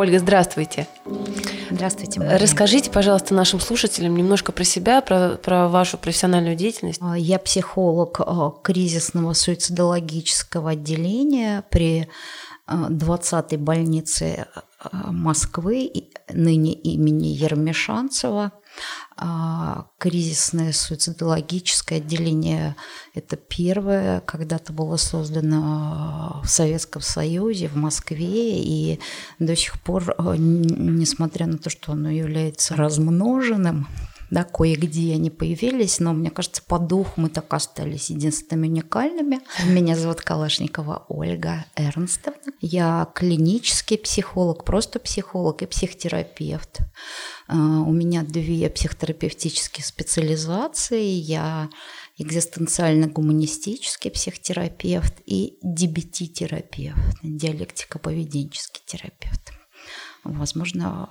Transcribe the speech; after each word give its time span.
Ольга, 0.00 0.18
здравствуйте. 0.18 0.88
Здравствуйте. 1.70 2.20
Мария. 2.20 2.38
Расскажите, 2.38 2.90
пожалуйста, 2.90 3.34
нашим 3.34 3.60
слушателям 3.60 4.16
немножко 4.16 4.50
про 4.50 4.64
себя, 4.64 5.02
про, 5.02 5.32
про 5.32 5.68
вашу 5.68 5.98
профессиональную 5.98 6.56
деятельность. 6.56 7.00
А, 7.02 7.18
я 7.18 7.38
психолог 7.38 8.18
а, 8.20 8.50
кризисного 8.62 9.34
суицидологического 9.34 10.70
отделения 10.70 11.64
при 11.68 12.08
20-й 12.66 13.58
больнице 13.58 14.46
Москвы, 14.90 15.90
ныне 16.32 16.72
имени 16.72 17.26
Ермешанцева. 17.26 18.52
А, 19.16 19.86
кризисное 19.98 20.72
суицидологическое 20.72 21.98
отделение– 21.98 22.76
это 23.14 23.36
первое, 23.36 24.20
когда-то 24.20 24.72
было 24.72 24.96
создано 24.96 26.40
в 26.42 26.48
Советском 26.48 27.02
Союзе, 27.02 27.68
в 27.68 27.76
Москве, 27.76 28.62
и 28.62 28.98
до 29.38 29.54
сих 29.56 29.80
пор, 29.82 30.14
э, 30.16 30.34
несмотря 30.38 31.46
на 31.46 31.58
то, 31.58 31.68
что 31.68 31.92
оно 31.92 32.08
является 32.08 32.76
размноженным, 32.76 33.88
да, 34.30 34.44
кое-где 34.44 35.14
они 35.14 35.28
появились, 35.28 35.98
но 35.98 36.12
мне 36.12 36.30
кажется, 36.30 36.62
по 36.62 36.78
духу 36.78 37.20
мы 37.20 37.28
так 37.28 37.52
остались 37.52 38.10
единственными 38.10 38.68
уникальными. 38.68 39.40
Меня 39.66 39.96
зовут 39.96 40.20
Калашникова 40.20 41.04
Ольга 41.08 41.64
Эрнстовна. 41.74 42.52
Я 42.60 43.10
клинический 43.14 43.98
психолог, 43.98 44.64
просто 44.64 45.00
психолог 45.00 45.62
и 45.62 45.66
психотерапевт. 45.66 46.78
А, 47.48 47.56
у 47.56 47.92
меня 47.92 48.22
две 48.22 48.70
психотерапевтические 48.70 49.84
специализации. 49.84 51.02
Я 51.02 51.68
экзистенциально-гуманистический 52.18 54.10
психотерапевт 54.10 55.14
и 55.26 55.58
DBT-терапевт, 55.64 57.16
диалектико-поведенческий 57.24 58.82
терапевт. 58.86 59.52
Возможно, 60.22 61.10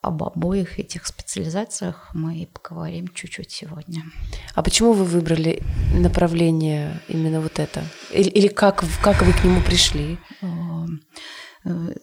об 0.00 0.22
обоих 0.22 0.78
этих 0.78 1.06
специализациях 1.06 2.10
мы 2.14 2.48
поговорим 2.52 3.08
чуть-чуть 3.08 3.50
сегодня. 3.50 4.04
А 4.54 4.62
почему 4.62 4.92
вы 4.92 5.04
выбрали 5.04 5.62
направление 5.92 7.00
именно 7.08 7.40
вот 7.40 7.58
это? 7.58 7.82
Или, 8.12 8.28
или 8.28 8.48
как, 8.48 8.84
как 9.02 9.22
вы 9.22 9.32
к 9.32 9.44
нему 9.44 9.60
пришли? 9.60 10.18
Э, 11.64 11.94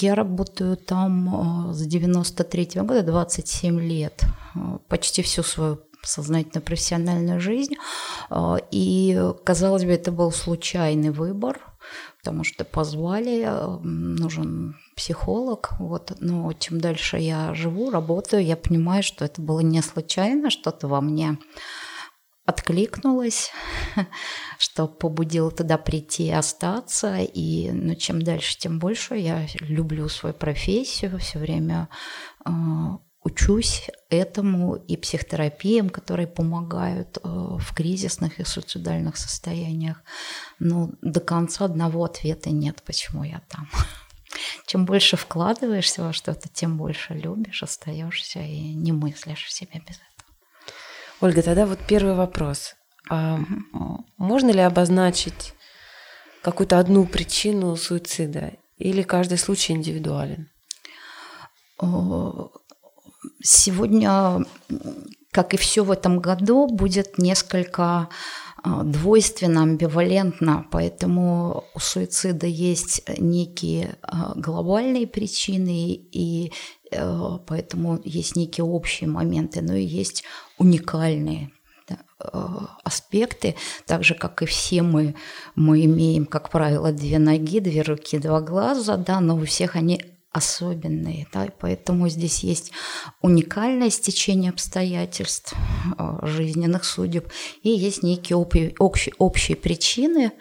я 0.00 0.14
работаю 0.14 0.76
там 0.76 1.70
э, 1.70 1.72
с 1.74 1.86
93 1.86 2.64
-го 2.64 2.86
года, 2.86 3.02
27 3.02 3.80
лет, 3.80 4.22
э, 4.54 4.78
почти 4.88 5.22
всю 5.22 5.42
свою 5.42 5.78
сознательно 6.02 6.60
профессиональную 6.60 7.40
жизнь. 7.40 7.74
И, 8.70 9.20
казалось 9.44 9.84
бы, 9.84 9.90
это 9.90 10.12
был 10.12 10.30
случайный 10.30 11.10
выбор, 11.10 11.58
потому 12.18 12.44
что 12.44 12.64
позвали, 12.64 13.50
нужен 13.82 14.76
психолог. 14.98 15.70
Вот. 15.78 16.12
Но 16.18 16.52
чем 16.54 16.80
дальше 16.80 17.18
я 17.18 17.54
живу, 17.54 17.90
работаю, 17.90 18.44
я 18.44 18.56
понимаю, 18.56 19.04
что 19.04 19.24
это 19.24 19.40
было 19.40 19.60
не 19.60 19.80
случайно, 19.80 20.50
что-то 20.50 20.88
во 20.88 21.00
мне 21.00 21.38
откликнулось, 22.44 23.52
что 24.58 24.88
побудило 24.88 25.50
туда 25.50 25.78
прийти 25.78 26.26
и 26.26 26.32
остаться. 26.32 27.18
И 27.18 27.70
ну, 27.70 27.94
чем 27.94 28.22
дальше, 28.22 28.58
тем 28.58 28.80
больше 28.80 29.14
я 29.16 29.46
люблю 29.60 30.08
свою 30.08 30.34
профессию, 30.34 31.18
все 31.18 31.38
время 31.38 31.88
э, 32.44 32.50
учусь 33.22 33.90
этому 34.10 34.74
и 34.74 34.96
психотерапиям, 34.96 35.90
которые 35.90 36.26
помогают 36.26 37.18
э, 37.18 37.20
в 37.22 37.72
кризисных 37.74 38.40
и 38.40 38.44
суицидальных 38.44 39.16
состояниях. 39.16 40.02
Но 40.58 40.90
до 41.02 41.20
конца 41.20 41.66
одного 41.66 42.04
ответа 42.04 42.50
нет, 42.50 42.82
почему 42.84 43.22
я 43.22 43.42
там. 43.48 43.68
Чем 44.66 44.84
больше 44.84 45.16
вкладываешься 45.16 46.02
во 46.02 46.12
что-то, 46.12 46.48
тем 46.48 46.76
больше 46.76 47.14
любишь, 47.14 47.62
остаешься 47.62 48.40
и 48.40 48.74
не 48.74 48.92
мыслишь 48.92 49.44
в 49.44 49.52
себе 49.52 49.80
без 49.86 49.96
этого. 49.96 50.08
Ольга, 51.20 51.42
тогда 51.42 51.66
вот 51.66 51.78
первый 51.88 52.14
вопрос. 52.14 52.74
А 53.10 53.38
можно 54.18 54.50
ли 54.50 54.60
обозначить 54.60 55.54
какую-то 56.42 56.78
одну 56.78 57.06
причину 57.06 57.74
суицида 57.76 58.52
или 58.76 59.02
каждый 59.02 59.38
случай 59.38 59.72
индивидуален? 59.72 60.50
Сегодня, 63.42 64.44
как 65.32 65.54
и 65.54 65.56
все 65.56 65.82
в 65.84 65.90
этом 65.90 66.20
году, 66.20 66.66
будет 66.66 67.18
несколько 67.18 68.08
двойственно, 68.84 69.62
амбивалентно, 69.62 70.66
поэтому 70.70 71.64
у 71.74 71.78
суицида 71.78 72.46
есть 72.46 73.02
некие 73.18 73.96
а, 74.02 74.32
глобальные 74.36 75.06
причины, 75.06 75.92
и 75.92 76.52
э, 76.90 77.38
поэтому 77.46 78.00
есть 78.04 78.36
некие 78.36 78.64
общие 78.64 79.08
моменты, 79.08 79.62
но 79.62 79.74
и 79.74 79.84
есть 79.84 80.24
уникальные 80.58 81.50
аспекты, 82.82 83.54
так 83.86 84.02
же, 84.02 84.14
как 84.14 84.42
и 84.42 84.46
все 84.46 84.82
мы, 84.82 85.14
мы 85.54 85.84
имеем, 85.84 86.26
как 86.26 86.50
правило, 86.50 86.92
две 86.92 87.18
ноги, 87.18 87.60
две 87.60 87.82
руки, 87.82 88.18
два 88.18 88.40
глаза, 88.40 88.96
да, 88.96 89.20
но 89.20 89.36
у 89.36 89.44
всех 89.44 89.76
они 89.76 90.02
особенные, 90.38 91.26
да, 91.32 91.44
и 91.44 91.50
поэтому 91.50 92.08
здесь 92.08 92.42
есть 92.44 92.72
уникальное 93.22 93.90
стечение 93.90 94.50
обстоятельств, 94.50 95.54
э, 95.98 96.18
жизненных 96.22 96.84
судеб, 96.84 97.30
и 97.62 97.68
есть 97.68 98.02
некие 98.02 98.36
общие, 98.36 98.74
общие, 98.78 99.14
общие 99.18 99.56
причины. 99.56 100.32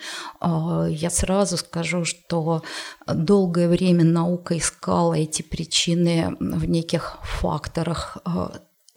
Э, 0.41 0.88
я 0.90 1.09
сразу 1.09 1.58
скажу, 1.58 2.06
что 2.06 2.63
долгое 3.06 3.68
время 3.68 4.03
наука 4.03 4.58
искала 4.58 5.13
эти 5.16 5.41
причины 5.41 6.35
в 6.40 6.66
неких 6.66 7.18
факторах 7.24 8.18
э, 8.25 8.47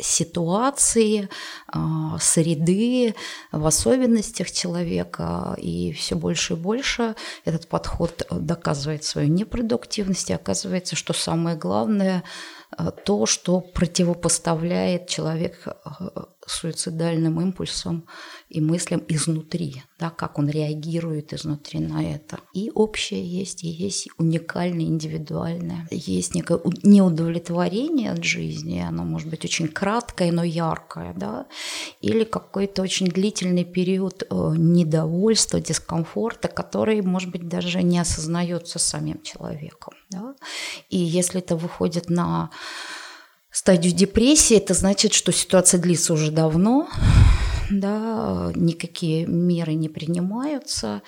ситуации, 0.00 1.28
а, 1.68 2.18
среды, 2.18 3.14
в 3.52 3.66
особенностях 3.66 4.50
человека. 4.50 5.54
И 5.58 5.92
все 5.92 6.16
больше 6.16 6.54
и 6.54 6.56
больше 6.56 7.14
этот 7.44 7.68
подход 7.68 8.26
доказывает 8.30 9.04
свою 9.04 9.28
непродуктивность. 9.28 10.30
И 10.30 10.34
оказывается, 10.34 10.96
что 10.96 11.12
самое 11.12 11.56
главное 11.56 12.24
а, 12.70 12.90
то, 12.90 13.26
что 13.26 13.60
противопоставляет 13.60 15.08
человек 15.08 15.66
а, 15.66 16.28
суицидальным 16.50 17.40
импульсам 17.40 18.06
и 18.48 18.60
мыслям 18.60 19.02
изнутри, 19.08 19.82
да, 19.98 20.10
как 20.10 20.38
он 20.38 20.48
реагирует 20.48 21.32
изнутри 21.32 21.80
на 21.80 22.02
это. 22.02 22.38
И 22.52 22.70
общее 22.74 23.24
есть, 23.24 23.64
и 23.64 23.68
есть 23.68 24.08
уникальное, 24.18 24.86
индивидуальное. 24.86 25.86
Есть 25.90 26.34
некое 26.34 26.60
неудовлетворение 26.82 28.12
от 28.12 28.24
жизни, 28.24 28.80
оно 28.80 29.04
может 29.04 29.28
быть 29.28 29.44
очень 29.44 29.68
краткое, 29.68 30.32
но 30.32 30.42
яркое, 30.42 31.14
да, 31.16 31.46
или 32.00 32.24
какой-то 32.24 32.82
очень 32.82 33.06
длительный 33.06 33.64
период 33.64 34.22
э, 34.22 34.54
недовольства, 34.56 35.60
дискомфорта, 35.60 36.48
который, 36.48 37.02
может 37.02 37.30
быть, 37.30 37.48
даже 37.48 37.82
не 37.82 37.98
осознается 37.98 38.78
самим 38.78 39.22
человеком. 39.22 39.94
Да? 40.10 40.34
И 40.88 40.98
если 40.98 41.40
это 41.40 41.56
выходит 41.56 42.10
на 42.10 42.50
стадию 43.50 43.94
депрессии, 43.94 44.56
это 44.56 44.74
значит, 44.74 45.12
что 45.12 45.32
ситуация 45.32 45.80
длится 45.80 46.12
уже 46.12 46.30
давно, 46.30 46.88
да, 47.70 48.52
никакие 48.54 49.26
меры 49.26 49.74
не 49.74 49.88
принимаются, 49.88 51.02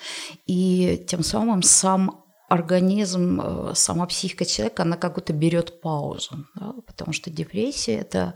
и 0.45 1.03
тем 1.07 1.23
самым 1.23 1.61
сам 1.61 2.23
организм, 2.53 3.41
э, 3.41 3.71
сама 3.73 4.05
психика 4.05 4.45
человека, 4.45 4.83
она 4.83 4.95
как 4.95 5.15
будто 5.15 5.33
берет 5.33 5.81
паузу, 5.81 6.45
да, 6.55 6.75
потому 6.85 7.11
что 7.11 7.31
депрессия– 7.31 7.95
это 7.99 8.35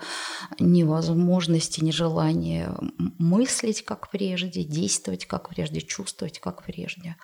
невозможность 0.60 1.78
и 1.78 1.86
нежелание 1.86 2.76
мыслить 3.20 3.86
как 3.86 4.10
прежде, 4.10 4.64
действовать 4.64 5.26
как 5.26 5.50
прежде, 5.50 5.82
чувствовать 5.82 6.40
как 6.40 6.64
прежде. 6.64 7.16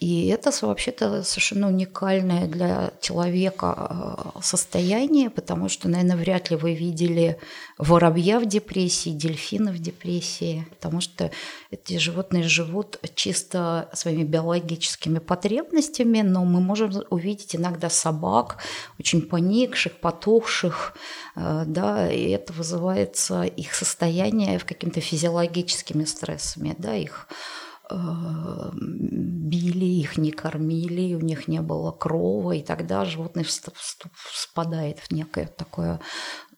И 0.00 0.28
это 0.28 0.50
вообще-то 0.62 1.22
совершенно 1.22 1.68
уникальное 1.68 2.46
для 2.46 2.90
человека 3.02 4.32
э, 4.34 4.40
состояние, 4.40 5.28
потому 5.28 5.68
что, 5.68 5.90
наверное, 5.90 6.16
вряд 6.16 6.50
ли 6.50 6.56
вы 6.56 6.72
видели 6.72 7.38
воробья 7.76 8.40
в 8.40 8.46
депрессии, 8.46 9.10
дельфина 9.10 9.72
в 9.72 9.78
депрессии, 9.78 10.66
потому 10.70 11.02
что 11.02 11.30
эти 11.70 11.98
животные 11.98 12.44
живут 12.44 12.98
чисто 13.14 13.90
своими 13.92 14.24
биологическими 14.24 15.18
потребностями, 15.18 16.22
но 16.22 16.46
мы 16.46 16.60
можем 16.62 16.92
увидеть 17.10 17.54
иногда 17.54 17.90
собак, 17.90 18.56
очень 18.98 19.20
поникших, 19.20 19.92
потухших, 19.98 20.94
э, 21.36 21.64
да, 21.66 22.10
и 22.10 22.30
это 22.30 22.54
вызывается 22.54 23.42
их 23.42 23.74
состояние 23.74 24.58
в 24.58 24.64
какими-то 24.64 25.02
физиологическими 25.02 26.04
стрессами, 26.04 26.74
да, 26.78 26.96
их 26.96 27.28
били, 27.90 29.84
их 29.84 30.16
не 30.16 30.30
кормили, 30.30 31.14
у 31.14 31.20
них 31.20 31.48
не 31.48 31.60
было 31.60 31.92
крова, 31.92 32.52
и 32.52 32.62
тогда 32.62 33.04
животное 33.04 33.44
спадает 34.32 34.98
в 35.00 35.10
некое 35.10 35.46
такое 35.46 36.00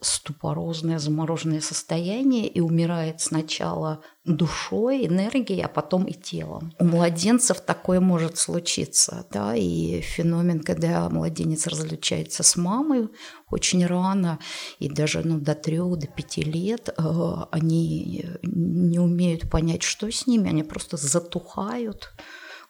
ступорозное, 0.03 0.99
замороженное 0.99 1.61
состояние 1.61 2.49
и 2.49 2.61
умирает 2.61 3.21
сначала 3.21 4.03
душой, 4.25 5.07
энергией, 5.07 5.63
а 5.63 5.69
потом 5.69 6.05
и 6.05 6.13
телом. 6.13 6.73
У 6.79 6.85
младенцев 6.85 7.61
такое 7.61 8.01
может 8.01 8.37
случиться, 8.37 9.27
да, 9.31 9.55
и 9.55 10.01
феномен, 10.01 10.61
когда 10.61 11.09
младенец 11.09 11.67
разлучается 11.67 12.43
с 12.43 12.57
мамой 12.57 13.09
очень 13.49 13.87
рано, 13.87 14.39
и 14.79 14.89
даже 14.89 15.23
ну, 15.25 15.39
до 15.39 15.55
трех, 15.55 15.99
до 15.99 16.07
пяти 16.09 16.43
лет 16.43 16.89
э, 16.89 17.35
они 17.51 18.27
не 18.43 18.99
умеют 18.99 19.51
понять, 19.51 19.83
что 19.83 20.11
с 20.11 20.27
ними, 20.27 20.51
они 20.51 20.65
просто 20.65 20.97
затухают, 20.97 22.13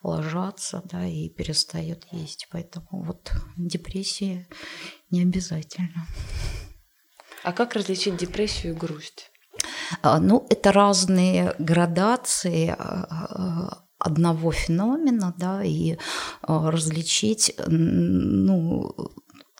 ложатся, 0.02 0.82
да, 0.84 1.06
и 1.06 1.28
перестают 1.28 2.06
есть. 2.12 2.48
Поэтому 2.50 2.88
вот 2.90 3.32
депрессия 3.56 4.46
не 5.10 5.22
обязательно. 5.22 6.06
А 7.42 7.52
как 7.52 7.74
различить 7.74 8.16
депрессию 8.16 8.74
и 8.74 8.76
грусть? 8.76 9.30
А, 10.00 10.18
ну, 10.18 10.46
это 10.48 10.72
разные 10.72 11.54
градации 11.58 12.74
а, 12.78 13.06
а, 13.10 13.78
одного 13.98 14.52
феномена, 14.52 15.34
да, 15.36 15.62
и 15.62 15.96
различить, 16.42 17.54
ну, 17.68 18.94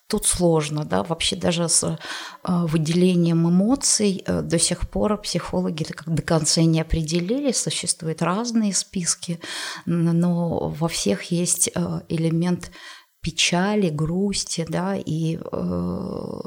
тут 0.09 0.27
сложно, 0.27 0.85
да, 0.85 1.05
вообще 1.05 1.37
даже 1.37 1.69
с 1.69 1.99
выделением 2.45 3.49
эмоций 3.49 4.23
э, 4.27 4.43
до 4.43 4.59
сих 4.59 4.91
пор 4.91 5.17
психологи 5.17 5.85
как 5.85 6.13
до 6.13 6.23
конца 6.23 6.61
не 6.63 6.83
определили, 6.83 7.53
существуют 7.53 8.21
разные 8.21 8.75
списки, 8.75 9.41
но 9.87 10.69
во 10.69 10.89
всех 10.89 11.23
есть 11.31 11.71
э, 11.75 12.01
элемент 12.09 12.73
печали, 13.23 13.89
грусти, 13.89 14.67
да, 14.69 14.97
и 14.97 15.39
э, 15.39 16.41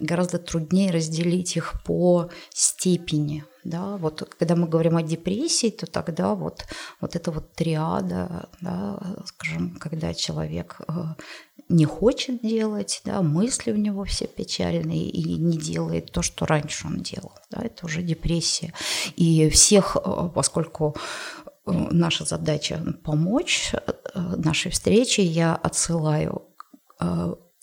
гораздо 0.00 0.38
труднее 0.38 0.90
разделить 0.90 1.56
их 1.56 1.82
по 1.84 2.30
степени. 2.50 3.44
Да? 3.64 3.96
Вот 3.96 4.34
когда 4.38 4.56
мы 4.56 4.68
говорим 4.68 4.96
о 4.96 5.02
депрессии, 5.02 5.70
то 5.70 5.86
тогда 5.86 6.34
вот, 6.34 6.64
вот 7.00 7.16
эта 7.16 7.30
вот 7.30 7.52
триада, 7.52 8.48
да, 8.60 8.98
скажем, 9.24 9.76
когда 9.76 10.12
человек 10.14 10.80
э, 10.88 10.92
не 11.68 11.84
хочет 11.84 12.42
делать, 12.42 13.00
да, 13.04 13.22
мысли 13.22 13.70
у 13.70 13.76
него 13.76 14.04
все 14.04 14.26
печальные 14.26 15.08
и 15.08 15.36
не 15.38 15.56
делает 15.56 16.10
то, 16.10 16.22
что 16.22 16.44
раньше 16.44 16.88
он 16.88 16.98
делал. 17.02 17.32
Да, 17.50 17.62
это 17.62 17.86
уже 17.86 18.02
депрессия. 18.02 18.74
И 19.16 19.48
всех, 19.48 19.96
э, 19.96 20.30
поскольку 20.34 20.96
э, 21.66 21.70
наша 21.72 22.24
задача 22.24 22.82
помочь 23.04 23.72
нашей 24.14 24.72
встрече, 24.72 25.22
я 25.22 25.54
отсылаю 25.54 26.42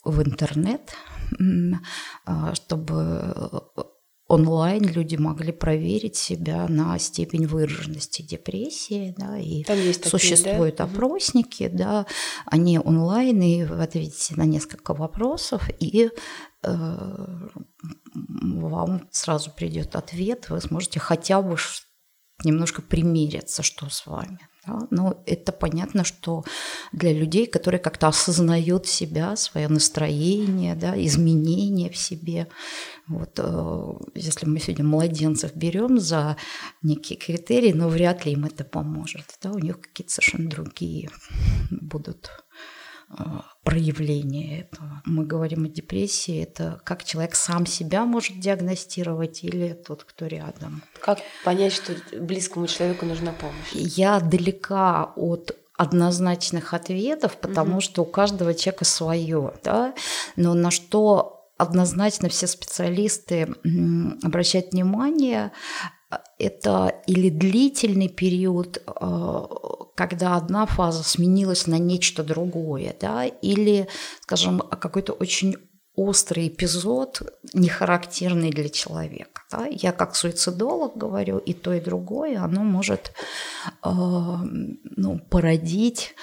в 0.04 0.22
интернет 0.22 0.80
чтобы 2.54 3.34
онлайн 4.30 4.84
люди 4.84 5.16
могли 5.16 5.50
проверить 5.50 6.16
себя 6.16 6.66
на 6.68 6.98
степень 6.98 7.46
выраженности 7.46 8.22
депрессии, 8.22 9.12
да, 9.18 9.36
и 9.36 9.64
Там 9.64 9.76
есть 9.76 10.04
такие, 10.04 10.10
существуют 10.10 10.76
да? 10.76 10.84
опросники, 10.84 11.66
да, 11.66 12.06
они 12.46 12.78
онлайн, 12.78 13.42
и 13.42 13.64
вы 13.64 13.82
ответите 13.82 14.36
на 14.36 14.44
несколько 14.44 14.94
вопросов, 14.94 15.68
и 15.80 16.10
э, 16.62 17.48
вам 18.14 19.08
сразу 19.10 19.50
придет 19.50 19.96
ответ, 19.96 20.48
вы 20.48 20.60
сможете 20.60 21.00
хотя 21.00 21.42
бы 21.42 21.56
немножко 22.44 22.82
примериться, 22.82 23.62
что 23.62 23.88
с 23.88 24.06
вами. 24.06 24.38
Да? 24.66 24.86
Но 24.90 25.22
это 25.26 25.52
понятно, 25.52 26.04
что 26.04 26.44
для 26.92 27.12
людей, 27.12 27.46
которые 27.46 27.80
как-то 27.80 28.08
осознают 28.08 28.86
себя, 28.86 29.36
свое 29.36 29.68
настроение, 29.68 30.74
да, 30.74 30.94
изменения 31.04 31.90
в 31.90 31.96
себе. 31.96 32.48
Вот, 33.08 33.38
э, 33.38 33.92
если 34.14 34.46
мы 34.46 34.60
сегодня 34.60 34.84
младенцев 34.84 35.54
берем 35.54 35.98
за 35.98 36.36
некие 36.82 37.18
критерии, 37.18 37.72
но 37.72 37.88
вряд 37.88 38.26
ли 38.26 38.32
им 38.32 38.44
это 38.44 38.64
поможет. 38.64 39.24
Да? 39.42 39.52
У 39.52 39.58
них 39.58 39.80
какие-то 39.80 40.12
совершенно 40.12 40.50
другие 40.50 41.10
будут 41.70 42.30
проявление 43.64 44.60
этого. 44.60 45.02
Мы 45.04 45.24
говорим 45.26 45.64
о 45.64 45.68
депрессии, 45.68 46.42
это 46.42 46.80
как 46.84 47.04
человек 47.04 47.34
сам 47.34 47.66
себя 47.66 48.04
может 48.04 48.40
диагностировать 48.40 49.44
или 49.44 49.72
тот, 49.72 50.04
кто 50.04 50.26
рядом. 50.26 50.82
Как 51.00 51.18
понять, 51.44 51.72
что 51.72 51.94
близкому 52.18 52.66
человеку 52.66 53.06
нужна 53.06 53.32
помощь? 53.32 53.72
Я 53.72 54.20
далека 54.20 55.12
от 55.16 55.56
однозначных 55.76 56.74
ответов, 56.74 57.36
потому 57.36 57.74
угу. 57.74 57.80
что 57.80 58.02
у 58.02 58.06
каждого 58.06 58.54
человека 58.54 58.84
свое, 58.84 59.54
да, 59.64 59.94
но 60.36 60.54
на 60.54 60.70
что 60.70 61.48
однозначно 61.56 62.28
все 62.28 62.46
специалисты 62.46 63.54
обращают 64.22 64.72
внимание, 64.72 65.52
это 66.38 66.94
или 67.06 67.28
длительный 67.28 68.08
период, 68.08 68.82
э, 68.86 69.42
когда 69.94 70.36
одна 70.36 70.66
фаза 70.66 71.02
сменилась 71.02 71.66
на 71.66 71.78
нечто 71.78 72.24
другое, 72.24 72.94
да, 73.00 73.26
или, 73.26 73.88
скажем, 74.22 74.60
какой-то 74.60 75.12
очень 75.12 75.56
острый 75.94 76.48
эпизод, 76.48 77.22
не 77.52 77.68
характерный 77.68 78.50
для 78.50 78.68
человека. 78.68 79.42
Да? 79.50 79.66
Я 79.66 79.92
как 79.92 80.16
суицидолог 80.16 80.96
говорю, 80.96 81.38
и 81.38 81.52
то, 81.52 81.74
и 81.74 81.80
другое, 81.80 82.40
оно 82.42 82.62
может 82.62 83.12
э, 83.82 83.90
ну, 83.90 85.18
породить 85.30 86.14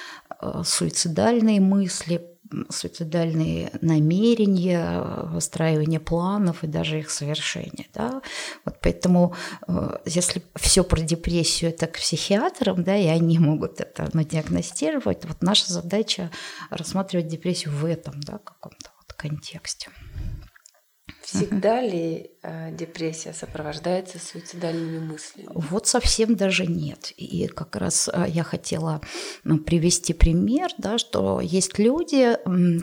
суицидальные 0.64 1.60
мысли, 1.60 2.37
суицидальные 2.70 3.72
намерения, 3.82 5.02
выстраивание 5.26 6.00
планов 6.00 6.64
и 6.64 6.68
даже 6.68 7.00
их 7.00 7.10
совершение. 7.10 7.88
Да? 7.94 8.22
Вот 8.66 8.78
поэтому, 8.82 9.36
э, 9.68 9.98
если 10.06 10.42
все 10.56 10.84
про 10.84 11.02
депрессию 11.02 11.72
это 11.72 11.88
к 11.88 11.98
психиатрам, 11.98 12.84
да, 12.84 12.96
и 12.96 13.08
они 13.08 13.40
могут 13.40 13.82
это 13.82 14.10
ну, 14.14 14.24
диагностировать, 14.24 15.26
вот 15.26 15.42
наша 15.42 15.72
задача 15.72 16.32
рассматривать 16.70 17.28
депрессию 17.28 17.74
в 17.74 17.86
этом 17.86 18.20
да, 18.22 18.40
каком-то 18.40 18.92
вот 18.98 19.14
контексте. 19.14 19.90
Всегда 21.28 21.82
ли 21.82 22.32
э, 22.42 22.72
депрессия 22.72 23.34
сопровождается 23.34 24.18
суицидальными 24.18 25.00
мыслями? 25.00 25.50
Вот 25.54 25.86
совсем 25.86 26.36
даже 26.36 26.66
нет. 26.66 27.12
И 27.18 27.48
как 27.48 27.76
раз 27.76 28.10
э, 28.14 28.28
я 28.30 28.44
хотела 28.44 29.02
привести 29.66 30.14
пример, 30.14 30.70
да, 30.78 30.98
что 30.98 31.42
есть 31.42 31.80
люди, 31.80 32.38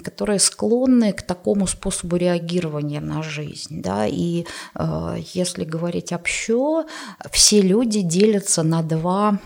которые 0.05 0.41
склонны 0.41 1.15
к 1.15 1.23
такому 1.23 1.67
способу 1.67 2.17
реагирования 2.17 3.01
на 3.01 3.23
жизнь. 3.23 3.81
Да, 3.81 4.07
и 4.07 4.45
э, 4.75 5.17
если 5.33 5.65
говорить 5.65 6.13
общо, 6.13 6.85
все 7.31 7.63
люди 7.63 8.03
делятся 8.03 8.63
на 8.63 8.83
два 8.83 9.39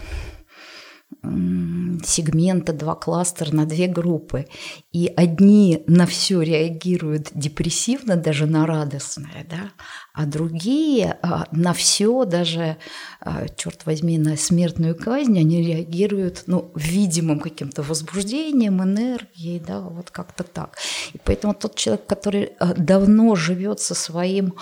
сегмента, 2.05 2.73
два 2.73 2.95
кластера 2.95 3.55
на 3.55 3.67
две 3.67 3.87
группы. 3.87 4.47
И 4.93 5.13
одни 5.17 5.83
на 5.87 6.07
все 6.07 6.41
реагируют 6.43 7.31
депрессивно, 7.35 8.17
даже 8.17 8.47
на 8.47 8.67
радостное, 8.67 9.47
да, 9.49 9.73
а 10.15 10.27
другие 10.27 11.19
а, 11.23 11.47
на 11.53 11.73
все, 11.73 12.25
даже, 12.25 12.77
а, 13.21 13.49
черт 13.49 13.87
возьми, 13.87 14.19
на 14.19 14.37
смертную 14.37 14.97
казнь, 14.97 15.39
они 15.39 15.63
реагируют 15.63 16.45
ну, 16.47 16.73
видимым 16.75 17.41
каким-то 17.41 17.83
возбуждением, 17.83 18.83
энергией, 18.83 19.61
да, 19.61 19.81
вот 19.81 20.11
как-то 20.11 20.45
так. 20.45 20.79
И 21.13 21.19
поэтому 21.25 21.55
тот 21.55 21.75
человек, 21.75 22.07
который 22.07 22.53
а, 22.59 22.75
давно 22.75 23.35
живет 23.35 23.81
со 23.81 23.95
своим 23.95 24.55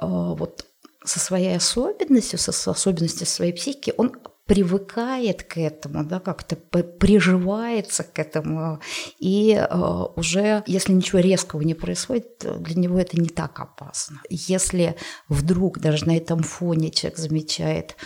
вот 0.00 0.64
со 1.04 1.18
своей 1.18 1.56
особенностью, 1.56 2.38
со 2.38 2.70
особенностью 2.70 3.26
своей 3.26 3.52
психики, 3.52 3.92
он 3.96 4.12
привыкает 4.48 5.42
к 5.42 5.58
этому, 5.58 6.04
да, 6.04 6.20
как-то 6.20 6.56
приживается 6.56 8.02
к 8.02 8.18
этому, 8.18 8.80
и 9.18 9.52
э, 9.52 10.04
уже, 10.16 10.64
если 10.66 10.94
ничего 10.94 11.18
резкого 11.18 11.60
не 11.60 11.74
происходит, 11.74 12.46
для 12.62 12.74
него 12.74 12.98
это 12.98 13.20
не 13.20 13.28
так 13.28 13.60
опасно. 13.60 14.22
Если 14.30 14.96
вдруг 15.28 15.80
даже 15.80 16.06
на 16.06 16.16
этом 16.16 16.42
фоне 16.42 16.90
человек 16.90 17.18
замечает 17.18 17.96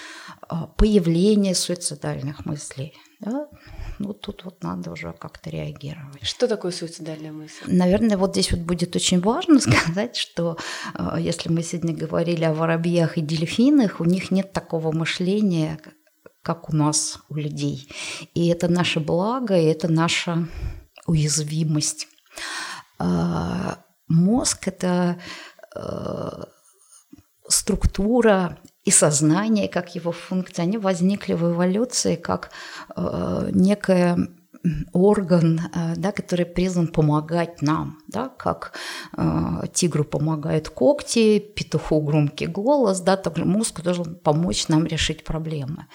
э, 0.50 0.54
появление 0.76 1.54
суицидальных 1.54 2.44
мыслей, 2.44 2.94
да, 3.20 3.46
ну 4.00 4.12
тут 4.12 4.44
вот 4.44 4.64
надо 4.64 4.90
уже 4.90 5.12
как-то 5.12 5.48
реагировать. 5.48 6.24
Что 6.24 6.48
такое 6.48 6.72
суицидальная 6.72 7.30
мысль? 7.30 7.62
Наверное, 7.66 8.16
вот 8.16 8.32
здесь 8.32 8.50
вот 8.50 8.62
будет 8.62 8.96
очень 8.96 9.20
важно 9.20 9.60
сказать, 9.60 10.16
что 10.16 10.58
э, 10.98 11.18
если 11.20 11.52
мы 11.52 11.62
сегодня 11.62 11.94
говорили 11.94 12.42
о 12.42 12.52
воробьях 12.52 13.16
и 13.16 13.20
дельфинах, 13.20 14.00
у 14.00 14.04
них 14.04 14.32
нет 14.32 14.52
такого 14.52 14.90
мышления, 14.90 15.78
как 16.42 16.68
у 16.70 16.76
нас, 16.76 17.18
у 17.28 17.36
людей. 17.36 17.88
И 18.34 18.48
это 18.48 18.68
наше 18.68 19.00
благо, 19.00 19.56
и 19.56 19.64
это 19.64 19.90
наша 19.90 20.48
уязвимость. 21.06 22.08
А, 22.98 23.78
мозг– 24.08 24.58
это 24.68 25.18
э, 25.74 26.44
структура 27.48 28.58
и 28.84 28.90
сознание, 28.90 29.68
как 29.68 29.94
его 29.94 30.12
функция, 30.12 30.64
они 30.64 30.78
возникли 30.78 31.34
в 31.34 31.52
эволюции 31.52 32.16
как 32.16 32.50
э, 32.96 33.48
некая 33.52 34.18
орган, 34.92 35.60
э, 35.74 35.94
да, 35.96 36.12
который 36.12 36.46
призван 36.46 36.88
помогать 36.88 37.62
нам, 37.62 37.98
да, 38.08 38.28
как 38.28 38.74
э, 39.16 39.66
тигру 39.72 40.04
помогают 40.04 40.68
когти, 40.68 41.38
петуху 41.38 42.00
громкий 42.00 42.46
голос, 42.46 43.00
да, 43.00 43.16
также 43.16 43.44
мозг 43.44 43.82
должен 43.82 44.14
помочь 44.14 44.68
нам 44.68 44.86
решить 44.86 45.24
проблемы. 45.24 45.86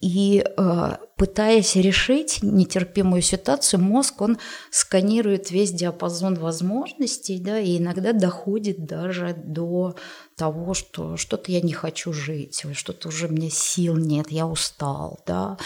И 0.00 0.44
э, 0.44 0.96
пытаясь 1.22 1.76
решить 1.76 2.40
нетерпимую 2.42 3.22
ситуацию, 3.22 3.78
мозг, 3.78 4.22
он 4.22 4.38
сканирует 4.72 5.52
весь 5.52 5.70
диапазон 5.70 6.34
возможностей, 6.34 7.38
да, 7.38 7.60
и 7.60 7.78
иногда 7.78 8.12
доходит 8.12 8.86
даже 8.86 9.32
до 9.32 9.94
того, 10.34 10.74
что 10.74 11.16
что-то 11.16 11.52
я 11.52 11.60
не 11.60 11.74
хочу 11.74 12.12
жить, 12.12 12.66
что-то 12.72 13.06
уже 13.06 13.28
мне 13.28 13.50
сил 13.50 13.96
нет, 13.96 14.32
я 14.32 14.48
устал, 14.48 15.20
да, 15.24 15.58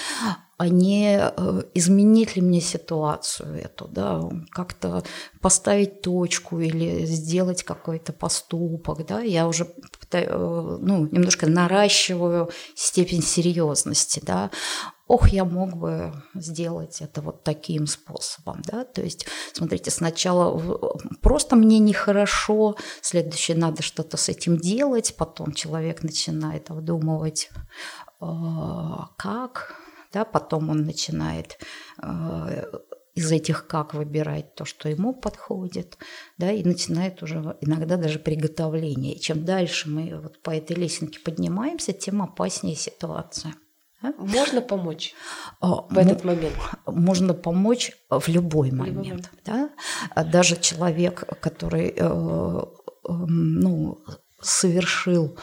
а 0.59 0.69
не 0.69 1.19
э, 1.19 1.63
изменить 1.75 2.37
ли 2.37 2.43
мне 2.43 2.61
ситуацию 2.61 3.59
эту, 3.63 3.89
да, 3.89 4.23
как-то 4.51 5.05
поставить 5.41 6.03
точку 6.03 6.61
или 6.61 7.05
сделать 7.05 7.63
какой-то 7.63 8.13
поступок, 8.13 9.07
да, 9.07 9.21
я 9.21 9.49
уже 9.49 9.67
э, 10.13 10.79
ну, 10.81 11.09
немножко 11.11 11.47
наращиваю 11.47 12.51
степень 12.75 13.23
серьезности, 13.23 14.21
да, 14.23 14.51
ох, 15.07 15.29
я 15.29 15.45
мог 15.45 15.77
бы 15.77 16.13
сделать 16.35 17.01
это 17.01 17.23
вот 17.23 17.45
таким 17.45 17.87
способом, 17.87 18.63
да, 18.65 18.85
то 18.85 19.03
есть, 19.03 19.27
смотрите, 19.53 19.91
сначала 19.91 20.97
просто 21.23 21.57
мне 21.57 21.79
нехорошо, 21.79 22.77
следующее 23.03 23.57
надо 23.57 23.83
что-то 23.83 24.17
с 24.17 24.29
этим 24.29 24.57
делать, 24.57 25.15
потом 25.17 25.53
человек 25.53 26.03
начинает 26.03 26.71
обдумывать, 26.71 27.51
а, 28.21 29.11
как, 29.17 29.75
да, 30.13 30.25
потом 30.25 30.71
он 30.71 30.85
начинает 30.85 31.59
а, 31.99 32.65
из 33.15 33.33
этих 33.33 33.67
как 33.67 33.95
выбирать 33.95 34.55
то, 34.55 34.65
что 34.65 34.89
ему 34.89 35.15
подходит, 35.15 35.99
да, 36.37 36.51
и 36.51 36.63
начинает 36.63 37.23
уже 37.23 37.57
иногда 37.61 37.97
даже 37.97 38.19
приготовление. 38.19 39.15
И 39.15 39.21
чем 39.21 39.45
дальше 39.45 39.89
мы 39.89 40.21
вот 40.21 40.43
по 40.43 40.51
этой 40.51 40.77
лесенке 40.77 41.19
поднимаемся, 41.21 41.93
тем 41.93 42.23
опаснее 42.23 42.77
ситуация. 42.77 43.55
А? 44.07 44.13
Можно 44.19 44.61
помочь 44.61 45.15
а, 45.61 45.83
в 45.89 45.99
этот 45.99 46.25
момент? 46.25 46.55
Можно 46.87 47.35
помочь 47.35 47.93
в 48.11 48.29
любой 48.29 48.71
момент. 48.71 49.31
Да? 49.45 49.71
А 50.15 50.25
даже 50.25 50.57
человек, 50.57 51.25
который 51.41 51.95
э, 51.97 52.03
эм, 53.09 53.61
ну, 53.61 53.99
совершил 54.41 55.39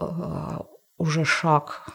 э, 0.00 0.58
уже 0.98 1.24
шаг 1.24 1.88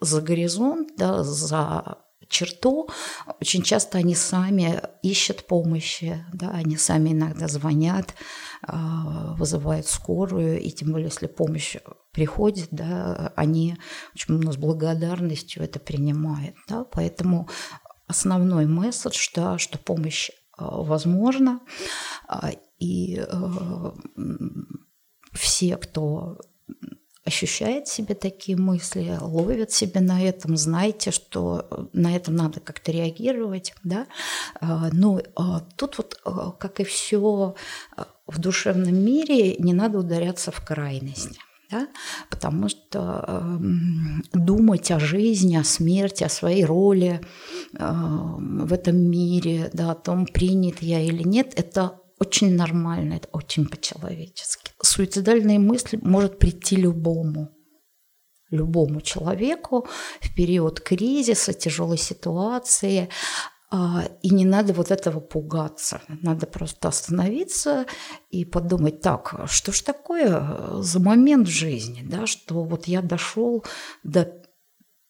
за 0.00 0.20
горизонт, 0.20 0.90
да, 0.96 1.22
за 1.22 1.98
черту, 2.28 2.88
очень 3.40 3.62
часто 3.62 3.98
они 3.98 4.14
сами 4.14 4.80
ищут 5.02 5.46
помощи, 5.46 6.24
да, 6.32 6.50
они 6.50 6.76
сами 6.76 7.10
иногда 7.10 7.48
звонят, 7.48 8.14
вызывают 8.66 9.86
скорую, 9.86 10.60
и 10.60 10.70
тем 10.70 10.92
более, 10.92 11.06
если 11.06 11.26
помощь 11.26 11.76
приходит, 12.12 12.68
да, 12.70 13.32
они 13.36 13.76
очень 14.14 14.34
много 14.34 14.52
с 14.52 14.56
благодарностью 14.56 15.62
это 15.62 15.78
принимают. 15.78 16.56
Да, 16.68 16.84
поэтому 16.84 17.48
основной 18.06 18.66
месседж, 18.66 19.30
да, 19.34 19.56
что 19.58 19.78
помощь 19.78 20.30
а, 20.56 20.82
возможна, 20.82 21.60
а, 22.28 22.50
и 22.78 23.24
все, 25.32 25.76
кто 25.76 26.38
ощущает 27.24 27.86
себе 27.86 28.14
такие 28.14 28.56
мысли, 28.56 29.16
ловит 29.20 29.70
себя 29.70 30.00
на 30.00 30.20
этом, 30.22 30.56
знайте, 30.56 31.12
что 31.12 31.88
на 31.92 32.16
это 32.16 32.32
надо 32.32 32.60
как-то 32.60 32.90
реагировать, 32.90 33.74
да. 33.84 34.06
Но 34.60 35.20
тут 35.76 35.98
вот, 35.98 36.20
как 36.58 36.80
и 36.80 36.84
все 36.84 37.54
в 38.30 38.38
душевном 38.38 38.94
мире, 38.94 39.56
не 39.58 39.72
надо 39.72 39.98
ударяться 39.98 40.50
в 40.50 40.64
крайность. 40.64 41.38
Да? 41.70 41.86
Потому 42.30 42.68
что 42.68 43.24
э, 43.26 43.58
думать 44.32 44.90
о 44.90 44.98
жизни, 44.98 45.56
о 45.56 45.64
смерти, 45.64 46.24
о 46.24 46.28
своей 46.28 46.64
роли 46.64 47.20
э, 47.78 47.86
в 47.88 48.72
этом 48.72 48.96
мире, 48.96 49.70
да, 49.72 49.92
о 49.92 49.94
том, 49.94 50.26
принят 50.26 50.82
я 50.82 51.00
или 51.00 51.22
нет, 51.22 51.52
это 51.54 52.00
очень 52.18 52.56
нормально, 52.56 53.14
это 53.14 53.28
очень 53.32 53.66
по-человечески. 53.66 54.72
Суицидальные 54.82 55.58
мысли 55.58 55.98
может 56.02 56.38
прийти 56.38 56.74
любому, 56.74 57.50
любому 58.50 59.00
человеку 59.00 59.86
в 60.20 60.34
период 60.34 60.80
кризиса, 60.80 61.52
тяжелой 61.52 61.98
ситуации. 61.98 63.08
А, 63.72 64.04
и 64.20 64.30
не 64.30 64.44
надо 64.44 64.72
вот 64.72 64.90
этого 64.90 65.20
пугаться. 65.20 66.02
Надо 66.08 66.46
просто 66.46 66.88
остановиться 66.88 67.86
и 68.28 68.44
подумать, 68.44 69.00
так, 69.00 69.42
что 69.46 69.70
ж 69.70 69.82
такое 69.82 70.82
за 70.82 70.98
момент 70.98 71.46
в 71.46 71.52
жизни, 71.52 72.02
да, 72.04 72.26
что 72.26 72.64
вот 72.64 72.86
я 72.86 73.00
дошел 73.00 73.64
до 74.02 74.42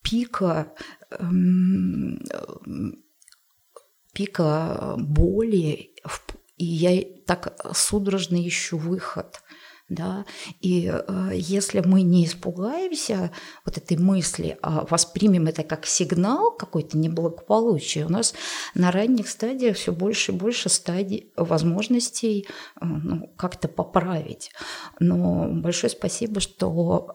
пика, 0.03 0.75
эм, 1.11 2.21
пика 4.13 4.95
боли, 4.99 5.95
и 6.59 6.65
я 6.65 7.03
так 7.27 7.59
судорожно 7.75 8.47
ищу 8.47 8.77
выход– 8.77 9.43
да, 9.91 10.25
и 10.61 10.91
э, 10.91 11.31
если 11.35 11.81
мы 11.81 12.03
не 12.03 12.25
испугаемся 12.25 13.33
вот 13.67 13.77
этой 13.77 13.99
мысли, 13.99 14.57
а 14.63 14.87
воспримем 14.89 15.49
это 15.49 15.65
как 15.65 15.85
сигнал 15.85 16.53
какой-то 16.53 16.97
неблагополучия, 16.97 18.07
у 18.07 18.09
нас 18.09 18.35
на 18.75 18.93
ранних 18.93 19.29
стадиях 19.29 19.77
все 19.77 19.93
больше 19.93 20.33
и 20.33 20.35
больше 20.37 20.69
стадий 20.69 21.33
возможностей 21.37 22.47
э, 22.81 22.85
ну, 22.85 23.27
как-то 23.37 23.69
поправить. 23.69 24.53
Но 25.01 25.49
большое 25.51 25.91
спасибо, 25.91 26.41
что 26.41 27.15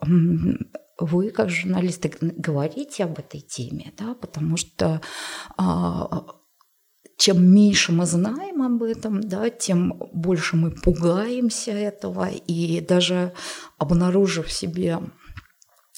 вы, 0.98 1.30
как 1.30 1.50
журналисты, 1.50 2.14
говорите 2.20 3.06
об 3.06 3.20
этой 3.20 3.40
теме, 3.40 3.94
да, 3.98 4.16
потому 4.16 4.58
что 4.58 5.02
а, 5.58 6.26
чем 7.18 7.46
меньше 7.46 7.92
мы 7.92 8.06
знаем 8.06 8.62
об 8.62 8.84
этом, 8.84 9.22
да, 9.22 9.50
тем 9.50 9.94
больше 10.12 10.58
мы 10.58 10.72
пугаемся 10.72 11.72
этого, 11.72 12.30
и 12.30 12.82
даже 12.82 13.34
обнаружив 13.78 14.48
в 14.48 14.52
себе 14.52 15.00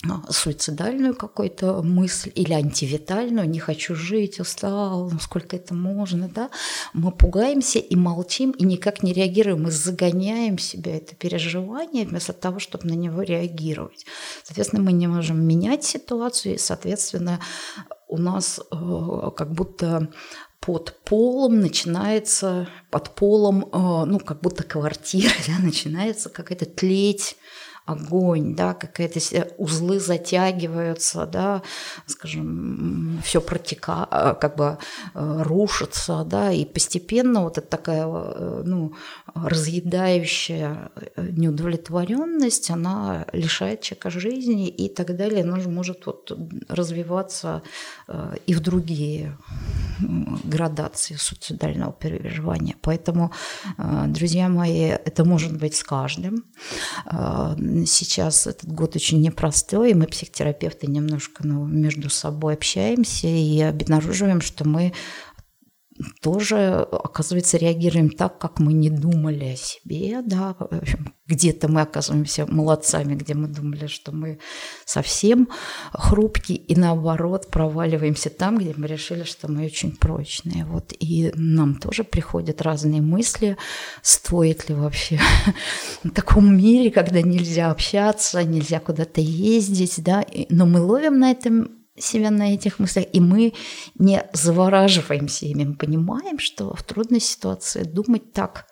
а, 0.08 0.32
суицидальную 0.32 1.16
какую-то 1.16 1.82
мысль 1.82 2.32
или 2.36 2.54
антивитальную, 2.54 3.50
не 3.50 3.58
хочу 3.58 3.96
жить, 3.96 4.40
устал, 4.40 5.10
ну 5.10 5.20
сколько 5.20 5.56
это 5.56 5.74
можно, 5.74 6.30
да, 6.30 6.52
мы 6.94 7.12
пугаемся 7.12 7.80
и 7.80 7.96
молчим, 7.96 8.52
и 8.52 8.64
никак 8.64 9.02
не 9.02 9.12
реагируем, 9.12 9.68
и 9.68 9.72
загоняем 9.72 10.60
себя 10.60 10.98
это 10.98 11.16
переживание 11.16 12.06
вместо 12.06 12.34
того, 12.34 12.60
чтобы 12.60 12.88
на 12.88 12.94
него 12.94 13.24
реагировать. 13.24 14.06
Соответственно, 14.44 14.84
мы 14.84 14.92
не 14.92 15.08
можем 15.08 15.42
менять 15.42 15.84
ситуацию, 15.84 16.56
и, 16.56 16.60
соответственно, 16.60 17.40
у 18.08 18.18
нас 18.18 18.60
э, 18.60 19.32
как 19.36 19.52
будто 19.52 20.10
под 20.60 21.00
полом 21.04 21.60
начинается, 21.60 22.68
под 22.90 23.16
полом, 23.16 23.66
э, 23.72 24.06
ну, 24.06 24.20
как 24.20 24.42
будто 24.42 24.64
квартира, 24.64 25.32
да, 25.48 25.64
начинается 25.64 26.30
какая-то 26.30 26.66
тлеть 26.66 27.38
огонь, 27.88 28.56
да, 28.56 28.74
какие-то 28.74 29.20
узлы 29.58 30.00
затягиваются, 30.00 31.26
да, 31.26 31.62
скажем, 32.06 33.20
все 33.24 33.42
протека, 33.42 34.08
э, 34.12 34.36
как 34.40 34.56
бы 34.56 34.78
э, 35.16 35.44
рушится, 35.44 36.24
да, 36.26 36.52
и 36.52 36.66
постепенно 36.66 37.42
вот 37.44 37.58
эта 37.58 37.68
такая, 37.68 38.06
ну, 38.06 38.94
разъедающая 39.34 40.92
неудовлетворенность, 41.18 42.70
она 42.70 43.26
лишает 43.34 43.82
человека 43.82 44.10
жизни 44.10 44.68
и 44.68 44.90
так 44.90 45.16
далее, 45.16 45.44
она 45.44 45.60
же 45.60 45.70
может 45.70 46.06
вот 46.06 46.32
развиваться 46.70 47.62
и 48.46 48.54
в 48.54 48.60
другие 48.60 49.38
градации 50.44 51.16
суицидального 51.16 51.94
переживания. 51.94 52.76
Поэтому, 52.82 53.32
э, 53.78 54.06
друзья 54.08 54.50
мои, 54.50 54.82
это 55.06 55.26
может 55.26 55.58
быть 55.58 55.76
с 55.76 55.84
каждым. 55.84 56.44
Сейчас 57.86 58.48
этот 58.48 58.72
год 58.72 58.96
очень 58.96 59.22
непростой, 59.22 59.92
и 59.92 59.94
мы, 59.94 60.08
психотерапевты, 60.08 60.88
немножко 60.88 61.46
ну, 61.46 61.66
между 61.66 62.10
собой 62.10 62.56
общаемся 62.56 63.28
и 63.28 63.62
обнаруживаем, 63.62 64.42
что 64.42 64.68
мы 64.68 64.94
тоже, 66.22 66.88
оказывается, 66.92 67.58
реагируем 67.58 68.10
так, 68.10 68.38
как 68.38 68.60
мы 68.60 68.74
не 68.74 68.90
думали 68.90 69.46
о 69.46 69.56
себе, 69.56 70.22
да, 70.24 70.56
где-то 71.26 71.68
мы 71.68 71.82
оказываемся 71.82 72.46
молодцами, 72.46 73.16
где 73.16 73.34
мы 73.34 73.48
думали, 73.48 73.88
что 73.88 74.12
мы 74.12 74.40
совсем 74.86 75.50
хрупкие, 75.92 76.58
и 76.58 76.76
наоборот 76.76 77.48
проваливаемся 77.50 78.30
там, 78.30 78.58
где 78.58 78.74
мы 78.78 78.88
решили, 78.88 79.24
что 79.24 79.52
мы 79.52 79.66
очень 79.66 79.96
прочные. 79.96 80.66
Вот. 80.66 80.94
И 81.00 81.32
нам 81.36 81.76
тоже 81.76 82.04
приходят 82.04 82.62
разные 82.62 83.02
мысли, 83.02 83.58
стоит 84.02 84.70
ли 84.70 84.76
вообще 84.76 85.20
в 86.04 86.10
таком 86.12 86.58
мире, 86.58 86.92
когда 86.92 87.22
нельзя 87.22 87.72
общаться, 87.72 88.44
нельзя 88.44 88.80
куда-то 88.80 89.20
ездить, 89.20 90.02
да, 90.04 90.26
но 90.50 90.66
мы 90.66 90.80
ловим 90.80 91.20
на 91.20 91.32
этом 91.32 91.77
себя 91.98 92.32
на 92.32 92.54
этих 92.54 92.80
мыслях, 92.80 93.06
и 93.12 93.20
мы 93.20 93.54
не 93.96 94.24
завораживаемся 94.34 95.46
ими. 95.46 95.64
Мы 95.64 95.76
понимаем, 95.76 96.40
что 96.40 96.74
в 96.74 96.84
трудной 96.84 97.20
ситуации 97.20 97.84
думать 97.84 98.34
так 98.34 98.68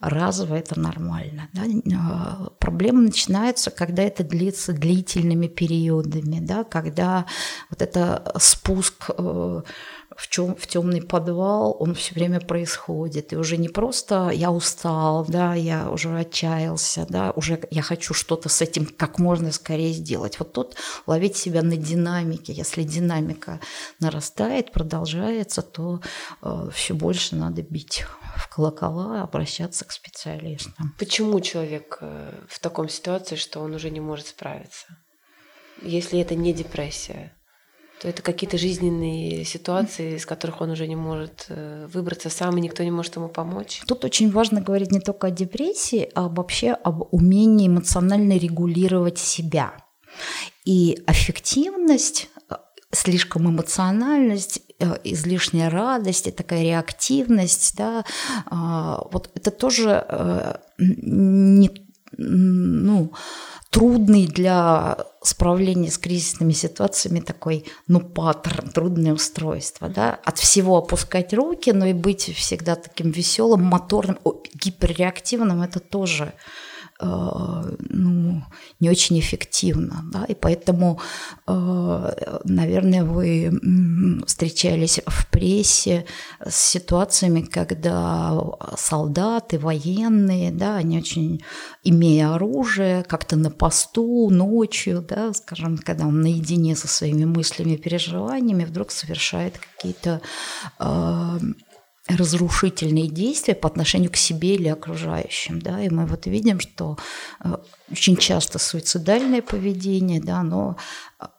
разово– 0.00 0.54
это 0.56 0.78
нормально. 0.78 1.48
Да? 1.52 1.62
А, 1.94 2.50
проблема 2.58 3.02
начинается, 3.02 3.70
когда 3.70 4.02
это 4.02 4.24
длится 4.24 4.72
длительными 4.72 5.46
периодами, 5.46 6.40
да? 6.40 6.64
когда 6.64 7.26
вот 7.68 7.82
это 7.82 8.32
спуск 8.38 9.10
э, 9.16 9.62
в, 10.20 10.28
чем, 10.28 10.54
в 10.54 10.66
темный 10.66 11.00
подвал, 11.00 11.74
он 11.80 11.94
все 11.94 12.14
время 12.14 12.40
происходит. 12.40 13.32
И 13.32 13.36
уже 13.36 13.56
не 13.56 13.70
просто 13.70 14.30
я 14.34 14.50
устал, 14.50 15.24
да, 15.26 15.54
я 15.54 15.90
уже 15.90 16.14
отчаялся, 16.14 17.06
да, 17.08 17.32
уже 17.36 17.58
я 17.70 17.80
хочу 17.80 18.12
что-то 18.12 18.50
с 18.50 18.60
этим 18.60 18.84
как 18.84 19.18
можно 19.18 19.50
скорее 19.50 19.92
сделать. 19.92 20.38
Вот 20.38 20.52
тут 20.52 20.76
ловить 21.06 21.36
себя 21.36 21.62
на 21.62 21.76
динамике. 21.76 22.52
Если 22.52 22.82
динамика 22.82 23.60
нарастает, 23.98 24.72
продолжается, 24.72 25.62
то 25.62 26.02
э, 26.42 26.68
все 26.74 26.94
больше 26.94 27.36
надо 27.36 27.62
бить 27.62 28.04
в 28.36 28.54
колокола, 28.54 29.22
обращаться 29.22 29.86
к 29.86 29.92
специалистам. 29.92 30.94
Почему 30.98 31.40
человек 31.40 31.96
э, 32.02 32.44
в 32.46 32.58
таком 32.58 32.90
ситуации, 32.90 33.36
что 33.36 33.60
он 33.60 33.74
уже 33.74 33.88
не 33.88 34.00
может 34.00 34.26
справиться? 34.26 34.98
Если 35.80 36.20
это 36.20 36.34
не 36.34 36.52
депрессия? 36.52 37.32
То 38.00 38.08
это 38.08 38.22
какие-то 38.22 38.56
жизненные 38.56 39.44
ситуации, 39.44 40.16
из 40.16 40.24
которых 40.24 40.62
он 40.62 40.70
уже 40.70 40.86
не 40.86 40.96
может 40.96 41.46
э, 41.50 41.86
выбраться 41.92 42.30
сам, 42.30 42.56
и 42.56 42.60
никто 42.62 42.82
не 42.82 42.90
может 42.90 43.16
ему 43.16 43.28
помочь. 43.28 43.82
Тут 43.86 44.06
очень 44.06 44.30
важно 44.30 44.62
говорить 44.62 44.90
не 44.90 45.00
только 45.00 45.26
о 45.26 45.30
депрессии, 45.30 46.08
а 46.14 46.28
вообще 46.28 46.70
об 46.70 47.12
умении 47.12 47.68
эмоционально 47.68 48.38
регулировать 48.38 49.18
себя. 49.18 49.74
И 50.64 51.02
аффективность 51.06 52.28
э, 52.48 52.54
слишком 52.90 53.50
эмоциональность, 53.50 54.62
э, 54.78 54.96
излишняя 55.04 55.68
радость 55.68 56.26
и 56.26 56.30
такая 56.30 56.62
реактивность, 56.62 57.76
да, 57.76 58.06
а, 58.46 59.06
вот 59.12 59.30
это 59.34 59.50
тоже 59.50 60.58
не, 60.78 61.70
ну, 62.16 63.12
трудный 63.70 64.26
для 64.26 64.98
справления 65.22 65.90
с 65.90 65.98
кризисными 65.98 66.52
ситуациями 66.52 67.20
такой, 67.20 67.64
ну, 67.86 68.00
паттерн, 68.00 68.70
трудное 68.70 69.14
устройство, 69.14 69.88
да, 69.88 70.18
от 70.24 70.38
всего 70.38 70.76
опускать 70.76 71.32
руки, 71.32 71.70
но 71.70 71.86
и 71.86 71.92
быть 71.92 72.34
всегда 72.36 72.74
таким 72.74 73.10
веселым, 73.10 73.62
моторным, 73.62 74.18
гиперреактивным, 74.54 75.62
это 75.62 75.78
тоже 75.78 76.34
ну, 77.00 78.42
не 78.80 78.90
очень 78.90 79.18
эффективно. 79.18 80.04
Да? 80.12 80.24
И 80.24 80.34
поэтому, 80.34 81.00
э, 81.46 82.40
наверное, 82.44 83.04
вы 83.04 83.50
встречались 84.26 85.00
в 85.06 85.26
прессе 85.28 86.04
с 86.44 86.54
ситуациями, 86.54 87.42
когда 87.42 88.38
солдаты, 88.76 89.58
военные, 89.58 90.50
да, 90.50 90.76
они 90.76 90.98
очень, 90.98 91.42
имея 91.84 92.34
оружие, 92.34 93.02
как-то 93.04 93.36
на 93.36 93.50
посту, 93.50 94.30
ночью, 94.30 95.04
да, 95.06 95.32
скажем, 95.32 95.78
когда 95.78 96.06
он 96.06 96.20
наедине 96.20 96.76
со 96.76 96.88
своими 96.88 97.24
мыслями 97.24 97.76
переживаниями, 97.76 98.64
вдруг 98.64 98.90
совершает 98.90 99.58
какие-то 99.58 100.20
э, 100.78 101.38
разрушительные 102.16 103.08
действия 103.08 103.54
по 103.54 103.68
отношению 103.68 104.10
к 104.10 104.16
себе 104.16 104.54
или 104.54 104.68
окружающим. 104.68 105.60
Да? 105.60 105.82
И 105.82 105.88
мы 105.88 106.06
вот 106.06 106.26
видим, 106.26 106.60
что 106.60 106.98
э, 107.44 107.56
очень 107.90 108.16
часто 108.16 108.58
суицидальное 108.58 109.42
поведение, 109.42 110.20
да, 110.20 110.40
оно 110.40 110.76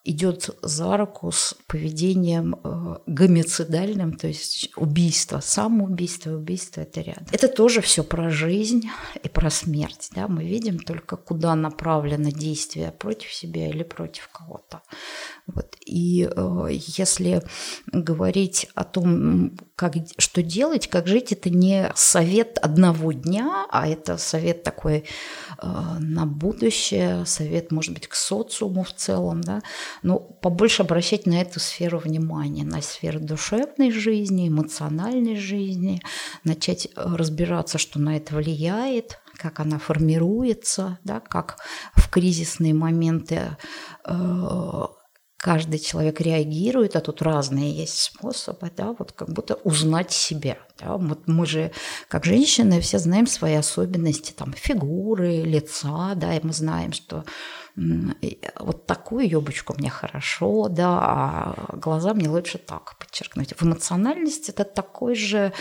идет 0.03 0.49
за 0.61 0.97
руку 0.97 1.31
с 1.31 1.55
поведением 1.67 2.55
э, 2.63 2.97
гомицидальным, 3.05 4.13
то 4.13 4.27
есть 4.27 4.71
убийство, 4.75 5.39
самоубийство, 5.39 6.31
убийство 6.31 6.81
это 6.81 7.01
рядом. 7.01 7.27
Это 7.31 7.47
тоже 7.47 7.81
все 7.81 8.03
про 8.03 8.29
жизнь 8.29 8.89
и 9.23 9.29
про 9.29 9.49
смерть. 9.49 10.09
Да? 10.15 10.27
Мы 10.27 10.43
видим 10.43 10.79
только, 10.79 11.17
куда 11.17 11.55
направлено 11.55 12.31
действие 12.31 12.91
против 12.91 13.31
себя 13.31 13.69
или 13.69 13.83
против 13.83 14.27
кого-то. 14.29 14.81
Вот. 15.45 15.75
И 15.85 16.27
э, 16.29 16.67
если 16.71 17.43
говорить 17.87 18.69
о 18.73 18.83
том, 18.83 19.57
как, 19.75 19.93
что 20.17 20.41
делать, 20.41 20.87
как 20.87 21.07
жить, 21.07 21.31
это 21.31 21.49
не 21.49 21.91
совет 21.95 22.57
одного 22.57 23.11
дня, 23.11 23.65
а 23.69 23.87
это 23.87 24.17
совет 24.17 24.63
такой 24.63 25.05
э, 25.61 25.67
на 25.99 26.25
будущее, 26.41 27.25
совет, 27.25 27.71
может 27.71 27.93
быть, 27.93 28.07
к 28.07 28.15
социуму 28.15 28.83
в 28.83 28.93
целом, 28.93 29.41
да, 29.41 29.61
но 30.03 30.19
побольше 30.19 30.81
обращать 30.81 31.25
на 31.25 31.41
эту 31.41 31.59
сферу 31.59 31.99
внимания, 31.99 32.63
на 32.63 32.81
сферу 32.81 33.19
душевной 33.19 33.91
жизни, 33.91 34.47
эмоциональной 34.47 35.35
жизни, 35.35 36.01
начать 36.43 36.87
разбираться, 36.95 37.77
что 37.77 37.99
на 37.99 38.17
это 38.17 38.35
влияет, 38.35 39.19
как 39.37 39.59
она 39.59 39.77
формируется, 39.79 40.99
да, 41.03 41.19
как 41.19 41.57
в 41.95 42.09
кризисные 42.09 42.73
моменты 42.73 43.57
э, 44.05 44.85
каждый 45.41 45.79
человек 45.79 46.21
реагирует, 46.21 46.95
а 46.95 47.01
тут 47.01 47.23
разные 47.23 47.71
есть 47.71 47.99
способы, 47.99 48.71
да, 48.77 48.95
вот 48.97 49.11
как 49.11 49.29
будто 49.33 49.55
узнать 49.55 50.11
себя. 50.11 50.57
Да. 50.79 50.97
Вот 50.97 51.27
мы 51.27 51.47
же, 51.47 51.71
как 52.07 52.25
женщины, 52.25 52.79
все 52.79 52.99
знаем 52.99 53.25
свои 53.25 53.55
особенности, 53.55 54.33
там, 54.33 54.53
фигуры, 54.53 55.41
лица, 55.41 56.13
да, 56.15 56.35
и 56.35 56.45
мы 56.45 56.53
знаем, 56.53 56.93
что 56.93 57.25
вот 58.59 58.85
такую 58.85 59.27
юбочку 59.27 59.73
мне 59.77 59.89
хорошо, 59.89 60.67
да, 60.69 60.99
а 61.01 61.75
глаза 61.75 62.13
мне 62.13 62.29
лучше 62.29 62.59
так 62.59 62.97
подчеркнуть. 62.99 63.53
В 63.55 63.63
эмоциональности 63.63 64.51
это 64.51 64.63
такой 64.63 65.15
же 65.15 65.53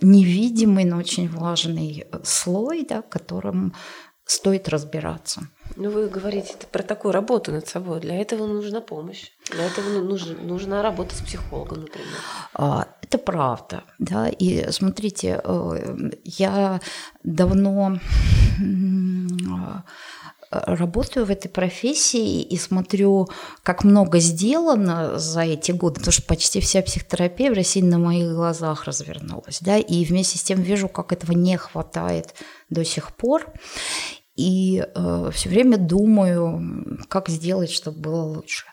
невидимый, 0.00 0.84
но 0.84 0.96
очень 0.96 1.28
важный 1.28 2.06
слой, 2.24 2.86
да, 2.88 3.02
которым 3.02 3.74
стоит 4.24 4.68
разбираться. 4.68 5.48
Ну, 5.76 5.90
вы 5.90 6.08
говорите 6.08 6.54
про 6.70 6.82
такую 6.82 7.12
работу 7.12 7.52
над 7.52 7.68
собой. 7.68 8.00
Для 8.00 8.16
этого 8.20 8.46
нужна 8.46 8.80
помощь. 8.80 9.30
Для 9.50 9.66
этого 9.66 9.88
ну, 9.88 10.02
нужна, 10.02 10.34
нужна 10.42 10.82
работа 10.82 11.14
с 11.14 11.20
психологом, 11.20 11.82
например. 11.82 12.08
А, 12.54 12.86
это 13.02 13.18
правда, 13.18 13.84
да. 13.98 14.28
И 14.28 14.70
смотрите, 14.70 15.40
э, 15.42 16.10
я 16.24 16.80
давно 17.22 17.98
работаю 20.50 21.26
в 21.26 21.30
этой 21.30 21.48
профессии 21.48 22.40
и 22.42 22.56
смотрю, 22.56 23.28
как 23.62 23.84
много 23.84 24.18
сделано 24.18 25.18
за 25.18 25.42
эти 25.42 25.72
годы, 25.72 25.96
потому 25.96 26.12
что 26.12 26.22
почти 26.22 26.60
вся 26.60 26.82
психотерапия 26.82 27.50
в 27.50 27.54
России 27.54 27.82
на 27.82 27.98
моих 27.98 28.32
глазах 28.32 28.84
развернулась, 28.84 29.58
да, 29.60 29.76
и 29.76 30.04
вместе 30.04 30.38
с 30.38 30.42
тем 30.42 30.62
вижу, 30.62 30.88
как 30.88 31.12
этого 31.12 31.32
не 31.32 31.56
хватает 31.56 32.34
до 32.70 32.84
сих 32.84 33.14
пор. 33.14 33.46
И 34.38 34.84
э, 34.94 35.30
все 35.32 35.48
время 35.48 35.78
думаю, 35.78 37.04
как 37.08 37.28
сделать, 37.28 37.70
чтобы 37.70 37.98
было 37.98 38.22
лучше. 38.22 38.66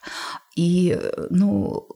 И, 0.56 0.96
ну, 1.32 1.88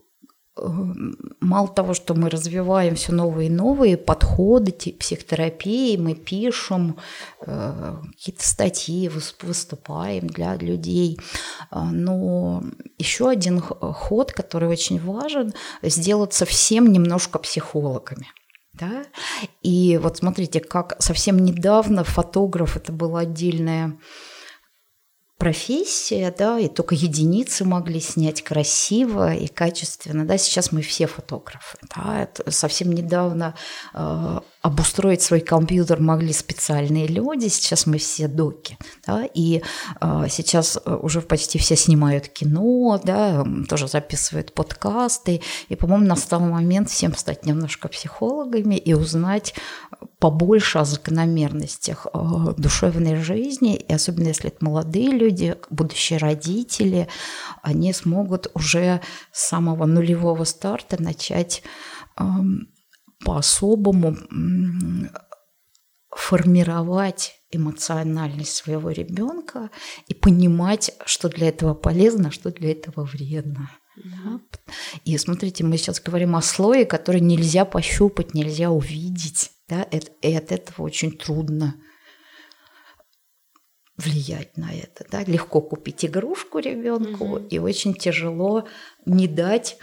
мало 1.39 1.67
того, 1.67 1.93
что 1.93 2.15
мы 2.15 2.32
развиваем 2.32 2.95
все 2.95 3.12
новые 3.12 3.47
и 3.47 3.51
новые 3.51 3.95
подходы 3.95 4.71
психотерапии, 4.71 5.97
мы 5.97 6.15
пишем 6.15 6.97
э, 7.45 7.95
какие-то 8.12 8.47
статьи, 8.47 9.08
выступаем 9.43 10.27
для 10.27 10.55
людей. 10.55 11.19
А, 11.69 11.86
но 11.91 12.63
еще 12.97 13.29
один 13.29 13.62
ход, 13.62 14.32
который 14.32 14.67
очень 14.67 14.99
важен, 14.99 15.53
сделаться 15.84 16.45
всем 16.45 16.91
немножко 16.91 17.38
психологами. 17.38 18.27
Да? 18.79 19.03
И 19.61 19.99
вот 20.01 20.17
смотрите, 20.17 20.59
как 20.59 20.95
совсем 20.99 21.37
недавно 21.39 22.03
фотограф, 22.03 22.77
это 22.77 22.91
была 22.91 23.21
отдельная 23.21 23.97
профессия, 25.39 26.35
да, 26.37 26.59
и 26.59 26.67
только 26.67 26.95
единицы 26.95 27.63
могли 27.63 28.01
снять 28.01 28.43
красиво 28.43 29.33
и 29.33 29.47
качественно, 29.47 30.25
да, 30.25 30.37
сейчас 30.37 30.73
мы 30.73 30.81
все 30.81 31.07
фотографы, 31.07 31.77
да, 31.95 32.23
это 32.23 32.51
совсем 32.51 32.91
недавно 32.91 33.55
э, 33.93 34.39
обустроить 34.62 35.22
свой 35.22 35.39
компьютер 35.39 36.02
могли 36.02 36.34
специальные 36.34 37.08
люди, 37.08 37.48
сейчас 37.48 37.86
мы 37.86 37.98
все 37.98 38.28
доки, 38.28 38.78
да, 39.08 39.26
и 39.34 39.62
э, 40.02 40.26
сейчас 40.30 40.78
э, 40.84 40.95
уже 40.95 41.22
почти 41.22 41.58
все 41.58 41.78
снимают 41.78 42.28
кино, 42.28 43.00
да, 43.02 43.45
тоже 43.69 43.88
записывают 43.88 44.54
подкасты, 44.54 45.41
и, 45.69 45.76
по-моему, 45.76 46.06
настал 46.06 46.41
момент 46.41 46.89
всем 46.89 47.15
стать 47.15 47.45
немножко 47.45 47.88
психологами 47.88 48.76
и 48.76 48.93
узнать 48.93 49.56
побольше 50.19 50.80
о 50.80 50.86
закономерностях 50.86 52.08
э, 52.13 52.19
душевной 52.58 53.15
жизни, 53.15 53.78
и 53.78 53.93
особенно 53.93 54.28
если 54.28 54.50
это 54.50 54.65
молодые 54.65 55.12
люди, 55.12 55.56
будущие 55.69 56.19
родители, 56.19 57.08
они 57.62 57.93
смогут 57.93 58.52
уже 58.54 59.00
с 59.32 59.48
самого 59.48 59.86
нулевого 59.86 60.43
старта 60.43 61.02
начать 61.02 61.63
эм, 62.17 62.67
по-особому 63.23 64.15
формировать 66.10 67.36
эмоциональность 67.51 68.55
своего 68.55 68.91
ребенка 68.91 69.71
и 70.08 70.13
понимать, 70.13 70.91
что 71.05 71.29
для 71.29 71.49
этого 71.49 71.73
полезно, 71.73 72.29
а 72.29 72.32
что 72.32 72.51
для 72.51 72.71
этого 72.71 73.03
вредно. 73.03 73.71
Да? 73.95 74.39
И 75.05 75.17
смотрите, 75.17 75.63
мы 75.63 75.77
сейчас 75.77 75.99
говорим 75.99 76.36
о 76.36 76.41
слое, 76.41 76.86
который 76.86 77.21
нельзя 77.21 77.65
пощупать, 77.65 78.34
нельзя 78.34 78.71
увидеть. 78.71 79.51
Да? 79.67 79.84
И 79.84 80.34
от 80.34 80.51
этого 80.51 80.86
очень 80.86 81.12
трудно 81.12 81.75
влиять 83.97 84.55
на 84.58 84.71
это. 84.71 85.05
Да? 85.12 85.23
Легко 85.23 85.62
купить 85.62 86.05
игрушку 86.05 86.60
ребенку, 86.60 87.25
угу. 87.25 87.38
и 87.49 87.58
очень 87.60 87.93
тяжело 87.93 88.67
не 89.05 89.27
дать 89.27 89.77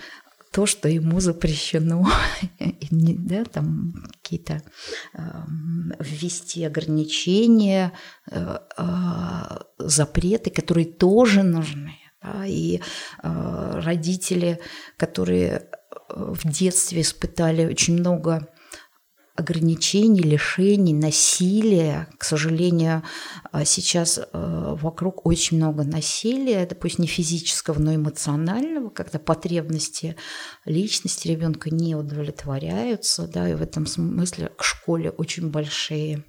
то, 0.56 0.64
что 0.64 0.88
ему 0.88 1.20
запрещено, 1.20 2.06
да, 2.90 3.44
там 3.44 3.92
какие-то 4.22 4.62
э, 5.12 5.20
ввести 6.00 6.64
ограничения, 6.64 7.92
э, 8.30 8.58
э, 8.78 9.58
запреты, 9.78 10.48
которые 10.48 10.86
тоже 10.86 11.42
нужны. 11.42 11.92
Да, 12.22 12.46
и 12.46 12.80
э, 13.22 13.80
родители, 13.84 14.58
которые 14.96 15.68
в 16.08 16.50
детстве 16.50 17.02
испытали 17.02 17.66
очень 17.66 17.98
много 17.98 18.48
ограничений, 19.36 20.20
лишений, 20.20 20.94
насилия. 20.94 22.08
К 22.18 22.24
сожалению, 22.24 23.02
а, 23.52 23.64
сейчас 23.64 24.18
а, 24.18 24.74
вокруг 24.74 25.26
очень 25.26 25.58
много 25.58 25.84
насилия, 25.84 26.62
это 26.62 26.74
пусть 26.74 26.98
не 26.98 27.06
физического, 27.06 27.78
но 27.78 27.94
эмоционального, 27.94 28.90
когда 28.90 29.18
потребности 29.18 30.16
личности 30.64 31.28
ребенка 31.28 31.70
не 31.70 31.94
удовлетворяются, 31.94 33.28
да, 33.28 33.48
и 33.48 33.54
в 33.54 33.62
этом 33.62 33.86
смысле 33.86 34.50
к 34.56 34.64
школе 34.64 35.10
очень 35.10 35.50
большие 35.50 36.24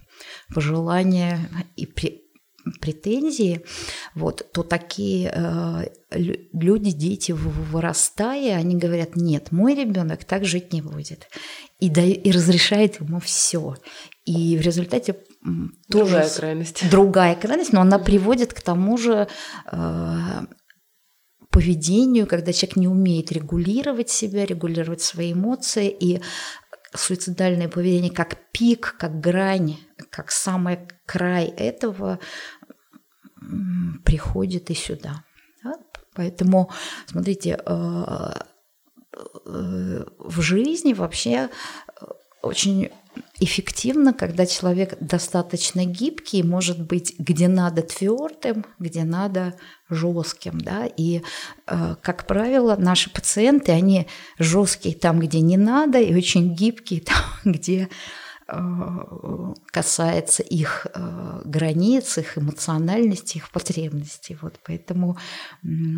пожелания 0.53 1.49
и 1.75 1.85
претензии, 2.81 3.63
вот, 4.15 4.51
то 4.51 4.63
такие 4.63 5.31
э, 5.33 5.89
люди, 6.51 6.91
дети, 6.91 7.31
вырастая, 7.31 8.57
они 8.57 8.75
говорят, 8.75 9.15
нет, 9.15 9.51
мой 9.51 9.75
ребенок 9.75 10.25
так 10.25 10.45
жить 10.45 10.73
не 10.73 10.81
будет. 10.81 11.27
И, 11.79 11.89
да, 11.89 12.01
и 12.01 12.31
разрешает 12.31 12.99
ему 12.99 13.19
все. 13.19 13.75
И 14.25 14.57
в 14.57 14.61
результате 14.61 15.17
другая 15.87 16.23
тоже 16.23 16.35
крайность. 16.35 16.89
Другая 16.89 17.35
крайность, 17.35 17.73
но 17.73 17.81
она 17.81 17.99
приводит 17.99 18.53
к 18.53 18.61
тому 18.61 18.97
же 18.97 19.27
э, 19.71 20.41
поведению, 21.51 22.25
когда 22.25 22.51
человек 22.51 22.77
не 22.77 22.87
умеет 22.87 23.31
регулировать 23.31 24.09
себя, 24.09 24.45
регулировать 24.45 25.01
свои 25.01 25.33
эмоции, 25.33 25.89
и 25.89 26.21
суицидальное 26.95 27.69
поведение 27.69 28.11
как 28.11 28.51
пик, 28.51 28.95
как 28.97 29.19
грань, 29.19 29.77
как 30.09 30.31
самый 30.31 30.79
край 31.05 31.45
этого 31.45 32.19
приходит 34.03 34.69
и 34.71 34.73
сюда. 34.73 35.23
Да? 35.63 35.73
Поэтому, 36.15 36.71
смотрите, 37.05 37.59
э, 37.63 38.31
в 39.47 40.41
жизни 40.41 40.93
вообще 40.93 41.49
э, 41.49 42.05
очень 42.41 42.89
эффективно, 43.39 44.13
когда 44.13 44.45
человек 44.45 44.95
достаточно 44.99 45.85
гибкий, 45.85 46.43
может 46.43 46.79
быть, 46.79 47.15
где 47.17 47.47
надо 47.47 47.81
твердым, 47.81 48.65
где 48.77 49.03
надо 49.03 49.55
жестким, 49.89 50.61
да, 50.61 50.85
и, 50.85 51.23
как 51.65 52.27
правило, 52.27 52.75
наши 52.75 53.09
пациенты, 53.09 53.71
они 53.71 54.05
жесткие 54.37 54.93
там, 54.93 55.19
где 55.19 55.39
не 55.39 55.57
надо, 55.57 55.99
и 55.99 56.15
очень 56.15 56.53
гибкие 56.53 57.01
там, 57.05 57.15
где 57.43 57.89
Э, 57.89 57.91
касается 58.47 60.41
их 60.41 60.87
э, 60.93 61.41
границ, 61.43 62.17
их 62.17 62.37
эмоциональности, 62.37 63.37
их 63.37 63.51
потребностей. 63.51 64.37
Вот 64.41 64.59
поэтому 64.63 65.17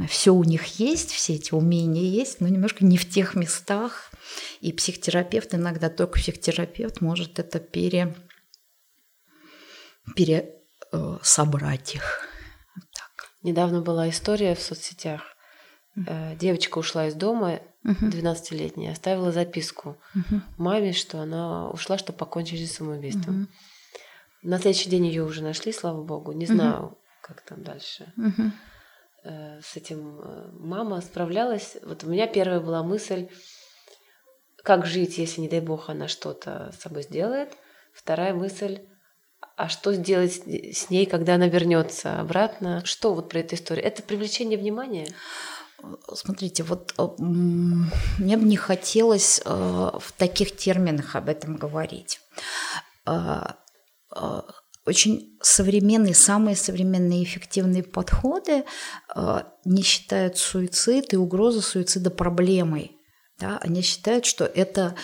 все 0.08 0.34
у 0.34 0.44
них 0.44 0.80
есть, 0.80 1.12
все 1.12 1.36
эти 1.36 1.54
умения 1.54 2.04
есть, 2.04 2.42
но 2.42 2.48
немножко 2.48 2.84
не 2.86 2.98
в 2.98 3.08
тех 3.08 3.36
местах. 3.36 4.12
И 4.62 4.74
психотерапевт 4.74 5.54
иногда 5.54 5.90
только 5.90 6.20
психотерапевт 6.20 7.02
может 7.02 7.38
это 7.38 7.60
пере, 7.60 8.16
пере 10.16 10.56
э, 10.92 11.18
их. 11.94 12.28
Так. 12.94 13.30
Недавно 13.44 13.82
была 13.82 14.10
история 14.10 14.56
в 14.56 14.62
соцсетях. 14.62 15.22
Девочка 16.40 16.78
ушла 16.78 17.08
из 17.08 17.14
дома, 17.14 17.60
12-летняя, 17.86 18.92
оставила 18.92 19.32
записку 19.32 19.98
uh 20.16 20.42
маме, 20.58 20.94
что 20.94 21.22
она 21.22 21.70
ушла, 21.70 21.98
чтобы 21.98 22.18
покончить 22.18 22.70
с 22.70 22.76
самоубийством. 22.76 23.44
uh 23.44 23.48
На 24.44 24.60
следующий 24.60 24.90
день 24.90 25.06
ее 25.06 25.24
уже 25.24 25.42
нашли, 25.44 25.72
слава 25.72 26.04
богу. 26.04 26.32
Не 26.32 26.46
знаю, 26.46 26.82
uh 26.84 26.96
как 27.22 27.42
там 27.42 27.64
дальше. 27.64 28.14
uh 28.18 28.52
С 29.62 29.76
этим 29.76 30.20
э, 30.20 30.50
мама 30.54 31.02
справлялась. 31.02 31.78
Вот 31.84 32.04
у 32.04 32.10
меня 32.10 32.28
первая 32.28 32.60
была 32.60 32.84
мысль, 32.84 33.28
как 34.64 34.86
жить, 34.86 35.18
если, 35.18 35.42
не 35.42 35.50
дай 35.50 35.62
бог, 35.62 35.90
она 35.90 36.08
что-то 36.08 36.72
с 36.74 36.82
собой 36.82 37.04
сделает. 37.04 37.50
Вторая 37.94 38.34
мысль, 38.34 38.80
а 39.56 39.68
что 39.68 39.94
сделать 39.94 40.42
с 40.46 40.90
ней, 40.90 41.06
когда 41.06 41.36
она 41.36 41.48
вернется 41.48 42.20
обратно? 42.20 42.82
Что 42.86 43.14
вот 43.14 43.30
про 43.30 43.40
эту 43.40 43.56
историю? 43.56 43.86
Это 43.86 44.04
привлечение 44.04 44.58
внимания? 44.58 45.08
Смотрите, 46.14 46.64
вот 46.64 46.94
э, 46.98 47.08
мне 47.18 48.38
бы 48.38 48.44
не 48.44 48.58
хотелось 48.58 49.42
э, 49.44 49.50
в 49.50 50.12
таких 50.18 50.56
терминах 50.56 51.16
об 51.16 51.30
этом 51.30 51.56
говорить. 51.56 52.20
Э, 53.06 53.42
очень 54.86 55.38
современные, 55.42 56.16
самые 56.16 56.56
современные 56.56 57.24
эффективные 57.24 57.84
подходы 57.84 58.64
не 59.64 59.84
считают 59.84 60.38
суицид 60.38 61.14
и 61.14 61.18
угрозу 61.18 61.62
суицида 61.62 62.10
проблемой. 62.10 62.98
Да? 63.38 63.60
Они 63.62 63.84
считают, 63.84 64.26
что 64.26 64.46
это 64.46 64.96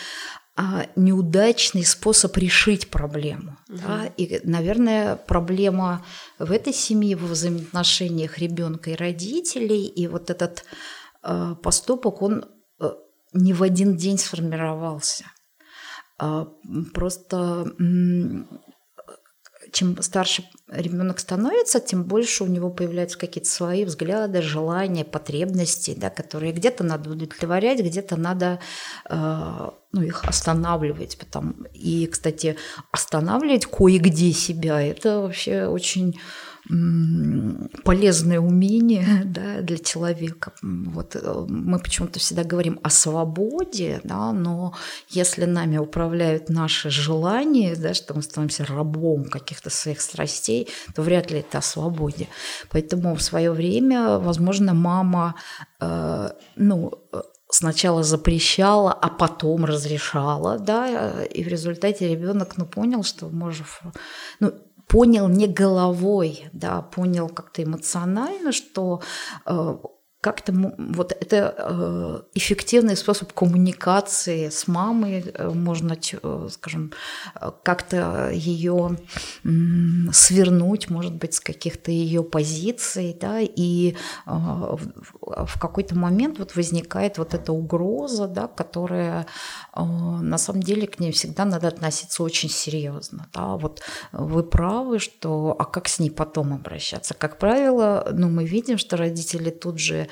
а, 0.58 0.88
неудачный 0.96 1.84
способ 1.84 2.38
решить 2.38 2.90
проблему. 2.90 3.58
Угу. 3.68 3.78
Да? 3.86 4.06
И, 4.16 4.40
наверное, 4.46 5.18
проблема 5.18 6.06
в 6.40 6.50
этой 6.52 6.74
семье, 6.74 7.18
в 7.18 7.26
взаимоотношениях 7.26 8.38
ребенка 8.38 8.92
и 8.92 8.96
родителей, 8.96 9.86
и 9.86 10.08
вот 10.08 10.30
этот 10.30 10.64
э, 11.24 11.56
поступок, 11.62 12.22
он 12.22 12.46
э, 12.80 12.90
не 13.34 13.52
в 13.52 13.64
один 13.64 13.98
день 13.98 14.18
сформировался. 14.18 15.26
Э, 16.22 16.46
просто 16.94 17.74
чем 19.76 20.02
старше 20.02 20.46
ребенок 20.70 21.20
становится, 21.20 21.82
тем 21.82 22.06
больше 22.06 22.46
у 22.46 22.48
него 22.48 22.70
появляются 22.70 23.18
какие-то 23.18 23.50
свои 23.50 23.84
взгляды, 23.84 24.42
желания, 24.42 25.04
потребности, 25.04 25.94
да, 25.98 26.10
которые 26.10 26.54
где-то 26.54 26.86
надо 26.86 27.10
удовлетворять, 27.12 27.82
где-то 27.82 28.16
надо 28.16 28.60
э, 29.10 29.70
ну, 29.92 30.02
их 30.02 30.24
останавливать. 30.24 31.18
Потом. 31.18 31.68
И, 31.74 32.08
кстати, 32.08 32.56
останавливать 32.92 33.66
кое-где 33.66 34.32
себя– 34.32 34.82
это 34.82 35.20
вообще 35.20 35.66
очень 35.66 36.20
полезное 37.84 38.40
умение 38.40 39.22
да, 39.26 39.62
для 39.62 39.78
человека. 39.78 40.54
Вот 40.62 41.16
э, 41.16 41.46
мы 41.48 41.80
почему-то 41.80 42.20
всегда 42.20 42.44
говорим 42.44 42.80
о 42.84 42.90
свободе, 42.90 44.02
да, 44.04 44.32
но 44.32 44.74
если 45.10 45.46
нами 45.46 45.78
управляют 45.78 46.50
наши 46.50 46.90
желания, 46.90 47.76
да, 47.76 47.94
что 47.94 48.14
мы 48.14 48.24
становимся 48.24 48.66
рабом 48.66 49.26
каких-то 49.26 49.70
своих 49.70 50.02
страстей, 50.02 50.70
то 50.96 51.02
вряд 51.02 51.32
ли 51.32 51.40
это 51.40 51.60
о 51.60 51.62
свободе. 51.62 52.28
Поэтому 52.72 53.16
в 53.16 53.22
свое 53.22 53.52
время, 53.52 54.18
возможно, 54.18 54.74
мама 54.74 55.36
э, 55.80 56.30
ну, 56.56 56.94
сначала 57.50 58.04
запрещала, 58.04 58.92
а 58.92 59.10
потом 59.10 59.66
разрешала, 59.66 60.58
да, 60.58 61.24
и 61.24 61.44
в 61.44 61.48
результате 61.48 62.10
ребенок, 62.10 62.58
ну, 62.58 62.66
понял, 62.66 63.04
что 63.04 63.30
может, 63.30 63.68
ну, 64.40 64.54
понял 64.88 65.28
не 65.28 65.48
головой, 65.48 66.46
да, 66.54 66.82
понял 66.82 67.30
как-то 67.30 67.64
эмоционально, 67.64 68.52
что 68.52 69.02
э, 69.46 69.78
как-то 70.26 70.54
вот 70.78 71.12
это 71.12 71.54
э, 71.56 72.22
эффективный 72.34 72.98
способ 72.98 73.32
коммуникации 73.32 74.50
с 74.50 74.68
мамой, 74.68 75.24
э, 75.24 75.50
можно, 75.50 75.94
э, 75.94 76.48
скажем, 76.52 76.94
как-то 77.62 78.32
ее 78.34 78.98
свернуть, 80.12 80.90
может 80.90 81.14
быть, 81.14 81.36
с 81.36 81.40
каких-то 81.40 81.92
ее 81.92 82.24
позиций, 82.24 83.16
да, 83.22 83.40
и 83.40 83.96
в 84.26 85.60
какой-то 85.60 85.96
момент 85.96 86.40
вот 86.40 86.56
возникает 86.56 87.18
вот 87.20 87.34
эта 87.34 87.52
угроза, 87.54 88.28
да, 88.28 88.48
которая 88.48 89.28
на 89.76 90.38
самом 90.38 90.64
деле 90.64 90.88
к 90.88 91.00
ней 91.00 91.12
всегда 91.12 91.46
надо 91.46 91.68
относиться 91.68 92.24
очень 92.24 92.50
серьезно, 92.50 93.28
да, 93.34 93.58
вот 93.58 93.82
вы 94.12 94.44
правы, 94.44 95.00
что, 95.00 95.56
а 95.60 95.66
как 95.66 95.88
с 95.88 96.00
ней 96.00 96.10
потом 96.10 96.54
обращаться? 96.54 97.14
Как 97.14 97.38
правило, 97.38 98.08
ну, 98.12 98.30
мы 98.30 98.46
видим, 98.46 98.78
что 98.78 98.98
родители 98.98 99.50
тут 99.50 99.80
же 99.80 100.08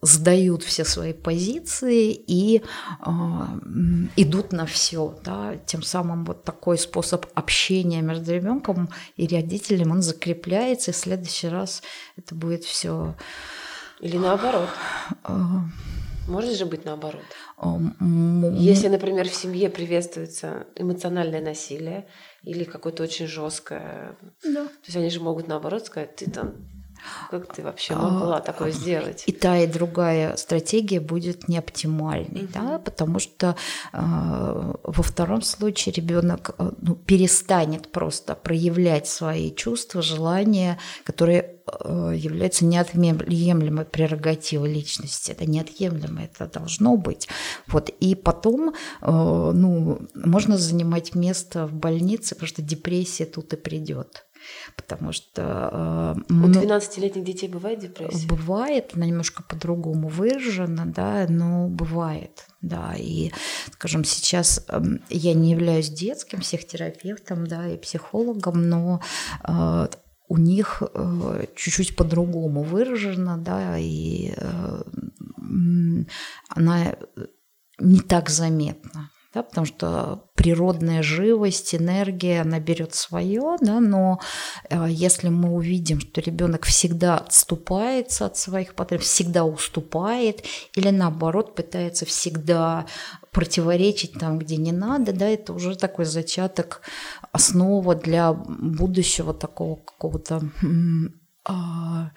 сдают 0.00 0.62
все 0.62 0.84
свои 0.84 1.12
позиции 1.12 2.12
и 2.12 2.62
э, 2.62 3.10
идут 4.16 4.52
на 4.52 4.66
все. 4.66 5.18
Да? 5.24 5.56
Тем 5.66 5.82
самым 5.82 6.24
вот 6.24 6.44
такой 6.44 6.78
способ 6.78 7.26
общения 7.34 8.00
между 8.00 8.32
ребенком 8.32 8.90
и 9.16 9.26
родителем, 9.26 9.90
он 9.90 10.02
закрепляется, 10.02 10.90
и 10.90 10.94
в 10.94 10.96
следующий 10.96 11.48
раз 11.48 11.82
это 12.16 12.34
будет 12.34 12.64
все... 12.64 13.14
Или 14.00 14.18
наоборот. 14.18 14.68
Э, 15.24 15.36
Может 16.28 16.56
же 16.56 16.66
быть 16.66 16.84
наоборот. 16.84 17.24
Если, 18.54 18.86
например, 18.86 19.28
в 19.28 19.34
семье 19.34 19.68
приветствуется 19.68 20.68
эмоциональное 20.76 21.40
насилие 21.40 22.06
или 22.44 22.62
какое-то 22.62 23.02
очень 23.02 23.26
жесткое, 23.26 24.16
да. 24.44 24.66
то 24.66 24.84
есть 24.84 24.96
они 24.96 25.10
же 25.10 25.18
могут 25.18 25.48
наоборот 25.48 25.86
сказать, 25.86 26.14
ты 26.14 26.30
там 26.30 26.54
как 27.30 27.54
ты 27.54 27.62
вообще 27.62 27.94
могла 27.94 28.38
а, 28.38 28.40
такое 28.40 28.70
сделать? 28.70 29.24
И 29.26 29.32
та, 29.32 29.58
и 29.58 29.66
другая 29.66 30.36
стратегия 30.36 31.00
будет 31.00 31.48
неоптимальной, 31.48 32.44
угу. 32.44 32.52
да, 32.54 32.78
потому 32.78 33.18
что 33.18 33.56
э, 33.92 33.98
во 33.98 35.02
втором 35.02 35.42
случае 35.42 35.92
ребенок 35.94 36.54
э, 36.58 36.70
ну, 36.80 36.94
перестанет 36.94 37.90
просто 37.92 38.34
проявлять 38.34 39.06
свои 39.06 39.54
чувства, 39.54 40.02
желания, 40.02 40.78
которые 41.04 41.56
э, 41.66 42.12
являются 42.16 42.64
неотъемлемой 42.64 43.84
прерогативой 43.84 44.72
личности. 44.72 45.32
Это 45.32 45.48
неотъемлемо, 45.48 46.24
это 46.24 46.46
должно 46.46 46.96
быть. 46.96 47.28
Вот. 47.66 47.88
И 47.88 48.14
потом 48.14 48.70
э, 48.70 48.72
ну, 49.02 50.00
можно 50.14 50.56
занимать 50.56 51.14
место 51.14 51.66
в 51.66 51.74
больнице, 51.74 52.34
потому 52.34 52.48
что 52.48 52.62
депрессия 52.62 53.26
тут 53.26 53.52
и 53.52 53.56
придет 53.56 54.24
потому 54.76 55.12
что... 55.12 56.14
Э, 56.28 56.32
У 56.32 56.48
12-летних 56.48 57.24
детей 57.24 57.48
бывает 57.48 57.80
депрессия? 57.80 58.26
Бывает, 58.26 58.92
она 58.94 59.06
немножко 59.06 59.42
по-другому 59.42 60.08
выражена, 60.08 60.86
да, 60.86 61.26
но 61.28 61.68
бывает, 61.68 62.46
да, 62.60 62.94
и, 62.96 63.32
скажем, 63.72 64.04
сейчас 64.04 64.64
э, 64.68 64.80
я 65.10 65.34
не 65.34 65.50
являюсь 65.50 65.90
детским 65.90 66.40
психотерапевтом, 66.40 67.46
да, 67.46 67.68
и 67.68 67.76
психологом, 67.76 68.68
но 68.68 69.00
э, 69.44 69.88
у 70.28 70.36
них 70.36 70.82
э, 70.82 71.46
чуть-чуть 71.56 71.96
по-другому 71.96 72.62
выражена, 72.62 73.38
да, 73.38 73.78
и 73.78 74.34
э, 74.36 74.82
она 76.48 76.96
не 77.78 78.00
так 78.00 78.28
заметна 78.28 79.10
да, 79.38 79.42
потому 79.44 79.66
что 79.66 80.24
природная 80.34 81.02
живость, 81.02 81.74
энергия, 81.74 82.40
она 82.42 82.58
берет 82.58 82.94
свое, 82.94 83.56
да, 83.60 83.80
но 83.80 84.20
э, 84.68 84.86
если 84.88 85.28
мы 85.28 85.50
увидим, 85.54 86.00
что 86.00 86.20
ребенок 86.20 86.64
всегда 86.64 87.18
отступается 87.18 88.26
от 88.26 88.36
своих 88.36 88.74
потребностей, 88.74 89.24
всегда 89.24 89.44
уступает, 89.44 90.44
или 90.74 90.90
наоборот 90.90 91.54
пытается 91.54 92.04
всегда 92.04 92.86
противоречить 93.30 94.14
там, 94.14 94.38
где 94.38 94.56
не 94.56 94.72
надо, 94.72 95.12
да, 95.12 95.28
это 95.28 95.52
уже 95.52 95.76
такой 95.76 96.04
зачаток, 96.04 96.82
основа 97.30 97.94
для 97.94 98.32
будущего 98.32 99.34
такого 99.34 99.76
какого-то 99.76 100.42
а, 101.44 102.10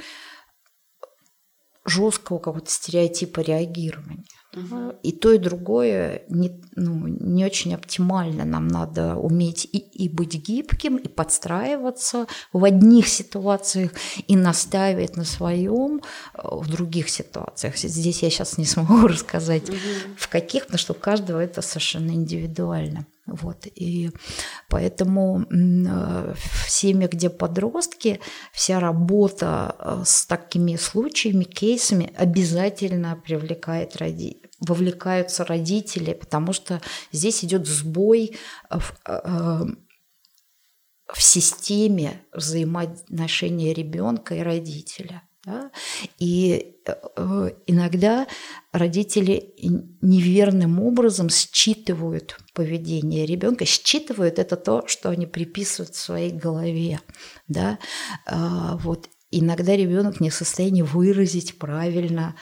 жесткого 1.86 2.40
какого-то 2.40 2.72
стереотипа 2.72 3.42
реагирования. 3.42 4.26
Угу. 4.54 4.96
И 5.04 5.14
то, 5.14 5.32
и 5.32 5.38
другое 5.38 6.24
не, 6.28 6.52
ну, 6.76 7.08
не 7.08 7.46
очень 7.46 7.74
оптимально. 7.74 8.44
Нам 8.44 8.68
надо 8.68 9.16
уметь 9.16 9.66
и, 9.72 9.78
и 9.78 10.10
быть 10.10 10.36
гибким, 10.36 10.98
и 10.98 11.08
подстраиваться 11.08 12.28
в 12.52 12.66
одних 12.66 13.08
ситуациях, 13.08 13.92
и 14.28 14.36
настаивать 14.36 15.16
на 15.16 15.24
своем 15.24 16.02
э, 16.34 16.40
в 16.44 16.70
других 16.70 17.10
ситуациях. 17.10 17.78
Здесь 17.78 18.24
я 18.24 18.30
сейчас 18.30 18.58
не 18.58 18.66
смогу 18.66 19.08
рассказать, 19.08 19.70
угу. 19.70 19.78
в 20.18 20.28
каких, 20.28 20.66
потому 20.66 20.80
что 20.80 20.94
у 20.94 20.98
каждого 20.98 21.40
это 21.40 21.62
совершенно 21.62 22.12
индивидуально. 22.12 23.06
Вот, 23.28 23.68
и 23.76 24.12
поэтому 24.68 25.46
э, 25.50 26.34
в 26.36 26.70
семьях, 26.70 27.12
где 27.12 27.30
подростки, 27.30 28.20
вся 28.52 28.82
работа 28.82 30.04
с 30.04 30.26
такими 30.26 30.76
случаями, 30.76 31.46
кейсами 31.46 32.12
обязательно 32.18 33.16
привлекает 33.16 33.96
родителей 33.96 34.41
вовлекаются 34.62 35.44
родители, 35.44 36.14
потому 36.14 36.54
что 36.54 36.82
здесь 37.12 37.44
идет 37.44 37.68
сбой 37.68 38.38
в, 38.70 38.94
э, 39.08 39.66
в 41.14 41.22
системе 41.22 42.22
взаимоотношения 42.32 43.74
ребенка 43.74 44.36
и 44.36 44.40
родителя. 44.40 45.24
Да? 45.44 45.72
И 46.20 46.78
э, 46.86 47.52
иногда 47.66 48.28
родители 48.72 49.56
неверным 50.02 50.80
образом 50.80 51.30
считывают 51.30 52.38
поведение 52.54 53.26
ребенка. 53.26 53.66
Считывают 53.66 54.38
это 54.38 54.56
то, 54.56 54.86
что 54.88 55.10
они 55.10 55.26
приписывают 55.26 55.96
в 55.96 56.00
своей 56.00 56.32
голове. 56.32 57.00
Да? 57.48 57.80
А, 58.28 58.78
вот. 58.78 59.10
Иногда 59.32 59.76
ребенок 59.76 60.20
не 60.20 60.30
в 60.30 60.34
состоянии 60.34 60.82
выразить 60.82 61.58
правильно 61.58 62.36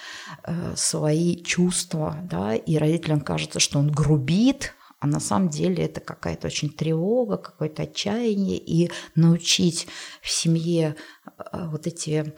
э, 0.43 0.73
свои 0.75 1.41
чувства, 1.43 2.17
да, 2.23 2.55
и 2.55 2.77
родителям 2.77 3.21
кажется, 3.21 3.59
что 3.59 3.77
он 3.77 3.91
грубит, 3.91 4.73
а 4.99 5.07
на 5.07 5.19
самом 5.19 5.49
деле 5.49 5.85
это 5.85 6.01
какая-то 6.01 6.47
очень 6.47 6.69
тревога, 6.69 7.37
какое-то 7.37 7.83
отчаяние, 7.83 8.57
и 8.57 8.91
научить 9.15 9.87
в 10.21 10.29
семье 10.29 10.95
э, 11.25 11.67
вот 11.67 11.85
эти 11.85 12.33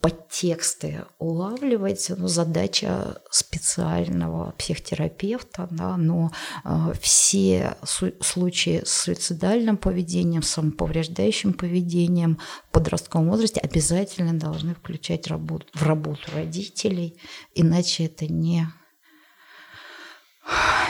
подтексты 0.00 1.04
улавливать, 1.18 2.10
ну, 2.16 2.28
задача 2.28 3.20
специального 3.30 4.52
психотерапевта, 4.52 5.66
да, 5.70 5.96
но 5.96 6.30
э, 6.64 6.92
все 7.00 7.76
случаи 7.82 8.82
с 8.84 8.92
суицидальным 8.92 9.76
поведением, 9.76 10.42
самоповреждающим 10.42 11.52
поведением 11.52 12.38
в 12.68 12.72
подростковом 12.72 13.28
возрасте 13.28 13.60
обязательно 13.60 14.38
должны 14.38 14.74
включать 14.74 15.26
работу, 15.26 15.66
в 15.74 15.82
работу 15.82 16.30
родителей, 16.32 17.20
иначе 17.54 18.04
это 18.04 18.32
не 18.32 18.68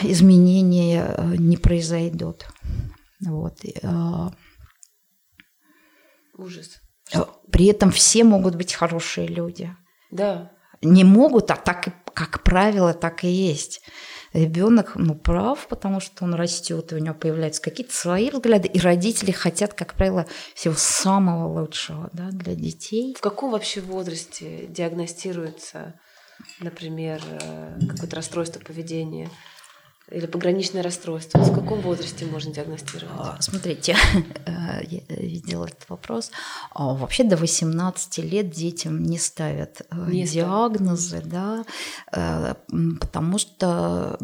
изменения 0.03 1.15
э, 1.17 1.35
не 1.37 1.57
произойдут. 1.57 2.45
Вот. 3.25 3.57
Э, 3.81 4.29
Ужас. 6.37 6.79
Э, 7.13 7.25
при 7.51 7.67
этом 7.67 7.91
все 7.91 8.23
могут 8.23 8.55
быть 8.55 8.73
хорошие 8.73 9.27
люди. 9.27 9.75
Да. 10.11 10.51
Не 10.81 11.03
могут, 11.03 11.51
а 11.51 11.55
так, 11.55 11.87
как 12.13 12.43
правило, 12.43 12.93
так 12.93 13.23
и 13.23 13.27
есть. 13.27 13.81
Ребенок 14.33 14.91
ну, 14.95 15.15
прав, 15.15 15.67
потому 15.67 15.99
что 15.99 16.23
он 16.23 16.35
растет, 16.35 16.91
и 16.91 16.95
у 16.95 16.99
него 16.99 17.15
появляются 17.15 17.61
какие-то 17.61 17.93
свои 17.93 18.29
взгляды, 18.29 18.67
и 18.67 18.79
родители 18.79 19.31
хотят, 19.31 19.73
как 19.73 19.95
правило, 19.95 20.27
всего 20.53 20.75
самого 20.77 21.59
лучшего 21.59 22.09
да, 22.13 22.29
для 22.31 22.53
детей. 22.53 23.15
В 23.17 23.21
каком 23.21 23.51
вообще 23.51 23.81
возрасте 23.81 24.67
диагностируется, 24.67 25.99
например, 26.59 27.21
какое-то 27.89 28.15
расстройство 28.15 28.59
поведения? 28.59 29.29
Или 30.11 30.25
пограничное 30.25 30.83
расстройство? 30.83 31.39
В 31.39 31.53
каком 31.53 31.81
возрасте 31.81 32.25
можно 32.25 32.51
диагностировать? 32.53 33.15
А, 33.17 33.37
смотрите, 33.39 33.95
э, 34.45 34.51
я 34.83 35.01
видела 35.09 35.65
этот 35.65 35.87
вопрос. 35.89 36.31
А, 36.73 36.93
вообще 36.93 37.23
до 37.23 37.37
18 37.37 38.17
лет 38.19 38.49
детям 38.49 39.03
не 39.03 39.17
ставят 39.17 39.81
э, 39.91 40.09
не 40.09 40.25
диагнозы, 40.25 41.21
да, 41.23 41.63
э, 42.11 42.55
потому 42.99 43.37
что 43.37 44.17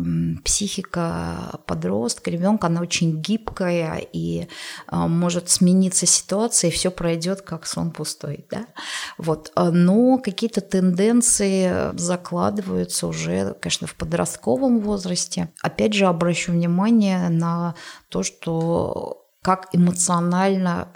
психика 0.43 1.60
подростка, 1.65 2.32
ребенка, 2.32 2.67
она 2.67 2.82
очень 2.82 3.21
гибкая 3.21 4.06
и 4.12 4.48
может 4.91 5.50
смениться 5.50 6.06
ситуация, 6.06 6.69
и 6.69 6.74
все 6.74 6.91
пройдет 6.91 7.41
как 7.41 7.65
сон 7.65 7.91
пустой, 7.91 8.45
да. 8.50 8.65
Вот. 9.17 9.52
Но 9.56 10.17
какие-то 10.17 10.62
тенденции 10.62 11.95
закладываются 11.98 13.08
уже, 13.08 13.56
конечно, 13.60 13.88
в 13.88 13.95
подростковом 13.95 14.80
возрасте 14.80 15.50
опять 15.76 15.94
же 15.94 16.06
обращу 16.06 16.54
внимание 16.54 17.28
на 17.30 17.76
то, 18.10 18.24
что 18.24 19.28
как 19.42 19.68
эмоционально 19.74 20.88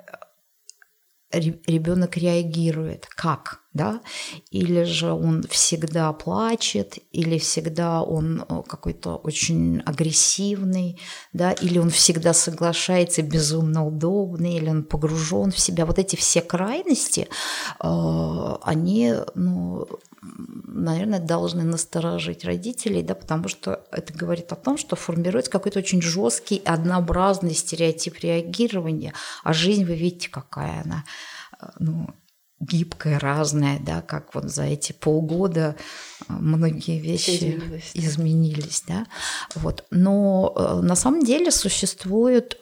ребенок 1.31 2.17
реагирует, 2.17 3.05
как, 3.05 3.59
да, 3.73 4.01
или 4.49 4.83
же 4.83 5.11
он 5.11 5.43
всегда 5.43 6.11
плачет, 6.13 6.97
или 7.11 7.37
всегда 7.37 8.01
он 8.01 8.45
э, 8.49 8.63
какой-то 8.67 9.15
очень 9.17 9.81
агрессивный, 9.85 10.99
да, 11.33 11.51
или 11.51 11.77
он 11.77 11.91
всегда 11.91 12.33
соглашается 12.33 13.21
безумно 13.21 13.85
удобный, 13.85 14.55
или 14.55 14.69
он 14.69 14.83
погружен 14.83 15.51
в 15.51 15.59
себя. 15.59 15.85
Вот 15.85 15.99
эти 15.99 16.15
все 16.15 16.41
крайности, 16.41 17.27
э, 17.79 18.55
они, 18.63 19.13
ну, 19.35 19.87
наверное, 20.21 21.19
должны 21.19 21.63
насторожить 21.63 22.45
родителей, 22.45 23.03
да, 23.03 23.15
потому 23.15 23.47
что 23.47 23.85
это 23.91 24.13
говорит 24.13 24.51
о 24.51 24.55
том, 24.55 24.77
что 24.77 24.95
формируется 24.95 25.51
какой-то 25.51 25.79
очень 25.79 26.01
жесткий, 26.01 26.61
однообразный 26.65 27.53
стереотип 27.53 28.19
реагирования, 28.19 29.13
а 29.43 29.53
жизнь, 29.53 29.85
вы 29.85 29.95
видите, 29.95 30.29
какая 30.29 30.83
она, 30.83 31.05
э, 31.61 31.67
ну, 31.79 32.09
гибкая, 32.59 33.19
разная, 33.19 33.79
да, 33.79 34.01
как 34.01 34.35
вот 34.35 34.45
за 34.45 34.63
эти 34.63 34.91
полгода 34.91 35.75
э, 36.27 36.33
многие 36.33 36.99
вещи 36.99 37.31
изменились, 37.31 37.91
изменились 37.93 38.83
да, 38.87 39.07
вот. 39.55 39.85
Но 39.91 40.53
э, 40.55 40.81
на 40.81 40.95
самом 40.95 41.23
деле 41.23 41.51
существует 41.51 42.57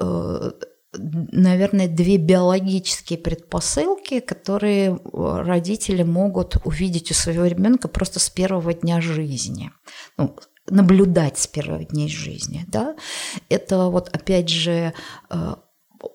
наверное, 0.98 1.88
две 1.88 2.18
биологические 2.18 3.20
предпосылки, 3.20 4.20
которые 4.20 5.00
родители 5.14 6.04
могут 6.04 6.58
увидеть 6.66 7.12
у 7.12 7.14
своего 7.14 7.46
ребенка 7.46 7.88
просто 7.88 8.20
с 8.20 8.30
первого 8.30 8.74
дня 8.74 9.02
жизни. 9.02 9.72
Ну, 10.18 10.36
наблюдать 10.70 11.38
с 11.38 11.48
первого 11.48 11.84
дня 11.84 12.08
жизни. 12.08 12.66
Да? 12.68 12.96
Это 13.50 13.86
вот 13.90 14.10
опять 14.10 14.50
же 14.50 14.94
э, 15.30 15.56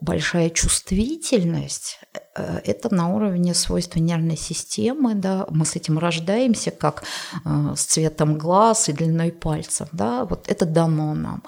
большая 0.01 0.51
чувствительность, 0.51 2.01
э, 2.14 2.32
это 2.35 2.95
на 2.95 3.14
уровне 3.14 3.55
свойств 3.55 3.97
нервной 3.97 4.37
системы, 4.37 5.14
да, 5.14 5.47
мы 5.51 5.66
с 5.66 5.77
этим 5.77 5.99
рождаемся, 5.99 6.71
как 6.71 7.05
э, 7.45 7.75
с 7.77 7.85
цветом 7.85 8.38
глаз 8.38 8.88
и 8.88 8.92
длиной 8.92 9.33
пальцев, 9.33 9.88
да, 9.92 10.25
вот 10.25 10.49
это 10.49 10.64
дано 10.64 11.14
нам. 11.14 11.42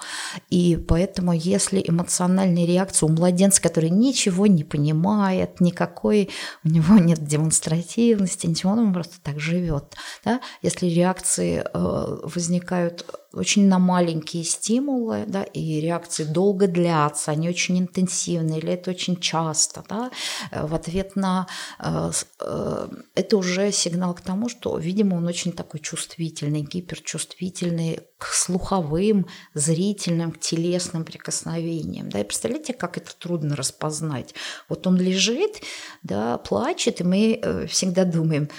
И 0.49 0.75
поэтому, 0.75 1.33
если 1.33 1.83
эмоциональные 1.85 2.67
реакции 2.67 3.05
у 3.05 3.09
младенца, 3.09 3.61
который 3.61 3.89
ничего 3.89 4.45
не 4.45 4.63
понимает, 4.63 5.59
никакой, 5.59 6.29
у 6.63 6.69
него 6.69 6.97
нет 6.99 7.23
демонстративности, 7.23 8.45
ничего, 8.45 8.73
он 8.73 8.93
просто 8.93 9.15
так 9.23 9.39
живет, 9.39 9.95
да, 10.23 10.39
если 10.61 10.85
реакции 10.85 11.63
э, 11.63 12.17
возникают 12.23 13.05
очень 13.35 13.67
на 13.67 13.79
маленькие 13.79 14.43
стимулы, 14.43 15.25
да, 15.27 15.43
и 15.43 15.81
реакции 15.81 16.23
долго 16.23 16.67
длятся, 16.67 17.31
они 17.31 17.49
очень 17.49 17.79
интенсивны, 17.79 18.57
или 18.57 18.73
это 18.73 18.91
очень 18.91 19.17
часто, 19.17 19.83
да, 19.89 20.09
э, 20.51 20.65
в 20.75 20.77
ответ 20.77 21.15
на 21.15 21.47
э, 21.79 22.11
э, 22.41 22.87
это 23.15 23.37
уже 23.37 23.71
сигнал 23.71 24.13
к 24.13 24.21
тому, 24.21 24.49
что, 24.49 24.77
видимо, 24.77 25.15
он 25.15 25.27
очень 25.27 25.53
такой 25.53 25.79
чувствительный, 25.79 26.61
гиперчувствительный 26.61 27.99
к 28.17 28.25
слуховым, 28.25 29.27
зрительным, 29.53 30.31
к 30.31 30.39
телесным 30.39 31.05
прикосновениям. 31.05 32.09
Да, 32.09 32.19
и 32.19 32.23
представляете, 32.23 32.73
как 32.73 32.97
это 32.97 33.15
трудно 33.15 33.55
распознать. 33.55 34.35
Вот 34.69 34.85
он 34.87 34.97
лежит, 34.97 35.61
да, 36.03 36.37
плачет, 36.37 37.01
и 37.01 37.03
мы 37.03 37.67
всегда 37.69 38.05
думаем... 38.05 38.49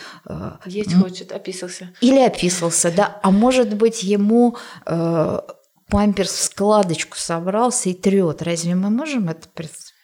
Есть 0.67 0.95
хочет, 0.95 1.33
описался. 1.33 1.93
Или 2.01 2.21
описался, 2.21 2.91
да. 2.91 3.21
А 3.23 3.31
может 3.31 3.75
быть, 3.75 4.03
ему 4.03 4.57
э, 4.87 5.41
памперс 5.89 6.33
в 6.33 6.43
складочку 6.43 7.17
собрался 7.17 7.89
и 7.89 7.95
трет. 7.95 8.43
Разве 8.43 8.75
мы 8.75 8.91
можем 8.91 9.29
это 9.29 9.49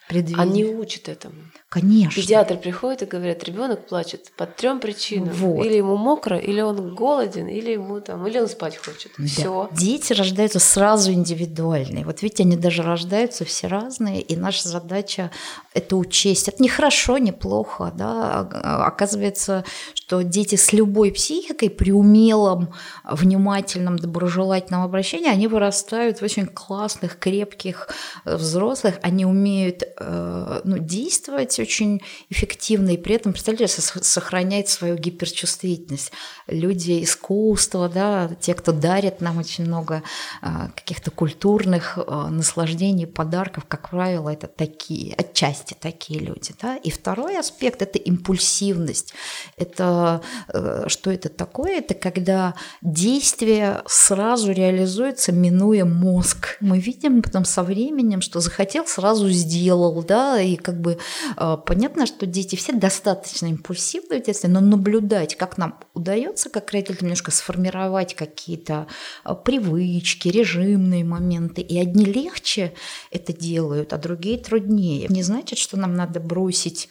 предвидеть? 0.09 0.39
Они 0.39 0.65
учат 0.65 1.09
этому. 1.09 1.37
Конечно. 1.73 2.21
Педиатр 2.21 2.59
приходит 2.59 3.01
и 3.01 3.07
говорит, 3.07 3.43
ребенок 3.45 3.87
плачет 3.87 4.31
по 4.37 4.45
трем 4.45 4.79
причинам. 4.79 5.31
Вот. 5.33 5.65
Или 5.65 5.77
ему 5.77 5.97
мокро, 5.97 6.37
или 6.37 6.61
он 6.61 6.95
голоден, 6.95 7.47
или 7.47 7.71
ему 7.71 7.99
там, 8.03 8.27
или 8.27 8.39
он 8.39 8.47
спать 8.47 8.77
хочет. 8.77 9.13
Да. 9.17 9.25
Все. 9.25 9.71
Дети 9.73 10.13
рождаются 10.13 10.59
сразу 10.59 11.13
индивидуальные. 11.13 12.05
Вот 12.05 12.21
видите, 12.21 12.43
они 12.43 12.57
даже 12.59 12.83
рождаются 12.83 13.47
все 13.47 13.69
разные, 13.69 14.21
и 14.21 14.37
наша 14.37 14.69
задача 14.69 15.31
это 15.73 15.97
учесть. 15.97 16.49
Это 16.49 16.63
не 16.63 16.69
хорошо, 16.69 17.17
не 17.17 17.33
плохо, 17.33 17.91
да. 17.97 18.47
А, 18.53 18.85
оказывается, 18.85 19.65
что 19.95 20.23
дети 20.23 20.57
с 20.57 20.75
любой 20.75 21.11
психикой 21.11 21.71
при 21.71 21.91
умелом, 21.91 22.75
внимательном, 23.03 23.97
доброжелательном 23.97 24.83
обращении, 24.83 25.31
они 25.31 25.47
вырастают 25.47 26.19
в 26.19 26.23
очень 26.23 26.45
классных, 26.45 27.19
крепких 27.19 27.89
э, 28.27 28.37
взрослых. 28.37 28.97
Они 29.01 29.25
умеют 29.25 29.85
э, 29.85 30.61
ну, 30.65 30.77
действовать 30.77 31.62
очень 31.63 32.03
эффективно 32.31 32.91
и 32.91 32.97
при 32.97 33.15
этом, 33.15 33.33
представляете, 33.33 33.81
сохраняет 33.81 34.69
свою 34.69 34.97
гиперчувствительность. 34.97 36.13
Люди 36.47 37.03
искусства, 37.03 37.89
да, 37.89 38.31
те, 38.41 38.55
кто 38.55 38.73
дарит 38.73 39.21
нам 39.21 39.39
очень 39.39 39.65
много 39.65 40.03
а, 40.41 40.69
каких-то 40.75 41.11
культурных 41.11 41.99
а, 41.99 42.29
наслаждений, 42.29 43.07
подарков, 43.07 43.65
как 43.67 43.91
правило, 43.91 44.29
это 44.29 44.47
такие, 44.47 45.15
отчасти 45.15 45.75
такие 45.79 46.21
люди. 46.21 46.53
Да? 46.61 46.77
И 46.77 46.91
второй 46.91 47.39
аспект– 47.39 47.83
это 47.83 47.99
импульсивность. 47.99 49.15
Это 49.57 50.23
э, 50.53 50.85
что 50.89 51.11
это 51.11 51.29
такое? 51.29 51.79
Это 51.79 51.95
когда 51.95 52.55
действие 52.81 53.83
сразу 53.87 54.53
реализуется, 54.53 55.33
минуя 55.33 55.85
мозг. 55.85 56.57
Мы 56.61 56.79
видим 56.79 57.23
потом 57.23 57.45
со 57.45 57.63
временем, 57.63 58.21
что 58.21 58.41
захотел, 58.41 58.87
сразу 58.87 59.29
сделал, 59.31 60.03
да, 60.03 60.41
и 60.41 60.57
как 60.57 60.81
бы 60.81 60.99
а, 61.37 61.52
понятно, 61.57 62.07
что 62.07 62.27
дети 62.27 62.57
все 62.57 62.73
достаточно 62.73 63.47
импульсивны 63.47 64.23
в 64.23 64.45
но 64.45 64.61
наблюдать, 64.61 65.37
как 65.37 65.59
нам 65.59 65.79
удается, 65.95 66.51
как 66.51 66.71
родителям, 66.73 67.03
немножко 67.03 67.31
сформировать 67.31 68.15
какие-то 68.15 68.87
а, 69.25 69.35
привычки, 69.35 70.29
режимные 70.29 71.05
моменты. 71.05 71.63
И 71.63 71.79
одни 71.79 72.05
легче 72.05 72.75
это 73.11 73.33
делают, 73.33 73.93
а 73.93 73.99
другие 73.99 74.39
труднее. 74.39 75.09
Не 75.09 75.23
значит, 75.23 75.59
что 75.59 75.77
нам 75.77 75.95
надо 75.95 76.21
бросить 76.21 76.89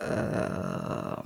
э, 0.00 1.16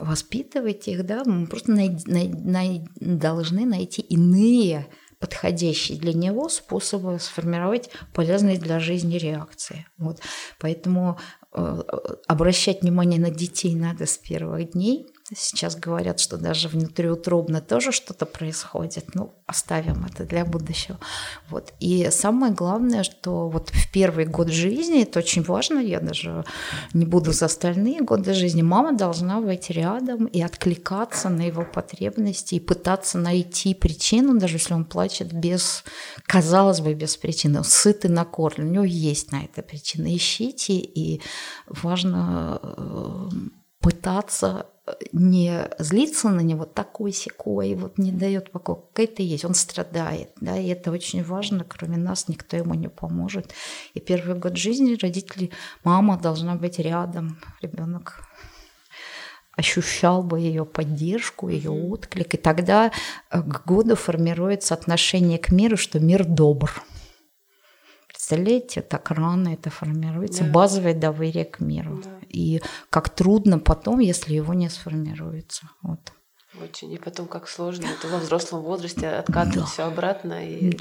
воспитывать 0.00 0.88
их, 0.88 1.04
да, 1.04 1.22
мы 1.24 1.46
просто 1.46 1.72
най- 1.72 1.98
най- 2.06 2.28
най- 2.28 2.88
должны 3.00 3.64
найти 3.64 4.02
иные 4.02 4.86
подходящие 5.24 5.98
для 5.98 6.12
него 6.12 6.50
способы 6.50 7.18
сформировать 7.18 7.88
полезные 8.12 8.58
для 8.58 8.78
жизни 8.78 9.16
реакции. 9.16 9.86
Вот. 9.96 10.20
Поэтому 10.60 11.18
обращать 11.54 12.82
внимание 12.82 13.20
на 13.20 13.30
детей 13.30 13.74
надо 13.74 14.06
с 14.06 14.18
первых 14.18 14.72
дней. 14.72 15.13
Сейчас 15.36 15.76
говорят, 15.76 16.20
что 16.20 16.36
даже 16.36 16.68
внутриутробно 16.68 17.60
тоже 17.60 17.92
что-то 17.92 18.26
происходит. 18.26 19.14
Ну, 19.14 19.34
оставим 19.46 20.06
это 20.06 20.24
для 20.24 20.44
будущего. 20.44 20.98
Вот. 21.48 21.72
И 21.80 22.08
самое 22.10 22.52
главное, 22.52 23.02
что 23.02 23.48
вот 23.48 23.70
в 23.70 23.92
первый 23.92 24.24
год 24.24 24.48
жизни, 24.48 25.02
это 25.02 25.18
очень 25.18 25.42
важно, 25.42 25.78
я 25.78 26.00
даже 26.00 26.44
не 26.92 27.04
буду 27.04 27.32
за 27.32 27.46
остальные 27.46 28.00
годы 28.00 28.34
жизни, 28.34 28.62
мама 28.62 28.96
должна 28.96 29.40
быть 29.40 29.70
рядом 29.70 30.26
и 30.26 30.40
откликаться 30.40 31.28
на 31.28 31.42
его 31.42 31.64
потребности 31.64 32.54
и 32.54 32.60
пытаться 32.60 33.18
найти 33.18 33.74
причину, 33.74 34.38
даже 34.38 34.56
если 34.56 34.74
он 34.74 34.84
плачет 34.84 35.32
без, 35.32 35.84
казалось 36.26 36.80
бы, 36.80 36.94
без 36.94 37.16
причины. 37.16 37.64
Сыт 37.64 38.04
и 38.04 38.08
накормлен, 38.08 38.68
у 38.68 38.72
него 38.72 38.84
есть 38.84 39.32
на 39.32 39.44
это 39.44 39.62
причина. 39.62 40.14
Ищите, 40.14 40.74
и 40.74 41.20
важно 41.68 42.60
э, 42.62 43.28
пытаться 43.80 44.66
не 45.12 45.70
злиться 45.78 46.28
на 46.28 46.40
него 46.40 46.66
такой 46.66 47.12
секой, 47.12 47.74
вот 47.74 47.98
не 47.98 48.12
дает 48.12 48.50
покоя. 48.50 48.76
Какая-то 48.92 49.22
есть, 49.22 49.44
он 49.44 49.54
страдает, 49.54 50.30
да, 50.40 50.58
и 50.58 50.68
это 50.68 50.90
очень 50.90 51.24
важно, 51.24 51.64
кроме 51.64 51.96
нас 51.96 52.28
никто 52.28 52.56
ему 52.56 52.74
не 52.74 52.88
поможет. 52.88 53.54
И 53.94 54.00
первый 54.00 54.36
год 54.36 54.56
жизни 54.56 54.98
родители, 55.00 55.50
мама 55.84 56.18
должна 56.18 56.54
быть 56.54 56.78
рядом, 56.78 57.38
ребенок 57.62 58.28
ощущал 59.56 60.22
бы 60.22 60.40
ее 60.40 60.64
поддержку, 60.64 61.48
ее 61.48 61.70
отклик, 61.70 62.34
и 62.34 62.36
тогда 62.36 62.90
э, 63.30 63.40
к 63.40 63.64
году 63.64 63.94
формируется 63.94 64.74
отношение 64.74 65.38
к 65.38 65.50
миру, 65.50 65.76
что 65.76 66.00
мир 66.00 66.24
добр. 66.24 66.82
Представляете, 68.26 68.80
так 68.80 69.10
рано 69.10 69.50
это 69.50 69.68
формируется, 69.68 70.44
да. 70.44 70.50
базовое 70.50 70.94
доверие 70.94 71.44
к 71.44 71.60
миру. 71.60 72.00
Да. 72.02 72.10
И 72.30 72.62
как 72.88 73.10
трудно 73.10 73.58
потом, 73.58 73.98
если 73.98 74.32
его 74.32 74.54
не 74.54 74.70
сформируется. 74.70 75.68
Вот. 75.82 76.00
Очень. 76.62 76.92
И 76.92 76.98
потом 76.98 77.26
как 77.26 77.48
сложно 77.48 77.84
это 77.86 78.08
во 78.08 78.18
взрослом 78.18 78.62
возрасте 78.62 79.08
откатывать 79.08 79.56
да. 79.56 79.66
все 79.66 79.82
обратно. 79.82 80.48
И... 80.48 80.78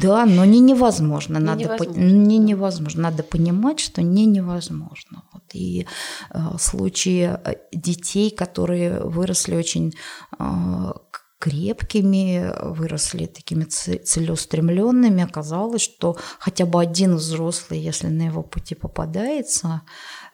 Да, 0.00 0.24
но 0.24 0.46
не 0.46 0.60
невозможно. 0.60 1.36
Не 1.36 1.44
надо 1.44 1.64
невозможно. 1.64 1.94
По... 1.94 1.98
Не 1.98 2.38
невозможно. 2.38 3.02
Надо 3.02 3.22
понимать, 3.22 3.80
что 3.80 4.00
не 4.00 4.24
невозможно. 4.24 5.24
Вот. 5.32 5.42
И 5.52 5.86
э, 6.30 6.38
случаи 6.58 7.38
э, 7.44 7.56
детей, 7.72 8.30
которые 8.30 9.00
выросли 9.00 9.56
очень 9.56 9.92
э, 10.38 10.92
крепкими, 11.38 12.52
выросли 12.62 13.26
такими 13.26 13.64
целеустремленными. 13.64 15.22
Оказалось, 15.22 15.82
что 15.82 16.16
хотя 16.38 16.66
бы 16.66 16.80
один 16.80 17.16
взрослый, 17.16 17.80
если 17.80 18.08
на 18.08 18.22
его 18.22 18.42
пути 18.42 18.74
попадается, 18.74 19.82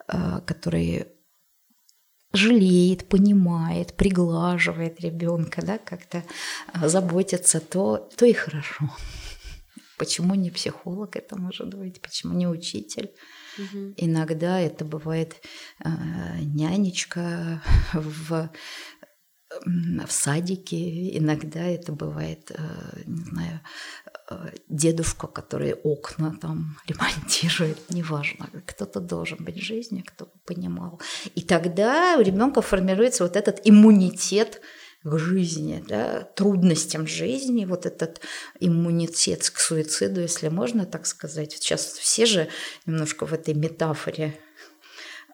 э, 0.08 0.40
который 0.46 1.06
жалеет, 2.32 3.08
понимает, 3.08 3.94
приглаживает 3.94 5.00
ребенка, 5.00 5.62
да, 5.62 5.78
как-то 5.78 6.24
э, 6.72 6.88
заботится, 6.88 7.60
то, 7.60 8.08
то 8.16 8.24
и 8.24 8.32
хорошо. 8.32 8.90
Почему 9.98 10.34
не 10.34 10.50
психолог 10.50 11.16
это 11.16 11.38
может 11.38 11.74
быть? 11.74 12.00
Почему 12.00 12.34
не 12.34 12.48
учитель? 12.48 13.12
Угу. 13.58 13.94
Иногда 13.98 14.58
это 14.58 14.84
бывает 14.84 15.36
э, 15.84 15.88
нянечка 16.40 17.62
в 17.92 18.50
в 19.64 20.10
садике 20.12 21.16
иногда 21.18 21.60
это 21.60 21.92
бывает, 21.92 22.50
э, 22.50 23.02
не 23.06 23.24
знаю, 23.24 23.60
э, 24.30 24.50
дедушка, 24.68 25.26
который 25.26 25.74
окна 25.74 26.36
там 26.40 26.76
ремонтирует, 26.86 27.78
неважно. 27.90 28.48
Кто-то 28.66 29.00
должен 29.00 29.38
быть 29.44 29.58
в 29.58 29.64
жизни, 29.64 30.02
кто 30.02 30.28
понимал. 30.44 31.00
И 31.34 31.42
тогда 31.42 32.16
у 32.18 32.22
ребенка 32.22 32.62
формируется 32.62 33.24
вот 33.24 33.36
этот 33.36 33.60
иммунитет 33.64 34.60
к 35.04 35.18
жизни, 35.18 35.84
да, 35.88 36.22
трудностям 36.22 37.06
жизни, 37.06 37.64
вот 37.64 37.86
этот 37.86 38.20
иммунитет 38.60 39.50
к 39.50 39.58
суициду, 39.58 40.20
если 40.20 40.48
можно 40.48 40.86
так 40.86 41.06
сказать. 41.06 41.52
Сейчас 41.52 41.84
все 41.84 42.24
же 42.24 42.48
немножко 42.86 43.26
в 43.26 43.32
этой 43.32 43.54
метафоре 43.54 44.38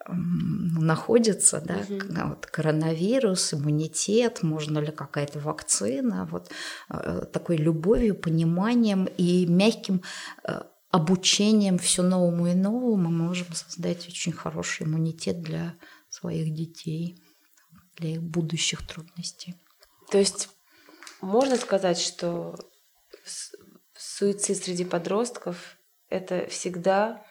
находятся, 0.09 1.61
да, 1.61 1.77
угу. 1.89 2.29
вот 2.29 2.47
коронавирус, 2.47 3.55
иммунитет, 3.55 4.43
можно 4.43 4.79
ли 4.79 4.91
какая-то 4.91 5.39
вакцина, 5.41 6.27
вот 6.31 6.51
э, 6.89 7.27
такой 7.33 7.57
любовью, 7.57 8.15
пониманием 8.15 9.05
и 9.05 9.47
мягким 9.47 10.03
э, 10.45 10.63
обучением 10.91 11.79
все 11.79 12.03
новому 12.03 12.47
и 12.49 12.55
новому 12.55 12.97
мы 12.97 13.11
можем 13.11 13.53
создать 13.53 14.09
очень 14.09 14.33
хороший 14.33 14.87
иммунитет 14.87 15.43
для 15.43 15.75
своих 16.09 16.55
детей, 16.55 17.23
для 17.97 18.13
их 18.13 18.23
будущих 18.23 18.87
трудностей. 18.87 19.57
То 20.11 20.19
есть 20.19 20.49
можно 21.21 21.57
сказать, 21.57 21.99
что 21.99 22.57
суицид 23.95 24.57
среди 24.57 24.85
подростков 24.85 25.77
это 26.09 26.47
всегда 26.49 27.23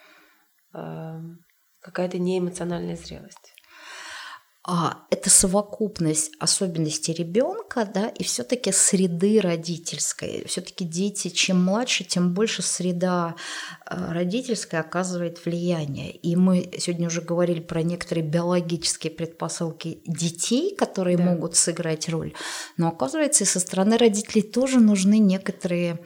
э, 0.74 1.20
какая-то 1.88 2.20
неэмоциональная 2.20 2.98
зрелость. 2.98 3.54
А, 4.70 5.06
это 5.12 5.30
совокупность 5.30 6.32
особенностей 6.40 7.14
ребенка, 7.14 7.90
да, 7.92 8.10
и 8.10 8.26
все-таки 8.26 8.74
среды 8.74 9.40
родительской. 9.40 10.44
Все-таки 10.46 10.84
дети, 10.84 11.30
чем 11.30 11.64
младше, 11.64 12.04
тем 12.04 12.34
больше 12.34 12.62
среда 12.62 13.36
э, 13.90 14.12
родительская 14.12 14.82
оказывает 14.82 15.46
влияние. 15.46 16.12
И 16.12 16.36
мы 16.36 16.70
сегодня 16.78 17.08
уже 17.08 17.22
говорили 17.22 17.62
про 17.62 17.82
некоторые 17.82 18.26
биологические 18.26 19.12
предпосылки 19.12 20.02
детей, 20.06 20.76
которые 20.76 21.16
да. 21.16 21.24
могут 21.24 21.56
сыграть 21.56 22.10
роль. 22.10 22.34
Но 22.76 22.90
оказывается, 22.90 23.46
и 23.46 23.48
со 23.48 23.62
стороны 23.62 23.98
родителей 23.98 24.42
тоже 24.42 24.82
нужны 24.82 25.18
некоторые 25.18 26.00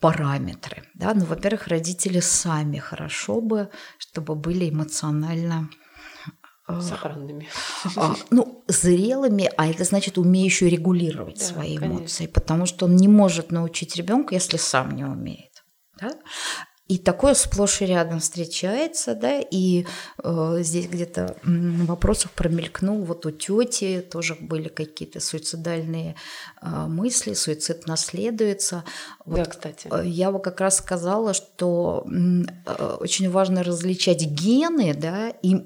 параметры. 0.00 0.84
Да? 0.94 1.12
Ну, 1.14 1.24
во-первых, 1.24 1.68
родители 1.68 2.20
сами 2.20 2.78
хорошо 2.78 3.40
бы, 3.40 3.70
чтобы 3.98 4.34
были 4.34 4.70
эмоционально 4.70 5.68
э, 6.68 6.80
сохранными. 6.80 7.48
А, 7.96 8.14
ну, 8.30 8.64
зрелыми, 8.68 9.50
а 9.56 9.66
это 9.66 9.84
значит 9.84 10.18
умеющую 10.18 10.70
регулировать 10.70 11.38
да, 11.38 11.44
свои 11.44 11.76
конечно. 11.76 12.00
эмоции, 12.00 12.26
потому 12.26 12.66
что 12.66 12.86
он 12.86 12.96
не 12.96 13.08
может 13.08 13.50
научить 13.50 13.96
ребенка, 13.96 14.34
если 14.34 14.56
сам 14.56 14.94
не 14.94 15.04
умеет. 15.04 15.64
Да? 16.00 16.12
И 16.88 16.98
такое 16.98 17.34
сплошь 17.34 17.82
и 17.82 17.86
рядом 17.86 18.20
встречается, 18.20 19.16
да, 19.16 19.40
и 19.40 19.86
э, 20.22 20.58
здесь 20.60 20.86
где-то 20.86 21.36
в 21.42 21.86
вопросах 21.86 22.30
промелькнул, 22.30 23.02
вот 23.02 23.26
у 23.26 23.32
тети 23.32 24.06
тоже 24.08 24.36
были 24.38 24.68
какие-то 24.68 25.18
суицидальные 25.18 26.14
э, 26.62 26.86
мысли, 26.86 27.34
суицид 27.34 27.88
наследуется. 27.88 28.84
Вот, 29.24 29.38
да, 29.38 29.44
кстати. 29.46 29.88
Э, 29.90 30.06
я 30.06 30.30
бы 30.30 30.38
как 30.38 30.60
раз 30.60 30.76
сказала, 30.76 31.34
что 31.34 32.06
э, 32.06 32.96
очень 33.00 33.30
важно 33.30 33.64
различать 33.64 34.24
гены, 34.24 34.94
да, 34.94 35.30
и 35.42 35.56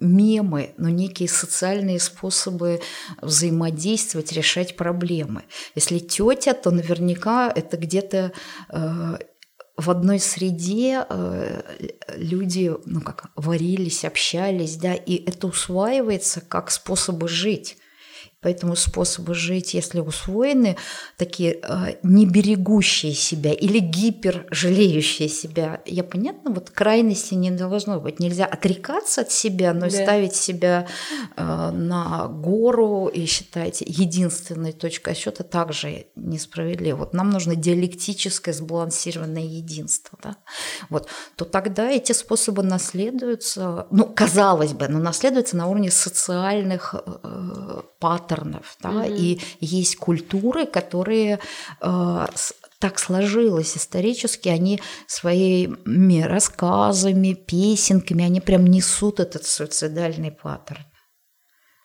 мемы, 0.00 0.72
но 0.78 0.88
некие 0.88 1.28
социальные 1.28 2.00
способы 2.00 2.80
взаимодействовать, 3.20 4.32
решать 4.32 4.76
проблемы. 4.76 5.42
Если 5.74 5.98
тетя, 5.98 6.54
то 6.54 6.70
наверняка 6.70 7.52
это 7.54 7.76
где-то 7.76 8.32
э, 8.70 9.18
в 9.80 9.90
одной 9.90 10.18
среде 10.20 11.06
э, 11.08 11.62
люди, 12.16 12.72
ну 12.84 13.00
как, 13.00 13.30
варились, 13.34 14.04
общались, 14.04 14.76
да, 14.76 14.94
и 14.94 15.16
это 15.24 15.46
усваивается 15.46 16.40
как 16.40 16.70
способы 16.70 17.28
жить. 17.28 17.78
Поэтому 18.42 18.74
способы 18.74 19.34
жить, 19.34 19.74
если 19.74 20.00
усвоены, 20.00 20.78
такие 21.18 21.60
э, 21.62 21.96
не 22.02 22.24
берегущие 22.24 23.12
себя 23.12 23.52
или 23.52 23.80
гипер 23.80 24.46
жалеющие 24.50 25.28
себя. 25.28 25.82
Я 25.84 26.04
понятно, 26.04 26.50
вот 26.50 26.70
крайности 26.70 27.34
не 27.34 27.50
должно 27.50 28.00
быть. 28.00 28.18
Нельзя 28.18 28.46
отрекаться 28.46 29.20
от 29.20 29.30
себя, 29.30 29.74
но 29.74 29.90
да. 29.90 29.90
ставить 29.90 30.34
себя 30.34 30.86
э, 31.36 31.70
на 31.70 32.28
гору 32.28 33.08
и 33.08 33.26
считать 33.26 33.82
единственной 33.82 34.72
точкой 34.72 35.10
отсчета 35.10 35.44
также 35.44 36.06
несправедливо. 36.16 36.96
Вот 36.96 37.12
нам 37.12 37.28
нужно 37.28 37.56
диалектическое 37.56 38.54
сбалансированное 38.54 39.42
единство. 39.42 40.18
Да? 40.22 40.36
Вот, 40.88 41.08
то 41.36 41.44
тогда 41.44 41.90
эти 41.90 42.12
способы 42.12 42.62
наследуются, 42.62 43.86
ну, 43.90 44.04
казалось 44.06 44.72
бы, 44.72 44.88
но 44.88 44.98
наследуются 44.98 45.58
на 45.58 45.66
уровне 45.66 45.90
социальных 45.90 46.94
э, 46.94 47.82
паттернов, 48.00 48.76
да, 48.82 48.90
mm-hmm. 48.90 49.16
и 49.16 49.40
есть 49.60 49.96
культуры, 49.96 50.66
которые 50.66 51.38
э, 51.80 52.26
так 52.78 52.98
сложилось 52.98 53.76
исторически, 53.76 54.48
они 54.48 54.80
своими 55.06 56.22
рассказами, 56.22 57.34
песенками, 57.34 58.24
они 58.24 58.40
прям 58.40 58.66
несут 58.66 59.20
этот 59.20 59.44
суицидальный 59.44 60.32
паттерн. 60.32 60.84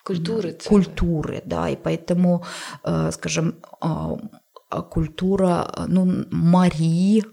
Культуры. 0.05 0.53
Целые. 0.53 0.68
Культуры, 0.68 1.41
да, 1.45 1.70
и 1.70 1.76
поэтому, 1.76 2.45
э, 2.84 3.11
скажем, 3.11 3.55
э, 3.82 4.82
культура, 4.89 5.86
ну, 5.88 6.26
Марии, 6.32 7.24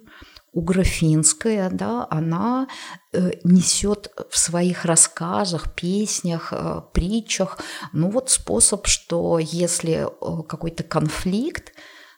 угрофинская, 0.52 1.70
да, 1.70 2.06
она 2.10 2.68
э, 3.12 3.32
несет 3.42 4.12
в 4.30 4.36
своих 4.36 4.84
рассказах, 4.84 5.74
песнях, 5.74 6.52
э, 6.52 6.82
притчах, 6.92 7.58
ну 7.92 8.10
вот 8.10 8.30
способ, 8.30 8.86
что 8.86 9.38
если 9.38 10.06
э, 10.06 10.42
какой-то 10.46 10.82
конфликт, 10.82 11.72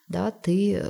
да, 0.08 0.30
ты 0.30 0.84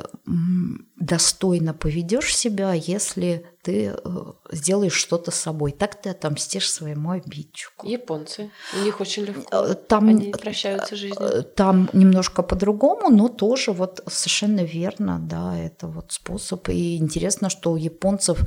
достойно 0.97 1.75
поведешь 1.75 2.37
себя, 2.37 2.73
если 2.73 3.47
ты 3.65 3.95
э, 3.97 4.25
сделаешь 4.53 4.93
что-то 4.93 5.31
с 5.31 5.37
собой. 5.37 5.73
Так 5.73 6.01
ты 6.01 6.11
отомстишь 6.11 6.71
своему 6.71 7.11
обидчику. 7.11 7.87
Японцы. 7.87 8.51
У 8.79 8.85
них 8.85 9.01
очень 9.01 9.25
легко. 9.25 9.43
Э, 9.51 9.75
там, 9.75 10.09
Они 10.09 10.33
прощаются 10.33 10.97
жизнью. 10.97 11.21
Э, 11.21 11.43
там 11.43 11.89
немножко 11.93 12.43
по-другому, 12.43 13.09
но 13.09 13.29
тоже 13.29 13.73
вот 13.73 14.03
совершенно 14.07 14.61
верно, 14.61 15.19
да, 15.19 15.59
это 15.59 15.87
вот 15.87 16.13
способ. 16.13 16.69
И 16.69 16.97
интересно, 16.97 17.49
что 17.49 17.73
у 17.73 17.77
японцев 17.77 18.41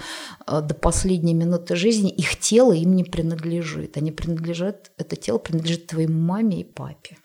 до 0.46 0.76
последней 0.76 1.34
минуты 1.34 1.76
жизни 1.76 2.12
их 2.12 2.38
тело 2.38 2.74
им 2.74 2.96
не 2.96 3.04
принадлежит. 3.04 3.98
Они 3.98 4.12
принадлежат, 4.12 4.92
это 4.98 5.16
тело 5.16 5.40
принадлежит 5.40 5.88
твоей 5.88 6.08
маме 6.08 6.62
и 6.62 6.64
папе. 6.64 7.18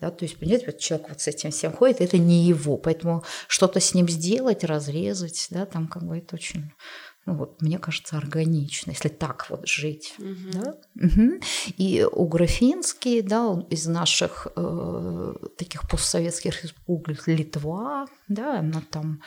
Да, 0.00 0.10
то 0.10 0.24
есть, 0.24 0.38
понимаете, 0.38 0.66
вот 0.66 0.78
человек 0.78 1.08
вот 1.08 1.20
с 1.20 1.28
этим 1.28 1.50
всем 1.50 1.72
ходит, 1.72 2.00
это 2.00 2.18
не 2.18 2.44
его, 2.44 2.76
поэтому 2.76 3.24
что-то 3.48 3.80
с 3.80 3.94
ним 3.94 4.08
сделать, 4.08 4.62
разрезать, 4.62 5.46
да, 5.50 5.64
там 5.64 5.88
как 5.88 6.04
бы 6.04 6.18
это 6.18 6.36
очень 6.36 6.70
ну, 7.26 7.34
вот, 7.34 7.60
мне 7.60 7.78
кажется, 7.78 8.16
органично, 8.16 8.92
если 8.92 9.08
так 9.08 9.50
вот 9.50 9.66
жить. 9.66 10.14
Угу. 10.18 10.52
Да? 10.52 10.74
Угу. 10.94 11.40
И 11.76 12.06
у 12.10 12.26
Графинский, 12.28 13.20
да, 13.20 13.66
из 13.68 13.86
наших 13.86 14.46
э, 14.54 15.34
таких 15.58 15.88
постсоветских 15.88 16.62
республик 16.62 17.26
Литва, 17.26 18.06
да, 18.28 18.58
она 18.58 18.82
там 18.90 19.20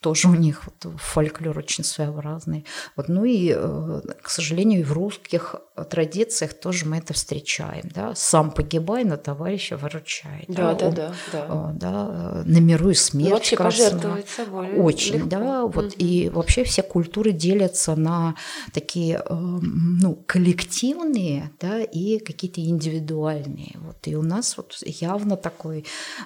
тоже 0.00 0.28
у 0.28 0.34
них 0.34 0.64
вот, 0.66 0.94
фольклор 1.00 1.58
очень 1.58 1.84
своеобразный. 1.84 2.66
Вот, 2.96 3.08
ну 3.08 3.24
и, 3.24 3.54
э, 3.56 4.00
к 4.22 4.28
сожалению, 4.28 4.80
и 4.80 4.84
в 4.84 4.92
русских 4.92 5.56
традициях 5.90 6.54
тоже 6.54 6.86
мы 6.86 6.98
это 6.98 7.14
встречаем, 7.14 7.88
да, 7.94 8.14
сам 8.14 8.50
погибай, 8.50 9.04
но 9.04 9.16
товарища 9.16 9.76
выручай. 9.76 10.44
Да, 10.48 10.74
да, 10.74 10.90
да, 10.90 11.14
да. 11.32 11.46
да, 11.46 11.72
да 11.72 12.42
номируй 12.44 12.94
смерть. 12.94 13.30
Ну, 13.30 13.34
вообще 13.34 13.56
пожертвовать 13.56 14.28
собой. 14.28 14.74
Очень, 14.76 15.14
легко. 15.14 15.28
да, 15.28 15.62
вот, 15.62 15.86
угу. 15.86 15.94
и 15.98 16.28
вообще 16.28 16.64
все 16.64 16.82
культуры 16.82 17.32
делятся 17.32 17.96
на 17.96 18.34
такие 18.72 19.22
ну, 19.28 20.14
коллективные 20.26 21.50
да, 21.60 21.80
и 21.80 22.18
какие-то 22.18 22.60
индивидуальные. 22.60 23.76
Вот. 23.76 23.96
И 24.04 24.16
у 24.16 24.22
нас 24.22 24.56
вот 24.56 24.76
явно 24.84 25.36
такой 25.36 25.84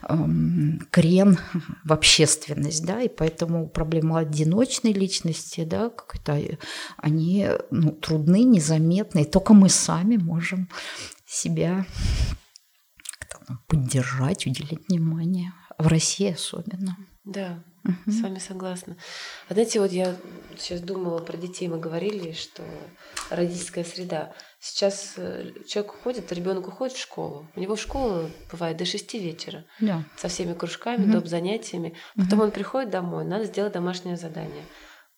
эм, 0.08 0.86
крен 0.90 1.38
в 1.84 1.92
общественность, 2.08 2.84
да, 2.86 3.02
и 3.02 3.08
поэтому 3.08 3.68
проблема 3.68 4.20
одиночной 4.20 4.92
личности, 4.92 5.64
да, 5.64 5.90
как-то 5.90 6.40
они 6.96 7.48
ну, 7.70 7.92
трудны, 7.92 8.44
незаметны, 8.44 9.22
и 9.22 9.30
только 9.30 9.52
мы 9.52 9.68
сами 9.68 10.16
можем 10.16 10.70
себя 11.26 11.86
поддержать, 13.66 14.46
уделить 14.46 14.88
внимание. 14.88 15.52
В 15.78 15.86
России 15.86 16.32
особенно. 16.32 16.96
Да, 17.24 17.62
Угу. 17.84 18.12
С 18.12 18.20
вами 18.20 18.38
согласна. 18.38 18.96
А 19.48 19.54
знаете, 19.54 19.80
вот 19.80 19.92
я 19.92 20.14
сейчас 20.58 20.80
думала 20.80 21.20
про 21.20 21.38
детей, 21.38 21.68
мы 21.68 21.78
говорили, 21.78 22.32
что 22.32 22.62
родительская 23.30 23.84
среда. 23.84 24.34
Сейчас 24.60 25.14
э, 25.16 25.52
человек 25.68 25.94
уходит, 25.94 26.32
ребенок 26.32 26.66
уходит 26.66 26.96
в 26.96 27.00
школу. 27.00 27.46
У 27.54 27.60
него 27.60 27.76
школа 27.76 28.28
бывает 28.50 28.76
до 28.76 28.84
6 28.84 29.14
вечера. 29.14 29.64
Да. 29.80 30.04
Со 30.16 30.28
всеми 30.28 30.54
кружками, 30.54 31.04
угу. 31.04 31.12
доп. 31.12 31.26
занятиями. 31.26 31.94
Потом 32.16 32.40
угу. 32.40 32.46
он 32.46 32.50
приходит 32.50 32.90
домой, 32.90 33.24
надо 33.24 33.44
сделать 33.44 33.72
домашнее 33.72 34.16
задание. 34.16 34.64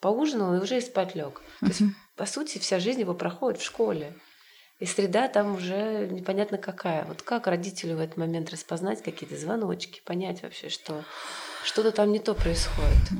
Поужинал 0.01 0.55
и 0.55 0.59
уже 0.59 0.79
и 0.79 0.81
спать 0.81 1.15
лег. 1.15 1.41
То 1.61 1.67
есть, 1.67 1.83
по 2.17 2.27
сути, 2.27 2.59
вся 2.59 2.79
жизнь 2.79 3.01
его 3.01 3.15
проходит 3.15 3.61
в 3.61 3.65
школе. 3.65 4.15
И 4.79 4.87
среда 4.87 5.29
там 5.29 5.57
уже 5.57 6.09
непонятно 6.11 6.57
какая. 6.57 7.05
Вот 7.05 7.21
как 7.21 7.47
родителю 7.47 7.97
в 7.97 8.01
этот 8.01 8.17
момент 8.17 8.51
распознать 8.51 9.03
какие-то 9.03 9.37
звоночки, 9.37 10.01
понять 10.05 10.43
вообще, 10.43 10.71
что 10.71 11.05
что-то 11.65 11.93
там 11.93 12.13
не 12.13 12.19
то 12.19 12.35
происходит? 12.35 13.11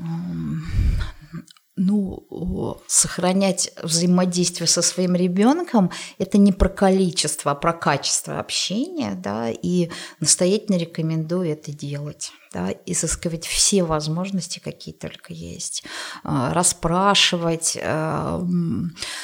Ну, 1.81 2.81
сохранять 2.87 3.71
взаимодействие 3.81 4.67
со 4.67 4.81
своим 4.81 5.15
ребенком 5.15 5.91
это 6.19 6.37
не 6.37 6.51
про 6.51 6.69
количество, 6.69 7.51
а 7.51 7.55
про 7.55 7.73
качество 7.73 8.39
общения, 8.39 9.15
да, 9.15 9.49
и 9.49 9.89
настоятельно 10.19 10.77
рекомендую 10.77 11.49
это 11.49 11.71
делать 11.71 12.31
да, 12.53 12.69
изыскивать 12.85 13.45
все 13.45 13.83
возможности, 13.83 14.59
какие 14.59 14.93
только 14.93 15.33
есть, 15.33 15.83
а, 16.23 16.53
расспрашивать, 16.53 17.77
а, 17.81 18.45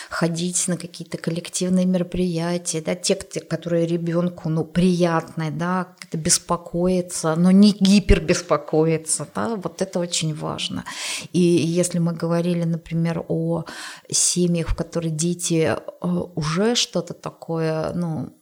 ходить 0.10 0.68
на 0.68 0.78
какие-то 0.78 1.18
коллективные 1.18 1.86
мероприятия, 1.86 2.82
да, 2.82 2.96
те, 2.96 3.16
которые 3.16 3.86
ребенку 3.86 4.50
ну, 4.50 4.64
приятны, 4.64 5.52
да, 5.52 5.96
беспокоиться, 6.14 7.36
но 7.36 7.52
не 7.52 7.72
гипербеспокоиться, 7.72 9.28
да, 9.36 9.56
вот 9.58 9.82
это 9.82 10.00
очень 10.00 10.34
важно. 10.34 10.86
И 11.34 11.40
если 11.40 12.00
мы 12.00 12.14
говорили, 12.14 12.64
например, 12.64 13.26
о 13.28 13.66
семьях, 14.10 14.70
в 14.70 14.76
которых 14.76 15.16
дети 15.16 15.76
а, 15.76 16.08
уже 16.36 16.76
что-то 16.76 17.14
такое, 17.14 17.92
ну, 17.94 18.37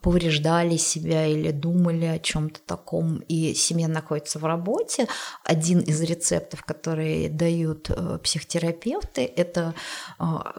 повреждали 0.00 0.76
себя 0.76 1.26
или 1.26 1.50
думали 1.50 2.06
о 2.06 2.18
чем-то 2.18 2.60
таком, 2.60 3.18
и 3.28 3.54
семья 3.54 3.88
находится 3.88 4.38
в 4.38 4.44
работе, 4.44 5.08
один 5.44 5.80
из 5.80 6.00
рецептов, 6.00 6.64
которые 6.64 7.28
дают 7.28 7.90
э, 7.90 8.18
психотерапевты, 8.22 9.30
это 9.36 9.74
а, 10.18 10.54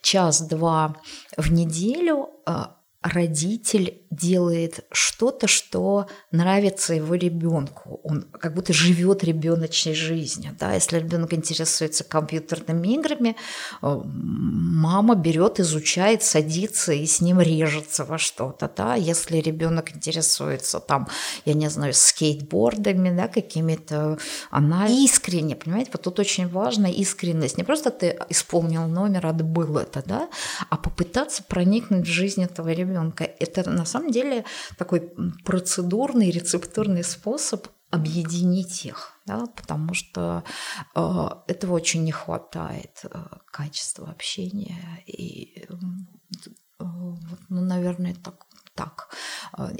час-два 0.00 0.96
в 1.36 1.52
неделю 1.52 2.30
а, 2.46 2.76
родитель 3.02 4.02
делает 4.10 4.84
что-то, 4.92 5.46
что 5.46 6.06
нравится 6.32 6.92
его 6.92 7.14
ребенку. 7.14 8.00
Он 8.02 8.22
как 8.22 8.54
будто 8.54 8.72
живет 8.74 9.24
ребеночной 9.24 9.94
жизнью. 9.94 10.54
Да? 10.58 10.74
Если 10.74 10.98
ребенок 10.98 11.32
интересуется 11.32 12.04
компьютерными 12.04 12.88
играми, 12.88 13.36
э, 13.80 14.00
мама 14.04 15.14
берет, 15.14 15.60
изучает, 15.60 16.22
садится 16.22 16.92
и 16.92 17.06
с 17.06 17.20
ним 17.22 17.40
режется 17.40 18.04
во 18.04 18.18
что-то. 18.18 18.70
Да? 18.76 18.96
Если 18.96 19.38
ребенок 19.38 19.96
интересуется 19.96 20.80
там, 20.80 21.08
я 21.46 21.54
не 21.54 21.70
знаю, 21.70 21.94
скейтбордами, 21.94 23.16
да, 23.16 23.28
какими-то, 23.28 24.18
она 24.50 24.88
искренне, 24.88 25.56
понимаете, 25.56 25.90
вот 25.92 26.02
тут 26.02 26.18
очень 26.18 26.48
важна 26.48 26.90
искренность. 26.90 27.56
Не 27.56 27.64
просто 27.64 27.90
ты 27.90 28.18
исполнил 28.28 28.86
номер, 28.88 29.26
отбыл 29.26 29.78
это, 29.78 30.02
да, 30.04 30.28
а 30.68 30.76
попытаться 30.76 31.42
проникнуть 31.44 32.06
в 32.06 32.10
жизнь 32.10 32.42
этого 32.42 32.68
ребенка 32.68 32.89
ребенка. 32.90 33.24
Это 33.24 33.68
на 33.70 33.84
самом 33.84 34.10
деле 34.10 34.44
такой 34.76 35.12
процедурный, 35.44 36.30
рецептурный 36.30 37.04
способ 37.04 37.66
объединить 37.90 38.86
их, 38.86 39.12
да, 39.26 39.46
потому 39.46 39.94
что 39.94 40.44
э, 40.94 41.28
этого 41.48 41.74
очень 41.74 42.04
не 42.04 42.12
хватает, 42.12 43.00
э, 43.04 43.24
качества 43.50 44.08
общения. 44.08 45.02
И, 45.06 45.66
э, 45.68 45.74
ну, 46.78 47.18
наверное, 47.48 48.14
так 48.14 48.46
так. 48.76 49.14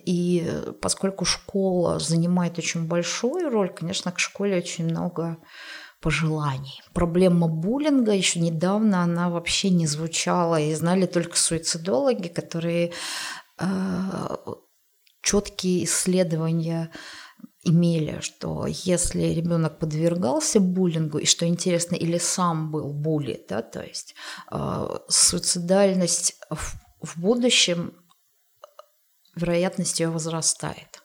И 0.05 0.63
поскольку 0.83 1.25
школа 1.25 1.99
занимает 1.99 2.59
очень 2.59 2.87
большую 2.87 3.49
роль, 3.49 3.73
конечно, 3.73 4.13
к 4.13 4.19
школе 4.19 4.59
очень 4.59 4.85
много 4.85 5.39
пожеланий. 6.01 6.81
Проблема 6.93 7.49
буллинга 7.49 8.13
еще 8.13 8.41
недавно 8.41 9.03
она 9.03 9.29
вообще 9.29 9.71
не 9.71 9.87
звучала, 9.87 10.61
и 10.61 10.75
знали 10.75 11.07
только 11.07 11.37
суицидологи, 11.37 12.29
которые 12.29 12.93
э, 13.59 14.37
четкие 15.23 15.85
исследования 15.85 16.91
имели, 17.63 18.21
что 18.21 18.67
если 18.67 19.23
ребенок 19.35 19.79
подвергался 19.79 20.61
буллингу, 20.61 21.19
и 21.19 21.27
что 21.27 21.47
интересно, 21.47 21.95
или 21.97 22.19
сам 22.19 22.71
был 22.71 22.93
були, 22.93 23.45
да, 23.49 23.63
то 23.63 23.83
есть 23.83 24.15
э, 24.51 24.99
суицидальность 25.09 26.37
в, 26.51 26.75
в 27.03 27.21
будущем 27.21 27.93
вероятность 29.37 30.01
ее 30.01 30.09
возрастает. 30.09 31.00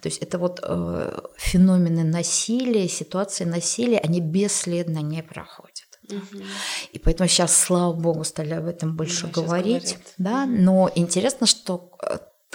То 0.00 0.08
есть 0.08 0.18
это 0.22 0.38
вот 0.38 0.60
э, 0.62 1.20
феномены 1.36 2.04
насилия, 2.04 2.88
ситуации 2.88 3.44
насилия, 3.44 3.98
они 3.98 4.20
бесследно 4.20 4.98
не 4.98 5.22
проходят. 5.22 5.86
Угу. 6.08 6.42
И 6.92 6.98
поэтому 6.98 7.28
сейчас, 7.28 7.56
слава 7.56 7.92
богу, 7.92 8.24
стали 8.24 8.54
об 8.54 8.66
этом 8.66 8.96
больше 8.96 9.26
да, 9.26 9.32
говорить. 9.32 9.98
Да, 10.18 10.46
но 10.46 10.90
интересно, 10.94 11.46
что 11.46 11.90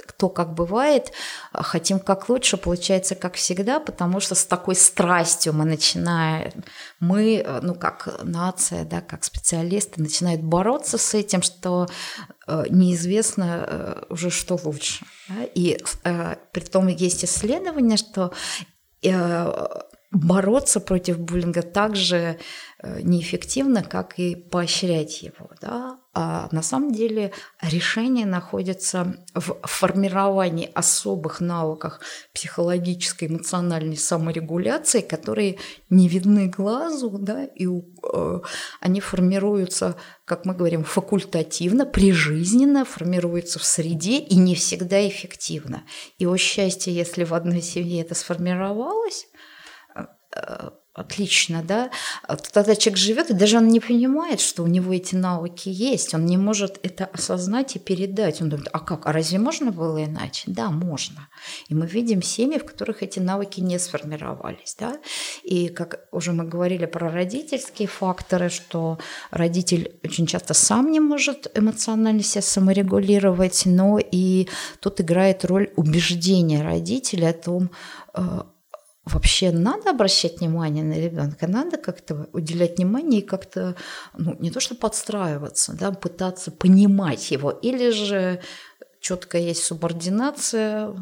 э, 0.02 0.08
кто 0.08 0.30
как 0.30 0.54
бывает, 0.54 1.12
хотим 1.54 2.00
как 2.00 2.30
лучше, 2.30 2.58
получается 2.58 3.16
как 3.16 3.36
всегда, 3.36 3.80
потому 3.80 4.20
что 4.20 4.36
с 4.36 4.46
такой 4.46 4.76
страстью 4.76 5.54
мы 5.54 5.66
начинаем, 5.66 6.64
мы, 7.00 7.46
ну 7.62 7.76
как 7.76 8.20
нация, 8.24 8.86
да, 8.86 9.02
как 9.02 9.24
специалисты, 9.24 10.02
начинают 10.02 10.42
бороться 10.42 10.98
с 10.98 11.14
этим, 11.14 11.42
что 11.42 11.88
э, 12.48 12.64
неизвестно 12.70 13.66
э, 13.68 14.04
уже 14.10 14.30
что 14.30 14.60
лучше. 14.64 15.06
Да? 15.30 15.44
И 15.56 15.80
э, 16.04 16.36
при 16.52 16.62
том 16.62 16.88
есть 16.88 17.24
исследование, 17.26 17.98
что 17.98 18.34
бороться 20.12 20.80
против 20.80 21.18
буллинга 21.18 21.64
также 21.64 22.38
неэффективно, 22.84 23.84
как 23.84 24.20
и 24.20 24.36
поощрять 24.36 25.24
его. 25.24 25.50
Да? 25.60 26.01
А 26.14 26.50
на 26.52 26.62
самом 26.62 26.92
деле 26.92 27.32
решение 27.62 28.26
находится 28.26 29.16
в 29.34 29.56
формировании 29.64 30.70
особых 30.74 31.40
навыков 31.40 32.02
психологической, 32.34 33.30
эмоциональной 33.30 33.96
саморегуляции, 33.96 35.00
которые 35.00 35.58
не 35.90 36.10
видны 36.10 36.48
глазу, 36.48 37.12
да, 37.18 37.46
и 37.46 37.66
э, 37.66 38.40
они 38.82 39.00
формируются, 39.00 39.96
как 40.26 40.46
мы 40.46 40.54
говорим, 40.54 40.84
факультативно, 40.84 41.86
прижизненно, 41.86 42.84
формируются 42.84 43.60
в 43.60 43.64
среде 43.64 44.20
и 44.20 44.36
не 44.36 44.56
всегда 44.56 45.08
эффективно. 45.08 45.84
И 46.18 46.26
о 46.26 46.36
счастье, 46.36 46.94
если 46.94 47.24
в 47.24 47.34
одной 47.34 47.62
семье 47.62 48.02
это 48.02 48.16
сформировалось, 48.16 49.28
э, 50.36 50.72
отлично, 50.94 51.64
да, 51.64 51.90
а 52.24 52.36
тогда 52.36 52.76
человек 52.76 52.98
живет, 52.98 53.30
и 53.30 53.34
даже 53.34 53.58
он 53.58 53.70
не 53.70 53.80
понимает, 53.80 54.42
что 54.42 54.64
у 54.64 54.68
него 54.68 54.94
эти 54.94 55.16
навыки 55.16 55.70
есть, 55.70 56.14
он 56.14 56.26
не 56.26 56.38
может 56.38 56.80
это 56.84 57.06
осознать 57.06 57.76
и 57.76 57.80
передать. 57.80 58.42
Он 58.42 58.50
думает, 58.50 58.68
а 58.74 58.80
как, 58.80 59.06
а 59.06 59.14
разве 59.14 59.40
можно 59.40 59.72
было 59.72 60.04
иначе? 60.04 60.44
Да, 60.48 60.70
можно. 60.70 61.30
И 61.70 61.76
мы 61.76 61.88
видим 61.88 62.22
семьи, 62.22 62.60
в 62.60 62.66
которых 62.66 63.04
эти 63.04 63.20
навыки 63.20 63.62
не 63.62 63.80
сформировались, 63.80 64.76
да, 64.78 64.98
и 65.44 65.70
как 65.70 66.08
уже 66.12 66.34
мы 66.34 66.44
говорили 66.44 66.86
про 66.86 67.10
родительские 67.10 67.88
факторы, 67.88 68.50
что 68.50 69.00
родитель 69.32 69.98
очень 70.04 70.28
часто 70.28 70.54
сам 70.54 70.92
не 70.92 71.00
может 71.00 71.50
эмоционально 71.58 72.24
себя 72.24 72.42
саморегулировать, 72.42 73.64
но 73.66 73.98
и 74.00 74.50
тут 74.82 75.00
играет 75.00 75.46
роль 75.46 75.72
убеждения 75.78 76.64
родителя 76.64 77.30
о 77.30 77.34
том, 77.34 77.72
э, 78.14 78.42
вообще 79.06 79.52
надо 79.52 79.90
обращать 79.90 80.40
внимание 80.40 80.84
на 80.84 80.94
ребенка, 80.94 81.48
надо 81.48 81.78
как-то 81.78 82.30
уделять 82.34 82.78
внимание 82.78 83.22
и 83.22 83.26
как-то, 83.26 83.76
ну, 84.18 84.36
не 84.40 84.52
то 84.52 84.60
что 84.60 84.76
подстраиваться, 84.76 85.74
да, 85.74 85.92
пытаться 85.92 86.52
понимать 86.52 87.32
его, 87.32 87.52
или 87.52 87.90
же 87.90 88.42
четко 89.00 89.38
есть 89.38 89.64
субординация, 89.64 90.94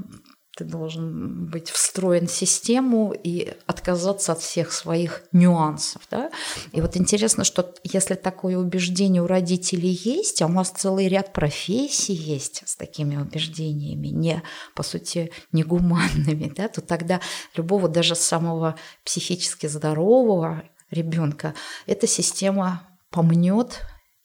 ты 0.59 0.65
должен 0.65 1.45
быть 1.45 1.69
встроен 1.69 2.27
в 2.27 2.31
систему 2.31 3.13
и 3.13 3.53
отказаться 3.65 4.33
от 4.33 4.41
всех 4.41 4.73
своих 4.73 5.23
нюансов. 5.31 6.01
Да? 6.11 6.31
И 6.73 6.81
вот 6.81 6.97
интересно, 6.97 7.45
что 7.45 7.73
если 7.83 8.15
такое 8.15 8.57
убеждение 8.57 9.21
у 9.21 9.27
родителей 9.27 9.97
есть, 10.03 10.41
а 10.41 10.47
у 10.47 10.49
нас 10.49 10.69
целый 10.69 11.07
ряд 11.07 11.31
профессий 11.31 12.13
есть 12.13 12.63
с 12.65 12.75
такими 12.75 13.15
убеждениями, 13.15 14.09
не, 14.09 14.43
по 14.75 14.83
сути, 14.83 15.31
негуманными, 15.53 16.51
да, 16.53 16.67
то 16.67 16.81
тогда 16.81 17.21
любого 17.55 17.87
даже 17.87 18.15
самого 18.15 18.75
психически 19.05 19.67
здорового 19.67 20.63
ребенка 20.91 21.53
эта 21.85 22.05
система 22.05 22.85
помнет 23.11 23.79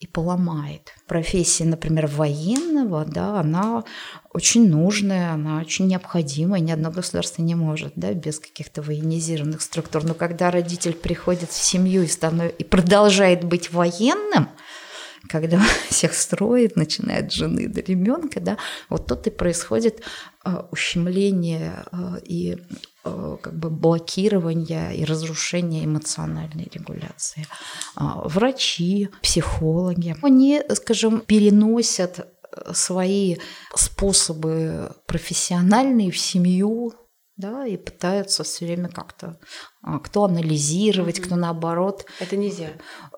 и 0.04 0.06
поломает. 0.06 0.92
Профессия, 1.06 1.64
например, 1.64 2.06
военного, 2.06 3.06
да, 3.06 3.40
она 3.40 3.84
очень 4.34 4.68
нужная, 4.68 5.32
она 5.32 5.60
очень 5.60 5.86
необходимая, 5.86 6.60
ни 6.60 6.70
одно 6.70 6.90
государство 6.90 7.40
не 7.40 7.54
может, 7.54 7.94
да, 7.96 8.12
без 8.12 8.38
каких-то 8.38 8.82
военизированных 8.82 9.62
структур. 9.62 10.04
Но 10.04 10.12
когда 10.12 10.50
родитель 10.50 10.92
приходит 10.92 11.50
в 11.50 11.62
семью 11.62 12.02
и, 12.02 12.06
станов... 12.06 12.52
и 12.58 12.64
продолжает 12.64 13.44
быть 13.44 13.72
военным, 13.72 14.50
когда 15.26 15.58
всех 15.88 16.12
строит, 16.12 16.76
начиная 16.76 17.20
от 17.24 17.32
жены 17.32 17.66
до 17.66 17.80
ребенка, 17.80 18.40
да, 18.40 18.58
вот 18.90 19.06
тут 19.06 19.26
и 19.26 19.30
происходит 19.30 20.02
э, 20.44 20.50
ущемление 20.70 21.82
э, 21.92 22.18
и 22.24 22.58
как 23.04 23.54
бы 23.58 23.70
блокирования 23.70 24.90
и 24.90 25.04
разрушения 25.04 25.84
эмоциональной 25.84 26.70
регуляции. 26.72 27.46
А, 27.96 28.26
врачи, 28.26 29.10
психологи, 29.22 30.16
они, 30.22 30.62
скажем, 30.74 31.20
переносят 31.20 32.26
свои 32.72 33.36
способы 33.74 34.92
профессиональные 35.06 36.10
в 36.10 36.18
семью, 36.18 36.94
да, 37.36 37.66
и 37.66 37.76
пытаются 37.76 38.44
все 38.44 38.64
время 38.64 38.88
как-то 38.88 39.40
а, 39.82 39.98
кто 39.98 40.24
анализировать, 40.24 41.18
mm-hmm. 41.18 41.24
кто 41.24 41.36
наоборот. 41.36 42.06
Это 42.20 42.36
нельзя 42.36 42.68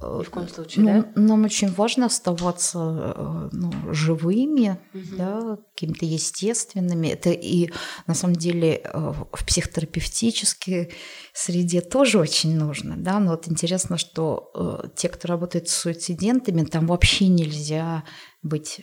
ни 0.01 0.25
в 0.25 0.31
коем 0.31 0.49
случае, 0.49 0.85
ну, 0.85 1.03
да? 1.03 1.21
Нам 1.21 1.45
очень 1.45 1.71
важно 1.71 2.07
оставаться 2.07 2.79
э, 2.79 3.49
ну, 3.53 3.73
живыми, 3.93 4.81
mm-hmm. 4.95 5.17
да, 5.17 5.59
какими-то 5.75 6.07
естественными. 6.07 7.09
Это 7.09 7.31
и 7.31 7.71
на 8.07 8.15
самом 8.15 8.37
деле 8.37 8.81
э, 8.83 9.13
в 9.33 9.45
психотерапевтической 9.45 10.95
среде 11.35 11.83
тоже 11.83 12.19
очень 12.19 12.57
нужно, 12.57 12.97
да. 12.97 13.21
Но 13.21 13.33
вот 13.33 13.49
интересно, 13.49 13.99
что 13.99 14.51
э, 14.55 14.89
те, 14.97 15.11
кто 15.11 15.29
работает 15.29 15.69
с 15.69 15.75
суицидентами, 15.75 16.65
там 16.65 16.87
вообще 16.87 17.29
нельзя 17.29 18.05
быть 18.43 18.81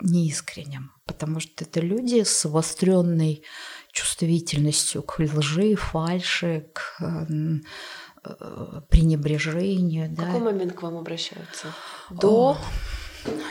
неискренним, 0.00 0.92
потому 1.04 1.40
что 1.40 1.64
это 1.64 1.80
люди 1.80 2.22
с 2.22 2.44
обостренной 2.44 3.42
чувствительностью 3.92 5.02
к 5.02 5.18
лжи, 5.18 5.74
фальши, 5.74 6.68
к 6.74 7.00
э, 7.00 8.80
пренебрежению. 8.88 10.10
В 10.10 10.14
да. 10.14 10.24
какой 10.26 10.40
момент 10.40 10.74
к 10.74 10.82
вам 10.82 10.98
обращаются? 10.98 11.68
До 12.10 12.58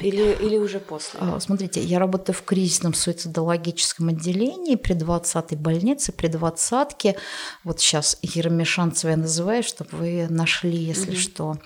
или, 0.02 0.38
или 0.42 0.58
уже 0.58 0.80
после? 0.80 1.20
А, 1.22 1.40
смотрите, 1.40 1.82
я 1.82 2.00
работаю 2.00 2.36
в 2.36 2.44
кризисном 2.44 2.94
суицидологическом 2.94 4.10
отделении 4.10 4.76
при 4.76 4.96
20-й 4.96 5.56
больнице, 5.56 6.12
при 6.12 6.30
20-ке. 6.30 7.16
Вот 7.64 7.80
сейчас 7.80 8.18
Еремешанцева 8.22 9.12
я 9.12 9.18
называю, 9.18 9.64
чтобы 9.64 9.90
вы 9.92 10.28
нашли, 10.30 10.78
если 10.78 11.12
угу. 11.12 11.20
что, 11.20 11.58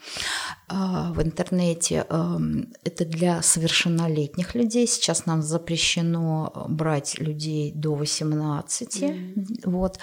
а, 0.68 1.12
в 1.14 1.22
интернете. 1.22 2.06
Это 2.84 3.06
для 3.06 3.42
совершеннолетних 3.42 4.56
людей. 4.56 4.88
Сейчас 4.88 5.26
нам 5.26 5.42
запрещено 5.42 6.68
брать 6.70 7.18
людей 7.20 7.72
до 7.74 7.96
18. 7.96 9.04
Угу. 9.04 9.12
Вот. 9.66 10.00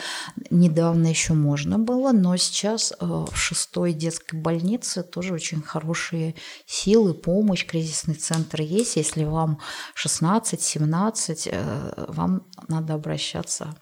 Недавно 0.51 1.07
еще 1.07 1.35
можно 1.35 1.79
было, 1.79 2.13
но 2.13 2.37
сейчас 2.37 2.93
э, 2.93 3.05
в 3.07 3.37
шестой 3.37 3.93
детской 3.93 4.37
больнице 4.37 5.03
тоже 5.03 5.35
очень 5.35 5.63
хорошие 5.63 6.35
силы, 6.67 7.15
помощь, 7.15 7.65
кризис 7.67 7.96
кризисный 7.97 8.15
центр 8.15 8.61
есть. 8.61 8.97
Если 8.97 9.25
вам 9.25 9.59
16-17, 9.95 11.49
э, 11.51 12.05
вам 12.09 12.43
надо 12.69 12.95
обращаться 12.95 13.75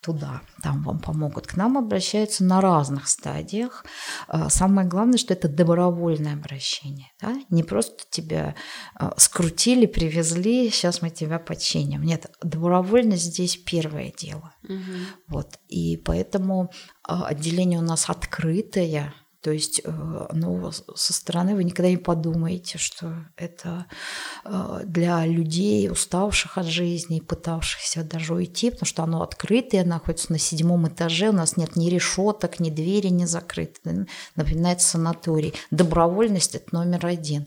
туда, 0.00 0.42
там 0.62 0.82
вам 0.82 0.98
помогут. 0.98 1.46
К 1.46 1.56
нам 1.56 1.78
обращаются 1.78 2.44
на 2.44 2.60
разных 2.60 3.08
стадиях. 3.08 3.84
Э, 4.28 4.48
самое 4.50 4.86
главное, 4.86 5.18
что 5.18 5.34
это 5.34 5.48
добровольное 5.48 6.34
обращение. 6.34 7.06
Да? 7.20 7.34
Не 7.50 7.62
просто 7.62 8.04
тебя 8.10 8.54
э, 9.00 9.10
скрутили, 9.16 9.86
привезли, 9.86 10.70
сейчас 10.70 11.02
мы 11.02 11.10
тебя 11.10 11.38
починим. 11.38 12.02
Нет, 12.02 12.26
добровольность 12.42 13.24
здесь 13.24 13.56
первое 13.56 14.12
дело. 14.16 14.54
Угу. 14.64 14.96
Вот. 15.28 15.58
И 15.68 15.96
поэтому 15.96 16.70
отделение 17.02 17.78
у 17.78 17.82
нас 17.82 18.10
открытое, 18.10 19.14
то 19.44 19.50
есть, 19.50 19.82
э, 19.84 20.26
ну, 20.32 20.72
со 20.72 21.12
стороны 21.12 21.54
вы 21.54 21.64
никогда 21.64 21.90
не 21.90 21.98
подумаете, 21.98 22.78
что 22.78 23.12
это 23.36 23.84
э, 24.46 24.80
для 24.86 25.26
людей, 25.26 25.90
уставших 25.90 26.56
от 26.56 26.64
жизни, 26.64 27.20
пытавшихся 27.20 28.04
даже 28.04 28.32
уйти, 28.32 28.70
потому 28.70 28.86
что 28.86 29.02
оно 29.02 29.22
открытое, 29.22 29.84
находится 29.84 30.32
на 30.32 30.38
седьмом 30.38 30.88
этаже, 30.88 31.28
у 31.28 31.32
нас 31.32 31.58
нет 31.58 31.76
ни 31.76 31.90
решеток, 31.90 32.58
ни 32.58 32.70
двери 32.70 33.08
не 33.08 33.26
закрыты, 33.26 34.06
напоминает 34.34 34.80
санаторий. 34.80 35.52
Добровольность– 35.70 36.54
это 36.56 36.74
номер 36.74 37.04
один. 37.04 37.46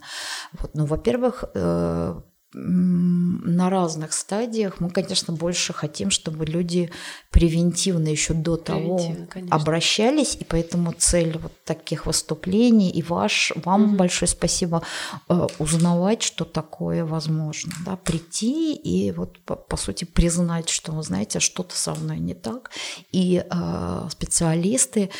Вот. 0.53 0.75
Ну, 0.75 0.85
во-первых, 0.85 1.45
э, 1.55 2.21
на 2.59 3.69
разных 3.69 4.13
стадиях. 4.13 4.79
Мы, 4.79 4.89
конечно, 4.89 5.33
больше 5.33 5.73
хотим, 5.73 6.09
чтобы 6.09 6.45
люди 6.45 6.89
превентивно 7.29 8.07
еще 8.07 8.33
до 8.33 8.57
того 8.57 8.99
конечно. 9.29 9.55
обращались, 9.55 10.35
и 10.35 10.43
поэтому 10.43 10.93
цель 10.97 11.37
вот 11.37 11.51
таких 11.65 12.05
выступлений 12.05 12.89
и 12.89 13.03
ваш, 13.03 13.53
вам 13.63 13.83
угу. 13.83 13.95
большое 13.97 14.29
спасибо 14.29 14.81
э, 15.29 15.47
узнавать, 15.59 16.23
что 16.23 16.45
такое 16.45 17.05
возможно, 17.05 17.73
да, 17.85 17.95
прийти 17.95 18.73
и 18.73 19.11
вот 19.11 19.39
по, 19.41 19.55
по 19.55 19.77
сути 19.77 20.05
признать, 20.05 20.69
что, 20.69 20.91
вы 20.91 21.03
знаете, 21.03 21.39
что-то 21.39 21.75
со 21.77 21.93
мной 21.93 22.19
не 22.19 22.33
так, 22.33 22.71
и 23.11 23.43
э, 23.49 24.07
специалисты 24.09 25.11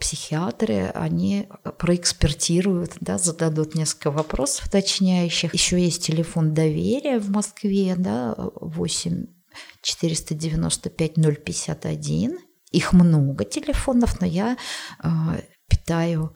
психиатры, 0.00 0.90
они 0.94 1.48
проэкспертируют, 1.78 2.96
да, 3.00 3.18
зададут 3.18 3.74
несколько 3.74 4.10
вопросов 4.10 4.66
уточняющих. 4.66 5.54
Еще 5.54 5.80
есть 5.80 6.04
телефон 6.04 6.54
доверия 6.54 7.18
в 7.18 7.30
Москве, 7.30 7.94
да, 7.96 8.34
8 8.36 9.26
495 9.82 11.14
051. 11.44 12.38
Их 12.72 12.92
много 12.92 13.44
телефонов, 13.44 14.20
но 14.20 14.26
я 14.26 14.56
э, 15.02 15.08
питаю 15.68 16.34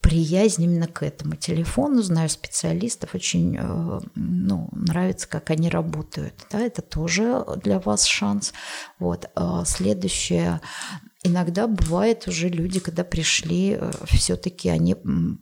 приязнь 0.00 0.62
именно 0.64 0.86
к 0.86 1.02
этому 1.02 1.36
телефону, 1.36 2.02
знаю 2.02 2.30
специалистов, 2.30 3.14
очень 3.14 3.56
э, 3.58 4.00
ну, 4.14 4.68
нравится, 4.72 5.28
как 5.28 5.50
они 5.50 5.68
работают. 5.68 6.34
Да, 6.50 6.60
это 6.60 6.80
тоже 6.80 7.44
для 7.62 7.78
вас 7.78 8.06
шанс. 8.06 8.52
Вот. 8.98 9.30
А 9.34 9.64
следующее 9.66 10.60
Иногда 11.22 11.66
бывает 11.66 12.26
уже 12.28 12.48
люди, 12.48 12.80
когда 12.80 13.04
пришли, 13.04 13.76
э, 13.78 13.90
все-таки 14.06 14.70
они 14.70 14.96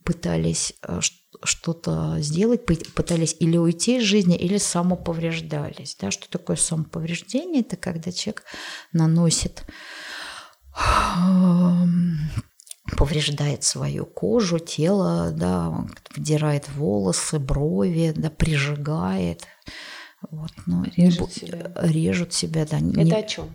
пытались 0.04 0.74
э, 0.82 1.00
что-то 1.44 2.16
сделать, 2.18 2.66
пытались 2.66 3.36
или 3.38 3.56
уйти 3.56 3.98
из 3.98 4.02
жизни, 4.02 4.36
или 4.36 4.58
самоповреждались. 4.58 5.96
Да? 6.00 6.10
Что 6.10 6.28
такое 6.28 6.56
самоповреждение? 6.56 7.60
Это 7.60 7.76
когда 7.76 8.10
человек 8.10 8.44
наносит 8.92 9.64
повреждает 12.96 13.64
свою 13.64 14.06
кожу, 14.06 14.58
тело, 14.58 15.30
да, 15.30 15.86
вдирает 16.16 16.68
волосы, 16.70 17.38
брови, 17.38 18.12
да, 18.16 18.30
прижигает. 18.30 19.46
Вот, 20.30 20.50
ну, 20.66 20.84
режут, 20.96 21.32
себя. 21.32 21.72
режут 21.76 22.32
себя, 22.32 22.66
да. 22.66 22.78
Это 22.78 23.02
не... 23.02 23.12
о 23.12 23.22
чем? 23.22 23.50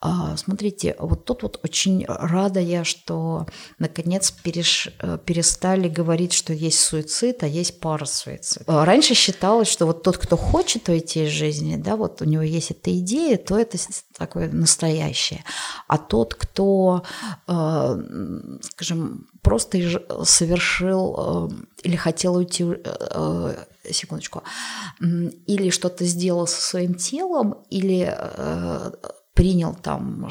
А, 0.00 0.36
смотрите, 0.36 0.96
вот 0.98 1.26
тут 1.26 1.42
вот 1.42 1.60
очень 1.62 2.04
рада 2.08 2.60
я, 2.60 2.82
что 2.82 3.46
наконец 3.78 4.30
переш, 4.30 4.88
э, 5.00 5.18
перестали 5.24 5.88
говорить, 5.88 6.32
что 6.32 6.54
есть 6.54 6.80
суицид, 6.80 7.42
а 7.42 7.46
есть 7.46 7.78
парасуицид. 7.78 8.62
А, 8.66 8.84
раньше 8.86 9.14
считалось, 9.14 9.68
что 9.68 9.86
вот 9.86 10.02
тот, 10.02 10.16
кто 10.16 10.36
хочет 10.36 10.88
уйти 10.88 11.26
из 11.26 11.30
жизни, 11.30 11.76
да, 11.76 11.96
вот 11.96 12.22
у 12.22 12.24
него 12.24 12.42
есть 12.42 12.70
эта 12.70 12.98
идея, 12.98 13.36
то 13.36 13.58
это 13.58 13.78
такое 14.16 14.50
настоящее. 14.50 15.44
А 15.88 15.98
тот, 15.98 16.34
кто, 16.34 17.04
э, 17.46 18.58
скажем, 18.62 19.28
просто 19.42 19.78
совершил 20.24 21.50
э, 21.52 21.84
или 21.84 21.96
хотел 21.96 22.36
уйти 22.36 22.64
секундочку, 23.90 24.42
или 25.00 25.70
что-то 25.70 26.04
сделал 26.04 26.46
со 26.46 26.60
своим 26.60 26.94
телом, 26.94 27.64
или 27.70 28.16
принял 29.34 29.74
там 29.74 30.28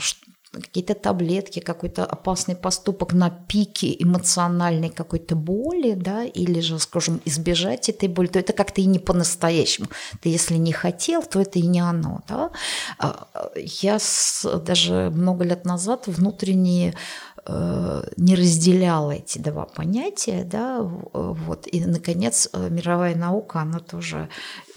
какие-то 0.51 0.95
таблетки, 0.95 1.59
какой-то 1.59 2.05
опасный 2.05 2.55
поступок 2.55 3.13
на 3.13 3.29
пике 3.29 3.95
эмоциональной 3.97 4.89
какой-то 4.89 5.35
боли, 5.35 5.93
да, 5.93 6.23
или 6.23 6.59
же, 6.59 6.77
скажем, 6.79 7.21
избежать 7.25 7.89
этой 7.89 8.09
боли, 8.09 8.27
то 8.27 8.39
это 8.39 8.53
как-то 8.53 8.81
и 8.81 8.85
не 8.85 8.99
по-настоящему. 8.99 9.87
Ты 10.21 10.29
если 10.29 10.55
не 10.55 10.73
хотел, 10.73 11.23
то 11.23 11.39
это 11.39 11.59
и 11.59 11.67
не 11.67 11.79
оно, 11.79 12.21
да. 12.27 12.51
А, 12.99 13.29
я 13.55 13.97
с, 13.99 14.45
даже 14.65 15.09
много 15.13 15.45
лет 15.45 15.65
назад 15.65 16.07
внутренние 16.07 16.93
Э, 16.93 17.30
не 17.47 18.35
разделяла 18.35 19.11
эти 19.11 19.39
два 19.39 19.65
понятия, 19.65 20.43
да, 20.43 20.81
вот, 20.81 21.67
и, 21.71 21.83
наконец, 21.83 22.49
э, 22.53 22.69
мировая 22.69 23.15
наука, 23.15 23.61
она 23.61 23.79
тоже, 23.79 24.29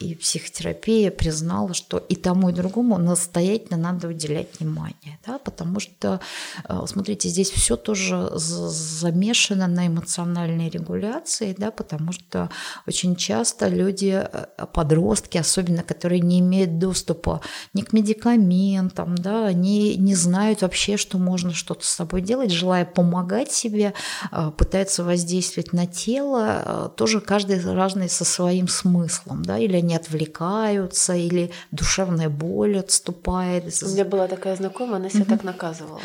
и 0.05 0.14
психотерапия 0.14 1.11
признала, 1.11 1.74
что 1.74 1.98
и 1.98 2.14
тому, 2.14 2.50
и 2.50 2.52
другому 2.52 2.98
настоятельно 2.98 3.76
надо 3.76 4.09
уделять 4.09 4.48
внимание, 4.59 5.18
да, 5.26 5.38
потому 5.38 5.80
что, 5.80 6.20
э, 6.68 6.80
смотрите, 6.86 7.28
здесь 7.28 7.50
все 7.50 7.76
тоже 7.76 8.30
замешано 8.34 9.66
на 9.66 9.86
эмоциональной 9.86 10.68
регуляции, 10.68 11.55
да, 11.57 11.70
потому 11.70 12.12
что 12.12 12.50
очень 12.86 13.16
часто 13.16 13.68
люди, 13.68 14.26
подростки, 14.72 15.38
особенно, 15.38 15.82
которые 15.82 16.20
не 16.20 16.40
имеют 16.40 16.78
доступа 16.78 17.40
ни 17.72 17.82
к 17.82 17.92
медикаментам, 17.92 19.14
да, 19.14 19.46
они 19.46 19.96
не 19.96 20.14
знают 20.14 20.62
вообще, 20.62 20.96
что 20.96 21.18
можно 21.18 21.52
что-то 21.52 21.84
с 21.84 21.90
собой 21.90 22.22
делать, 22.22 22.50
желая 22.50 22.84
помогать 22.84 23.52
себе, 23.52 23.94
а, 24.30 24.50
пытается 24.50 25.05
воздействовать 25.05 25.72
на 25.72 25.86
тело, 25.86 26.92
тоже 26.96 27.20
каждый 27.20 27.61
разный 27.61 28.09
со 28.09 28.24
своим 28.24 28.68
смыслом, 28.68 29.42
да, 29.44 29.59
или 29.59 29.76
они 29.76 29.93
отвлекаются, 29.95 31.14
или 31.14 31.51
душевная 31.70 32.28
боль 32.28 32.78
отступает. 32.78 33.64
У 33.82 33.88
меня 33.88 34.05
была 34.05 34.28
такая 34.28 34.57
знакомая, 34.57 34.97
она 34.97 35.11
себя 35.11 35.24
mm 35.24 35.28
так 35.28 35.45
наказывала. 35.45 36.01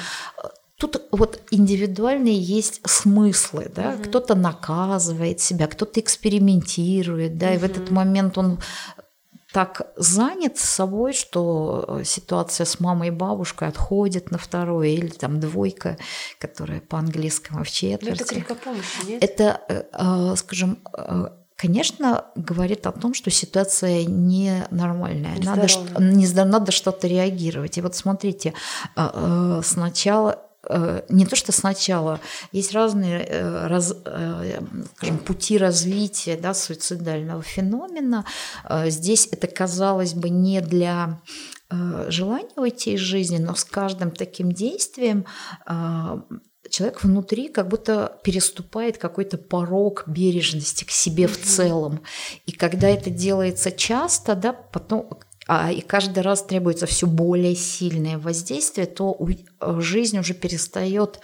Тут 0.77 1.01
вот 1.11 1.41
индивидуальные 1.51 2.39
есть 2.39 2.79
смыслы, 2.85 3.69
да, 3.75 3.95
угу. 3.95 4.03
кто-то 4.03 4.35
наказывает 4.35 5.41
себя, 5.41 5.67
кто-то 5.67 5.99
экспериментирует, 5.99 7.37
да, 7.37 7.47
угу. 7.47 7.55
и 7.55 7.57
в 7.57 7.63
этот 7.65 7.91
момент 7.91 8.37
он 8.37 8.59
так 9.51 9.91
занят 9.95 10.57
собой, 10.57 11.13
что 11.13 11.85
э, 11.87 12.03
ситуация 12.03 12.65
с 12.65 12.79
мамой 12.79 13.07
и 13.07 13.11
бабушкой 13.11 13.67
отходит 13.67 14.31
на 14.31 14.37
второе, 14.37 14.89
или 14.89 15.07
там 15.07 15.39
двойка, 15.39 15.97
которая 16.39 16.81
по-английскому 16.81 17.63
в 17.63 17.69
четверти. 17.69 18.05
Но 18.05 18.13
это 18.13 18.25
крик 18.25 18.51
о 18.51 18.55
помощи, 18.55 19.05
нет? 19.07 19.23
Это, 19.23 19.61
э, 19.67 19.83
э, 19.91 20.35
скажем, 20.37 20.79
конечно, 21.59 22.25
говорит 22.35 22.87
о 22.87 22.91
том, 22.91 23.13
что 23.13 23.29
ситуация 23.29 24.05
ненормальная. 24.05 25.37
Надо, 25.43 25.67
не, 25.99 26.27
надо 26.27 26.71
что-то 26.71 27.07
реагировать. 27.07 27.77
И 27.77 27.81
вот 27.81 27.95
смотрите, 27.95 28.53
сначала 29.63 30.49
Э, 30.67 31.01
не 31.09 31.25
то 31.25 31.35
что 31.35 31.51
сначала, 31.51 32.19
есть 32.51 32.73
разные 32.73 33.21
э, 33.21 33.67
раз, 33.67 33.95
э, 34.05 34.61
скажем, 34.95 35.17
пути 35.19 35.57
развития 35.57 36.37
да, 36.37 36.53
суицидального 36.53 37.41
феномена. 37.41 38.25
Здесь 38.85 39.27
это, 39.31 39.47
казалось 39.47 40.13
бы, 40.13 40.29
не 40.29 40.61
для 40.61 41.21
желания 42.07 42.49
уйти 42.55 42.93
из 42.93 42.99
жизни, 42.99 43.37
но 43.37 43.53
с 43.53 43.63
каждым 43.63 44.09
таким 44.09 44.51
действием 44.51 45.25
человек 46.69 47.03
внутри 47.03 47.49
как 47.49 47.67
будто 47.67 48.19
переступает 48.23 48.97
какой-то 48.97 49.37
порог 49.37 50.03
бережности 50.07 50.83
к 50.83 50.91
себе 50.91 51.25
mm-hmm. 51.25 51.27
в 51.27 51.45
целом. 51.45 52.01
И 52.45 52.51
когда 52.51 52.87
это 52.87 53.09
делается 53.09 53.71
часто, 53.71 54.35
да, 54.35 54.53
потом 54.53 55.19
а, 55.51 55.71
и 55.71 55.81
каждый 55.81 56.21
раз 56.21 56.43
требуется 56.43 56.85
все 56.85 57.07
более 57.07 57.55
сильное 57.55 58.19
воздействие, 58.19 58.85
то 58.85 59.17
э, 59.19 59.81
жизнь 59.81 60.19
уже 60.19 60.35
перестает 60.35 61.19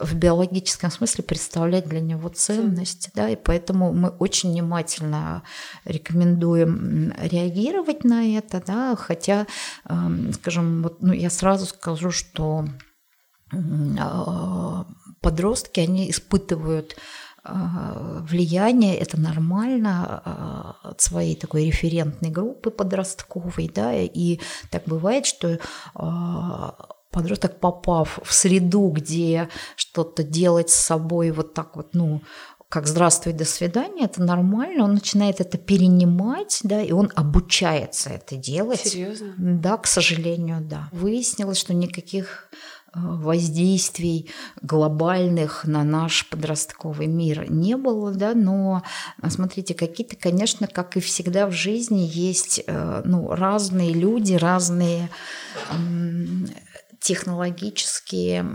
в 0.00 0.16
биологическом 0.16 0.90
смысле 0.90 1.22
представлять 1.22 1.86
для 1.86 2.00
него 2.00 2.30
ценность, 2.30 3.10
да, 3.14 3.28
и 3.28 3.36
поэтому 3.36 3.92
мы 3.92 4.08
очень 4.08 4.50
внимательно 4.50 5.44
рекомендуем 5.84 7.14
реагировать 7.16 8.02
на 8.02 8.36
это, 8.36 8.60
да, 8.66 8.96
хотя, 8.96 9.46
эм, 9.88 10.32
скажем, 10.32 10.82
вот, 10.82 11.00
ну, 11.00 11.12
я 11.12 11.30
сразу 11.30 11.66
скажу, 11.66 12.10
что 12.10 12.64
подростки, 15.20 15.80
они 15.80 16.10
испытывают 16.10 16.96
а, 17.42 18.22
влияние, 18.28 18.96
это 18.98 19.18
нормально 19.18 20.22
а, 20.24 20.76
от 20.82 21.00
своей 21.00 21.34
такой 21.36 21.66
референтной 21.66 22.30
группы 22.30 22.70
подростковой, 22.70 23.70
да, 23.74 23.94
и 23.94 24.40
так 24.70 24.82
бывает, 24.86 25.24
что 25.24 25.58
а, 25.94 26.74
подросток, 27.10 27.58
попав 27.58 28.18
в 28.22 28.32
среду, 28.32 28.88
где 28.90 29.48
что-то 29.76 30.22
делать 30.22 30.68
с 30.68 30.74
собой 30.74 31.30
вот 31.30 31.54
так 31.54 31.76
вот, 31.76 31.94
ну, 31.94 32.22
как 32.68 32.86
«здравствуй, 32.86 33.32
до 33.32 33.44
свидания», 33.44 34.04
это 34.04 34.22
нормально, 34.22 34.84
он 34.84 34.94
начинает 34.94 35.40
это 35.40 35.58
перенимать, 35.58 36.60
да, 36.62 36.80
и 36.80 36.92
он 36.92 37.10
обучается 37.16 38.10
это 38.10 38.36
делать. 38.36 38.86
Серьезно? 38.86 39.34
Да, 39.36 39.76
к 39.76 39.88
сожалению, 39.88 40.60
да. 40.60 40.88
Выяснилось, 40.92 41.58
что 41.58 41.74
никаких 41.74 42.48
воздействий 42.94 44.30
глобальных 44.62 45.64
на 45.64 45.84
наш 45.84 46.28
подростковый 46.28 47.06
мир 47.06 47.50
не 47.50 47.76
было, 47.76 48.12
да, 48.12 48.34
но 48.34 48.82
смотрите, 49.28 49.74
какие-то, 49.74 50.16
конечно, 50.16 50.66
как 50.66 50.96
и 50.96 51.00
всегда 51.00 51.46
в 51.46 51.52
жизни, 51.52 52.08
есть 52.10 52.62
э, 52.66 53.02
ну, 53.04 53.32
разные 53.34 53.92
люди, 53.92 54.34
разные 54.34 55.08
технологические 57.00 58.46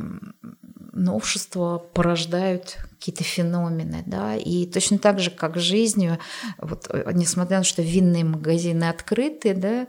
новшества 0.96 1.78
порождают 1.78 2.78
какие-то 2.98 3.24
феномены, 3.24 4.04
да, 4.08 4.36
и 4.36 4.66
точно 4.66 4.98
так 4.98 5.20
же, 5.20 5.30
как 5.30 5.58
жизнью, 5.58 6.18
вот, 6.58 6.88
э, 6.90 7.12
несмотря 7.14 7.58
на 7.58 7.64
то, 7.64 7.70
что 7.70 7.82
винные 7.82 8.24
магазины 8.24 8.86
открыты, 8.86 9.54
да, 9.54 9.88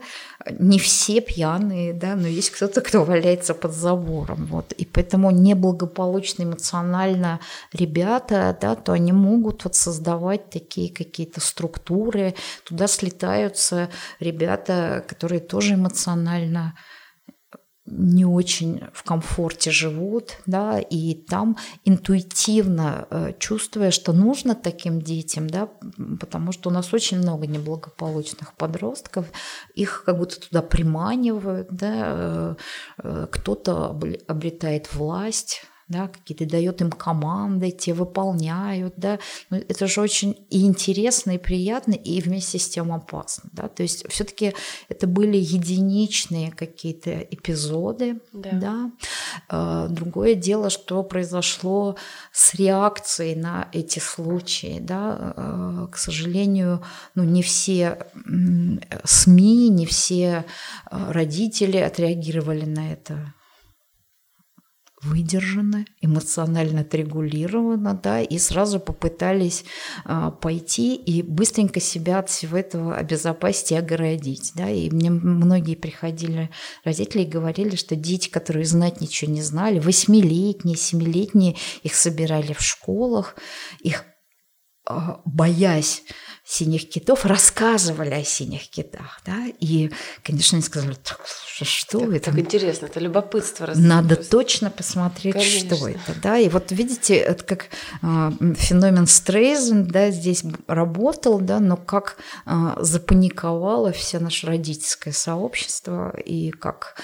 не 0.59 0.79
все 0.79 1.21
пьяные, 1.21 1.95
да, 1.95 2.17
но 2.17 2.27
есть 2.27 2.51
кто-то, 2.51 2.81
кто 2.81 3.05
валяется 3.05 3.55
под 3.55 3.73
забором, 3.73 4.47
вот, 4.47 4.73
и 4.73 4.85
поэтому 4.85 5.31
неблагополучно 5.31 6.43
эмоционально 6.43 7.41
ребята, 7.73 8.57
да, 8.61 8.75
то 8.75 8.93
они 8.93 9.13
могут 9.13 9.65
вот 9.65 9.77
создавать 9.77 10.51
такие 10.51 10.93
какие-то 10.93 11.41
структуры, 11.41 12.35
туда 12.65 12.87
слетаются 12.89 13.89
ребята, 14.21 15.05
которые 15.09 15.41
тоже 15.41 15.75
эмоционально 15.75 16.75
не 17.87 18.25
очень 18.25 18.83
в 18.93 19.03
комфорте 19.03 19.71
живут, 19.71 20.39
да, 20.47 20.79
и 20.79 21.15
там 21.15 21.57
интуитивно 21.85 23.07
э, 23.11 23.33
чувствуя, 23.39 23.91
что 23.91 24.13
нужно 24.13 24.55
таким 24.55 25.01
детям, 25.01 25.49
да, 25.49 25.69
потому 26.21 26.53
что 26.53 26.71
у 26.71 26.73
нас 26.73 26.93
очень 26.93 27.19
много 27.19 27.47
неблагополучных 27.47 28.55
подростков, 28.55 29.27
их 29.75 30.03
как 30.05 30.19
будто 30.19 30.41
туда 30.41 30.63
приманивают, 30.63 31.69
да, 31.71 31.95
э, 31.95 32.55
э, 33.03 33.27
кто-то 33.31 33.99
обретает 34.27 34.93
власть, 34.93 35.63
да, 35.89 36.09
какие-то 36.09 36.47
дает 36.47 36.81
им 36.81 36.91
команды, 36.91 37.71
те 37.71 37.95
выполняют, 37.95 38.95
да, 38.97 39.21
ну, 39.51 39.59
это 39.59 39.87
же 39.87 40.01
очень 40.01 40.37
и 40.51 40.67
интересно, 40.67 41.33
и 41.33 41.39
приятно, 41.39 41.93
и 41.93 42.21
вместе 42.21 42.59
с 42.59 42.69
тем 42.69 42.93
опасно, 42.93 43.51
да, 43.53 43.69
то 43.69 43.85
есть 43.85 44.05
все-таки 44.11 44.55
это 44.89 45.07
были 45.07 45.37
единичные 45.37 46.51
какие-то 46.51 47.21
эпизоды, 47.21 48.21
да. 48.33 48.51
да. 48.53 48.91
А, 49.49 49.89
другое 49.89 50.35
дело, 50.35 50.71
что 50.71 51.05
произошло 51.05 51.97
с 52.33 52.55
реакцией 52.55 53.37
на 53.37 53.69
эти 53.73 54.01
случаи, 54.01 54.79
да, 54.81 55.35
а, 55.37 55.87
к 55.87 55.99
сожалению, 55.99 56.83
ну, 57.15 57.23
не 57.23 57.43
все 57.43 58.07
СМИ, 59.05 59.69
не 59.69 59.87
все 59.87 60.45
а, 60.87 61.13
родители 61.13 61.77
отреагировали 61.77 62.65
на 62.65 62.93
это 62.93 63.36
выдержаны, 65.03 65.87
эмоционально 66.01 66.81
отрегулированы, 66.81 67.95
да, 68.03 68.21
и 68.23 68.39
сразу 68.39 68.81
попытались 68.81 69.65
а, 70.05 70.31
пойти 70.31 70.95
и 70.95 71.23
быстренько 71.23 71.81
себя 71.81 72.19
от 72.19 72.31
всего 72.31 72.57
этого 72.57 72.97
обезопасить 72.97 73.73
и 73.73 73.77
огородить, 73.77 74.53
да, 74.55 74.71
и 74.71 74.91
мне 74.91 75.11
многие 75.11 75.77
приходили 75.77 76.51
родители 76.85 77.23
и 77.23 77.27
говорили, 77.27 77.77
что 77.77 77.95
дети, 77.95 78.29
которые 78.29 78.65
знать 78.65 79.01
ничего 79.01 79.31
не 79.31 79.43
знали, 79.43 79.79
восьмилетние, 79.79 80.77
семилетние, 80.77 81.57
их 81.83 81.95
собирали 81.95 82.55
в 82.55 82.63
школах, 82.63 83.37
их 83.81 84.05
боясь 85.25 86.03
синих 86.49 86.89
китов, 86.89 87.25
рассказывали 87.27 88.15
о 88.15 88.23
синих 88.23 88.69
китах, 88.71 89.21
да, 89.27 89.47
и, 89.59 89.91
конечно, 90.23 90.57
они 90.57 90.65
сказали, 90.65 90.95
так, 90.95 91.21
что 91.27 91.99
так, 91.99 92.11
это? 92.11 92.25
Так 92.27 92.39
интересно, 92.39 92.87
это 92.87 93.01
любопытство. 93.01 93.69
Надо 93.75 94.15
просто. 94.15 94.31
точно 94.31 94.71
посмотреть, 94.71 95.35
конечно. 95.35 95.77
что 95.77 95.89
это, 95.89 96.15
да, 96.23 96.39
и 96.39 96.49
вот 96.49 96.71
видите, 96.71 97.17
это 97.17 97.43
как 97.43 97.65
э, 98.01 98.31
феномен 98.55 99.09
Стрейзен, 99.09 99.89
да, 99.89 100.13
здесь 100.13 100.45
работал, 100.69 101.41
да, 101.41 101.59
но 101.59 101.77
как 101.77 102.17
э, 102.47 102.77
запаниковало 102.79 103.91
все 103.91 104.21
наше 104.21 104.47
родительское 104.47 105.13
сообщество 105.13 106.17
и 106.17 106.53
как 106.53 106.95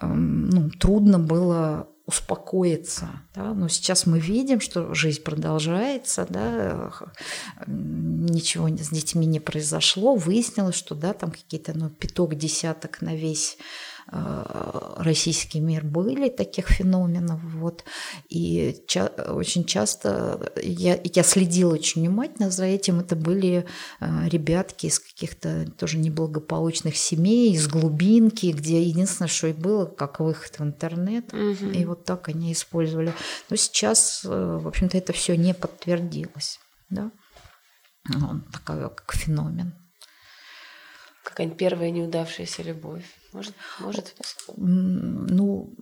э, 0.00 0.06
ну, 0.06 0.70
трудно 0.70 1.18
было 1.18 1.86
успокоиться. 2.06 3.08
Да? 3.34 3.52
Но 3.52 3.68
сейчас 3.68 4.06
мы 4.06 4.20
видим, 4.20 4.60
что 4.60 4.94
жизнь 4.94 5.22
продолжается, 5.22 6.26
да? 6.28 6.92
ничего 7.66 8.68
с 8.68 8.90
детьми 8.90 9.26
не 9.26 9.40
произошло. 9.40 10.14
Выяснилось, 10.14 10.76
что 10.76 10.94
да, 10.94 11.12
там 11.12 11.32
какие-то 11.32 11.76
ну, 11.76 11.90
пяток, 11.90 12.36
десяток 12.36 13.02
на 13.02 13.14
весь 13.14 13.58
российский 14.08 15.60
мир 15.60 15.84
были 15.84 16.28
таких 16.28 16.68
феноменов. 16.68 17.40
Вот. 17.42 17.84
И 18.28 18.84
ча- 18.86 19.12
очень 19.28 19.64
часто 19.64 20.52
я, 20.62 20.98
я 21.02 21.22
следила 21.22 21.74
очень 21.74 22.02
внимательно 22.02 22.50
за 22.50 22.64
этим. 22.64 23.00
Это 23.00 23.16
были 23.16 23.66
э, 24.00 24.28
ребятки 24.28 24.86
из 24.86 25.00
каких-то 25.00 25.66
тоже 25.78 25.98
неблагополучных 25.98 26.96
семей, 26.96 27.52
из 27.52 27.66
глубинки, 27.68 28.46
где 28.46 28.82
единственное, 28.82 29.28
что 29.28 29.48
и 29.48 29.52
было, 29.52 29.86
как 29.86 30.20
выход 30.20 30.58
в 30.58 30.62
интернет. 30.62 31.32
Угу. 31.32 31.70
И 31.72 31.84
вот 31.84 32.04
так 32.04 32.28
они 32.28 32.52
использовали. 32.52 33.12
Но 33.50 33.56
сейчас, 33.56 34.22
э, 34.24 34.58
в 34.62 34.68
общем-то, 34.68 34.96
это 34.96 35.12
все 35.12 35.36
не 35.36 35.52
подтвердилось. 35.52 36.60
Да? 36.90 37.10
Ну, 38.08 38.40
такая 38.52 38.88
как 38.88 39.12
феномен. 39.14 39.74
Какая-нибудь 41.26 41.58
первая 41.58 41.90
неудавшаяся 41.90 42.62
любовь. 42.62 43.04
Может, 43.32 43.54
может. 43.80 44.14
Ну, 44.56 45.74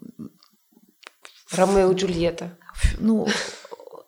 Ромео 1.53 1.93
и 1.93 1.95
Джульетта. 1.95 2.57
Ну, 2.99 3.29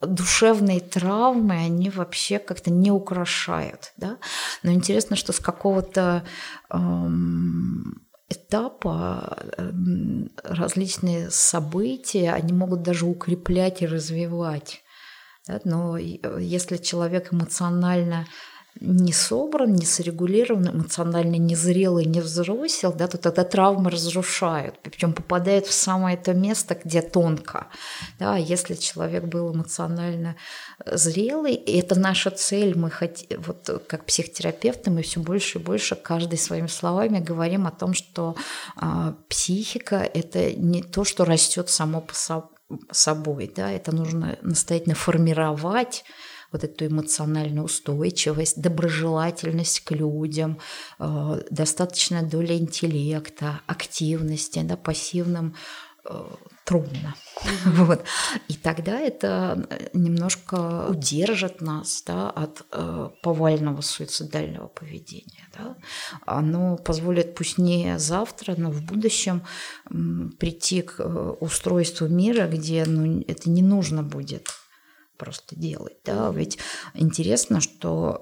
душевные 0.01 0.81
травмы, 0.81 1.57
они 1.57 1.91
вообще 1.91 2.39
как-то 2.39 2.71
не 2.71 2.91
украшают, 2.91 3.93
да. 3.99 4.17
Но 4.63 4.73
интересно, 4.73 5.15
что 5.15 5.35
с 5.35 5.39
какого-то 5.39 6.25
эм, 6.71 8.09
этапа 8.31 9.37
эм, 9.59 10.31
различные 10.43 11.31
события, 11.31 12.33
они 12.33 12.55
могут 12.55 12.83
даже 12.83 13.05
укреплять 13.05 13.83
и 13.83 13.87
развивать. 13.87 14.83
Но 15.65 15.99
если 15.99 16.79
человек 16.79 17.33
эмоционально 17.33 18.27
не 18.81 19.13
собран, 19.13 19.73
не 19.73 19.87
срегулирован, 19.87 20.71
эмоционально 20.71 21.37
незрелый, 21.37 22.05
не 22.05 22.21
взросел, 22.21 22.93
да, 22.93 23.07
то 23.09 23.19
тогда 23.19 23.45
травмы 23.45 23.91
разрушают, 23.91 24.79
причем 24.83 25.13
попадают 25.13 25.67
в 25.67 25.73
самое 25.73 26.17
то 26.17 26.35
место, 26.35 26.79
где 26.83 27.03
тонко. 27.03 27.69
Да, 28.19 28.37
если 28.37 28.75
человек 28.75 29.25
был 29.25 29.55
эмоционально 29.55 30.37
зрелый, 30.85 31.55
и 31.55 31.79
это 31.79 31.99
наша 31.99 32.31
цель, 32.31 32.77
мы 32.77 32.91
хотим, 32.91 33.41
вот 33.41 33.85
как 33.87 34.05
психотерапевты, 34.05 34.91
мы 34.91 35.03
все 35.03 35.21
больше 35.21 35.59
и 35.59 35.63
больше 35.63 35.97
каждый 35.97 36.39
своими 36.39 36.67
словами 36.67 37.19
говорим 37.19 37.67
о 37.67 37.71
том, 37.71 37.95
что 37.95 38.37
а, 38.77 39.15
психика– 39.29 39.97
это 40.15 40.53
не 40.55 40.83
то, 40.83 41.05
что 41.05 41.25
растет 41.25 41.71
само 41.71 42.01
по 42.01 42.15
собой, 42.91 43.53
да, 43.55 43.71
это 43.71 43.95
нужно 43.95 44.39
настоятельно 44.43 44.95
формировать, 44.95 46.05
вот 46.57 46.65
эту 46.65 46.87
эмоциональную 46.87 47.65
устойчивость, 47.65 48.61
доброжелательность 48.61 49.81
к 49.81 49.91
людям, 49.91 50.59
э, 50.99 51.43
достаточная 51.51 52.23
доля 52.23 52.57
интеллекта, 52.57 53.61
активности, 53.67 54.63
да, 54.63 54.77
пассивным 54.79 55.55
э, 56.05 56.25
трудно. 56.65 57.15
Вот. 57.67 58.03
И 58.49 58.55
тогда 58.55 58.99
это 58.99 59.69
немножко 59.93 60.87
удержит 60.89 61.61
нас 61.61 62.03
да, 62.07 62.31
от 62.31 62.65
э, 62.73 63.11
повального 63.23 63.83
суицидального 63.83 64.69
поведения. 64.69 65.47
Да. 65.59 65.77
Оно 66.25 66.77
позволит 66.77 67.35
пусть 67.35 67.59
не 67.59 67.99
завтра, 67.99 68.55
но 68.57 68.71
в 68.71 68.83
будущем 68.83 69.43
м, 69.91 70.33
прийти 70.39 70.81
к 70.81 71.01
э, 71.01 71.37
устройству 71.41 72.09
мира, 72.09 72.49
где 72.49 72.85
ну, 72.87 73.23
это 73.29 73.51
не 73.51 73.63
нужно 73.63 74.03
будет 74.03 74.49
просто 75.17 75.57
делать. 75.57 75.97
Да? 76.05 76.31
Ведь 76.31 76.59
интересно, 76.95 77.61
что 77.61 78.19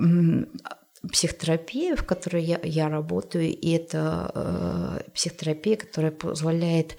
психотерапия, 1.10 1.96
в 1.96 2.04
которой 2.04 2.44
я, 2.44 2.60
я 2.62 2.88
работаю, 2.88 3.46
и 3.46 3.70
это 3.72 4.30
э, 4.34 5.10
психотерапия, 5.12 5.76
которая 5.76 6.12
позволяет 6.12 6.96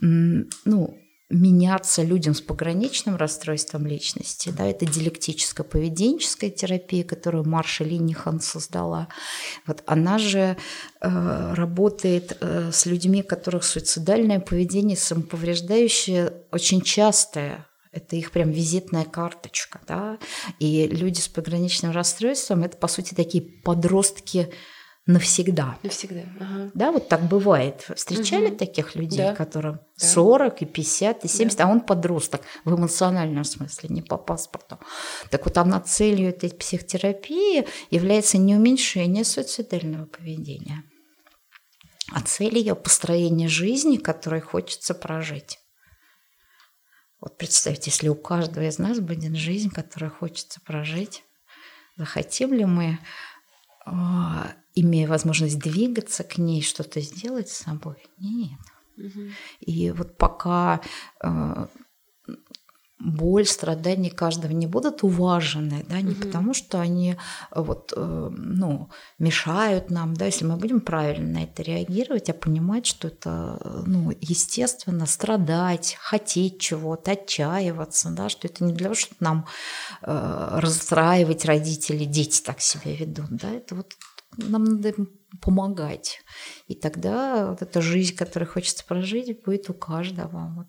ну, 0.00 0.98
меняться 1.30 2.02
людям 2.02 2.34
с 2.34 2.40
пограничным 2.40 3.16
расстройством 3.16 3.86
личности. 3.86 4.52
Да, 4.56 4.66
это 4.66 4.86
диалектическая 4.86 5.64
поведенческая 5.64 6.50
терапия, 6.50 7.04
которую 7.04 7.46
Марша 7.46 7.84
Линихан 7.84 8.40
создала. 8.40 9.08
Вот 9.66 9.82
она 9.86 10.18
же 10.18 10.56
э, 11.00 11.54
работает 11.54 12.38
э, 12.40 12.70
с 12.72 12.86
людьми, 12.86 13.22
у 13.22 13.26
которых 13.26 13.64
суицидальное 13.64 14.40
поведение 14.40 14.96
самоповреждающее 14.96 16.32
очень 16.50 16.80
частое 16.80 17.66
это 17.92 18.16
их 18.16 18.30
прям 18.30 18.50
визитная 18.50 19.04
карточка, 19.04 19.80
да, 19.86 20.18
и 20.58 20.86
люди 20.86 21.20
с 21.20 21.28
пограничным 21.28 21.92
расстройством– 21.92 22.62
это, 22.64 22.76
по 22.76 22.88
сути, 22.88 23.14
такие 23.14 23.42
подростки 23.42 24.52
навсегда. 25.08 25.78
Навсегда, 25.82 26.20
ага. 26.38 26.70
Да, 26.74 26.92
вот 26.92 27.08
так 27.08 27.22
бывает. 27.22 27.90
Встречали 27.96 28.48
угу. 28.48 28.56
таких 28.56 28.94
людей, 28.94 29.18
да. 29.18 29.34
которым 29.34 29.80
да. 29.98 30.06
40 30.06 30.62
и 30.62 30.66
50 30.66 31.24
и 31.24 31.28
70, 31.28 31.58
да. 31.58 31.64
а 31.64 31.68
он 31.68 31.80
подросток 31.80 32.42
в 32.64 32.74
эмоциональном 32.74 33.44
смысле, 33.44 33.88
не 33.88 34.02
по 34.02 34.18
паспорту. 34.18 34.78
Так 35.30 35.46
вот, 35.46 35.56
она 35.56 35.80
целью 35.80 36.28
этой 36.28 36.50
психотерапии 36.50 37.66
является 37.90 38.36
не 38.36 38.54
уменьшение 38.54 39.24
суицидального 39.24 40.04
поведения, 40.04 40.84
а 42.12 42.20
цель 42.20 42.58
ее 42.58 42.74
построение 42.74 43.48
жизни, 43.48 43.96
которой 43.96 44.42
хочется 44.42 44.94
прожить. 44.94 45.58
Вот 47.20 47.36
представьте, 47.36 47.90
если 47.90 48.08
у 48.08 48.14
каждого 48.14 48.64
из 48.64 48.78
нас 48.78 49.00
будет 49.00 49.34
жизнь, 49.34 49.70
которую 49.70 50.10
хочется 50.10 50.60
прожить, 50.60 51.24
захотим 51.96 52.52
ли 52.52 52.64
мы, 52.64 52.98
а, 53.84 54.52
имея 54.74 55.08
возможность 55.08 55.58
двигаться 55.58 56.22
к 56.22 56.38
ней, 56.38 56.62
что-то 56.62 57.00
сделать 57.00 57.48
с 57.48 57.64
собой? 57.64 58.06
Нет. 58.18 58.60
Угу. 58.96 59.30
И 59.60 59.90
вот 59.90 60.16
пока 60.16 60.80
а, 61.20 61.68
боль, 62.98 63.46
страдания 63.46 64.10
каждого 64.10 64.52
не 64.52 64.66
будут 64.66 65.04
уважены, 65.04 65.84
да, 65.88 66.00
не 66.00 66.12
угу. 66.12 66.22
потому 66.22 66.52
что 66.52 66.80
они 66.80 67.12
э, 67.12 67.60
вот, 67.60 67.92
э, 67.96 68.30
ну, 68.32 68.90
мешают 69.18 69.90
нам, 69.90 70.14
да, 70.14 70.26
если 70.26 70.44
мы 70.44 70.56
будем 70.56 70.80
правильно 70.80 71.40
на 71.40 71.44
это 71.44 71.62
реагировать, 71.62 72.28
а 72.28 72.34
понимать, 72.34 72.86
что 72.86 73.08
это, 73.08 73.58
э, 73.60 73.82
ну, 73.86 74.10
естественно, 74.20 75.06
страдать, 75.06 75.96
хотеть 76.00 76.60
чего-то, 76.60 77.12
отчаиваться, 77.12 78.10
да, 78.10 78.28
что 78.28 78.48
это 78.48 78.64
не 78.64 78.72
для 78.72 78.84
того, 78.84 78.94
чтобы 78.94 79.16
нам 79.20 79.46
э, 80.02 80.48
расстраивать 80.58 81.44
родителей, 81.44 82.06
дети 82.06 82.42
так 82.42 82.60
себя 82.60 82.94
ведут, 82.94 83.30
да, 83.30 83.50
это 83.50 83.76
вот 83.76 83.94
нам 84.36 84.64
надо 84.64 84.94
помогать. 85.40 86.20
И 86.66 86.74
тогда 86.74 87.50
вот 87.50 87.62
эта 87.62 87.80
жизнь, 87.80 88.16
которую 88.16 88.50
хочется 88.50 88.84
прожить, 88.84 89.42
будет 89.44 89.70
у 89.70 89.74
каждого. 89.74 90.52
Вот 90.56 90.68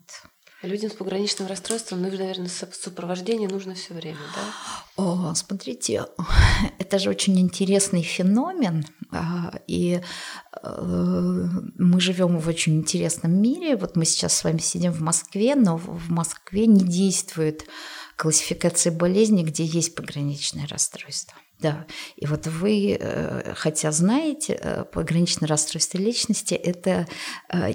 Людям 0.62 0.90
с 0.90 0.94
пограничным 0.94 1.48
расстройством, 1.48 2.02
ну, 2.02 2.10
наверное, 2.10 2.48
сопровождение 2.48 3.48
нужно 3.48 3.74
все 3.74 3.94
время, 3.94 4.18
да? 4.36 5.02
О, 5.02 5.34
смотрите, 5.34 6.04
это 6.78 6.98
же 6.98 7.08
очень 7.08 7.40
интересный 7.40 8.02
феномен, 8.02 8.84
а, 9.10 9.54
и 9.66 10.02
э, 10.62 11.46
мы 11.78 12.00
живем 12.00 12.38
в 12.38 12.46
очень 12.46 12.76
интересном 12.76 13.40
мире. 13.40 13.74
Вот 13.76 13.96
мы 13.96 14.04
сейчас 14.04 14.36
с 14.36 14.44
вами 14.44 14.58
сидим 14.58 14.92
в 14.92 15.00
Москве, 15.00 15.54
но 15.54 15.78
в 15.78 16.10
Москве 16.10 16.66
не 16.66 16.84
действует 16.84 17.64
классификация 18.16 18.92
болезней, 18.92 19.44
где 19.44 19.64
есть 19.64 19.94
пограничное 19.94 20.66
расстройство. 20.66 21.38
Да, 21.58 21.86
и 22.16 22.26
вот 22.26 22.46
вы, 22.46 22.98
э, 23.00 23.54
хотя 23.54 23.92
знаете, 23.92 24.58
э, 24.60 24.84
пограничное 24.84 25.48
расстройство 25.48 25.96
личности– 25.96 26.52
это 26.54 27.08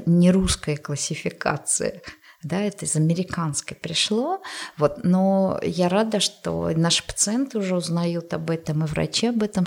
не 0.06 0.30
русская 0.30 0.78
классификация– 0.78 2.04
да, 2.46 2.62
это 2.62 2.86
из 2.86 2.96
американской 2.96 3.76
пришло, 3.76 4.40
вот, 4.78 5.04
но 5.04 5.60
я 5.64 5.90
рада, 5.90 6.20
что 6.20 6.70
наши 6.76 7.06
пациенты 7.06 7.58
уже 7.58 7.76
узнают 7.76 8.34
об 8.36 8.52
этом, 8.52 8.84
и 8.84 8.88
врачи 8.88 9.28
об 9.28 9.42
этом 9.42 9.66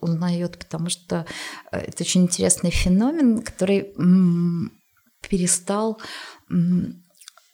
узнают, 0.00 0.58
потому 0.58 0.90
что 0.90 1.24
э, 1.70 1.78
это 1.78 2.02
очень 2.02 2.22
интересный 2.22 2.70
феномен, 2.70 3.42
который 3.42 3.94
перестал 5.28 6.00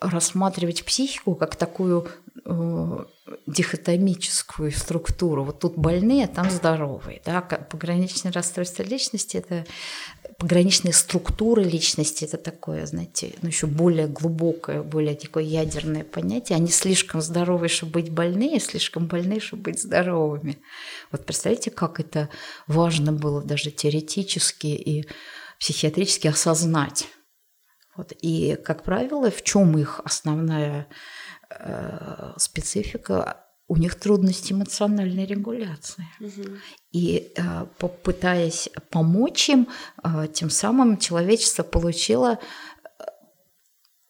рассматривать 0.00 0.84
психику 0.84 1.34
как 1.34 1.56
такую 1.56 2.08
э, 2.44 3.04
дихотомическую 3.46 4.72
структуру. 4.72 5.44
Вот 5.44 5.60
тут 5.60 5.76
больные, 5.76 6.24
а 6.24 6.28
там 6.28 6.50
здоровые. 6.50 7.22
Да? 7.24 7.40
Пограничное 7.40 8.32
расстройство 8.32 8.82
личности– 8.82 9.36
это 9.38 9.64
пограничные 10.42 10.92
структуры 10.92 11.62
личности– 11.62 12.24
это 12.32 12.36
такое, 12.36 12.84
знаете, 12.84 13.32
ну, 13.42 13.48
еще 13.48 13.68
более 13.68 14.08
глубокое, 14.08 14.82
более 14.82 15.14
такое 15.14 15.44
ядерное 15.44 16.02
понятие. 16.02 16.56
Они 16.56 16.66
слишком 16.66 17.20
здоровые, 17.20 17.68
чтобы 17.68 17.92
быть 17.92 18.10
больными, 18.10 18.58
слишком 18.58 19.06
больные, 19.06 19.38
чтобы 19.38 19.62
быть 19.62 19.80
здоровыми. 19.80 20.58
Вот 21.12 21.24
представляете, 21.24 21.70
как 21.70 22.00
это 22.00 22.28
важно 22.66 23.12
было 23.12 23.40
даже 23.40 23.70
теоретически 23.70 24.66
и 24.66 25.08
психиатрически 25.60 26.26
осознать. 26.26 27.06
Вот. 27.96 28.12
И, 28.20 28.56
как 28.64 28.82
правило, 28.82 29.30
в 29.30 29.44
чем 29.44 29.78
их 29.78 30.00
основная 30.04 30.88
э, 31.50 32.32
специфика? 32.36 33.46
У 33.68 33.76
них 33.76 33.94
трудности 33.94 34.52
эмоциональной 34.52 35.24
регуляции. 35.24 36.06
Угу. 36.20 36.56
И 36.90 37.32
э, 37.36 37.66
попытаясь 37.78 38.68
помочь 38.90 39.48
им, 39.48 39.68
э, 40.02 40.28
тем 40.32 40.50
самым 40.50 40.98
человечество 40.98 41.62
получило, 41.62 42.38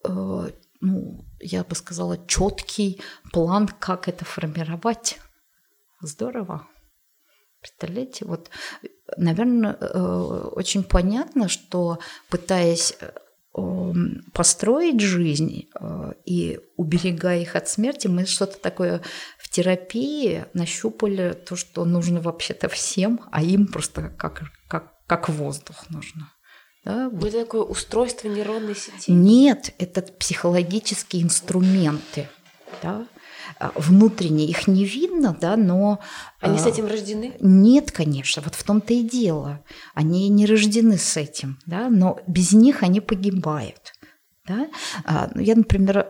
э, 0.05 0.48
ну, 0.80 1.24
я 1.40 1.62
бы 1.64 1.74
сказала, 1.76 2.18
четкий 2.26 3.00
план, 3.32 3.68
как 3.68 4.09
это 4.09 4.24
формировать. 4.24 5.20
Здорово. 6.00 6.66
Представляете, 7.61 8.24
вот, 8.24 8.50
наверное, 9.16 9.74
очень 9.74 10.82
понятно, 10.82 11.48
что 11.48 12.00
пытаясь 12.28 12.96
построить 14.32 15.00
жизнь 15.00 15.68
и 16.24 16.59
уберегая 16.76 17.40
их 17.40 17.55
от 17.55 17.68
смерти, 17.68 18.09
мы 18.09 18.26
что-то 18.26 18.59
такое 18.59 19.03
терапии 19.53 20.46
нащупали, 20.55 21.34
то, 21.34 21.57
что 21.57 21.84
нужно 21.84 22.20
вообще-то 22.20 22.68
всем, 22.68 23.20
а 23.30 23.42
им 23.42 23.66
просто 23.66 24.09
как, 24.09 24.42
как, 24.68 24.94
как 25.07 25.28
воздух 25.28 25.88
нужно. 25.90 26.32
Да, 26.84 27.11
вот. 27.11 27.28
Это 27.28 27.44
такое 27.44 27.62
устройство 27.62 28.28
нейронной 28.28 28.74
сети? 28.74 29.12
Нет, 29.12 29.74
это 29.78 30.03
психологические 30.03 31.22
инструменты. 31.22 32.28
да, 32.82 33.07
а, 33.59 33.72
внутренние, 33.76 34.48
их 34.48 34.66
не 34.66 34.84
видно, 34.84 35.36
да, 35.38 35.57
но... 35.57 36.00
Они 36.40 36.59
с 36.59 36.66
этим 36.66 36.86
рождены? 36.86 37.36
Нет, 37.40 37.92
конечно, 37.92 38.42
вот 38.42 38.55
в 38.55 38.64
том-то 38.64 38.94
и 38.94 39.03
дело. 39.03 39.62
Они 39.94 40.28
не 40.28 40.46
рождены 40.46 40.96
с 40.96 41.16
этим, 41.16 41.59
да, 41.66 41.88
но 41.90 42.18
без 42.26 42.53
них 42.53 42.82
они 42.82 43.00
погибают. 43.00 43.92
Да? 44.46 44.68
Ну, 45.34 45.40
я, 45.40 45.55
например, 45.55 46.09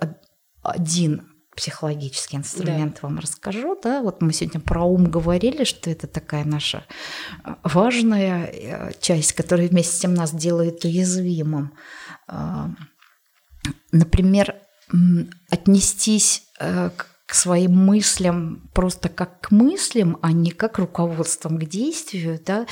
один 0.62 1.31
психологический 1.56 2.36
инструмент 2.36 2.98
да. 3.00 3.08
вам 3.08 3.18
расскажу. 3.18 3.78
Да? 3.82 4.02
Вот 4.02 4.22
мы 4.22 4.32
сегодня 4.32 4.60
про 4.60 4.84
ум 4.84 5.10
говорили, 5.10 5.64
что 5.64 5.90
это 5.90 6.06
такая 6.06 6.44
наша 6.44 6.84
важная 7.62 8.46
э, 8.46 8.92
часть, 9.00 9.32
которая 9.32 9.68
вместе 9.68 9.96
с 9.96 10.00
тем 10.00 10.14
нас 10.14 10.32
делает 10.32 10.84
уязвимым. 10.84 11.72
Например, 13.92 14.56
отнестись 15.50 16.44
э, 16.58 16.90
к 16.96 17.12
к 17.32 17.34
своим 17.34 17.74
мыслям 17.86 18.68
просто 18.74 19.08
как 19.08 19.40
к 19.40 19.50
мыслям, 19.52 20.18
а 20.20 20.32
не 20.32 20.50
как 20.50 20.78
руководством 20.78 21.58
к 21.58 21.64
действию, 21.64 22.38
да, 22.44 22.66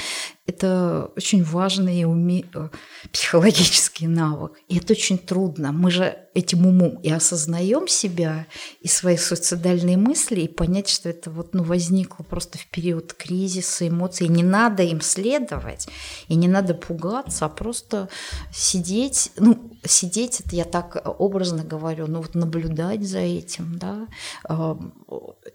это 0.51 1.11
очень 1.16 1.42
важный 1.42 2.05
уме... 2.05 2.44
Э, 2.55 2.68
психологический 3.12 4.07
навык. 4.07 4.53
И 4.68 4.78
это 4.78 4.92
очень 4.92 5.18
трудно. 5.18 5.72
Мы 5.72 5.90
же 5.90 6.16
этим 6.34 6.66
умом 6.66 7.01
и 7.03 7.11
осознаем 7.11 7.88
себя, 7.88 8.46
и 8.80 8.88
свои 8.88 9.16
суицидальные 9.16 9.96
мысли, 9.96 10.42
и 10.42 10.48
понять, 10.48 10.88
что 10.88 11.09
это 11.09 11.30
вот, 11.30 11.55
ну, 11.55 11.62
возникло 11.62 12.22
просто 12.22 12.59
в 12.59 12.66
период 12.66 13.14
кризиса, 13.14 13.88
эмоций. 13.88 14.26
И 14.26 14.30
не 14.30 14.42
надо 14.42 14.82
им 14.82 15.01
следовать, 15.01 15.88
и 16.28 16.34
не 16.34 16.46
надо 16.46 16.74
пугаться, 16.74 17.46
а 17.46 17.48
просто 17.48 18.09
сидеть, 18.53 19.32
ну, 19.36 19.59
сидеть, 19.84 20.40
это 20.40 20.55
я 20.55 20.64
так 20.64 21.03
образно 21.18 21.64
говорю, 21.64 22.07
ну, 22.07 22.20
вот 22.20 22.34
наблюдать 22.34 23.07
за 23.07 23.20
этим, 23.20 23.78
да, 23.78 24.07
а, 24.44 24.78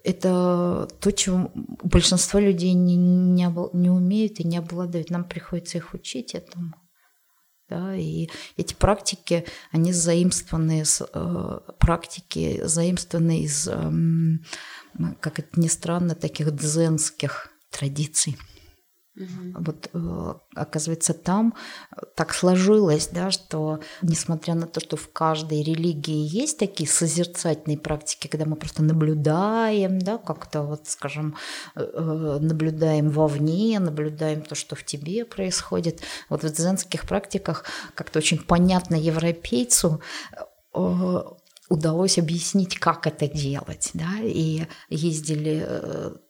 это 0.04 0.88
то, 1.00 1.10
чего 1.12 1.50
большинство 1.82 2.38
людей 2.38 2.74
не, 2.74 2.96
не, 2.96 3.48
не 3.72 3.90
умеют 3.90 4.40
и 4.40 4.44
не 4.44 4.58
обладают. 4.58 4.85
Нам 5.10 5.24
приходится 5.24 5.78
их 5.78 5.94
учить 5.94 6.34
этому. 6.34 6.74
Да, 7.68 7.96
и 7.96 8.28
эти 8.56 8.74
практики, 8.74 9.44
они 9.72 9.92
заимствованы 9.92 10.82
из 10.82 11.02
э, 11.02 11.60
практики, 11.80 12.60
заимствованы 12.62 13.42
из, 13.42 13.66
э, 13.66 13.92
как 15.20 15.40
это 15.40 15.60
ни 15.60 15.66
странно, 15.66 16.14
таких 16.14 16.54
дзенских 16.54 17.50
традиций. 17.70 18.36
Угу. 19.16 19.64
Вот 19.64 19.90
э, 19.94 20.34
оказывается, 20.54 21.14
там 21.14 21.54
так 22.14 22.34
сложилось, 22.34 23.08
да, 23.08 23.30
что 23.30 23.80
несмотря 24.02 24.54
на 24.54 24.66
то, 24.66 24.78
что 24.80 24.96
в 24.96 25.10
каждой 25.10 25.62
религии 25.62 26.26
есть 26.26 26.58
такие 26.58 26.88
созерцательные 26.88 27.78
практики, 27.78 28.28
когда 28.28 28.44
мы 28.44 28.56
просто 28.56 28.82
наблюдаем, 28.82 29.98
да, 29.98 30.18
как-то 30.18 30.62
вот, 30.62 30.86
скажем, 30.88 31.36
э, 31.74 31.80
э, 31.80 32.38
наблюдаем 32.40 33.08
вовне, 33.08 33.78
наблюдаем 33.78 34.42
то, 34.42 34.54
что 34.54 34.76
в 34.76 34.84
тебе 34.84 35.24
происходит. 35.24 36.02
Вот 36.28 36.44
в 36.44 36.52
дзенских 36.52 37.08
практиках 37.08 37.64
как-то 37.94 38.18
очень 38.18 38.38
понятно 38.38 38.96
европейцу 38.96 40.02
удалось 41.68 42.18
объяснить, 42.18 42.78
как 42.78 43.06
это 43.06 43.26
делать, 43.26 43.90
да, 43.94 44.10
и 44.22 44.66
ездили 44.90 45.66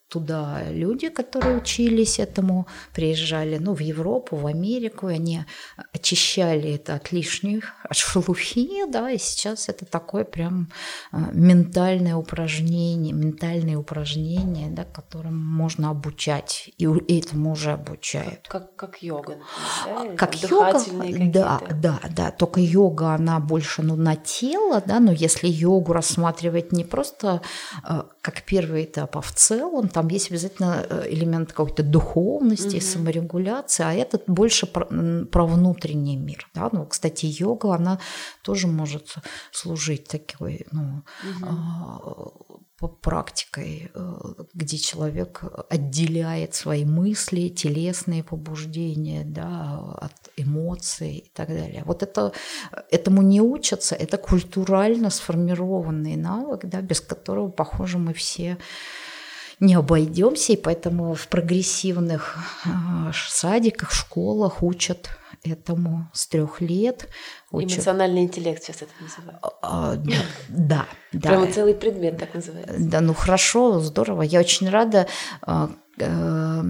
туда 0.09 0.63
люди, 0.71 1.09
которые 1.09 1.59
учились 1.59 2.19
этому, 2.19 2.67
приезжали 2.95 3.59
ну, 3.59 3.75
в 3.75 3.81
Европу, 3.81 4.37
в 4.37 4.47
Америку, 4.47 5.09
и 5.09 5.15
они 5.15 5.45
очищали 5.93 6.75
это 6.75 6.95
от 6.95 7.13
лишних, 7.13 7.73
от 7.89 7.97
шелухи, 7.97 8.85
да, 8.89 9.11
и 9.11 9.19
сейчас 9.19 9.69
это 9.69 9.85
такое 9.85 10.25
прям 10.25 10.69
а, 11.11 11.31
ментальное 11.33 12.15
упражнение, 12.17 13.13
ментальные 13.13 13.77
упражнения, 13.77 14.69
да, 14.71 14.85
которым 14.85 15.37
можно 15.37 15.91
обучать, 15.91 16.71
и 16.79 16.87
этому 16.87 17.53
уже 17.53 17.73
обучают. 17.73 18.47
Как, 18.49 18.77
как 18.77 19.03
йога, 19.03 19.39
да? 19.85 20.17
Как 20.17 20.35
йога, 20.43 20.81
да, 21.33 21.61
да, 21.71 22.01
да, 22.11 22.31
только 22.31 22.61
йога, 22.61 23.15
она 23.15 23.41
больше 23.41 23.83
ну, 23.83 23.97
на 23.97 24.15
тело, 24.15 24.83
да, 24.87 25.01
но 25.01 25.11
если 25.13 25.49
йогу 25.49 25.93
рассматривать 25.93 26.73
не 26.73 26.85
просто 26.85 27.43
а, 27.83 28.07
как 28.27 28.43
первый 28.43 28.85
этап, 28.85 29.17
а 29.17 29.21
в 29.21 29.31
целом, 29.33 29.89
там 29.89 30.09
есть 30.09 30.31
обязательно 30.31 30.85
э, 30.91 31.07
элемент 31.11 31.53
какой-то 31.53 31.85
духовности, 31.85 32.79
угу. 32.79 32.85
саморегуляции, 32.85 33.85
а 33.85 33.93
этот 33.93 34.25
больше 34.27 34.67
про, 34.67 34.87
про 35.31 35.47
внутренний 35.47 36.17
мир. 36.17 36.49
Да? 36.53 36.69
Ну, 36.73 36.87
кстати, 36.87 37.27
йога, 37.27 37.73
она 37.73 38.01
тоже 38.43 38.67
может 38.67 39.15
служить 39.53 40.09
такой, 40.09 40.67
ну, 40.73 41.05
угу. 41.41 42.46
Практикой, 42.79 43.91
э, 43.95 44.15
где 44.55 44.77
человек 44.77 45.43
отделяет 45.71 46.55
свои 46.55 46.85
мысли, 46.85 47.49
телесные 47.49 48.23
побуждения 48.23 49.25
да, 49.25 49.97
от 49.99 50.13
эмоций 50.37 51.17
и 51.17 51.31
так 51.33 51.49
далее. 51.49 51.83
Вот 51.87 52.03
это, 52.03 52.33
этому 52.91 53.23
не 53.23 53.41
учатся, 53.41 53.95
это 53.95 54.19
культурально 54.19 55.11
сформированный 55.11 56.17
навык, 56.17 56.67
да, 56.67 56.83
без 56.83 57.01
которого, 57.01 57.49
похоже, 57.49 57.99
мы 57.99 58.13
все 58.13 58.59
не 59.59 59.75
обойдемся, 59.75 60.53
и 60.53 60.57
поэтому 60.57 61.15
в 61.15 61.29
прогрессивных 61.29 62.37
а, 62.67 63.11
садиках, 63.15 63.91
школах 63.91 64.63
учат 64.63 65.09
этому 65.47 66.11
с 66.13 66.27
трех 66.27 66.61
лет. 66.61 67.09
Учат. 67.51 67.79
Эмоциональный 67.79 68.23
интеллект 68.23 68.63
сейчас 68.63 68.83
это 68.83 68.93
называют. 69.01 69.39
А, 69.43 69.53
а 69.63 69.97
да, 70.49 70.87
да. 71.13 71.29
Прямо 71.29 71.53
целый 71.53 71.75
предмет 71.75 72.19
так 72.19 72.35
называется. 72.35 72.75
Да, 72.79 73.01
ну 73.01 73.15
хорошо, 73.15 73.81
здорово. 73.81 74.23
Я 74.23 74.41
очень 74.41 74.69
рада 74.69 75.07
а, 75.43 75.71
Э, 75.99 76.63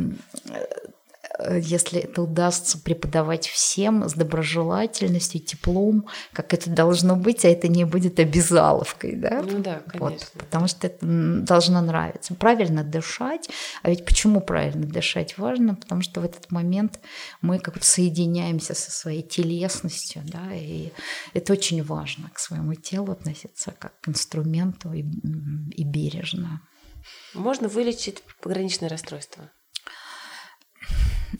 если 1.39 2.01
это 2.01 2.23
удастся 2.23 2.79
преподавать 2.79 3.47
всем 3.47 4.09
с 4.09 4.15
доброжелательностью, 4.15 5.41
теплом, 5.41 6.07
как 6.33 6.55
это 6.55 6.71
должно 6.71 7.17
быть, 7.17 7.45
а 7.45 7.49
это 7.49 7.69
не 7.69 7.85
будет 7.85 8.19
обязаловкой, 8.19 9.17
да? 9.17 9.43
Ну 9.43 9.59
да, 9.59 9.83
конечно. 9.87 9.99
Вот, 9.99 10.33
потому 10.39 10.67
что 10.67 10.87
это 10.87 10.99
должно 11.03 11.81
нравиться. 11.81 12.35
Правильно 12.35 12.85
дышать, 12.85 13.51
а 13.83 13.91
ведь 13.91 14.05
почему 14.05 14.41
правильно 14.41 14.87
дышать 14.87 15.37
важно? 15.37 15.75
Потому 15.75 16.03
что 16.03 16.21
в 16.21 16.25
этот 16.25 16.51
момент 16.51 17.01
мы 17.43 17.59
как 17.59 17.75
бы 17.75 17.83
соединяемся 17.83 18.75
со 18.75 18.91
своей 18.91 19.23
телесностью, 19.23 20.23
да, 20.25 20.55
и 20.55 20.93
это 21.35 21.53
очень 21.53 21.83
важно 21.83 22.31
к 22.33 22.39
своему 22.39 22.75
телу 22.75 23.13
относиться 23.13 23.75
как 23.79 24.01
к 24.01 24.09
инструменту 24.09 24.93
и, 24.93 25.03
и 25.03 25.85
бережно. 25.85 26.63
Можно 27.35 27.69
вылечить 27.69 28.23
пограничное 28.41 28.89
расстройство? 28.89 29.51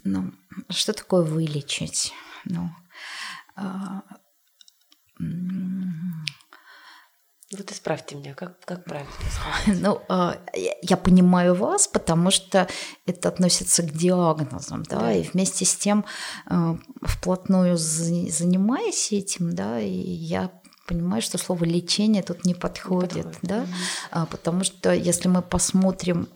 Ну, 0.05 0.33
что 0.71 0.93
такое 0.93 1.23
вылечить? 1.23 2.13
Ну, 2.45 2.71
а, 3.57 4.03
вот 7.53 7.71
исправьте 7.71 8.17
меня, 8.17 8.35
как, 8.35 8.59
как 8.65 8.85
правильно 8.85 9.11
сказать? 9.13 9.81
Ну, 9.83 10.03
а, 10.09 10.37
я 10.83 10.97
понимаю 10.97 11.55
вас, 11.55 11.87
потому 11.87 12.31
что 12.31 12.69
это 13.07 13.29
относится 13.29 13.83
к 13.83 13.93
диагнозам, 13.93 14.83
да, 14.83 14.99
да. 14.99 15.13
и 15.13 15.23
вместе 15.23 15.65
с 15.65 15.77
тем 15.77 16.05
а, 16.47 16.77
вплотную 17.03 17.77
занимаясь 17.77 19.13
этим, 19.13 19.55
да, 19.55 19.81
и 19.81 19.89
я 19.91 20.51
понимаю, 20.89 21.23
что 21.23 21.39
слово 21.39 21.65
лечение 21.65 22.23
тут 22.23 22.45
не 22.45 22.55
подходит, 22.55 23.15
не 23.15 23.23
подходит. 23.23 23.39
да, 23.43 23.67
угу. 24.21 24.27
потому 24.31 24.65
что 24.65 24.93
если 24.93 25.29
мы 25.29 25.43
посмотрим 25.43 26.29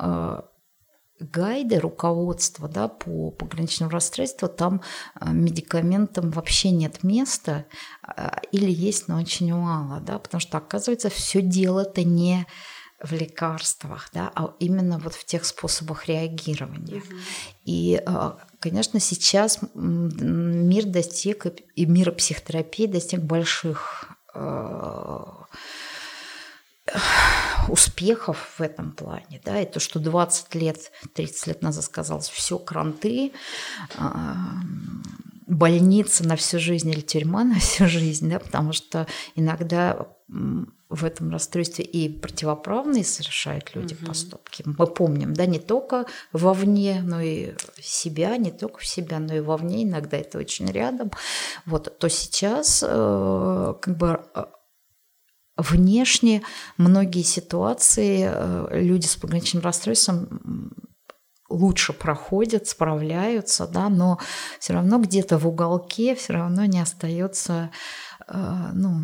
гайды, 1.20 1.78
руководство 1.78 2.68
да, 2.68 2.88
по 2.88 3.30
пограничному 3.30 3.90
расстройству, 3.90 4.48
там 4.48 4.82
а, 5.14 5.30
медикаментам 5.30 6.30
вообще 6.30 6.70
нет 6.70 7.02
места 7.02 7.66
а, 8.02 8.40
или 8.52 8.70
есть, 8.70 9.08
но 9.08 9.18
очень 9.18 9.54
мало, 9.54 10.00
да, 10.00 10.18
потому 10.18 10.40
что, 10.40 10.58
оказывается, 10.58 11.10
все 11.10 11.42
дело-то 11.42 12.04
не 12.04 12.46
в 13.02 13.12
лекарствах, 13.12 14.10
да, 14.12 14.30
а 14.34 14.54
именно 14.58 14.98
вот 14.98 15.14
в 15.14 15.24
тех 15.24 15.44
способах 15.44 16.06
реагирования. 16.06 16.98
Угу. 16.98 17.14
И, 17.64 18.02
а, 18.04 18.38
конечно, 18.58 19.00
сейчас 19.00 19.60
мир 19.74 20.84
достиг, 20.84 21.46
и 21.76 21.86
мир 21.86 22.12
психотерапии 22.12 22.86
достиг 22.86 23.20
больших 23.20 24.06
успехов 27.68 28.54
в 28.58 28.60
этом 28.60 28.92
плане, 28.92 29.40
да, 29.44 29.60
и 29.60 29.66
то, 29.66 29.80
что 29.80 29.98
20 29.98 30.54
лет, 30.54 30.90
30 31.14 31.46
лет 31.46 31.62
назад 31.62 31.84
сказалось, 31.84 32.28
все 32.28 32.58
кранты, 32.58 33.32
а, 33.96 34.36
больница 35.46 36.26
на 36.26 36.36
всю 36.36 36.58
жизнь 36.58 36.90
или 36.90 37.00
тюрьма 37.00 37.44
на 37.44 37.58
всю 37.58 37.86
жизнь, 37.86 38.30
да, 38.30 38.38
потому 38.38 38.72
что 38.72 39.06
иногда 39.34 40.06
в 40.28 41.04
этом 41.04 41.30
расстройстве 41.30 41.84
и 41.84 42.08
противоправные 42.08 43.04
совершают 43.04 43.74
люди 43.74 43.94
угу. 43.94 44.06
поступки. 44.06 44.64
Мы 44.66 44.86
помним, 44.86 45.34
да, 45.34 45.46
не 45.46 45.58
только 45.58 46.06
вовне, 46.32 47.00
но 47.04 47.20
и 47.20 47.54
себя, 47.80 48.36
не 48.36 48.50
только 48.50 48.78
в 48.78 48.86
себя, 48.86 49.18
но 49.18 49.34
и 49.34 49.40
вовне, 49.40 49.84
иногда 49.84 50.16
это 50.16 50.38
очень 50.38 50.66
рядом. 50.70 51.10
Вот, 51.66 51.96
то 51.98 52.08
сейчас 52.08 52.84
э, 52.86 53.74
как 53.80 53.96
бы 53.96 54.20
внешне 55.62 56.42
многие 56.76 57.22
ситуации 57.22 58.28
э, 58.30 58.68
люди 58.80 59.06
с 59.06 59.16
пограничным 59.16 59.62
расстройством 59.62 60.72
лучше 61.48 61.92
проходят, 61.92 62.68
справляются, 62.68 63.66
да, 63.66 63.88
но 63.88 64.18
все 64.58 64.74
равно 64.74 64.98
где-то 64.98 65.38
в 65.38 65.46
уголке 65.46 66.14
все 66.14 66.34
равно 66.34 66.64
не 66.64 66.80
остается, 66.80 67.70
э, 68.28 68.70
ну, 68.72 69.02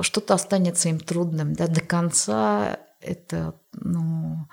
что-то 0.00 0.34
останется 0.34 0.88
им 0.88 0.98
трудным, 0.98 1.54
да, 1.54 1.68
до 1.68 1.80
конца 1.80 2.78
это, 3.00 3.54
ну, 3.72 4.48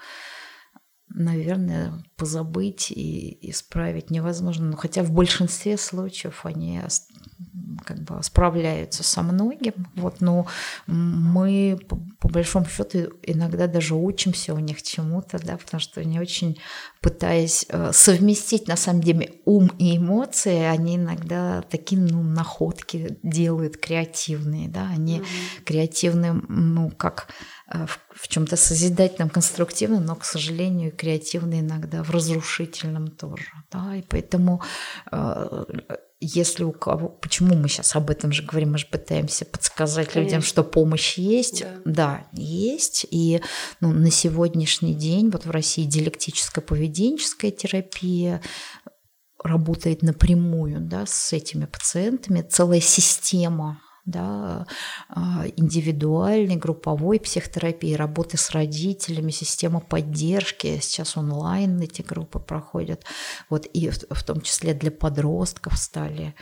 наверное, 1.14 2.04
позабыть 2.16 2.92
и 2.92 3.38
исправить 3.50 4.12
невозможно. 4.12 4.68
Но 4.68 4.78
хотя 4.78 5.04
в 5.04 5.12
большинстве 5.12 5.78
случаев 5.78 6.46
они 6.46 6.82
как 7.86 8.00
бы 8.04 8.22
справляются 8.24 9.04
со 9.04 9.22
многим. 9.22 9.74
Вот, 9.96 10.22
но 10.22 10.48
мы 10.88 11.80
по, 11.88 11.98
по 12.20 12.30
большому 12.30 12.66
счету 12.66 13.14
иногда 13.24 13.68
даже 13.68 13.96
учимся 13.96 14.54
у 14.54 14.60
них 14.60 14.82
чему-то, 14.84 15.40
да, 15.40 15.58
потому 15.58 15.82
что 15.82 16.02
они 16.02 16.20
очень 16.20 16.60
пытаясь 17.02 17.66
э, 17.70 17.92
совместить 17.94 18.68
на 18.68 18.76
самом 18.76 19.02
деле 19.02 19.34
ум 19.46 19.72
и 19.80 19.98
эмоции, 19.98 20.62
они 20.62 20.98
иногда 20.98 21.62
такие 21.64 22.02
ну, 22.02 22.22
находки 22.22 23.18
делают 23.24 23.78
креативные, 23.78 24.70
да, 24.70 24.88
они 24.90 25.20
mm-hmm. 25.20 25.64
креативные, 25.66 26.34
ну 26.34 26.92
как 26.92 27.30
в, 27.74 28.00
в 28.14 28.28
чем-то 28.28 28.56
созидательном, 28.56 29.30
конструктивном, 29.30 30.06
но, 30.06 30.16
к 30.16 30.26
сожалению, 30.26 30.92
креативно 30.92 31.60
иногда 31.60 32.04
в 32.04 32.12
разрушительном 32.12 33.08
тоже. 33.08 33.46
Да? 33.72 33.96
И 33.96 34.02
поэтому 34.02 34.62
э, 35.12 35.64
если 36.20 36.64
у 36.64 36.72
кого... 36.72 37.10
Почему 37.10 37.56
мы 37.56 37.68
сейчас 37.68 37.96
об 37.96 38.12
этом 38.12 38.32
же 38.32 38.44
говорим? 38.44 38.74
Мы 38.74 38.78
же 38.78 38.86
пытаемся 38.86 39.44
подсказать 39.44 40.10
Конечно. 40.10 40.20
людям, 40.20 40.42
что 40.44 40.64
помощь 40.64 41.18
есть. 41.18 41.64
Да, 41.84 41.84
да 41.86 42.28
есть. 42.34 43.08
И 43.10 43.42
ну, 43.80 43.92
на 43.92 44.12
сегодняшний 44.12 44.94
день 44.94 45.32
вот 45.32 45.46
в 45.46 45.52
России 45.52 45.86
диалектическая 45.86 46.64
поведенческая 46.64 47.50
терапия 47.50 48.42
работает 49.44 50.04
напрямую 50.04 50.82
да, 50.82 51.06
с 51.08 51.34
этими 51.34 51.66
пациентами. 51.66 52.42
Целая 52.44 52.82
система 52.82 53.82
да, 54.06 54.66
а, 55.10 55.46
индивидуальной, 55.56 56.56
групповой 56.56 57.20
психотерапии, 57.20 57.94
работы 57.94 58.38
с 58.38 58.52
родителями, 58.52 59.32
система 59.32 59.80
поддержки. 59.80 60.80
Сейчас 60.82 61.18
онлайн 61.18 61.80
эти 61.82 62.02
группы 62.02 62.40
проходят. 62.40 63.04
Вот, 63.50 63.66
и 63.66 63.90
в 63.90 64.24
том 64.24 64.42
числе 64.42 64.74
для 64.74 64.92
подростков 64.92 65.78
стали 65.78 66.36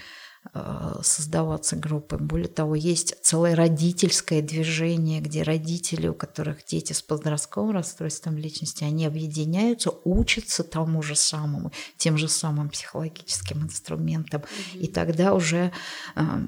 а, 0.53 1.01
создаваться 1.03 1.76
группы. 1.76 2.18
Более 2.18 2.47
того, 2.47 2.74
есть 2.74 3.14
целое 3.22 3.55
родительское 3.55 4.41
движение, 4.41 5.20
где 5.20 5.43
родители, 5.43 6.07
у 6.07 6.14
которых 6.14 6.66
дети 6.66 6.93
с 6.93 7.01
подростковым 7.01 7.72
расстройством 7.72 8.38
личности, 8.38 8.86
они 8.86 9.05
объединяются, 9.05 9.91
учатся 10.05 10.64
тому 10.64 11.01
же 11.01 11.16
самому, 11.16 11.72
тем 11.97 12.18
же 12.18 12.30
самым 12.30 12.70
психологическим 12.70 13.64
инструментам. 13.64 14.41
Mm-hmm. 14.41 14.80
И 14.80 14.88
тогда 14.88 15.34
уже 15.34 15.74
а, 16.16 16.39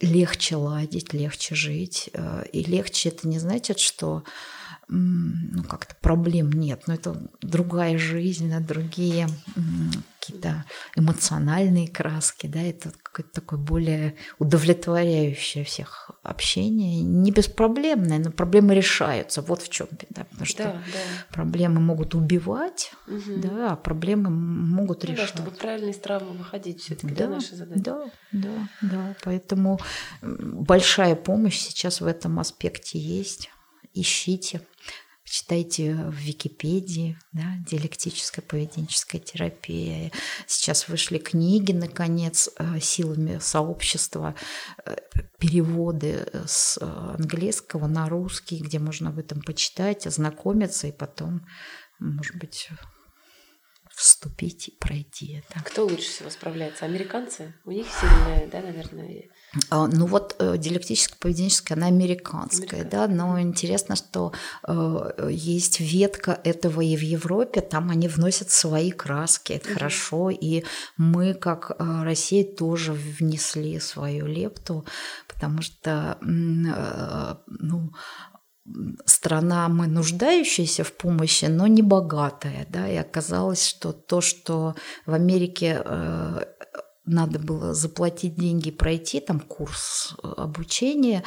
легче 0.00 0.56
ладить, 0.56 1.12
легче 1.12 1.54
жить. 1.54 2.10
Э, 2.12 2.44
и 2.52 2.62
легче 2.62 3.10
это 3.10 3.28
не 3.28 3.38
значит, 3.38 3.78
что 3.78 4.24
ну, 4.92 5.62
как-то 5.62 5.94
проблем 6.00 6.50
нет, 6.50 6.82
но 6.88 6.94
это 6.94 7.16
другая 7.40 7.96
жизнь, 7.96 8.52
другие 8.66 9.28
какие-то 10.18 10.64
эмоциональные 10.96 11.88
краски, 11.88 12.46
да, 12.46 12.60
это 12.60 12.92
какое-то 13.02 13.32
такое 13.32 13.58
более 13.58 14.16
удовлетворяющее 14.38 15.64
всех 15.64 16.10
общение, 16.22 17.02
не 17.02 17.30
беспроблемное, 17.30 18.18
но 18.18 18.30
проблемы 18.32 18.74
решаются, 18.74 19.42
вот 19.42 19.62
в 19.62 19.70
чем 19.70 19.86
беда, 19.92 20.24
потому 20.24 20.44
что 20.44 20.64
да, 20.64 20.72
да. 20.72 21.32
проблемы 21.32 21.80
могут 21.80 22.14
убивать, 22.14 22.92
угу. 23.06 23.36
да, 23.36 23.72
а 23.72 23.76
проблемы 23.76 24.28
могут 24.28 25.04
ну, 25.04 25.12
решать. 25.12 25.30
Да, 25.30 25.34
чтобы 25.36 25.50
правильно 25.52 25.90
из 25.90 25.98
травмы 25.98 26.36
выходить, 26.36 26.82
все-таки 26.82 27.14
да, 27.14 27.26
да, 27.26 27.34
наша 27.34 27.56
задача. 27.56 27.80
Да, 27.80 28.04
да, 28.32 28.68
да, 28.82 29.16
поэтому 29.22 29.80
большая 30.20 31.14
помощь 31.14 31.58
сейчас 31.58 32.00
в 32.00 32.06
этом 32.06 32.40
аспекте 32.40 32.98
есть 32.98 33.50
ищите, 33.94 34.60
читайте 35.24 35.94
в 35.94 36.14
Википедии, 36.14 37.18
да, 37.32 37.56
диалектическая 37.66 38.44
поведенческая 38.44 39.20
терапия. 39.20 40.10
Сейчас 40.46 40.88
вышли 40.88 41.18
книги, 41.18 41.72
наконец, 41.72 42.50
э, 42.58 42.80
силами 42.80 43.38
сообщества, 43.38 44.34
э, 44.84 44.96
переводы 45.38 46.26
с 46.46 46.78
английского 46.80 47.86
на 47.86 48.08
русский, 48.08 48.58
где 48.60 48.78
можно 48.78 49.10
об 49.10 49.18
этом 49.18 49.40
почитать, 49.42 50.06
ознакомиться 50.06 50.86
и 50.86 50.92
потом, 50.92 51.46
может 51.98 52.36
быть, 52.36 52.68
вступить 54.00 54.68
и 54.68 54.76
пройти 54.78 55.34
это. 55.34 55.62
Кто 55.64 55.84
лучше 55.84 56.08
всего 56.08 56.30
справляется? 56.30 56.86
Американцы? 56.86 57.54
У 57.64 57.70
них 57.70 57.86
сильная, 57.88 58.46
да, 58.46 58.62
наверное, 58.62 59.28
ну 59.70 60.06
вот 60.06 60.36
э, 60.38 60.56
диалектическая 60.58 61.18
поведенческая, 61.18 61.76
она 61.76 61.88
американская, 61.88 62.84
да, 62.84 63.08
но 63.08 63.40
интересно, 63.40 63.96
что 63.96 64.32
э, 64.66 65.28
есть 65.30 65.80
ветка 65.80 66.38
этого 66.44 66.80
и 66.80 66.96
в 66.96 67.00
Европе, 67.00 67.60
там 67.60 67.90
они 67.90 68.06
вносят 68.06 68.50
свои 68.50 68.92
краски, 68.92 69.54
это 69.54 69.68
угу. 69.70 69.74
хорошо, 69.74 70.30
и 70.30 70.64
мы, 70.96 71.34
как 71.34 71.72
э, 71.72 72.02
Россия, 72.04 72.44
тоже 72.44 72.92
внесли 72.92 73.80
свою 73.80 74.26
лепту, 74.26 74.84
потому 75.26 75.62
что, 75.62 76.18
э, 76.22 77.34
ну, 77.46 77.92
страна 79.04 79.68
мы 79.68 79.86
нуждающаяся 79.86 80.84
в 80.84 80.92
помощи, 80.92 81.46
но 81.46 81.66
не 81.66 81.82
богатая, 81.82 82.66
да, 82.68 82.88
и 82.88 82.96
оказалось, 82.96 83.66
что 83.66 83.92
то, 83.92 84.20
что 84.20 84.74
в 85.06 85.14
Америке 85.14 85.82
э, 85.84 86.44
надо 87.10 87.38
было 87.38 87.74
заплатить 87.74 88.36
деньги, 88.36 88.70
пройти 88.70 89.20
там 89.20 89.40
курс 89.40 90.14
э, 90.22 90.28
обучения, 90.36 91.24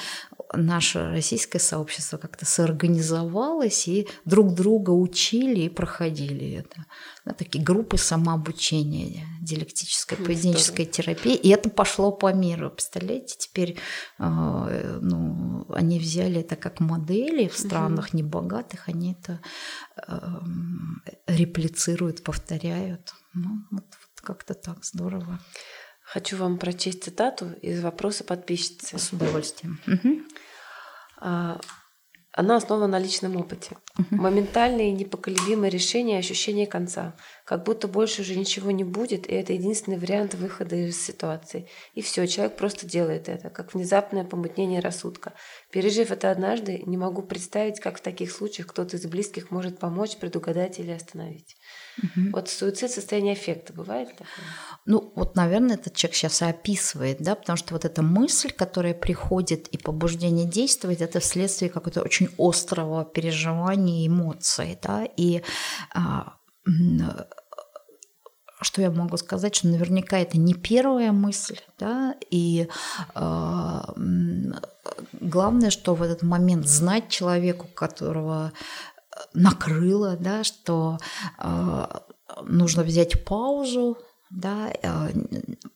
наше 0.54 1.10
российское 1.10 1.60
сообщество 1.60 2.18
как-то 2.18 2.46
соорганизовалось 2.46 3.88
и 3.88 4.08
друг 4.26 4.54
друга 4.54 4.92
учили 4.92 5.62
и 5.62 5.70
проходили 5.70 6.54
это. 6.54 6.86
Да, 7.26 7.34
такие 7.34 7.64
группы 7.64 7.98
самообучения, 7.98 9.26
диалектической 9.42 10.18
поведенческой 10.18 10.86
терапии. 10.86 11.36
И 11.36 11.50
это 11.50 11.70
пошло 11.70 12.12
по 12.12 12.32
миру. 12.34 12.70
Представляете, 12.70 13.36
теперь 13.38 13.78
э, 14.20 15.00
ну, 15.02 15.66
они 15.70 16.00
взяли 16.00 16.42
это 16.42 16.56
как 16.56 16.80
модели 16.80 17.48
в 17.48 17.58
странах 17.58 18.10
угу. 18.10 18.18
небогатых, 18.18 18.88
они 18.88 19.14
это 19.14 19.42
э, 20.08 20.12
реплицируют, 21.28 22.24
повторяют. 22.24 23.14
Ну, 23.34 23.50
вот 23.72 23.86
как-то 24.24 24.54
так 24.54 24.84
здорово. 24.84 25.40
Хочу 26.02 26.38
вам 26.38 26.58
прочесть 26.58 27.04
цитату 27.04 27.52
из 27.62 27.82
вопроса 27.82 28.24
подписчицы. 28.24 28.98
С 28.98 29.14
удовольствием. 29.14 29.80
Угу. 29.88 31.58
Она 32.36 32.56
основана 32.56 32.88
на 32.88 33.00
личном 33.00 33.38
опыте. 33.38 33.78
Угу. 33.98 34.16
Моментальное 34.22 34.86
и 34.86 34.92
непоколебимое 34.92 35.70
решение 35.70 36.18
ощущение 36.18 36.66
конца. 36.66 37.16
Как 37.46 37.64
будто 37.64 37.88
больше 37.88 38.22
уже 38.22 38.36
ничего 38.36 38.72
не 38.72 38.84
будет, 38.84 39.28
и 39.28 39.34
это 39.34 39.54
единственный 39.54 40.00
вариант 40.00 40.34
выхода 40.34 40.76
из 40.76 41.00
ситуации. 41.00 41.70
И 41.94 42.02
все, 42.02 42.26
человек 42.26 42.58
просто 42.58 42.88
делает 42.88 43.30
это, 43.30 43.52
как 43.52 43.76
внезапное 43.76 44.24
помутнение 44.24 44.80
рассудка. 44.80 45.34
Пережив 45.72 46.10
это 46.10 46.32
однажды, 46.32 46.82
не 46.88 46.98
могу 46.98 47.22
представить, 47.22 47.80
как 47.80 48.00
в 48.00 48.02
таких 48.02 48.32
случаях 48.32 48.68
кто-то 48.68 48.98
из 48.98 49.06
близких 49.06 49.52
может 49.52 49.78
помочь, 49.78 50.18
предугадать 50.18 50.80
или 50.80 50.92
остановить. 50.92 51.56
Угу. 52.02 52.32
Вот 52.34 52.50
суицид 52.50 52.92
состояние 52.92 53.34
эффекта 53.36 53.74
бывает 53.74 54.10
такое? 54.10 54.28
Ну, 54.86 55.14
вот, 55.16 55.36
наверное, 55.36 55.76
этот 55.76 55.96
человек 55.96 56.16
сейчас 56.16 56.42
и 56.42 56.46
описывает, 56.46 57.18
да, 57.20 57.36
потому 57.36 57.56
что 57.58 57.74
вот 57.74 57.86
эта 57.86 58.02
мысль, 58.02 58.52
которая 58.52 58.94
приходит 58.94 59.68
и 59.68 59.78
побуждение 59.78 60.46
действовать, 60.46 61.02
это 61.02 61.20
вследствие 61.20 61.70
какого-то 61.70 62.02
очень 62.02 62.30
острого 62.38 63.06
переживания 63.06 64.08
эмоций, 64.08 64.78
да, 64.82 65.08
и 65.16 65.42
а, 65.94 66.34
что 68.62 68.82
я 68.82 68.92
могу 68.92 69.18
сказать, 69.18 69.56
что 69.56 69.68
наверняка 69.68 70.18
это 70.18 70.38
не 70.38 70.54
первая 70.54 71.12
мысль, 71.12 71.60
да, 71.78 72.16
и 72.30 72.68
э, 73.16 73.82
главное, 75.20 75.70
что 75.70 75.96
в 75.96 76.02
этот 76.02 76.24
момент 76.24 76.68
знать 76.68 77.10
человеку, 77.10 77.68
которого 77.74 78.54
накрыло, 79.34 80.18
да, 80.18 80.44
что 80.44 80.98
э, 81.40 81.86
нужно 82.44 82.84
взять 82.84 83.26
паузу, 83.26 83.98
да, 84.30 84.72
э, 84.82 85.10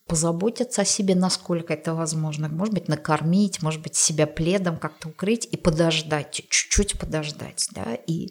позаботиться 0.06 0.82
о 0.82 0.84
себе, 0.84 1.14
насколько 1.14 1.72
это 1.74 1.94
возможно. 1.94 2.48
Может 2.48 2.74
быть, 2.74 2.88
накормить, 2.88 3.62
может 3.62 3.82
быть, 3.82 3.94
себя 3.94 4.26
пледом 4.26 4.76
как-то 4.76 5.08
укрыть 5.08 5.46
и 5.50 5.56
подождать, 5.56 6.32
чуть-чуть 6.32 6.98
подождать. 6.98 7.68
Да, 7.72 7.94
и 8.06 8.30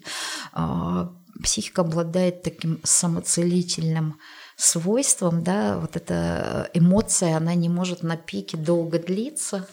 э, 0.54 1.08
психика 1.42 1.82
обладает 1.82 2.42
таким 2.42 2.80
самоцелительным 2.84 4.18
свойством, 4.56 5.42
да, 5.44 5.78
вот 5.78 5.96
эта 5.96 6.68
эмоция, 6.74 7.36
она 7.36 7.54
не 7.54 7.68
может 7.68 8.02
на 8.02 8.16
пике 8.16 8.56
долго 8.56 8.98
длиться, 8.98 9.68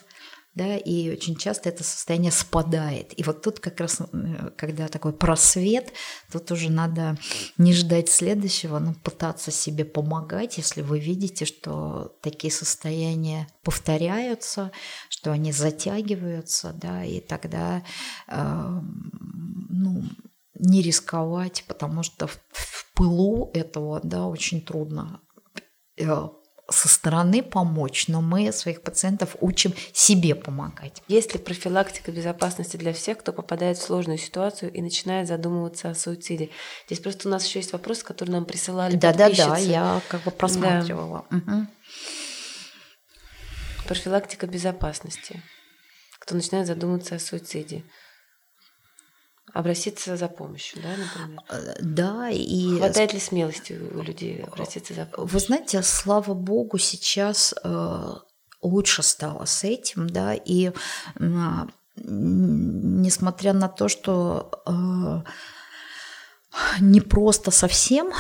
да, 0.55 0.77
и 0.77 1.11
очень 1.11 1.35
часто 1.35 1.69
это 1.69 1.83
состояние 1.83 2.31
спадает. 2.31 3.17
И 3.19 3.23
вот 3.23 3.41
тут 3.41 3.59
как 3.59 3.79
раз, 3.81 3.99
когда 4.55 4.87
такой 4.87 5.11
просвет, 5.11 5.91
тут 6.31 6.49
уже 6.51 6.71
надо 6.71 7.17
не 7.57 7.73
ждать 7.73 8.09
следующего, 8.09 8.79
но 8.79 8.93
пытаться 8.93 9.51
себе 9.51 9.83
помогать, 9.83 10.57
если 10.57 10.81
вы 10.81 10.99
видите, 10.99 11.43
что 11.43 12.17
такие 12.21 12.51
состояния 12.51 13.47
повторяются, 13.63 14.71
что 15.09 15.31
они 15.31 15.51
затягиваются, 15.51 16.73
да, 16.73 17.03
и 17.03 17.19
тогда, 17.19 17.83
э, 18.27 18.81
ну, 19.69 20.03
не 20.57 20.81
рисковать, 20.81 21.65
потому 21.67 22.01
что 22.03 22.27
в, 22.27 22.39
в 22.51 22.93
пылу 22.93 23.51
этого, 23.53 23.99
да, 24.01 24.27
очень 24.27 24.61
трудно 24.61 25.19
э, 25.97 26.27
со 26.69 26.87
стороны 26.87 27.43
помочь, 27.43 28.07
но 28.07 28.21
мы 28.21 28.51
своих 28.51 28.81
пациентов 28.81 29.35
учим 29.39 29.73
себе 29.93 30.33
помогать. 30.33 31.01
Есть 31.07 31.33
ли 31.33 31.39
профилактика 31.39 32.11
безопасности 32.11 32.77
для 32.77 32.93
всех, 32.93 33.19
кто 33.19 33.33
попадает 33.33 33.77
в 33.77 33.83
сложную 33.83 34.17
ситуацию 34.17 34.71
и 34.73 34.81
начинает 34.81 35.27
задумываться 35.27 35.89
о 35.89 35.95
суициде? 35.95 36.49
Здесь 36.87 36.99
просто 36.99 37.27
у 37.27 37.31
нас 37.31 37.45
еще 37.45 37.59
есть 37.59 37.73
вопрос, 37.73 38.03
который 38.03 38.31
нам 38.31 38.45
присылали 38.45 38.95
Да, 38.95 39.13
да, 39.13 39.29
да, 39.29 39.57
я 39.57 40.01
как 40.07 40.23
бы 40.23 40.31
просматривала. 40.31 41.25
Да. 41.29 41.37
Угу. 41.37 41.67
Профилактика 43.87 44.47
безопасности. 44.47 45.43
Кто 46.19 46.33
начинает 46.33 46.65
задумываться 46.65 47.15
о 47.15 47.19
суициде 47.19 47.83
обратиться 49.55 50.17
за 50.17 50.27
помощью, 50.27 50.81
да, 50.83 50.89
например? 50.89 51.39
Э, 51.49 51.75
да, 51.81 52.29
и... 52.29 52.77
Хватает 52.77 53.13
ли 53.13 53.19
смелости 53.19 53.73
у 53.73 54.01
людей 54.01 54.43
обратиться 54.43 54.93
за 54.93 55.05
помощью? 55.05 55.33
Вы 55.33 55.39
знаете, 55.39 55.81
слава 55.81 56.33
богу, 56.33 56.77
сейчас 56.77 57.55
э, 57.63 58.13
лучше 58.61 59.01
стало 59.01 59.45
с 59.45 59.63
этим, 59.63 60.09
да, 60.09 60.33
и 60.33 60.71
несмотря 61.97 63.53
на 63.53 63.69
то, 63.69 63.87
что 63.87 64.51
э, 64.65 65.21
не 66.79 67.01
просто 67.01 67.51
совсем 67.51 68.11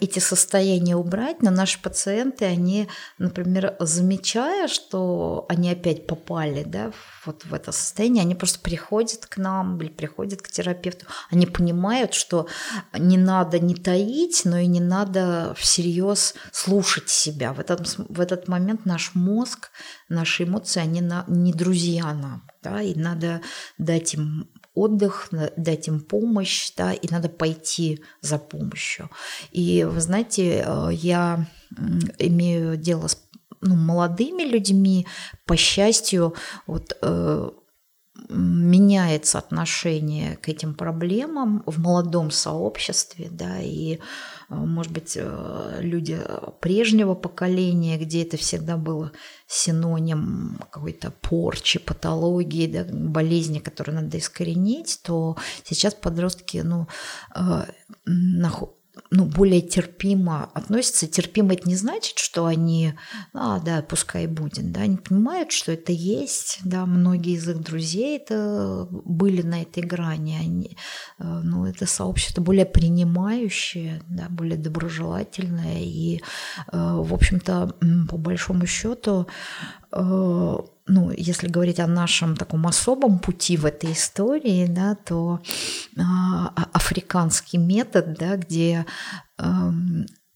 эти 0.00 0.18
состояния 0.18 0.96
убрать, 0.96 1.42
но 1.42 1.50
наши 1.50 1.80
пациенты, 1.80 2.44
они, 2.44 2.88
например, 3.18 3.76
замечая, 3.80 4.68
что 4.68 5.46
они 5.48 5.70
опять 5.70 6.06
попали 6.06 6.64
да, 6.64 6.92
вот 7.24 7.44
в 7.44 7.54
это 7.54 7.72
состояние, 7.72 8.22
они 8.22 8.34
просто 8.34 8.60
приходят 8.60 9.26
к 9.26 9.36
нам 9.36 9.80
или 9.80 9.88
приходят 9.88 10.42
к 10.42 10.48
терапевту, 10.48 11.06
они 11.30 11.46
понимают, 11.46 12.14
что 12.14 12.46
не 12.92 13.16
надо 13.16 13.58
не 13.58 13.74
таить, 13.74 14.42
но 14.44 14.58
и 14.58 14.66
не 14.66 14.80
надо 14.80 15.54
всерьез 15.56 16.34
слушать 16.52 17.08
себя. 17.08 17.52
В 17.52 17.60
этот, 17.60 17.96
в 17.96 18.20
этот 18.20 18.48
момент 18.48 18.86
наш 18.86 19.14
мозг, 19.14 19.70
наши 20.08 20.44
эмоции, 20.44 20.80
они 20.80 21.00
на, 21.00 21.24
не 21.28 21.52
друзья 21.52 22.12
нам. 22.12 22.48
Да, 22.62 22.82
и 22.82 22.94
надо 22.94 23.40
дать 23.78 24.14
им 24.14 24.50
отдых, 24.78 25.28
дать 25.56 25.88
им 25.88 26.00
помощь, 26.00 26.72
да, 26.76 26.92
и 26.92 27.08
надо 27.10 27.28
пойти 27.28 28.02
за 28.20 28.38
помощью. 28.38 29.10
И 29.50 29.84
вы 29.84 30.00
знаете, 30.00 30.64
э, 30.64 30.88
я 30.92 31.46
имею 32.18 32.76
дело 32.76 33.08
с 33.08 33.18
ну, 33.60 33.74
молодыми 33.74 34.42
людьми, 34.42 35.06
по 35.44 35.56
счастью, 35.56 36.34
вот 36.66 36.96
э, 37.02 37.50
меняется 38.28 39.38
отношение 39.38 40.36
к 40.36 40.48
этим 40.48 40.74
проблемам 40.74 41.62
в 41.66 41.80
молодом 41.80 42.30
сообществе, 42.30 43.28
да, 43.30 43.60
и, 43.60 43.94
э, 43.94 43.98
может 44.48 44.92
быть, 44.92 45.16
э, 45.20 45.78
люди 45.80 46.18
прежнего 46.60 47.14
поколения, 47.14 47.98
где 47.98 48.22
это 48.22 48.36
всегда 48.38 48.76
было 48.76 49.12
синоним 49.46 50.58
какой-то 50.70 51.10
порчи, 51.10 51.78
патологии, 51.78 52.66
да, 52.66 52.84
болезни, 52.90 53.58
которые 53.58 54.00
надо 54.00 54.18
искоренить, 54.18 55.00
то 55.02 55.36
сейчас 55.64 55.94
подростки, 55.94 56.58
ну, 56.58 56.86
э, 57.34 57.64
ну, 59.10 59.24
более 59.24 59.60
терпимо 59.60 60.50
относятся. 60.54 61.06
Терпимо 61.06 61.54
это 61.54 61.68
не 61.68 61.76
значит, 61.76 62.18
что 62.18 62.46
они, 62.46 62.94
а, 63.32 63.58
да, 63.60 63.82
пускай 63.82 64.26
будет, 64.26 64.70
да, 64.72 64.82
они 64.82 64.96
понимают, 64.96 65.52
что 65.52 65.72
это 65.72 65.92
есть, 65.92 66.58
да, 66.64 66.84
многие 66.86 67.34
из 67.34 67.48
их 67.48 67.58
друзей 67.60 68.18
это 68.18 68.86
были 68.90 69.42
на 69.42 69.62
этой 69.62 69.82
грани, 69.82 70.36
они, 70.40 70.76
э, 71.18 71.24
ну, 71.24 71.64
это 71.64 71.86
сообщество 71.86 72.42
более 72.42 72.66
принимающее, 72.66 74.02
да, 74.08 74.28
более 74.28 74.58
доброжелательное, 74.58 75.80
и, 75.80 76.16
э, 76.16 76.20
в 76.72 77.14
общем-то, 77.14 77.76
по 78.10 78.16
большому 78.16 78.66
счету, 78.66 79.26
э, 79.92 80.56
ну, 80.88 81.12
если 81.16 81.48
говорить 81.48 81.80
о 81.80 81.86
нашем 81.86 82.36
таком 82.36 82.66
особом 82.66 83.18
пути 83.18 83.56
в 83.56 83.66
этой 83.66 83.92
истории, 83.92 84.66
да, 84.66 84.94
то 84.94 85.40
э, 85.96 86.00
африканский 86.72 87.58
метод, 87.58 88.14
да, 88.18 88.36
где 88.36 88.86
э, 89.38 89.70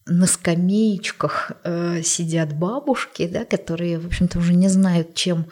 на 0.05 0.27
скамеечках 0.27 1.51
э, 1.63 2.01
сидят 2.03 2.53
бабушки, 2.53 3.27
да, 3.27 3.45
которые, 3.45 3.99
в 3.99 4.07
общем-то, 4.07 4.39
уже 4.39 4.53
не 4.53 4.69
знают, 4.69 5.15
чем 5.15 5.47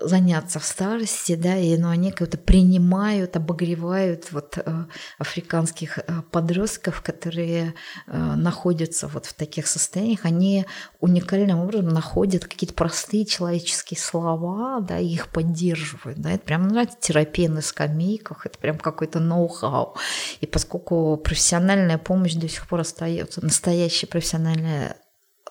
заняться 0.00 0.58
в 0.58 0.64
старости, 0.64 1.34
да, 1.34 1.56
и 1.56 1.76
но 1.76 1.88
ну, 1.88 1.92
они 1.92 2.10
как-то 2.10 2.38
принимают, 2.38 3.36
обогревают 3.36 4.32
вот 4.32 4.58
э, 4.58 4.84
африканских 5.18 5.98
э, 5.98 6.02
подростков, 6.30 7.02
которые 7.02 7.74
э, 8.06 8.16
находятся 8.16 9.08
вот 9.08 9.26
в 9.26 9.34
таких 9.34 9.66
состояниях, 9.66 10.24
они 10.24 10.66
уникальным 11.00 11.60
образом 11.60 11.88
находят 11.88 12.44
какие-то 12.44 12.74
простые 12.74 13.24
человеческие 13.24 13.98
слова, 13.98 14.80
да, 14.80 14.98
и 14.98 15.06
их 15.06 15.28
поддерживают, 15.28 16.18
да, 16.18 16.32
это 16.32 16.44
прям, 16.44 16.68
знаете, 16.70 16.96
терапия 17.00 17.48
на 17.48 17.62
скамейках, 17.62 18.46
это 18.46 18.58
прям 18.58 18.78
какой-то 18.78 19.20
ноу-хау, 19.20 19.96
и 20.40 20.46
поскольку 20.46 21.16
профессиональная 21.16 21.98
помощь 21.98 22.34
до 22.34 22.48
сих 22.48 22.66
пор 22.68 22.80
остается, 22.80 23.44
настоящая 23.44 24.06
профессиональная 24.06 24.96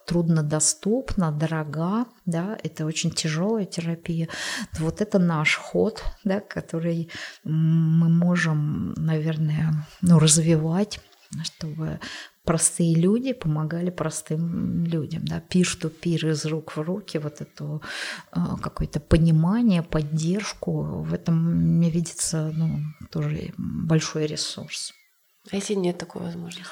труднодоступна, 0.05 1.31
дорога, 1.31 2.05
да, 2.25 2.57
это 2.63 2.85
очень 2.85 3.11
тяжелая 3.11 3.65
терапия. 3.65 4.27
Вот 4.79 5.01
это 5.01 5.19
наш 5.19 5.55
ход, 5.57 6.03
да, 6.23 6.39
который 6.39 7.09
мы 7.43 8.09
можем, 8.09 8.93
наверное, 8.93 9.85
ну, 10.01 10.19
развивать, 10.19 10.99
чтобы 11.43 11.99
простые 12.45 12.95
люди 12.95 13.33
помогали 13.33 13.89
простым 13.89 14.85
людям, 14.85 15.25
да, 15.25 15.39
пир-то 15.39 15.89
пир 15.89 16.27
из 16.27 16.45
рук 16.45 16.77
в 16.77 16.81
руки, 16.81 17.17
вот 17.17 17.41
это 17.41 17.81
э, 18.31 18.39
какое-то 18.61 18.99
понимание, 18.99 19.81
поддержку, 19.81 21.03
в 21.03 21.13
этом 21.13 21.35
мне 21.77 21.89
видится, 21.89 22.51
ну, 22.55 22.79
тоже 23.11 23.53
большой 23.57 24.27
ресурс. 24.27 24.93
А 25.51 25.55
если 25.55 25.73
нет 25.73 25.97
такой 25.97 26.23
возможности? 26.23 26.71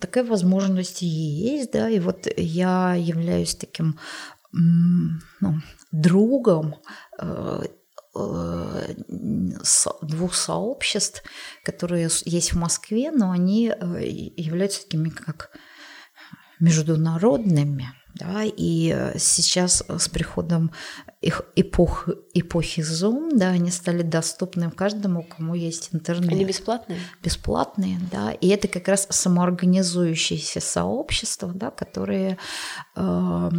Такая 0.00 0.24
возможность 0.24 1.02
есть, 1.02 1.72
да, 1.72 1.88
и 1.88 1.98
вот 1.98 2.26
я 2.36 2.94
являюсь 2.94 3.54
таким 3.54 3.98
ну, 4.52 5.60
другом 5.92 6.76
э, 7.20 7.62
э, 8.16 8.94
двух 10.02 10.34
сообществ, 10.34 11.22
которые 11.62 12.08
есть 12.24 12.52
в 12.52 12.58
Москве, 12.58 13.10
но 13.12 13.30
они 13.30 13.68
э, 13.68 14.02
являются 14.36 14.82
такими 14.82 15.10
как 15.10 15.50
международными. 16.58 17.88
Да, 18.14 18.42
и 18.44 18.92
э, 18.94 19.18
сейчас 19.18 19.82
с 19.88 20.08
приходом 20.08 20.72
их 21.20 21.42
эпох, 21.54 22.08
эпохи 22.32 22.80
Zoom, 22.80 23.30
да, 23.34 23.50
они 23.50 23.70
стали 23.70 24.02
доступны 24.02 24.70
каждому, 24.70 25.22
кому 25.22 25.54
есть 25.54 25.90
интернет. 25.92 26.32
Они 26.32 26.44
бесплатные? 26.44 26.98
Бесплатные, 27.22 28.00
да. 28.10 28.32
И 28.32 28.48
это 28.48 28.68
как 28.68 28.88
раз 28.88 29.06
самоорганизующиеся 29.10 30.60
сообщества, 30.60 31.52
да, 31.54 31.70
которые 31.70 32.38
э, 32.96 33.50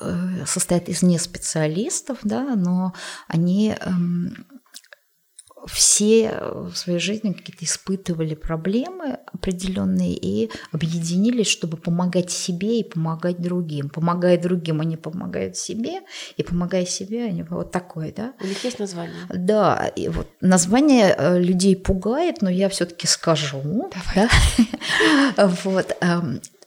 э, 0.00 0.46
состоят 0.46 0.88
из 0.88 1.02
не 1.02 1.18
специалистов, 1.18 2.18
да, 2.22 2.54
но 2.54 2.94
они 3.26 3.74
э, 3.78 3.90
все 5.66 6.38
в 6.40 6.74
своей 6.74 6.98
жизни 6.98 7.32
какие-то 7.32 7.64
испытывали 7.64 8.34
проблемы 8.34 9.18
определенные 9.32 10.14
и 10.14 10.50
объединились, 10.72 11.46
чтобы 11.46 11.76
помогать 11.76 12.30
себе 12.30 12.80
и 12.80 12.84
помогать 12.84 13.40
другим. 13.40 13.88
Помогая 13.88 14.40
другим, 14.40 14.80
они 14.80 14.96
помогают 14.96 15.56
себе, 15.56 16.00
и 16.36 16.42
помогая 16.42 16.86
себе, 16.86 17.24
они 17.24 17.42
вот 17.42 17.70
такое, 17.70 18.12
да. 18.12 18.34
У 18.42 18.46
них 18.46 18.62
есть 18.64 18.78
название? 18.78 19.16
Да, 19.28 19.90
и 19.96 20.08
вот 20.08 20.28
название 20.40 21.14
э, 21.16 21.38
людей 21.38 21.76
пугает, 21.76 22.42
но 22.42 22.50
я 22.50 22.68
все-таки 22.68 23.06
скажу. 23.06 23.60
Давай. 23.62 24.28
Да? 25.36 25.48
Вот. 25.64 25.96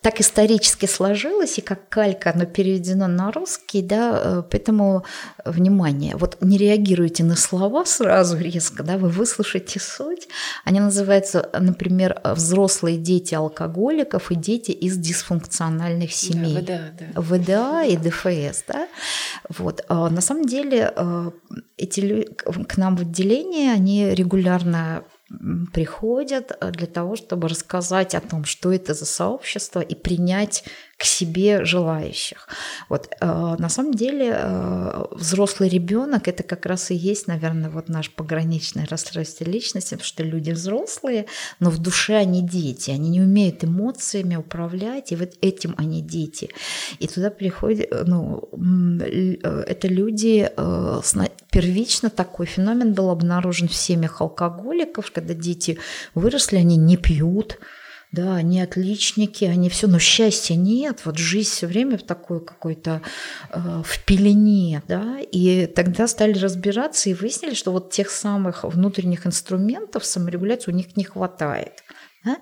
Так 0.05 0.21
исторически 0.21 0.85
сложилось, 0.85 1.57
и 1.57 1.61
как 1.61 1.89
калька 1.89 2.31
оно 2.35 2.45
переведено 2.45 3.07
на 3.07 3.31
русский, 3.31 3.81
да, 3.81 4.21
э, 4.23 4.43
поэтому, 4.51 5.03
внимание, 5.45 6.15
вот 6.15 6.37
не 6.41 6.59
реагируйте 6.59 7.23
на 7.23 7.35
слова 7.35 7.85
сразу 7.85 8.37
резко, 8.37 8.83
да, 8.83 8.99
вы 8.99 9.09
выслушайте 9.09 9.79
суть. 9.79 10.27
Они 10.63 10.79
называются, 10.79 11.49
например, 11.59 12.21
«Взрослые 12.23 12.97
дети 12.97 13.33
алкоголиков 13.33 14.31
и 14.31 14.35
дети 14.35 14.69
из 14.69 14.95
дисфункциональных 14.95 16.13
семей». 16.13 16.61
Да, 16.61 16.61
ВДА, 16.61 16.91
да. 16.99 17.21
ВДА 17.21 17.83
и 17.85 17.97
ДФС, 17.97 18.63
да. 18.67 18.87
Вот. 19.49 19.83
А 19.87 20.11
на 20.11 20.21
самом 20.21 20.45
деле 20.45 20.93
э, 20.95 21.31
эти 21.77 22.01
люди 22.01 22.27
к 22.67 22.77
нам 22.77 22.95
в 22.95 23.01
отделение, 23.01 23.73
они 23.73 24.13
регулярно 24.13 25.03
приходят 25.73 26.51
э, 26.59 26.71
для 26.71 26.87
того, 26.87 27.15
чтобы 27.15 27.47
рассказать 27.47 28.15
о 28.15 28.21
том, 28.21 28.45
что 28.45 28.71
это 28.71 28.93
за 28.93 29.05
сообщество 29.05 29.79
и 29.79 29.95
принять 29.95 30.63
к 30.97 31.03
себе 31.03 31.65
желающих. 31.65 32.47
Вот 32.87 33.09
э, 33.19 33.25
на 33.25 33.67
самом 33.67 33.93
деле 33.93 34.33
э, 34.33 35.05
взрослый 35.11 35.67
ребенок 35.67 36.29
это 36.29 36.41
как 36.43 36.65
раз 36.65 36.89
и 36.89 36.95
есть, 36.95 37.27
наверное, 37.27 37.69
вот 37.69 37.89
наш 37.89 38.09
пограничный 38.11 38.85
расстройство 38.85 39.43
личности, 39.43 39.95
потому 39.95 40.05
что 40.05 40.23
люди 40.23 40.51
взрослые, 40.51 41.25
но 41.59 41.69
в 41.69 41.79
душе 41.79 42.15
они 42.15 42.41
дети, 42.41 42.91
они 42.91 43.09
не 43.09 43.21
умеют 43.21 43.65
эмоциями 43.65 44.37
управлять, 44.37 45.11
и 45.11 45.17
вот 45.17 45.33
этим 45.41 45.75
они 45.77 46.01
дети. 46.01 46.49
И 46.99 47.07
туда 47.07 47.29
приходят, 47.29 47.87
э, 47.91 48.03
ну, 48.05 48.47
э, 49.01 49.63
это 49.67 49.89
люди 49.89 50.49
э, 50.55 51.01
первично 51.51 52.09
такой 52.09 52.45
феномен 52.45 52.93
был 52.93 53.09
обнаружен 53.09 53.67
в 53.67 53.75
семьях 53.75 54.21
алкоголиков, 54.21 55.11
когда 55.11 55.33
дети 55.33 55.77
выросли, 56.13 56.55
они 56.55 56.77
не 56.77 56.95
пьют, 56.95 57.59
да, 58.15 58.35
они 58.35 58.61
отличники, 58.61 59.45
они 59.45 59.69
все, 59.69 59.87
но 59.87 59.99
счастья 59.99 60.55
нет, 60.55 61.01
вот 61.05 61.17
жизнь 61.17 61.49
все 61.49 61.67
время 61.67 61.97
в 61.97 62.03
такой 62.03 62.43
какой-то 62.43 63.01
э, 63.51 63.81
в 63.83 64.05
пелене, 64.05 64.81
да, 64.87 65.19
и 65.19 65.67
тогда 65.67 66.07
стали 66.07 66.33
разбираться 66.39 67.09
и 67.09 67.13
выяснили, 67.13 67.53
что 67.53 67.71
вот 67.71 67.91
тех 67.91 68.09
самых 68.09 68.63
внутренних 68.63 69.27
инструментов 69.27 70.05
саморегуляции 70.05 70.71
у 70.71 70.75
них 70.75 70.97
не 70.97 71.03
хватает. 71.03 71.83
Да? 72.25 72.37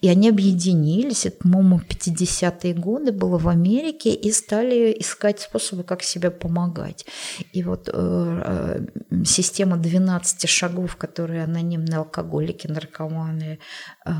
И 0.00 0.08
они 0.08 0.28
объединились, 0.28 1.26
это, 1.26 1.38
по-моему, 1.38 1.80
50-е 1.80 2.74
годы 2.74 3.10
было 3.10 3.36
в 3.36 3.48
Америке, 3.48 4.14
и 4.14 4.30
стали 4.30 4.96
искать 5.00 5.40
способы, 5.40 5.82
как 5.82 6.02
себе 6.02 6.30
помогать. 6.30 7.04
И 7.52 7.62
вот 7.62 7.88
э, 7.92 7.92
э 7.92 9.24
система 9.24 9.76
12 9.76 10.48
шагов, 10.48 10.96
которые 10.96 11.44
анонимные 11.44 11.98
алкоголики, 11.98 12.68
наркоманы 12.68 13.58
э, 14.06 14.10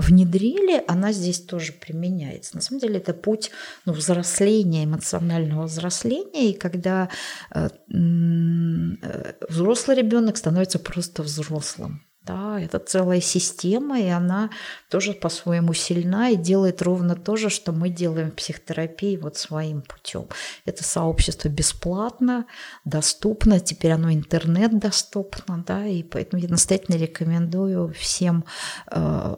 внедрили, 0.00 0.82
она 0.86 1.12
здесь 1.12 1.40
тоже 1.40 1.72
применяется. 1.72 2.56
На 2.56 2.62
самом 2.62 2.80
деле 2.80 2.98
это 2.98 3.14
путь 3.14 3.50
ну, 3.84 3.92
взросления, 3.92 4.84
эмоционального 4.84 5.64
взросления, 5.64 6.50
и 6.50 6.54
когда 6.54 7.08
э, 7.54 7.68
э, 7.92 9.32
взрослый 9.48 9.96
ребенок 9.96 10.36
становится 10.36 10.78
просто 10.78 11.22
взрослым. 11.22 12.02
Да, 12.22 12.60
это 12.60 12.78
целая 12.78 13.20
система, 13.22 13.98
и 13.98 14.08
она 14.08 14.50
тоже 14.90 15.14
по-своему 15.14 15.72
сильна 15.72 16.28
и 16.28 16.36
делает 16.36 16.82
ровно 16.82 17.16
то 17.16 17.36
же, 17.36 17.48
что 17.48 17.72
мы 17.72 17.88
делаем 17.88 18.30
в 18.30 18.34
психотерапии 18.34 19.16
вот 19.16 19.38
своим 19.38 19.80
путем. 19.80 20.28
Это 20.66 20.84
сообщество 20.84 21.48
бесплатно, 21.48 22.44
доступно, 22.84 23.58
теперь 23.58 23.92
оно 23.92 24.12
интернет 24.12 24.78
доступно, 24.78 25.64
да, 25.66 25.86
и 25.86 26.02
поэтому 26.02 26.42
я 26.42 26.48
настоятельно 26.50 26.98
рекомендую 26.98 27.94
всем 27.94 28.44
э, 28.90 29.36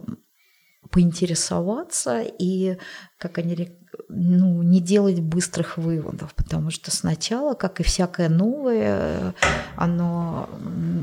поинтересоваться 0.90 2.22
и, 2.22 2.76
как 3.18 3.38
они 3.38 3.54
ну, 4.08 4.62
не 4.62 4.80
делать 4.80 5.20
быстрых 5.20 5.78
выводов, 5.78 6.34
потому 6.34 6.70
что 6.70 6.90
сначала, 6.90 7.54
как 7.54 7.80
и 7.80 7.82
всякое 7.82 8.28
новое, 8.28 9.34
оно 9.76 10.48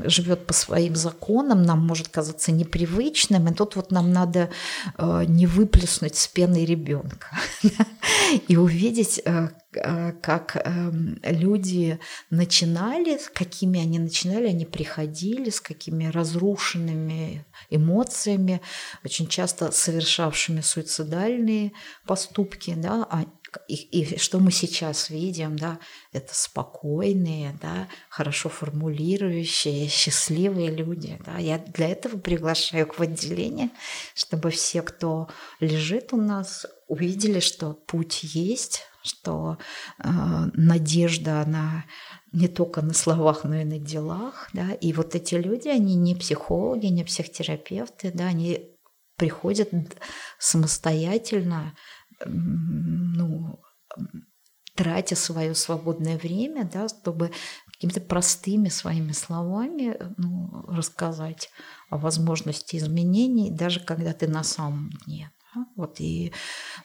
живет 0.04 0.46
по 0.46 0.52
своим 0.52 0.96
законам, 0.96 1.62
нам 1.62 1.84
может 1.86 2.08
казаться 2.08 2.52
непривычным, 2.52 3.48
и 3.48 3.54
тут 3.54 3.76
вот 3.76 3.90
нам 3.90 4.12
надо 4.12 4.50
э, 4.96 5.24
не 5.26 5.46
выплеснуть 5.46 6.16
с 6.16 6.28
пеной 6.28 6.64
ребенка 6.64 7.28
и 8.48 8.56
увидеть, 8.56 9.20
э, 9.24 9.48
как 9.72 10.56
эм, 10.56 11.20
люди 11.22 12.00
начинали, 12.30 13.20
какими 13.32 13.80
они 13.80 14.00
начинали, 14.00 14.48
они 14.48 14.66
приходили, 14.66 15.50
с 15.50 15.60
какими 15.60 16.06
разрушенными 16.06 17.44
эмоциями, 17.70 18.60
очень 19.04 19.28
часто 19.28 19.70
совершавшими 19.70 20.60
суицидальные 20.60 21.72
поступки, 22.04 22.74
да, 22.74 23.06
а, 23.08 23.24
и, 23.68 23.74
и 23.74 24.18
что 24.18 24.38
мы 24.38 24.52
сейчас 24.52 25.10
видим, 25.10 25.56
да, 25.56 25.78
это 26.12 26.34
спокойные, 26.34 27.58
да, 27.60 27.88
хорошо 28.08 28.48
формулирующие, 28.48 29.88
счастливые 29.88 30.70
люди. 30.70 31.20
Да. 31.24 31.38
Я 31.38 31.58
для 31.58 31.88
этого 31.88 32.18
приглашаю 32.18 32.86
их 32.86 32.98
в 32.98 33.02
отделение, 33.02 33.70
чтобы 34.14 34.50
все, 34.50 34.82
кто 34.82 35.28
лежит 35.58 36.12
у 36.12 36.16
нас, 36.16 36.66
увидели, 36.86 37.40
что 37.40 37.72
путь 37.72 38.20
есть, 38.22 38.82
что 39.02 39.58
э, 39.98 40.08
надежда, 40.54 41.42
она 41.42 41.84
не 42.32 42.48
только 42.48 42.82
на 42.82 42.94
словах, 42.94 43.44
но 43.44 43.56
и 43.56 43.64
на 43.64 43.78
делах, 43.78 44.48
да, 44.52 44.72
и 44.72 44.92
вот 44.92 45.14
эти 45.14 45.34
люди, 45.34 45.68
они 45.68 45.94
не 45.94 46.14
психологи, 46.14 46.86
не 46.86 47.04
психотерапевты, 47.04 48.12
да, 48.12 48.26
они 48.26 48.76
приходят 49.16 49.70
самостоятельно 50.38 51.74
ну, 52.26 53.60
тратя 54.74 55.16
свое 55.16 55.54
свободное 55.54 56.18
время, 56.18 56.64
да, 56.64 56.88
чтобы 56.88 57.32
какими-то 57.66 58.00
простыми 58.00 58.68
своими 58.68 59.12
словами 59.12 59.96
ну, 60.16 60.64
рассказать 60.68 61.50
о 61.88 61.98
возможности 61.98 62.76
изменений, 62.76 63.50
даже 63.50 63.80
когда 63.80 64.12
ты 64.12 64.28
на 64.28 64.42
самом 64.42 64.90
дне. 65.04 65.32
Вот 65.76 66.00
и 66.00 66.32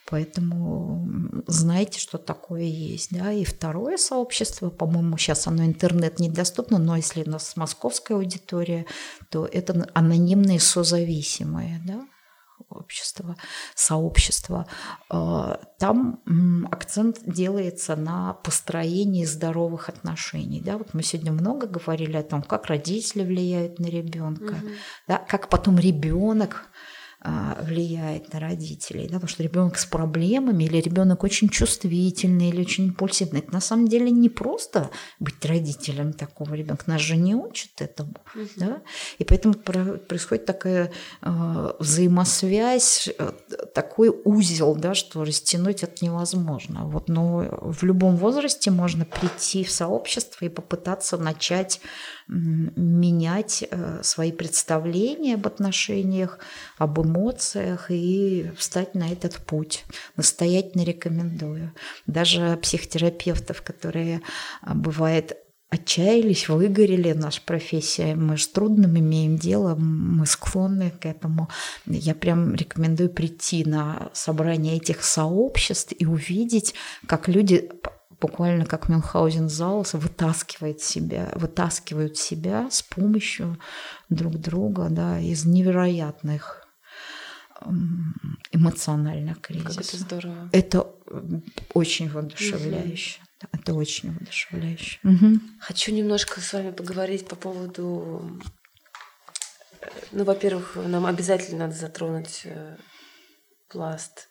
поэтому 0.10 1.08
знаете, 1.48 2.00
что 2.00 2.18
такое 2.18 2.64
есть. 2.64 3.16
Да? 3.16 3.32
И 3.32 3.44
второе 3.44 3.98
сообщество, 3.98 4.70
по-моему, 4.70 5.18
сейчас 5.18 5.48
оно 5.48 5.64
интернет 5.66 6.20
недоступно, 6.20 6.78
но 6.80 6.96
если 6.96 7.24
у 7.24 7.30
нас 7.30 7.56
московская 7.56 8.16
аудитория, 8.16 8.86
то 9.30 9.46
это 9.46 9.88
анонимные 9.94 10.60
созависимые. 10.60 11.82
Да? 11.86 12.06
общества, 12.70 13.36
сообщества, 13.76 14.68
там 15.10 16.22
акцент 16.72 17.20
делается 17.26 17.96
на 17.96 18.34
построении 18.34 19.26
здоровых 19.26 19.90
отношений. 19.90 20.62
Да? 20.62 20.78
Вот 20.78 20.94
мы 20.94 21.04
сегодня 21.04 21.32
много 21.32 21.68
говорили 21.68 22.18
о 22.18 22.24
том, 22.24 22.42
как 22.42 22.68
родители 22.68 23.24
влияют 23.24 23.80
на 23.80 23.86
ребенка, 23.86 24.54
угу. 24.54 24.70
да? 25.08 25.18
как 25.18 25.50
потом 25.50 25.78
ребенок 25.78 26.68
влияет 27.62 28.34
на 28.34 28.40
родителей, 28.40 29.08
да, 29.08 29.16
потому 29.16 29.28
что 29.28 29.44
ребенок 29.44 29.78
с 29.78 29.86
проблемами 29.86 30.66
или 30.66 30.78
ребенок 30.78 31.24
очень 31.24 31.50
чувствительный 31.50 32.50
или 32.50 32.62
очень 32.62 32.88
импульсивный. 32.88 33.40
Это 33.40 33.54
на 33.54 33.62
самом 33.62 33.88
деле 33.88 34.12
не 34.12 34.30
просто 34.30 34.90
быть 35.20 35.44
родителем 35.46 36.14
такого 36.14 36.54
ребенка, 36.54 36.84
нас 36.88 37.02
же 37.02 37.18
не 37.18 37.36
учат 37.36 37.82
этому, 37.82 38.14
угу. 38.36 38.48
да, 38.58 38.82
и 39.18 39.24
поэтому 39.24 39.54
происходит 39.56 40.46
такая 40.46 40.92
э, 41.22 41.74
взаимосвязь, 41.80 43.10
такой 43.74 44.10
узел, 44.24 44.76
да, 44.76 44.94
что 44.94 45.24
растянуть 45.24 45.84
это 45.84 46.06
невозможно. 46.06 46.86
Вот, 46.86 47.10
но 47.10 47.48
в 47.62 47.84
любом 47.84 48.18
возрасте 48.18 48.72
можно 48.72 49.06
прийти 49.06 49.64
в 49.64 49.72
сообщество 49.72 50.46
и 50.46 50.50
попытаться 50.50 51.18
начать 51.18 51.82
менять 52.28 53.64
э, 53.70 54.00
свои 54.04 54.32
представления 54.32 55.36
об 55.36 55.46
отношениях, 55.48 56.40
об 56.78 57.00
эмоциях 57.00 57.92
и 57.92 58.52
встать 58.58 58.96
на 58.96 59.12
этот 59.12 59.36
путь. 59.38 59.86
Настоятельно 60.18 60.84
рекомендую. 60.84 61.74
Даже 62.08 62.58
психотерапевтов, 62.62 63.62
которые 63.62 64.22
а, 64.62 64.74
бывает 64.74 65.38
отчаялись, 65.70 66.48
выгорели, 66.48 67.12
наша 67.12 67.42
профессия, 67.42 68.16
мы 68.16 68.38
с 68.38 68.48
трудным 68.48 68.98
имеем 68.98 69.38
дело, 69.38 69.76
мы 69.76 70.26
склонны 70.26 70.92
к 70.92 71.06
этому. 71.06 71.50
Я 71.86 72.16
прям 72.16 72.56
рекомендую 72.56 73.10
прийти 73.10 73.66
на 73.66 74.10
собрание 74.14 74.78
этих 74.78 75.04
сообществ 75.04 75.94
и 75.98 76.06
увидеть, 76.06 76.76
как 77.08 77.28
люди 77.28 77.70
буквально 78.20 78.66
как 78.66 78.90
Мюнхгаузен 78.90 79.50
Заус 79.50 79.94
вытаскивает 79.94 80.82
себя, 80.82 81.32
вытаскивают 81.36 82.18
себя 82.18 82.70
с 82.70 82.82
помощью 82.82 83.60
друг 84.10 84.38
друга 84.38 84.88
да, 84.90 85.20
из 85.20 85.46
невероятных 85.46 86.66
эмоциональных 88.52 89.42
кризисов. 89.42 89.78
Как 89.78 89.86
это 89.86 89.98
здорово. 89.98 90.50
Это 90.52 90.88
очень 91.74 92.10
воодушевляюще. 92.10 93.20
Угу. 93.22 93.50
Это 93.54 93.74
очень 93.74 94.14
воодушевляюще. 94.14 95.00
Угу. 95.04 95.40
Хочу 95.60 95.94
немножко 95.94 96.42
с 96.42 96.54
вами 96.54 96.72
поговорить 96.72 97.28
по 97.28 97.36
поводу... 97.36 98.42
Ну, 100.12 100.24
во-первых, 100.24 100.76
нам 100.76 101.06
обязательно 101.06 101.60
надо 101.68 101.76
затронуть 101.76 102.42
э, 102.46 102.78
пласт 103.70 104.30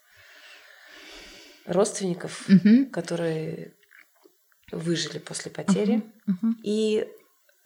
родственников, 1.67 2.49
Мгм. 2.49 2.91
которые 2.91 3.75
выжили 4.73 5.19
после 5.19 5.51
потери, 5.51 6.03
Мгм. 6.27 6.57
и 6.63 7.07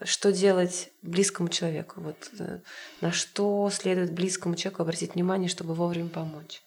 что 0.05 0.31
делать 0.33 0.91
близкому 1.03 1.49
человеку. 1.49 2.01
Вот 2.01 2.31
э, 2.39 2.61
на 3.01 3.11
что 3.13 3.69
следует 3.73 4.13
близкому 4.13 4.55
человеку 4.55 4.83
обратить 4.83 5.15
внимание, 5.15 5.49
чтобы 5.49 5.75
вовремя 5.75 6.09
помочь. 6.09 6.63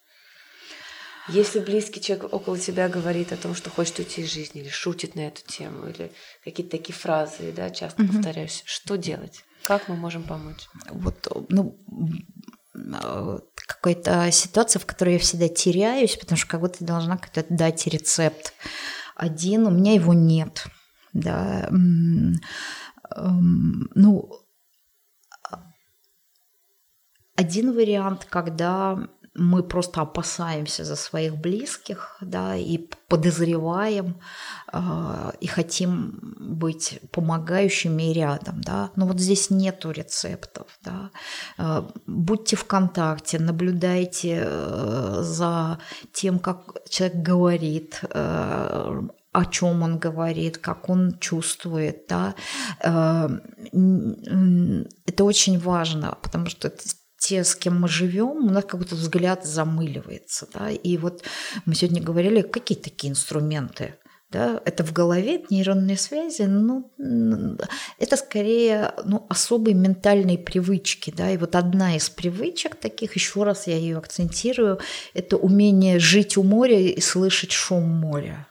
Если 1.30 1.60
близкий 1.60 2.02
человек 2.02 2.34
около 2.34 2.58
тебя 2.58 2.90
говорит 2.90 3.32
о 3.32 3.38
том, 3.38 3.56
что 3.56 3.70
хочет 3.70 4.00
уйти 4.00 4.22
из 4.22 4.32
жизни, 4.34 4.62
или 4.62 4.70
шутит 4.70 5.16
на 5.16 5.28
эту 5.28 5.44
тему, 5.46 5.88
или 5.88 6.12
какие-то 6.44 6.72
такие 6.72 6.96
фразы, 6.96 7.54
да, 7.56 7.70
часто 7.70 8.02
Мгм. 8.02 8.14
повторяюсь, 8.16 8.64
что 8.66 8.98
делать? 8.98 9.46
Как 9.64 9.88
мы 9.88 9.96
можем 9.96 10.24
помочь? 10.24 10.68
вот, 10.90 11.28
ну, 11.50 11.78
какая-то 13.74 14.32
ситуация, 14.32 14.80
в 14.80 14.86
которой 14.86 15.14
я 15.14 15.20
всегда 15.20 15.48
теряюсь, 15.48 16.16
потому 16.16 16.38
что 16.38 16.48
как 16.48 16.62
будто 16.62 16.84
должна 16.84 17.18
как-то 17.18 17.46
дать 17.50 17.88
рецепт. 17.88 18.54
Один, 19.16 19.68
у 19.68 19.72
меня 19.72 19.94
его 19.94 20.14
нет. 20.14 20.66
Да. 21.14 21.68
эм, 21.70 22.36
Ну, 23.96 24.32
один 27.36 27.74
вариант, 27.74 28.26
когда 28.30 29.10
мы 29.34 29.64
просто 29.64 30.02
опасаемся 30.02 30.84
за 30.84 30.96
своих 30.96 31.38
близких, 31.38 32.18
да, 32.22 32.56
и 32.56 32.78
подозреваем, 33.08 34.20
э, 34.74 35.32
и 35.40 35.48
хотим 35.48 36.20
быть 36.40 37.00
помогающими 37.12 38.12
и 38.12 38.14
рядом, 38.14 38.62
да. 38.62 38.92
Но 38.96 39.08
вот 39.08 39.20
здесь 39.20 39.50
нету 39.50 39.92
рецептов, 39.92 40.68
да. 40.84 41.12
Э, 41.58 41.84
будьте 42.08 42.56
в 42.56 42.66
контакте, 42.66 43.40
наблюдайте 43.40 44.44
э, 44.46 45.20
за 45.22 45.80
тем, 46.14 46.40
как 46.40 46.90
человек 46.90 47.18
говорит, 47.18 48.02
э, 48.10 49.02
о 49.32 49.46
чем 49.46 49.82
он 49.82 49.98
говорит, 49.98 50.58
как 50.58 50.90
он 50.90 51.18
чувствует, 51.20 52.06
да. 52.10 52.36
Э, 52.84 53.30
Это 55.06 55.24
очень 55.24 55.58
важно, 55.58 56.18
потому 56.22 56.48
что 56.48 56.70
те, 57.32 57.46
с 57.46 57.56
кем 57.56 57.80
мы 57.80 57.88
живем, 57.88 58.46
у 58.46 58.50
нас 58.50 58.66
какой-то 58.66 58.96
взгляд 58.96 59.46
замыливается. 59.46 60.48
Да? 60.54 60.70
И 60.70 60.98
вот 60.98 61.24
мы 61.66 61.76
сегодня 61.76 62.04
говорили, 62.04 62.42
какие 62.42 62.78
такие 62.78 63.10
инструменты. 63.10 63.96
Да? 64.30 64.62
Это 64.66 64.84
в 64.84 64.92
голове, 64.92 65.36
это 65.36 65.46
нейронные 65.50 65.98
связи, 65.98 66.42
ну, 66.42 66.92
это 68.00 68.18
скорее 68.18 68.94
ну, 69.06 69.26
особые 69.30 69.76
ментальные 69.76 70.40
привычки. 70.40 71.14
Да? 71.16 71.32
И 71.32 71.38
вот 71.38 71.56
одна 71.56 71.96
из 71.96 72.10
привычек 72.10 72.76
таких, 72.76 73.16
еще 73.16 73.44
раз 73.44 73.68
я 73.68 73.78
ее 73.78 73.98
акцентирую, 73.98 74.80
это 75.14 75.38
умение 75.38 76.00
жить 76.00 76.36
у 76.36 76.44
моря 76.44 76.82
и 76.82 77.00
слышать 77.00 77.54
шум 77.54 77.88
моря 77.88 78.51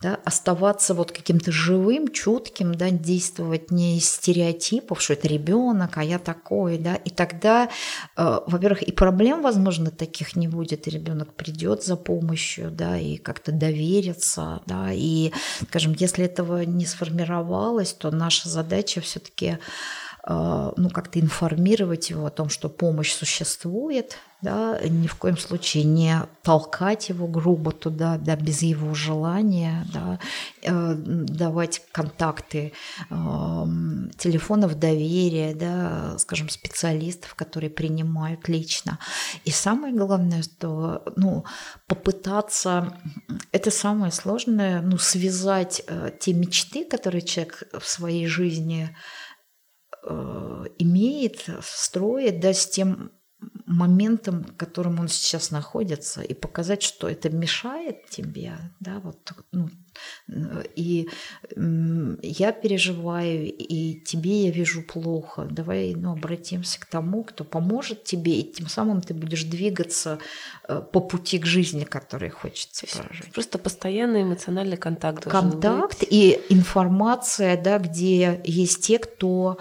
да, 0.00 0.18
оставаться 0.24 0.94
вот 0.94 1.12
каким-то 1.12 1.52
живым, 1.52 2.08
чутким, 2.08 2.74
да, 2.74 2.90
действовать 2.90 3.70
не 3.70 3.98
из 3.98 4.08
стереотипов, 4.08 5.02
что 5.02 5.12
это 5.12 5.28
ребенок, 5.28 5.98
а 5.98 6.04
я 6.04 6.18
такой, 6.18 6.78
да, 6.78 6.94
и 6.94 7.10
тогда, 7.10 7.68
э, 8.16 8.40
во-первых, 8.46 8.82
и 8.82 8.92
проблем, 8.92 9.42
возможно, 9.42 9.90
таких 9.90 10.36
не 10.36 10.48
будет, 10.48 10.86
и 10.86 10.90
ребенок 10.90 11.34
придет 11.34 11.84
за 11.84 11.96
помощью, 11.96 12.70
да, 12.70 12.98
и 12.98 13.18
как-то 13.18 13.52
доверится, 13.52 14.62
да, 14.66 14.90
и, 14.90 15.32
скажем, 15.68 15.94
если 15.98 16.24
этого 16.24 16.62
не 16.62 16.86
сформировалось, 16.86 17.92
то 17.92 18.10
наша 18.10 18.48
задача 18.48 19.02
все-таки 19.02 19.58
ну, 20.26 20.90
как-то 20.90 21.18
информировать 21.18 22.10
его 22.10 22.26
о 22.26 22.30
том, 22.30 22.48
что 22.48 22.68
помощь 22.68 23.12
существует, 23.12 24.18
да, 24.42 24.78
ни 24.82 25.06
в 25.06 25.16
коем 25.16 25.36
случае 25.36 25.84
не 25.84 26.22
толкать 26.42 27.08
его 27.10 27.26
грубо 27.26 27.72
туда, 27.72 28.16
да, 28.16 28.36
без 28.36 28.62
его 28.62 28.94
желания, 28.94 29.86
да, 29.92 30.18
э, 30.62 30.94
давать 30.94 31.82
контакты 31.92 32.72
э, 33.10 33.14
телефонов 34.18 34.78
доверия, 34.78 35.54
да, 35.54 36.18
скажем, 36.18 36.48
специалистов, 36.48 37.34
которые 37.34 37.70
принимают 37.70 38.48
лично. 38.48 38.98
И 39.44 39.50
самое 39.50 39.94
главное, 39.94 40.42
что, 40.42 41.02
ну, 41.16 41.44
попытаться, 41.86 42.94
это 43.52 43.70
самое 43.70 44.12
сложное, 44.12 44.80
ну, 44.80 44.96
связать 44.96 45.82
э, 45.86 46.12
те 46.18 46.32
мечты, 46.32 46.84
которые 46.84 47.22
человек 47.22 47.64
в 47.78 47.86
своей 47.86 48.26
жизни 48.26 48.96
имеет, 50.02 51.46
строит, 51.62 52.40
да, 52.40 52.52
с 52.52 52.66
тем 52.66 53.12
моментом, 53.70 54.42
в 54.44 54.56
котором 54.56 55.00
он 55.00 55.08
сейчас 55.08 55.50
находится, 55.50 56.22
и 56.22 56.34
показать, 56.34 56.82
что 56.82 57.08
это 57.08 57.30
мешает 57.30 58.06
тебе, 58.10 58.58
да, 58.80 59.00
вот, 59.00 59.32
ну, 59.52 59.70
и 60.76 61.08
я 62.22 62.52
переживаю, 62.52 63.52
и 63.52 64.00
тебе 64.00 64.44
я 64.44 64.50
вижу 64.50 64.82
плохо. 64.82 65.46
Давай 65.50 65.94
ну, 65.94 66.12
обратимся 66.12 66.80
к 66.80 66.86
тому, 66.86 67.24
кто 67.24 67.44
поможет 67.44 68.04
тебе, 68.04 68.38
и 68.38 68.52
тем 68.52 68.68
самым 68.68 69.00
ты 69.00 69.14
будешь 69.14 69.44
двигаться 69.44 70.18
э, 70.68 70.80
по 70.92 71.00
пути 71.00 71.38
к 71.38 71.46
жизни, 71.46 71.84
который 71.84 72.30
хочется 72.30 72.86
прожить. 72.86 73.32
Просто 73.32 73.58
постоянный 73.58 74.22
эмоциональный 74.22 74.76
контакт. 74.76 75.24
Контакт 75.24 76.04
и 76.08 76.40
информация, 76.48 77.60
да, 77.60 77.78
где 77.78 78.40
есть 78.44 78.86
те, 78.86 78.98
кто 78.98 79.58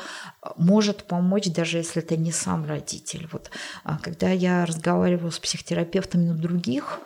может 0.55 1.03
помочь, 1.03 1.47
даже 1.47 1.77
если 1.77 2.01
это 2.01 2.15
не 2.15 2.31
сам 2.31 2.65
родитель. 2.65 3.27
Вот, 3.31 3.49
а 3.83 3.98
когда 4.01 4.31
я 4.31 4.65
разговариваю 4.65 5.31
с 5.31 5.39
психотерапевтами 5.39 6.31
других, 6.31 6.99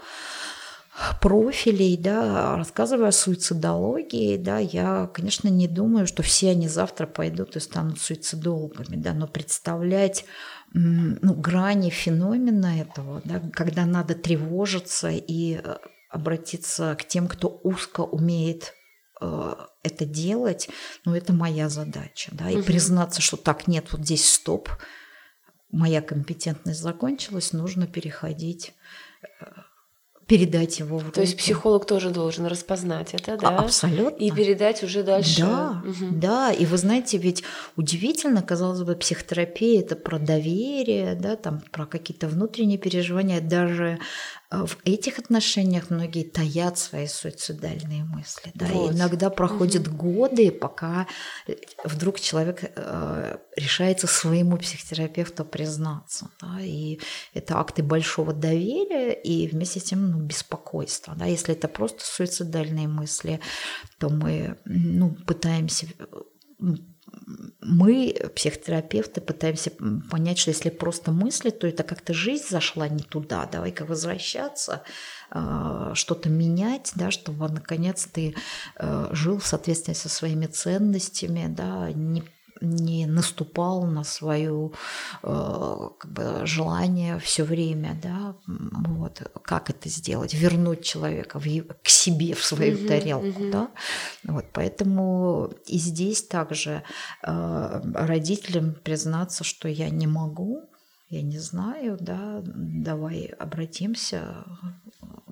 профилей, 1.21 1.97
да, 1.97 2.55
рассказывая 2.55 3.09
о 3.09 3.11
суицидологии, 3.11 4.37
да, 4.37 4.59
я, 4.59 5.09
конечно, 5.11 5.47
не 5.47 5.67
думаю, 5.67 6.05
что 6.05 6.21
все 6.21 6.51
они 6.51 6.67
завтра 6.67 7.07
пойдут 7.07 7.55
и 7.55 7.59
станут 7.59 7.99
суицидологами, 7.99 8.95
да, 8.95 9.13
но 9.13 9.27
представлять 9.27 10.25
ну, 10.73 11.33
грани 11.33 11.89
феномена 11.89 12.81
этого, 12.81 13.21
да, 13.25 13.41
когда 13.53 13.85
надо 13.85 14.15
тревожиться 14.15 15.09
и 15.09 15.59
э, 15.63 15.77
обратиться 16.09 16.95
к 16.99 17.05
тем, 17.05 17.27
кто 17.27 17.59
узко 17.63 18.01
умеет 18.01 18.73
э, 19.21 19.55
это 19.83 20.05
делать, 20.05 20.69
ну, 21.05 21.15
это 21.15 21.33
моя 21.33 21.69
задача, 21.69 22.31
да, 22.33 22.49
и 22.49 22.57
угу. 22.57 22.63
признаться, 22.63 23.21
что 23.21 23.37
так, 23.37 23.67
нет, 23.67 23.87
вот 23.91 24.01
здесь 24.01 24.31
стоп, 24.31 24.69
моя 25.73 26.01
компетентность 26.01 26.79
закончилась, 26.79 27.51
нужно 27.51 27.87
переходить 27.87 28.73
э, 29.41 29.45
передать 30.27 30.79
его 30.79 30.99
в 30.99 31.03
руки. 31.03 31.15
То 31.15 31.21
есть 31.21 31.37
психолог 31.37 31.85
тоже 31.85 32.09
должен 32.09 32.45
распознать 32.45 33.13
это, 33.13 33.37
да? 33.37 33.57
Абсолютно. 33.57 34.23
И 34.23 34.31
передать 34.31 34.83
уже 34.83 35.03
дальше. 35.03 35.41
Да, 35.41 35.83
угу. 35.83 36.11
да. 36.11 36.51
И 36.51 36.65
вы 36.65 36.77
знаете, 36.77 37.17
ведь 37.17 37.43
удивительно, 37.75 38.41
казалось 38.41 38.83
бы, 38.83 38.95
психотерапия 38.95 39.81
это 39.81 39.95
про 39.95 40.19
доверие, 40.19 41.15
да, 41.15 41.35
там 41.35 41.61
про 41.71 41.85
какие-то 41.85 42.27
внутренние 42.27 42.77
переживания. 42.77 43.41
Даже 43.41 43.99
в 44.53 44.77
этих 44.85 45.19
отношениях 45.19 45.89
многие 45.89 46.23
таят 46.23 46.77
свои 46.77 47.07
суицидальные 47.07 48.03
мысли. 48.03 48.51
Да? 48.53 48.67
Вот. 48.67 48.91
И 48.91 48.95
иногда 48.95 49.29
проходят 49.29 49.87
угу. 49.87 49.97
годы, 49.97 50.51
пока 50.51 51.07
вдруг 51.83 52.19
человек 52.19 52.71
э, 52.75 53.37
решается 53.55 54.07
своему 54.07 54.57
психотерапевту 54.57 55.45
признаться. 55.45 56.29
Да? 56.41 56.59
И 56.61 56.99
это 57.33 57.57
акты 57.57 57.83
большого 57.83 58.33
доверия 58.33 59.13
и 59.13 59.47
вместе 59.47 59.79
с 59.79 59.83
тем 59.83 60.11
ну, 60.11 60.19
беспокойства. 60.19 61.15
Да? 61.15 61.25
Если 61.25 61.53
это 61.53 61.67
просто 61.67 62.03
суицидальные 62.03 62.87
мысли, 62.87 63.39
то 63.97 64.09
мы 64.09 64.57
ну, 64.65 65.15
пытаемся 65.25 65.87
мы, 67.61 68.15
психотерапевты, 68.35 69.21
пытаемся 69.21 69.71
понять, 70.11 70.37
что 70.37 70.51
если 70.51 70.69
просто 70.69 71.11
мысли, 71.11 71.49
то 71.49 71.67
это 71.67 71.83
как-то 71.83 72.13
жизнь 72.13 72.45
зашла 72.49 72.87
не 72.87 73.03
туда, 73.03 73.47
давай-ка 73.51 73.85
возвращаться, 73.85 74.83
а, 75.29 75.95
что-то 75.95 76.29
менять, 76.29 76.91
да, 76.95 77.11
чтобы 77.11 77.47
наконец 77.49 78.05
ты 78.05 78.35
э, 78.77 79.07
жил 79.11 79.39
в 79.39 79.45
соответствии 79.45 79.93
со 79.93 80.09
своими 80.09 80.45
ценностями, 80.45 81.47
да, 81.47 81.91
не 81.91 82.23
не 82.61 83.05
наступал 83.05 83.83
на 83.85 84.03
свое 84.03 84.71
э, 85.23 85.89
как 85.97 86.11
бы, 86.11 86.45
желание 86.45 87.19
все 87.19 87.43
время, 87.43 87.99
да, 88.01 88.35
вот, 88.47 89.21
как 89.43 89.69
это 89.69 89.89
сделать, 89.89 90.33
вернуть 90.33 90.83
человека 90.83 91.39
в, 91.39 91.45
к 91.83 91.87
себе, 91.87 92.33
в 92.33 92.43
свою 92.43 92.77
mm-hmm, 92.77 92.87
тарелку, 92.87 93.41
mm-hmm. 93.41 93.51
да, 93.51 93.71
вот, 94.23 94.45
поэтому 94.53 95.53
и 95.65 95.77
здесь 95.77 96.23
также 96.23 96.83
э, 97.23 97.81
родителям 97.93 98.75
признаться, 98.75 99.43
что 99.43 99.67
я 99.67 99.89
не 99.89 100.07
могу, 100.07 100.69
я 101.09 101.21
не 101.21 101.39
знаю, 101.39 101.97
да, 101.99 102.41
давай 102.43 103.25
обратимся, 103.25 104.45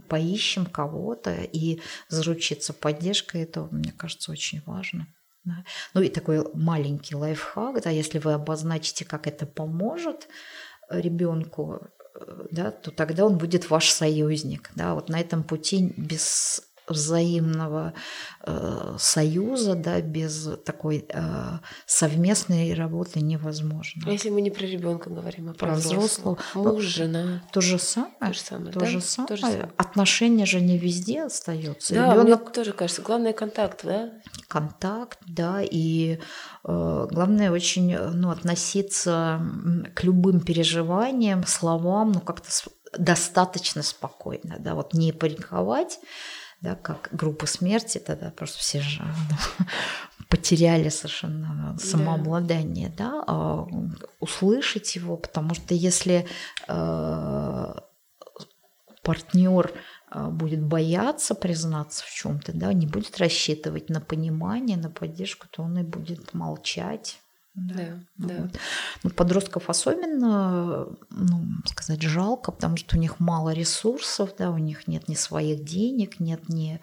поищем 0.08 0.66
кого-то 0.66 1.34
и 1.34 1.80
заручиться 2.10 2.74
поддержкой, 2.74 3.44
это, 3.44 3.68
мне 3.72 3.92
кажется, 3.92 4.32
очень 4.32 4.62
важно. 4.66 5.08
Да. 5.44 5.64
Ну 5.94 6.02
и 6.02 6.10
такой 6.10 6.46
маленький 6.54 7.16
лайфхак, 7.16 7.82
да, 7.82 7.90
если 7.90 8.20
вы 8.20 8.34
обозначите, 8.34 9.06
как 9.06 9.28
это 9.28 9.46
поможет 9.46 10.28
ребенку, 10.90 11.88
да, 12.52 12.72
то 12.72 12.92
тогда 12.92 13.26
он 13.26 13.38
будет 13.38 13.70
ваш 13.70 13.90
союзник. 13.90 14.70
Да, 14.76 14.94
вот 14.94 15.10
на 15.10 15.20
этом 15.20 15.44
пути 15.44 15.94
без 15.98 16.71
взаимного 16.92 17.94
э, 18.46 18.96
союза, 18.98 19.76
да, 19.76 20.02
без 20.02 20.50
такой 20.66 21.06
э, 21.08 21.22
совместной 21.86 22.74
работы 22.74 23.22
невозможно. 23.22 24.04
А 24.08 24.12
если 24.12 24.30
мы 24.30 24.42
не 24.42 24.52
про 24.52 24.66
ребенка 24.66 25.10
говорим, 25.10 25.50
а 25.50 25.54
про, 25.54 25.68
Про 25.68 25.76
взрослого? 25.76 26.36
взрослого. 26.36 26.74
Муж, 26.74 26.84
жена. 26.84 27.44
То 27.52 27.62
же 27.62 27.80
самое. 27.80 28.14
То 28.20 28.34
же 28.34 28.40
самое, 28.40 28.74
То 28.74 28.80
да? 28.80 28.86
же 28.86 29.02
самое. 29.02 29.28
То 29.28 29.36
же 29.36 29.42
самое. 29.42 29.72
Отношения 29.78 30.46
же 30.46 30.62
не 30.62 30.78
везде 30.78 31.24
остаются. 31.24 31.94
Да, 31.94 32.14
Ребенок 32.14 32.42
мне 32.44 32.52
тоже 32.52 32.74
кажется, 32.74 33.02
главное 33.02 33.34
контакт, 33.34 33.82
да? 33.84 34.12
контакт, 34.48 35.20
да, 35.26 35.62
и 35.62 36.20
э, 36.66 37.08
главное 37.10 37.52
очень 37.52 37.94
э, 37.94 38.10
ну, 38.10 38.32
относиться 38.32 39.42
к 39.96 40.04
любым 40.04 40.42
переживаниям, 40.42 41.46
словам, 41.46 42.12
ну 42.12 42.20
как-то 42.20 42.50
достаточно 42.98 43.82
спокойно, 43.82 44.58
да, 44.60 44.76
вот 44.76 44.94
не 44.94 45.14
паниковать, 45.14 46.00
да, 46.62 46.76
как 46.76 47.10
группа 47.12 47.46
смерти, 47.46 47.98
тогда 47.98 48.32
просто 48.32 48.60
все 48.60 48.82
же 48.82 49.04
ну, 49.04 49.66
потеряли 50.30 50.90
совершенно 50.90 51.76
самообладание, 51.80 52.94
да, 52.96 53.24
а 53.28 53.68
услышать 54.20 54.96
его, 54.96 55.18
потому 55.18 55.56
что 55.56 55.74
если 55.74 56.28
э, 56.68 57.74
партнер 59.04 59.74
а, 60.10 60.30
будет 60.30 60.62
бояться 60.62 61.36
признаться 61.36 62.04
в 62.06 62.12
чем-то, 62.12 62.52
да, 62.54 62.74
не 62.74 62.86
будет 62.86 63.18
рассчитывать 63.18 63.90
на 63.90 64.02
понимание, 64.02 64.78
на 64.78 64.90
поддержку, 64.90 65.48
то 65.50 65.64
он 65.64 65.78
и 65.80 65.84
будет 65.84 66.34
молчать. 66.34 67.21
Да, 67.54 68.00
да. 68.18 68.36
вот. 68.44 68.60
Ну, 69.04 69.10
подростков 69.10 69.70
особенно, 69.70 70.88
ну, 71.10 71.44
сказать, 71.66 72.02
жалко, 72.02 72.52
потому 72.52 72.78
что 72.78 72.96
у 72.96 73.00
них 73.00 73.20
мало 73.20 73.52
ресурсов, 73.52 74.34
да, 74.38 74.52
у 74.52 74.58
них 74.58 74.88
нет 74.88 75.10
ни 75.10 75.16
своих 75.16 75.66
денег, 75.66 76.22
нет 76.22 76.48
ни 76.48 76.80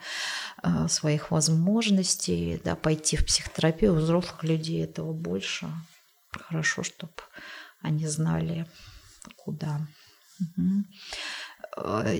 э, 0.61 0.87
своих 0.87 1.31
возможностей, 1.31 2.61
да, 2.63 2.75
пойти 2.75 3.17
в 3.17 3.25
психотерапию. 3.25 3.93
У 3.93 3.97
взрослых 3.97 4.43
людей 4.43 4.83
этого 4.83 5.11
больше. 5.11 5.67
Хорошо, 6.31 6.83
чтобы 6.83 7.13
они 7.81 8.05
знали, 8.05 8.67
куда. 9.37 9.87
Э, 11.77 12.15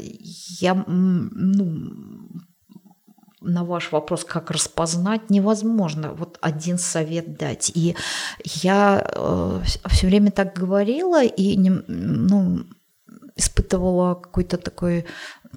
Я, 0.59 0.73
ну, 0.73 2.29
на 3.41 3.63
ваш 3.63 3.91
вопрос, 3.91 4.25
как 4.25 4.51
распознать, 4.51 5.29
невозможно 5.29 6.13
вот 6.13 6.37
один 6.41 6.77
совет 6.77 7.37
дать. 7.37 7.71
И 7.73 7.95
я 8.43 9.61
все 9.87 10.07
время 10.07 10.31
так 10.31 10.53
говорила 10.53 11.23
и 11.23 11.57
ну, 11.57 12.65
испытывала 13.35 14.15
какое-то 14.15 14.57
такое 14.57 15.05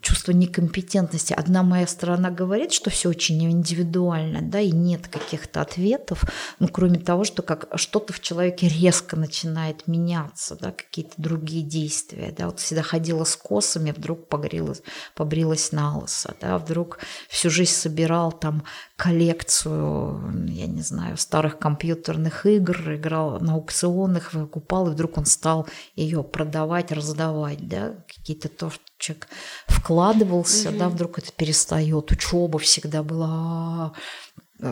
чувство 0.00 0.32
некомпетентности. 0.32 1.32
Одна 1.32 1.62
моя 1.62 1.86
сторона 1.86 2.30
говорит, 2.30 2.72
что 2.72 2.90
все 2.90 3.10
очень 3.10 3.42
индивидуально, 3.44 4.40
да, 4.40 4.60
и 4.60 4.70
нет 4.70 5.08
каких-то 5.08 5.60
ответов, 5.60 6.24
ну, 6.58 6.68
кроме 6.68 6.98
того, 6.98 7.24
что 7.24 7.42
как 7.42 7.68
что-то 7.76 8.12
в 8.12 8.20
человеке 8.20 8.68
резко 8.68 9.16
начинает 9.16 9.86
меняться, 9.86 10.56
да, 10.60 10.72
какие-то 10.72 11.14
другие 11.16 11.62
действия, 11.62 12.34
да, 12.36 12.46
вот 12.46 12.60
всегда 12.60 12.82
ходила 12.82 13.24
с 13.24 13.36
косами, 13.36 13.92
вдруг 13.92 14.28
погрелась, 14.28 14.82
побрилась 15.14 15.72
на 15.72 15.98
лысо, 15.98 16.34
да, 16.40 16.58
вдруг 16.58 16.98
всю 17.28 17.50
жизнь 17.50 17.72
собирал 17.72 18.32
там 18.32 18.64
коллекцию, 18.96 20.48
я 20.48 20.66
не 20.66 20.82
знаю, 20.82 21.16
старых 21.16 21.58
компьютерных 21.58 22.46
игр, 22.46 22.94
играл 22.94 23.40
на 23.40 23.54
аукционах, 23.54 24.32
выкупал, 24.32 24.88
и 24.88 24.90
вдруг 24.92 25.18
он 25.18 25.26
стал 25.26 25.66
ее 25.96 26.22
продавать, 26.22 26.92
раздавать, 26.92 27.68
да, 27.68 27.94
какие-то 28.08 28.48
то, 28.48 28.70
что 28.70 28.82
человек 29.02 29.28
вкладывался, 29.66 30.70
да, 30.70 30.88
вдруг 30.88 31.18
это 31.18 31.32
перестает, 31.32 32.10
учеба 32.10 32.58
всегда 32.58 33.02
была, 33.02 33.92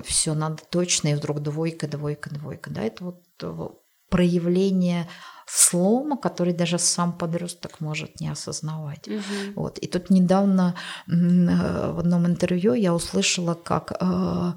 все 0.05 0.35
надо 0.35 0.63
точно, 0.71 1.09
и 1.09 1.15
вдруг 1.15 1.41
двойка, 1.41 1.89
двойка, 1.89 2.31
двойка, 2.31 2.71
да, 2.71 2.83
это 2.83 3.05
вот 3.05 3.23
э, 3.43 3.69
проявление 4.09 5.09
слома, 5.47 6.17
который 6.17 6.53
даже 6.53 6.79
сам 6.79 7.13
подросток 7.13 7.81
может 7.81 8.21
не 8.21 8.29
осознавать. 8.29 9.09
Мгм. 9.09 9.55
Вот. 9.57 9.79
И 9.79 9.89
тут 9.89 10.11
недавно 10.11 10.77
э, 11.09 11.13
в 11.13 11.99
одном 11.99 12.27
интервью 12.27 12.75
я 12.75 12.95
услышала, 12.95 13.55
как 13.55 13.93
э, 14.01 14.53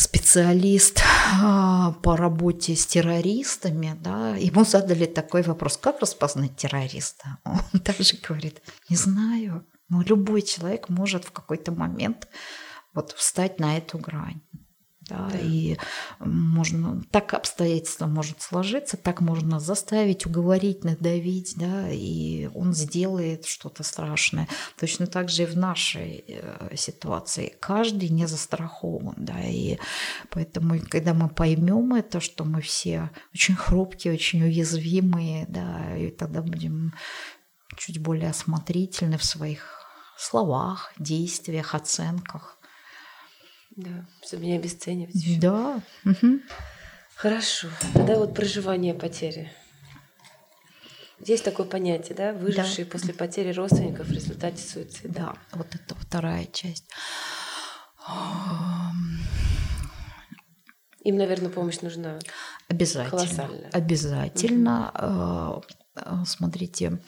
специалист 0.00 1.02
а, 1.42 1.92
по 2.02 2.16
работе 2.16 2.74
с 2.74 2.86
террористами, 2.86 3.96
да, 4.00 4.34
ему 4.36 4.64
задали 4.64 5.04
такой 5.04 5.42
вопрос, 5.42 5.76
как 5.76 6.00
распознать 6.00 6.56
террориста? 6.56 7.38
Он 7.44 7.80
также 7.80 8.16
говорит, 8.16 8.62
не 8.88 8.96
знаю, 8.96 9.66
но 9.88 10.02
любой 10.02 10.42
человек 10.42 10.88
может 10.88 11.24
в 11.24 11.32
какой-то 11.32 11.72
момент 11.72 12.28
вот 12.94 13.12
встать 13.12 13.60
на 13.60 13.76
эту 13.76 13.98
грань. 13.98 14.40
Да, 15.10 15.28
Да. 15.30 15.38
И 15.38 15.76
можно 16.20 17.02
так 17.10 17.34
обстоятельства 17.34 18.06
может 18.06 18.40
сложиться, 18.42 18.96
так 18.96 19.20
можно 19.20 19.60
заставить, 19.60 20.26
уговорить, 20.26 20.84
надавить, 20.84 21.54
да, 21.56 21.90
и 21.90 22.48
он 22.54 22.72
сделает 22.72 23.44
что-то 23.44 23.82
страшное. 23.82 24.48
Точно 24.78 25.06
так 25.06 25.28
же 25.28 25.42
и 25.42 25.46
в 25.46 25.56
нашей 25.56 26.24
э, 26.26 26.76
ситуации. 26.76 27.54
Каждый 27.60 28.08
не 28.08 28.26
застрахован, 28.26 29.14
да, 29.16 29.40
и 29.42 29.78
поэтому, 30.30 30.78
когда 30.88 31.12
мы 31.12 31.28
поймем 31.28 31.94
это, 31.94 32.20
что 32.20 32.44
мы 32.44 32.60
все 32.60 33.10
очень 33.34 33.56
хрупкие, 33.56 34.14
очень 34.14 34.42
уязвимые, 34.44 35.46
да, 35.48 35.96
и 35.96 36.10
тогда 36.10 36.42
будем 36.42 36.94
чуть 37.76 38.00
более 38.00 38.30
осмотрительны 38.30 39.18
в 39.18 39.24
своих 39.24 39.80
словах, 40.16 40.92
действиях, 40.98 41.74
оценках. 41.74 42.59
Да, 43.80 44.06
чтобы 44.26 44.44
не 44.44 44.56
обесценивать. 44.56 45.14
ещё. 45.14 45.40
Да. 45.40 45.80
мгм. 46.04 46.42
Хорошо. 47.14 47.68
Тогда 47.94 48.16
вот 48.16 48.34
проживание 48.34 48.94
потери. 48.94 49.50
Есть 51.20 51.44
такое 51.44 51.66
понятие, 51.66 52.14
да? 52.16 52.32
Выжившие 52.32 52.86
после 52.86 53.12
потери 53.12 53.52
родственников 53.52 54.06
в 54.06 54.12
результате 54.12 54.62
суицида. 54.62 55.08
Да, 55.08 55.34
вот 55.52 55.74
это 55.74 55.94
вторая 55.94 56.46
часть. 56.46 56.86
Им, 61.02 61.16
наверное, 61.16 61.50
помощь 61.50 61.80
нужна. 61.80 62.18
Обязательно. 62.68 63.10
Колоссально. 63.10 63.68
Обязательно. 63.72 65.62
Э, 65.96 66.24
Смотрите, 66.24 66.98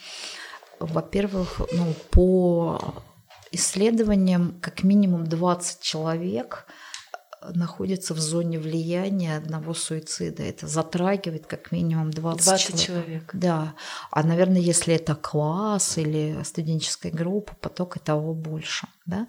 во-первых, 0.79 1.61
ну, 1.73 1.95
по 2.11 3.03
исследованиям 3.53 4.57
как 4.61 4.83
минимум 4.83 5.27
20 5.27 5.81
человек 5.81 6.67
находятся 7.55 8.15
в 8.15 8.21
зоне 8.21 8.59
влияния 8.59 9.37
одного 9.37 9.75
суицида. 9.75 10.43
Это 10.43 10.67
затрагивает 10.67 11.47
как 11.47 11.73
минимум 11.73 12.11
20, 12.11 12.45
20 12.45 12.81
человек. 12.81 13.31
Да. 13.33 13.75
А, 14.11 14.23
наверное, 14.23 14.61
если 14.61 14.95
это 14.95 15.15
класс 15.15 15.99
или 15.99 16.43
студенческая 16.45 17.11
группа, 17.11 17.55
поток 17.61 17.97
и 17.97 18.01
того 18.01 18.35
больше. 18.35 18.87
Да? 19.07 19.27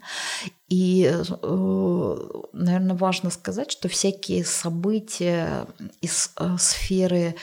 И, 0.68 1.10
э, 1.12 2.16
наверное, 2.52 2.96
важно 2.96 3.30
сказать, 3.30 3.70
что 3.70 3.88
всякие 3.88 4.44
события 4.44 5.66
из 6.00 6.32
э, 6.38 6.56
сферы 6.58 7.34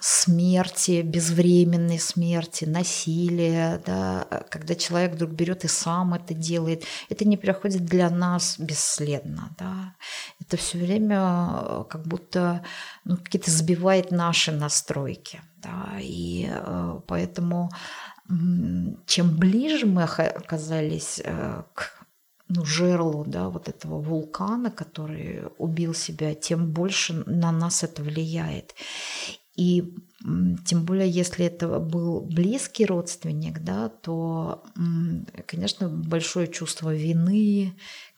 смерти, 0.00 1.02
безвременной 1.02 1.98
смерти, 1.98 2.64
насилия, 2.64 3.80
да, 3.86 4.26
когда 4.50 4.74
человек 4.74 5.12
вдруг 5.12 5.30
берет 5.30 5.64
и 5.64 5.68
сам 5.68 6.14
это 6.14 6.34
делает, 6.34 6.84
это 7.08 7.24
не 7.24 7.36
проходит 7.36 7.84
для 7.84 8.10
нас 8.10 8.56
бесследно. 8.58 9.54
Да. 9.58 9.94
Это 10.40 10.56
все 10.56 10.78
время 10.78 11.18
э, 11.20 11.84
как 11.88 12.06
будто 12.06 12.64
ну, 13.04 13.16
какие-то 13.16 13.50
сбивает 13.50 14.10
наши 14.10 14.52
настройки. 14.52 15.40
Да, 15.58 15.96
и 16.00 16.48
э, 16.50 17.00
поэтому 17.06 17.70
чем 19.06 19.36
ближе 19.36 19.86
мы 19.86 20.04
оказались 20.04 21.20
э, 21.22 21.62
к 21.74 22.04
ну, 22.48 22.64
жерлу 22.64 23.24
да, 23.26 23.48
вот 23.48 23.68
этого 23.68 24.00
вулкана, 24.00 24.70
который 24.70 25.44
убил 25.58 25.94
себя, 25.94 26.34
тем 26.34 26.70
больше 26.72 27.12
на 27.26 27.52
нас 27.52 27.82
это 27.82 28.02
влияет. 28.02 28.74
И 29.56 29.94
тем 30.64 30.84
более, 30.84 31.08
если 31.08 31.44
это 31.44 31.78
был 31.78 32.22
близкий 32.22 32.86
родственник, 32.86 33.60
да, 33.62 33.88
то, 33.90 34.64
конечно, 35.46 35.88
большое 35.88 36.48
чувство 36.48 36.94
вины, 36.94 37.74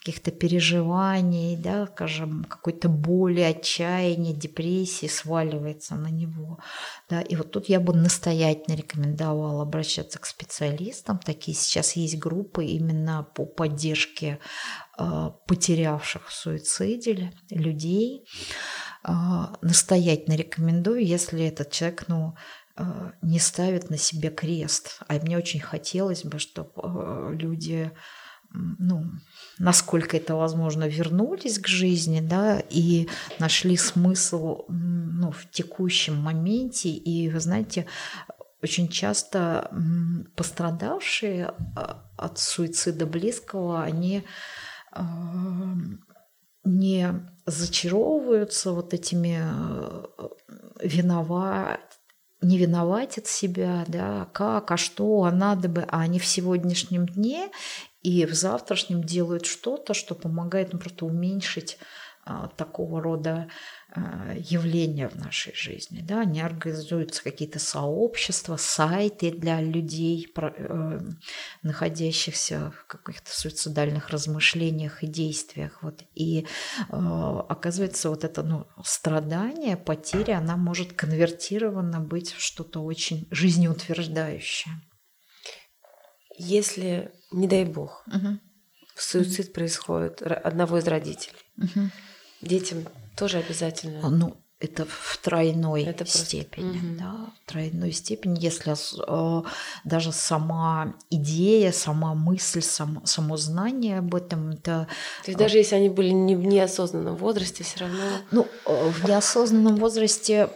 каких-то 0.06 0.30
переживаний, 0.30 1.56
да, 1.56 1.88
скажем, 1.88 2.44
какой-то 2.44 2.88
боли, 2.88 3.40
отчаяния, 3.40 4.32
депрессии 4.32 5.08
сваливается 5.08 5.96
на 5.96 6.06
него. 6.06 6.60
Да. 7.10 7.20
И 7.20 7.34
вот 7.34 7.50
тут 7.50 7.68
я 7.68 7.80
бы 7.80 7.92
настоятельно 7.92 8.76
рекомендовала 8.76 9.62
обращаться 9.62 10.20
к 10.20 10.26
специалистам. 10.26 11.18
Такие 11.18 11.56
сейчас 11.56 11.96
есть 11.96 12.18
группы 12.18 12.64
именно 12.64 13.26
по 13.34 13.44
поддержке 13.46 14.38
потерявших 15.46 16.28
в 16.28 16.32
суициде 16.32 17.32
людей. 17.50 18.26
Э, 19.06 19.12
настоятельно 19.62 20.36
рекомендую, 20.36 21.04
если 21.04 21.44
этот 21.44 21.70
человек, 21.70 22.04
ну, 22.08 22.34
э, 22.76 23.12
не 23.22 23.38
ставят 23.38 23.90
на 23.90 23.98
себе 23.98 24.30
крест. 24.30 25.00
А 25.08 25.14
мне 25.14 25.36
очень 25.36 25.60
хотелось 25.60 26.24
бы, 26.24 26.38
чтобы 26.38 27.34
люди 27.34 27.92
ну, 28.78 29.04
насколько 29.58 30.16
это 30.16 30.34
возможно, 30.34 30.84
вернулись 30.84 31.58
к 31.58 31.66
жизни, 31.66 32.20
да, 32.20 32.62
и 32.70 33.08
нашли 33.38 33.76
смысл 33.76 34.64
ну, 34.68 35.30
в 35.30 35.50
текущем 35.50 36.16
моменте. 36.16 36.88
И, 36.88 37.28
вы 37.28 37.40
знаете, 37.40 37.86
очень 38.62 38.88
часто 38.88 39.70
пострадавшие 40.36 41.52
а, 41.74 42.04
от 42.16 42.38
суицида 42.38 43.04
близкого, 43.04 43.82
они 43.82 44.18
а, 44.18 44.22
не 46.64 47.08
зачаровываются 47.46 48.72
вот 48.72 48.92
этими 48.92 49.40
э, 49.40 50.28
виноват, 50.82 51.80
не 52.42 52.58
виноватят 52.58 53.26
себя, 53.26 53.84
да, 53.88 54.28
как, 54.32 54.70
а 54.70 54.76
что, 54.76 55.24
а 55.24 55.30
надо 55.30 55.68
бы, 55.68 55.82
а 55.88 56.00
они 56.00 56.18
в 56.18 56.26
сегодняшнем 56.26 57.06
дне 57.06 57.50
и 58.02 58.26
в 58.26 58.34
завтрашнем 58.34 59.02
делают 59.02 59.46
что-то, 59.46 59.94
что 59.94 60.14
помогает 60.14 60.72
ну, 60.72 60.78
просто 60.78 61.06
уменьшить 61.06 61.78
а, 62.24 62.48
такого 62.48 63.00
рода 63.00 63.30
а, 63.30 63.48
явления 64.36 65.08
в 65.08 65.16
нашей 65.16 65.54
жизни. 65.54 66.00
Да? 66.00 66.20
Они 66.20 66.40
организуются 66.40 67.22
какие-то 67.22 67.58
сообщества, 67.58 68.56
сайты 68.56 69.30
для 69.30 69.60
людей, 69.60 70.32
э, 70.36 71.00
находящихся 71.62 72.72
в 72.76 72.86
каких-то 72.86 73.30
суицидальных 73.30 74.10
размышлениях 74.10 75.02
и 75.02 75.06
действиях. 75.06 75.82
Вот. 75.82 76.02
И 76.14 76.40
э, 76.40 76.44
оказывается, 76.88 78.10
вот 78.10 78.24
это 78.24 78.42
ну, 78.42 78.66
страдание, 78.84 79.76
потеря, 79.76 80.38
она 80.38 80.56
может 80.56 80.92
конвертирована 80.92 82.00
быть 82.00 82.32
в 82.32 82.40
что-то 82.40 82.82
очень 82.82 83.26
жизнеутверждающее. 83.30 84.74
Если, 86.38 87.12
не 87.32 87.48
дай 87.48 87.64
бог, 87.64 88.04
угу. 88.06 88.38
суицид 88.94 89.46
угу. 89.46 89.54
происходит 89.54 90.22
одного 90.22 90.78
из 90.78 90.86
родителей, 90.86 91.38
угу. 91.56 91.90
Детям 92.40 92.86
тоже 93.16 93.38
обязательно. 93.38 94.08
Ну, 94.08 94.36
это 94.58 94.86
в 94.88 95.18
тройной 95.22 95.84
это 95.84 96.06
степени, 96.06 96.78
просто... 96.78 96.98
да, 96.98 97.16
в 97.44 97.50
тройной 97.50 97.92
степени, 97.92 98.38
если 98.40 98.72
э, 98.72 99.42
даже 99.84 100.12
сама 100.12 100.94
идея, 101.10 101.72
сама 101.72 102.14
мысль, 102.14 102.62
сам, 102.62 103.04
само 103.04 103.36
знание 103.36 103.98
об 103.98 104.14
этом, 104.14 104.52
это... 104.52 104.88
То 105.24 105.30
есть 105.30 105.38
даже 105.38 105.58
если 105.58 105.76
они 105.76 105.90
были 105.90 106.08
не 106.08 106.36
в 106.36 106.46
неосознанном 106.46 107.16
возрасте, 107.16 107.64
все 107.64 107.80
равно... 107.80 107.98
Ну, 108.30 108.46
э, 108.64 108.90
в 108.90 109.06
неосознанном 109.06 109.76
возрасте, 109.76 110.48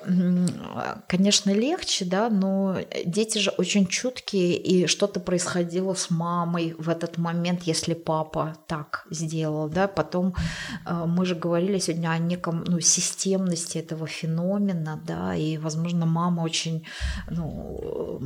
конечно, 1.07 1.51
легче, 1.51 2.07
да, 2.07 2.31
но 2.31 2.79
дети 3.05 3.37
же 3.37 3.51
очень 3.51 3.87
чуткие, 3.87 4.57
и 4.57 4.87
что-то 4.87 5.21
происходило 5.21 5.93
с 5.93 6.09
мамой 6.09 6.75
в 6.79 6.89
этот 6.89 7.19
момент, 7.19 7.65
если 7.65 7.93
папа 7.93 8.57
так 8.67 9.07
сделал, 9.11 9.69
да, 9.69 9.89
потом 9.89 10.35
э, 10.87 11.05
мы 11.07 11.27
же 11.27 11.35
говорили 11.35 11.79
сегодня 11.79 12.09
о 12.09 12.19
неком, 12.19 12.65
ну, 12.67 12.81
системности 12.81 13.90
этого 13.91 14.07
феномена, 14.07 15.01
да, 15.05 15.35
и, 15.35 15.59
возможно, 15.59 16.07
мама 16.07 16.43
очень, 16.43 16.87
ну, 17.29 18.21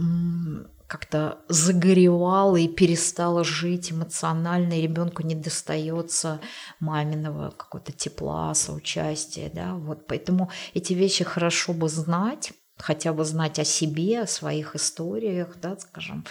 как-то 0.86 1.38
загоревала 1.48 2.56
и 2.56 2.68
перестала 2.68 3.44
жить 3.44 3.90
эмоционально, 3.90 4.74
и 4.74 4.82
ребенку 4.82 5.22
не 5.22 5.34
достается 5.34 6.40
маминого 6.80 7.50
какого-то 7.50 7.92
тепла, 7.92 8.54
соучастия, 8.54 9.50
да, 9.54 9.74
вот, 9.74 10.06
поэтому 10.06 10.50
эти 10.74 10.92
вещи 10.92 11.24
хорошо 11.24 11.72
бы 11.72 11.88
знать, 11.88 12.52
хотя 12.76 13.12
бы 13.12 13.24
знать 13.24 13.58
о 13.58 13.64
себе, 13.64 14.22
о 14.22 14.26
своих 14.26 14.74
историях, 14.74 15.56
да, 15.62 15.76
скажем. 15.78 16.24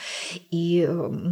И 0.51 0.89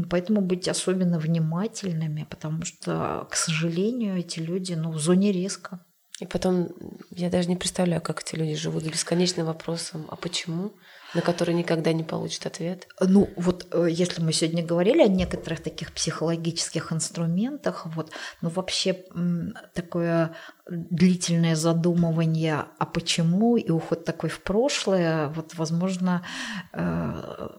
поэтому 0.10 0.42
быть 0.42 0.68
особенно 0.68 1.20
внимательными, 1.20 2.26
потому 2.30 2.64
что, 2.64 3.28
к 3.30 3.36
сожалению, 3.36 4.18
эти 4.18 4.40
люди 4.40 4.74
ну, 4.74 4.92
в 4.92 5.00
зоне 5.00 5.32
риска. 5.32 5.80
И 6.22 6.28
потом 6.28 6.70
я 7.10 7.32
даже 7.32 7.50
не 7.50 7.56
представляю, 7.56 8.00
как 8.00 8.22
эти 8.22 8.36
люди 8.36 8.54
живут 8.54 8.84
с 8.84 8.88
бесконечным 8.88 9.48
вопросом, 9.48 10.06
а 10.08 10.16
почему, 10.16 10.72
на 11.16 11.22
который 11.22 11.56
никогда 11.56 11.94
не 11.94 12.04
получат 12.04 12.46
ответ. 12.46 12.88
Ну 13.00 13.28
вот 13.38 13.66
э, 13.72 13.88
если 13.90 14.22
мы 14.22 14.32
сегодня 14.32 14.64
говорили 14.64 15.02
о 15.02 15.08
некоторых 15.08 15.64
таких 15.64 15.92
психологических 15.92 16.94
инструментах, 16.94 17.88
вот, 17.88 18.12
ну 18.42 18.50
вообще 18.50 19.04
такое 19.74 20.36
длительное 20.70 21.56
задумывание, 21.56 22.66
а 22.78 22.86
почему, 22.86 23.58
и 23.58 23.72
уход 23.72 24.06
такой 24.06 24.30
в 24.30 24.44
прошлое, 24.44 25.30
вот 25.30 25.56
возможно, 25.56 26.24
э, 26.74 27.50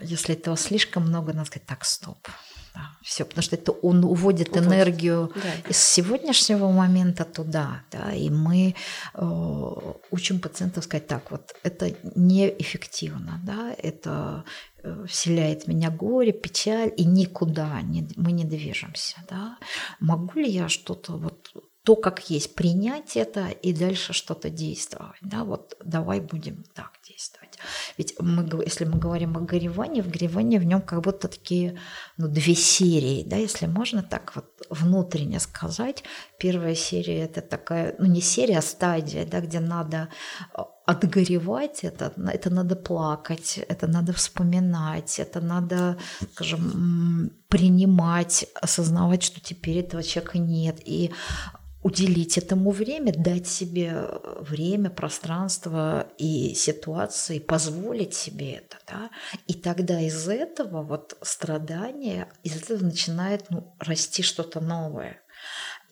если 0.00 0.34
этого 0.34 0.56
слишком 0.56 1.02
много, 1.02 1.34
надо 1.34 1.48
сказать, 1.48 1.66
так, 1.66 1.84
стоп, 1.84 2.28
да, 2.74 2.90
все, 3.02 3.24
потому 3.24 3.42
что 3.42 3.56
это 3.56 3.72
он 3.72 4.04
уводит 4.04 4.48
Уводит. 4.50 4.66
энергию 4.66 5.32
да. 5.34 5.70
из 5.70 5.76
сегодняшнего 5.76 6.70
момента 6.70 7.24
туда, 7.24 7.82
да, 7.90 8.12
и 8.12 8.30
мы 8.30 8.74
э, 9.14 9.92
учим 10.10 10.40
пациентов 10.40 10.84
сказать 10.84 11.06
так, 11.06 11.30
вот 11.30 11.54
это 11.62 11.94
неэффективно, 12.14 13.40
да, 13.44 13.74
это 13.76 14.44
э, 14.82 15.04
вселяет 15.06 15.64
в 15.64 15.68
меня 15.68 15.90
горе, 15.90 16.32
печаль, 16.32 16.92
и 16.96 17.04
никуда 17.04 17.82
не, 17.82 18.08
мы 18.16 18.32
не 18.32 18.44
движемся, 18.44 19.16
да. 19.28 19.58
Могу 20.00 20.40
ли 20.40 20.48
я 20.48 20.68
что-то 20.68 21.12
вот 21.12 21.31
то, 21.84 21.96
как 21.96 22.30
есть, 22.30 22.54
принять 22.54 23.16
это 23.16 23.48
и 23.48 23.72
дальше 23.72 24.12
что-то 24.12 24.50
действовать. 24.50 25.16
Да, 25.20 25.42
вот 25.42 25.76
давай 25.84 26.20
будем 26.20 26.64
так 26.74 26.92
действовать. 27.06 27.58
Ведь 27.98 28.14
мы, 28.20 28.48
если 28.64 28.84
мы 28.84 28.98
говорим 28.98 29.36
о 29.36 29.40
горевании, 29.40 30.00
в 30.00 30.08
горевании 30.08 30.58
в 30.58 30.64
нем 30.64 30.80
как 30.80 31.00
будто 31.00 31.26
такие 31.26 31.78
ну, 32.16 32.28
две 32.28 32.54
серии, 32.54 33.24
да, 33.24 33.36
если 33.36 33.66
можно 33.66 34.02
так 34.02 34.32
вот 34.36 34.46
внутренне 34.70 35.40
сказать. 35.40 36.04
Первая 36.38 36.76
серия 36.76 37.24
это 37.24 37.40
такая, 37.40 37.96
ну 37.98 38.06
не 38.06 38.20
серия, 38.20 38.58
а 38.58 38.62
стадия, 38.62 39.26
да, 39.26 39.40
где 39.40 39.58
надо 39.58 40.08
а, 40.54 40.68
отгоревать 40.86 41.84
это, 41.84 42.12
это 42.32 42.50
надо 42.50 42.76
плакать, 42.76 43.58
это 43.68 43.86
надо 43.86 44.12
вспоминать, 44.12 45.18
это 45.18 45.40
надо, 45.40 45.98
скажем, 46.32 47.30
принимать, 47.48 48.46
осознавать, 48.60 49.22
что 49.22 49.40
теперь 49.40 49.78
этого 49.78 50.02
человека 50.02 50.38
нет. 50.38 50.80
И 50.84 51.12
уделить 51.82 52.38
этому 52.38 52.70
время, 52.70 53.12
дать 53.12 53.48
себе 53.48 53.90
э, 53.92 54.42
время, 54.42 54.88
пространство 54.88 56.06
и 56.16 56.54
ситуации, 56.54 57.40
позволить 57.40 58.14
себе 58.14 58.52
это, 58.52 58.76
да, 58.86 59.10
и 59.48 59.54
тогда 59.54 60.00
из 60.00 60.28
этого 60.28 60.82
вот 60.82 61.16
страдания, 61.22 62.28
из 62.44 62.56
этого 62.56 62.84
начинает 62.84 63.50
ну, 63.50 63.74
расти 63.80 64.22
что-то 64.22 64.60
новое. 64.60 65.21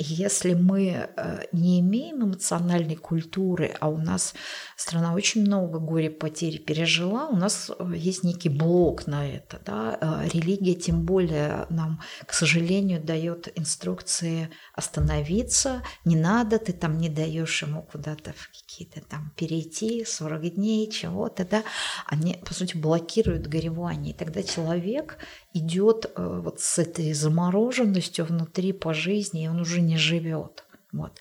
Если 0.02 0.54
мы 0.54 1.10
э, 1.14 1.42
не 1.52 1.78
имеем 1.80 2.24
эмоциональной 2.24 2.96
культуры, 2.96 3.76
а 3.80 3.90
у 3.90 3.98
нас 3.98 4.32
страна 4.74 5.12
очень 5.12 5.42
много 5.42 5.78
горе-потерь 5.78 6.58
пережила, 6.58 7.28
у 7.28 7.36
нас 7.36 7.70
э, 7.78 7.92
есть 7.94 8.24
некий 8.24 8.48
блок 8.48 9.06
на 9.06 9.28
это. 9.28 9.60
Да? 9.66 9.98
Э, 10.00 10.28
религия 10.32 10.74
тем 10.74 11.04
более 11.04 11.66
нам, 11.68 12.00
к 12.24 12.32
сожалению, 12.32 13.02
дает 13.04 13.52
инструкции 13.58 14.48
остановиться, 14.74 15.82
не 16.06 16.16
надо, 16.16 16.58
ты 16.58 16.72
там 16.72 16.96
не 16.96 17.10
даешь 17.10 17.62
ему 17.62 17.82
куда-то 17.82 18.32
в 18.32 18.48
какие-то 18.48 19.02
там 19.02 19.34
перейти, 19.36 20.06
40 20.06 20.54
дней, 20.54 20.90
чего-то, 20.90 21.44
да, 21.44 21.62
они, 22.06 22.40
по 22.42 22.54
сути, 22.54 22.74
блокируют 22.74 23.48
горевание. 23.48 24.14
И 24.14 24.16
тогда 24.16 24.42
человек 24.42 25.18
идет 25.52 26.10
вот 26.16 26.60
с 26.60 26.78
этой 26.78 27.12
замороженностью 27.12 28.24
внутри 28.24 28.72
по 28.72 28.94
жизни, 28.94 29.44
и 29.44 29.48
он 29.48 29.60
уже 29.60 29.80
не 29.80 29.96
живет. 29.96 30.64
Вот. 30.92 31.20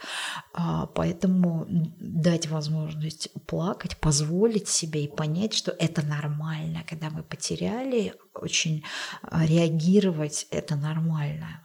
А, 0.54 0.88
поэтому 0.88 1.66
дать 2.00 2.48
возможность 2.48 3.30
плакать, 3.46 3.98
позволить 3.98 4.68
себе 4.68 5.04
и 5.04 5.16
понять, 5.16 5.54
что 5.54 5.72
это 5.72 6.04
нормально, 6.04 6.84
когда 6.88 7.10
мы 7.10 7.24
потеряли, 7.24 8.16
очень 8.34 8.84
а, 9.22 9.46
реагировать 9.46 10.48
это 10.50 10.76
нормально. 10.76 11.62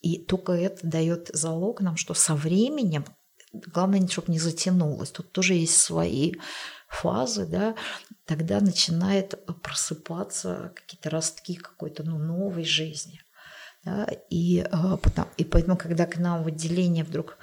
И 0.00 0.18
только 0.18 0.52
это 0.52 0.84
дает 0.84 1.30
залог 1.32 1.80
нам, 1.80 1.96
что 1.96 2.12
со 2.14 2.34
временем, 2.34 3.04
главное, 3.52 4.06
чтобы 4.08 4.32
не 4.32 4.40
затянулось, 4.40 5.12
тут 5.12 5.30
тоже 5.30 5.54
есть 5.54 5.76
свои 5.76 6.32
фазы, 6.92 7.46
да, 7.46 7.74
тогда 8.26 8.60
начинает 8.60 9.34
просыпаться 9.62 10.72
какие-то 10.76 11.10
ростки 11.10 11.54
какой-то 11.54 12.04
ну, 12.04 12.18
новой 12.18 12.64
жизни. 12.64 13.20
Да, 13.84 14.06
и, 14.30 14.64
а, 14.70 14.96
потом, 14.96 15.26
и 15.36 15.44
поэтому, 15.44 15.76
когда 15.76 16.06
к 16.06 16.16
нам 16.16 16.44
в 16.44 16.46
отделение 16.46 17.02
вдруг 17.02 17.38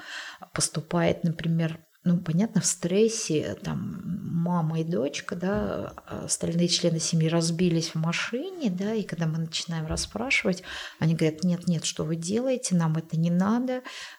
поступает, 0.53 1.26
например, 1.26 1.80
ну, 2.05 2.17
понятно, 2.17 2.61
в 2.61 2.65
стрессе, 2.65 3.57
там, 3.61 4.01
мама 4.05 4.80
и 4.80 4.84
дочка, 4.85 5.35
да, 5.35 5.88
остальные 6.07 6.69
члены 6.69 6.99
семьи 6.99 7.27
разбились 7.27 7.89
в 7.89 7.95
машине, 7.95 8.69
да, 8.69 8.93
и 8.93 9.03
когда 9.03 9.27
мы 9.27 9.38
начинаем 9.38 9.85
расспрашивать, 9.85 10.63
они 10.99 11.13
говорят, 11.13 11.43
нет, 11.43 11.67
нет, 11.67 11.84
что 11.84 12.05
вы 12.05 12.15
делаете, 12.15 12.76
нам 12.76 12.95
это 12.95 13.19
не 13.19 13.30
надо, 13.30 13.81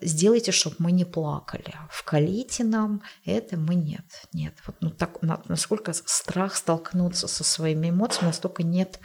сделайте, 0.00 0.50
чтобы 0.50 0.76
мы 0.78 0.92
не 0.92 1.04
плакали. 1.04 1.74
Вкалите 1.90 2.64
нам 2.64 3.02
это, 3.24 3.56
мы 3.56 3.74
нет. 3.74 4.04
Нет. 4.32 4.54
Вот, 4.66 4.76
ну, 4.80 4.90
так, 4.90 5.22
насколько 5.22 5.92
страх 5.92 6.56
столкнуться 6.56 7.28
со 7.28 7.44
своими 7.44 7.90
эмоциями, 7.90 8.28
настолько 8.28 8.62
нет 8.62 8.98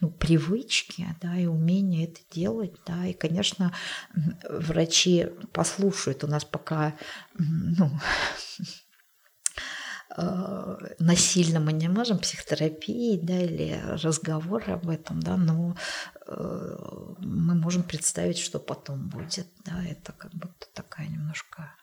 ну, 0.00 0.10
привычки 0.10 1.06
да, 1.20 1.36
и 1.36 1.46
умения 1.46 2.06
это 2.06 2.20
делать. 2.30 2.74
Да. 2.86 3.06
И, 3.06 3.12
конечно, 3.12 3.72
врачи 4.48 5.28
послушают. 5.52 6.24
У 6.24 6.26
нас 6.26 6.44
пока 6.44 6.94
ну, 7.38 7.90
насильно 10.98 11.60
мы 11.60 11.72
не 11.72 11.88
можем 11.88 12.18
психотерапии, 12.18 13.18
да, 13.22 13.40
или 13.40 13.80
разговоры 14.02 14.72
об 14.72 14.88
этом, 14.88 15.20
да, 15.20 15.36
но 15.36 15.76
э, 16.26 16.76
мы 17.18 17.54
можем 17.54 17.82
представить, 17.82 18.38
что 18.38 18.58
потом 18.58 19.08
будет, 19.08 19.46
да, 19.64 19.82
это 19.84 20.12
как 20.12 20.32
будто 20.34 20.66
такая 20.74 21.08
немножко 21.08 21.74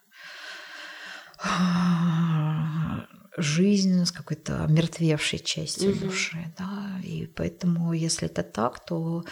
жизнь 3.37 4.05
с 4.05 4.11
какой-то 4.11 4.65
мертвевшей 4.67 5.39
частью 5.39 5.91
угу. 5.91 5.99
души, 6.07 6.53
да, 6.57 6.99
и 7.03 7.25
поэтому, 7.25 7.93
если 7.93 8.27
это 8.27 8.43
так, 8.43 8.85
то 8.85 9.23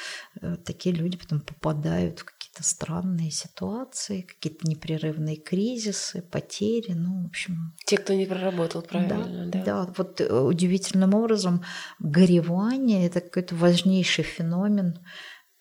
э, 0.41 0.55
такие 0.65 0.95
люди 0.95 1.17
потом 1.17 1.41
попадают 1.41 2.19
в 2.19 2.25
какие-то 2.57 2.63
странные 2.63 3.31
ситуации, 3.31 4.21
какие-то 4.21 4.67
непрерывные 4.67 5.37
кризисы, 5.37 6.21
потери, 6.21 6.93
ну, 6.93 7.23
в 7.23 7.27
общем. 7.27 7.75
Те, 7.85 7.97
кто 7.97 8.13
не 8.13 8.25
проработал 8.25 8.81
правильно, 8.81 9.47
да. 9.47 9.63
Да, 9.63 9.85
да 9.85 9.93
вот 9.97 10.21
э, 10.21 10.39
удивительным 10.39 11.13
образом 11.13 11.63
горевание– 11.99 13.07
это 13.07 13.21
какой-то 13.21 13.55
важнейший 13.55 14.23
феномен 14.23 14.99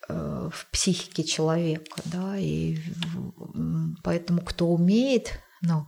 э, 0.08 0.50
в 0.52 0.70
психике 0.70 1.24
человека, 1.24 2.00
да, 2.04 2.36
и 2.38 2.78
поэтому 4.02 4.40
кто 4.40 4.68
умеет, 4.68 5.40
ну, 5.62 5.86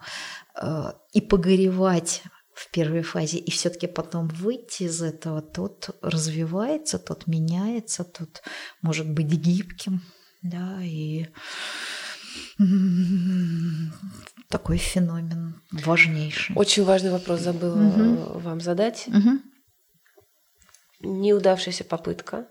и 1.12 1.20
погоревать 1.20 2.22
в 2.55 2.70
первой 2.72 3.02
фазе, 3.02 3.39
и 3.39 3.51
все-таки 3.51 3.86
потом 3.86 4.28
выйти 4.28 4.85
из 4.85 5.02
этого, 5.02 5.40
тот 5.40 5.97
развивается, 6.02 6.98
тот 6.98 7.26
меняется, 7.26 8.02
тот 8.02 8.43
может 8.82 9.09
быть 9.09 9.26
гибким, 9.26 10.02
да, 10.43 10.81
и 10.82 11.27
такой 14.48 14.78
феномен 14.78 15.60
важнейший. 15.70 16.56
Очень 16.56 16.85
важный 16.85 17.10
вопрос 17.10 17.40
забыла 17.40 17.81
угу. 17.81 18.39
вам 18.39 18.60
задать. 18.60 19.06
Угу. 19.09 19.40
Неудавшаяся 21.01 21.85
попытка. 21.85 22.48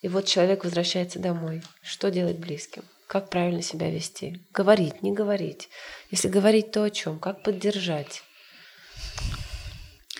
И 0.00 0.08
вот 0.08 0.26
человек 0.26 0.64
возвращается 0.64 1.18
домой. 1.18 1.62
Что 1.82 2.10
делать 2.10 2.38
близким? 2.38 2.84
Как 3.06 3.30
правильно 3.30 3.62
себя 3.62 3.90
вести? 3.90 4.46
Говорить, 4.52 5.02
не 5.02 5.12
говорить. 5.12 5.68
Если 6.10 6.28
говорить, 6.28 6.72
то 6.72 6.82
о 6.82 6.90
чем? 6.90 7.18
Как 7.20 7.42
поддержать? 7.42 8.22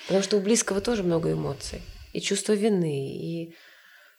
Потому 0.07 0.23
что 0.23 0.37
у 0.37 0.41
близкого 0.41 0.81
тоже 0.81 1.03
много 1.03 1.33
эмоций. 1.33 1.83
И 2.13 2.21
чувство 2.21 2.53
вины, 2.53 3.17
и, 3.17 3.55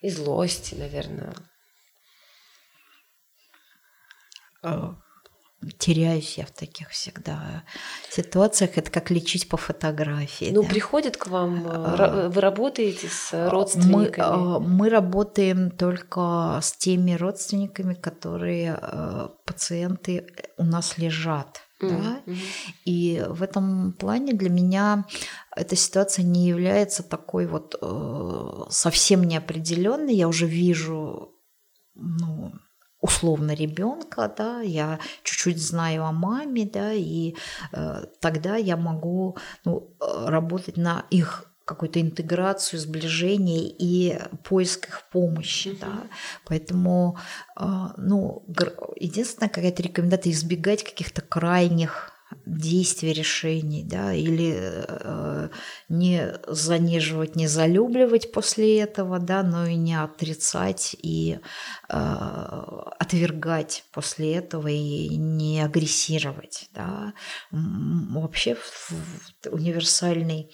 и 0.01 0.09
злости, 0.09 0.75
наверное. 0.75 1.33
А, 1.33 1.43
теряюсь 5.77 6.37
я 6.37 6.45
в 6.45 6.51
таких 6.51 6.89
всегда 6.89 7.63
ситуациях. 8.09 8.77
Это 8.77 8.91
как 8.91 9.11
лечить 9.11 9.47
по 9.47 9.57
фотографии. 9.57 10.51
Ну, 10.53 10.63
да? 10.63 10.69
приходят 10.69 11.17
к 11.17 11.27
вам, 11.27 11.63
а, 11.67 12.29
вы 12.29 12.41
работаете 12.41 13.07
с 13.09 13.49
родственниками? 13.49 14.35
Мы, 14.35 14.59
мы 14.59 14.89
работаем 14.89 15.71
только 15.71 16.59
с 16.61 16.73
теми 16.73 17.13
родственниками, 17.13 17.93
которые 17.93 18.77
пациенты 19.45 20.27
у 20.57 20.63
нас 20.63 20.97
лежат. 20.97 21.61
Да? 21.81 22.21
Mm-hmm. 22.25 22.37
И 22.85 23.25
в 23.27 23.43
этом 23.43 23.93
плане 23.93 24.33
для 24.33 24.49
меня 24.49 25.05
эта 25.55 25.75
ситуация 25.75 26.23
не 26.23 26.47
является 26.47 27.03
такой 27.03 27.45
вот 27.45 27.75
э, 27.81 28.63
совсем 28.69 29.23
неопределенной. 29.23 30.15
Я 30.15 30.27
уже 30.27 30.45
вижу, 30.45 31.33
ну, 31.93 32.53
условно 33.03 33.53
ребенка, 33.53 34.33
да, 34.35 34.61
я 34.61 34.97
чуть-чуть 35.23 35.61
знаю 35.61 36.05
о 36.05 36.13
маме, 36.13 36.65
да, 36.65 36.93
и 36.93 37.35
э, 37.73 38.05
тогда 38.21 38.55
я 38.55 38.77
могу 38.77 39.37
ну, 39.65 39.93
э, 39.99 40.25
работать 40.29 40.77
на 40.77 41.05
их 41.09 41.53
какую-то 41.65 41.99
интеграцию, 41.99 42.79
сближение 42.79 43.67
и 43.67 44.17
поиск 44.43 44.87
их 44.87 45.03
помощи. 45.11 45.69
Mm-hmm. 45.69 45.79
Да. 45.81 46.07
Поэтому, 46.45 47.17
а, 47.55 47.93
ну, 47.97 48.45
единственная 48.97 49.49
какая-то 49.49 49.81
рекомендация 49.83 50.31
избегать 50.31 50.83
каких-то 50.83 51.21
крайних 51.21 52.12
действий, 52.45 53.13
решений, 53.13 53.83
да, 53.83 54.13
или 54.13 54.55
э, 54.57 55.49
не 55.89 56.39
заниживать, 56.47 57.35
не 57.35 57.47
залюбливать 57.47 58.31
после 58.31 58.79
этого, 58.79 59.19
да, 59.19 59.43
но 59.43 59.65
и 59.65 59.75
не 59.75 59.95
отрицать 60.01 60.95
и 61.01 61.39
э, 61.89 61.95
отвергать 62.99 63.85
после 63.91 64.35
этого 64.35 64.67
и 64.67 65.15
не 65.15 65.61
агрессировать, 65.61 66.69
да. 66.73 67.13
Вообще 67.51 68.57
универсальный 69.51 70.49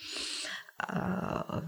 а, 0.80 1.64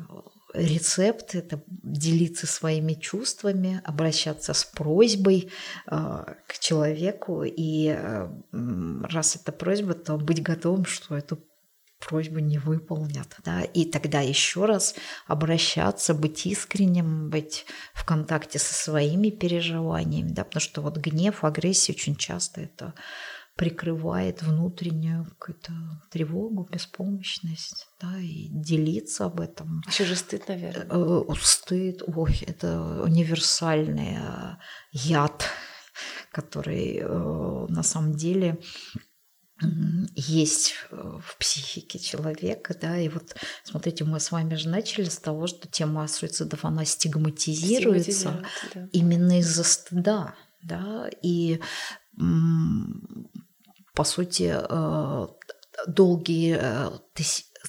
рецепт– 0.54 1.36
это 1.36 1.64
делиться 1.68 2.48
своими 2.48 2.94
чувствами, 2.94 3.82
обращаться 3.84 4.54
с 4.54 4.64
просьбой 4.64 5.52
а, 5.86 6.36
к 6.48 6.60
человеку, 6.60 7.44
и 7.44 7.88
а, 7.90 8.32
раз 8.52 9.36
это 9.36 9.52
просьба, 9.52 9.94
то 9.94 10.18
быть 10.18 10.42
готовым, 10.42 10.86
что 10.86 11.16
эту 11.16 11.40
просьбу 12.02 12.40
не 12.40 12.58
выполнят. 12.58 13.38
Да? 13.46 13.62
И 13.62 13.86
тогда 13.86 14.20
еще 14.22 14.66
раз 14.66 14.96
обращаться, 15.28 16.14
быть 16.14 16.46
искренним, 16.46 17.30
быть 17.30 17.66
в 17.94 18.04
контакте 18.04 18.60
со 18.60 18.74
своими 18.74 19.30
переживаниями, 19.30 20.30
да? 20.30 20.44
потому 20.44 20.62
что 20.62 20.82
вот 20.82 20.98
гнев, 20.98 21.44
агрессия 21.44 21.94
очень 21.94 22.16
часто 22.16 22.62
это 22.62 22.94
прикрывает 23.62 24.42
внутреннюю 24.42 25.24
какую-то 25.24 25.72
тревогу, 26.10 26.68
беспомощность, 26.72 27.88
да, 28.02 28.18
и 28.18 28.48
делиться 28.50 29.26
об 29.26 29.40
этом. 29.40 29.84
Еще 29.88 30.04
же 30.06 30.16
стыд, 30.16 30.48
наверное. 30.48 30.88
Э, 30.90 31.34
стыд, 31.40 32.02
ой, 32.08 32.40
это 32.48 33.04
универсальный 33.04 34.18
э, 34.18 34.56
яд, 34.94 35.46
который 36.32 37.02
э, 37.04 37.66
на 37.70 37.84
самом 37.84 38.16
деле 38.16 38.58
есть 40.16 40.74
в 40.92 41.38
психике 41.38 42.00
человека, 42.00 42.76
да, 42.82 42.98
и 42.98 43.10
вот 43.10 43.36
смотрите, 43.64 44.06
мы 44.06 44.20
с 44.20 44.32
вами 44.32 44.56
же 44.56 44.70
начали 44.70 45.08
с 45.08 45.20
того, 45.20 45.46
что 45.46 45.68
тема 45.68 46.08
суицидов, 46.08 46.66
она 46.66 46.84
стигматизируется, 46.84 48.44
да. 48.74 48.90
именно 48.92 49.38
из-за 49.38 49.64
стыда, 49.64 50.34
да, 50.64 51.12
и 51.22 51.62
по 54.02 54.06
сути, 54.06 54.52
э, 54.52 55.28
долгие 55.86 56.58
э, 56.60 56.90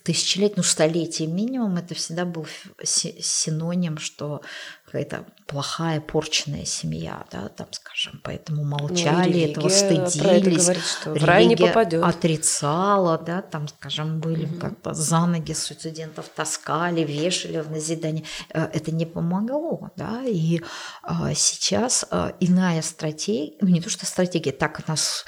тысячелетия, 0.02 0.54
ну, 0.56 0.62
столетия 0.62 1.26
минимум, 1.26 1.76
это 1.76 1.94
всегда 1.94 2.24
был 2.24 2.46
синоним, 2.82 3.98
что 3.98 4.40
какая-то 4.92 5.24
плохая, 5.46 6.02
порченная 6.02 6.66
семья, 6.66 7.24
да, 7.30 7.48
там, 7.48 7.66
скажем, 7.70 8.20
поэтому 8.22 8.62
ну, 8.62 8.76
молчали, 8.76 9.46
ну, 9.46 9.50
этого 9.52 9.68
стыдились, 9.70 10.16
это 10.16 10.58
говорит, 10.58 10.82
что 10.84 11.14
в 11.14 11.24
рай 11.24 11.46
не 11.46 11.56
попадет. 11.56 12.04
отрицала, 12.04 13.16
да, 13.16 13.40
там, 13.40 13.68
скажем, 13.68 14.20
были 14.20 14.44
угу. 14.44 14.60
как 14.60 14.82
бы 14.82 14.92
за 14.92 15.24
ноги 15.24 15.54
суицидентов 15.54 16.28
таскали, 16.28 17.04
вешали 17.04 17.60
в 17.60 17.70
назидание. 17.70 18.24
Э, 18.50 18.64
это 18.64 18.92
не 18.92 19.06
помогло, 19.06 19.90
да, 19.96 20.24
и 20.26 20.60
а, 21.02 21.32
сейчас 21.32 22.04
а, 22.10 22.34
иная 22.40 22.82
стратегия, 22.82 23.56
ну, 23.62 23.68
не 23.68 23.80
то 23.80 23.88
что 23.88 24.04
стратегия, 24.04 24.52
так 24.52 24.86
нас 24.86 25.24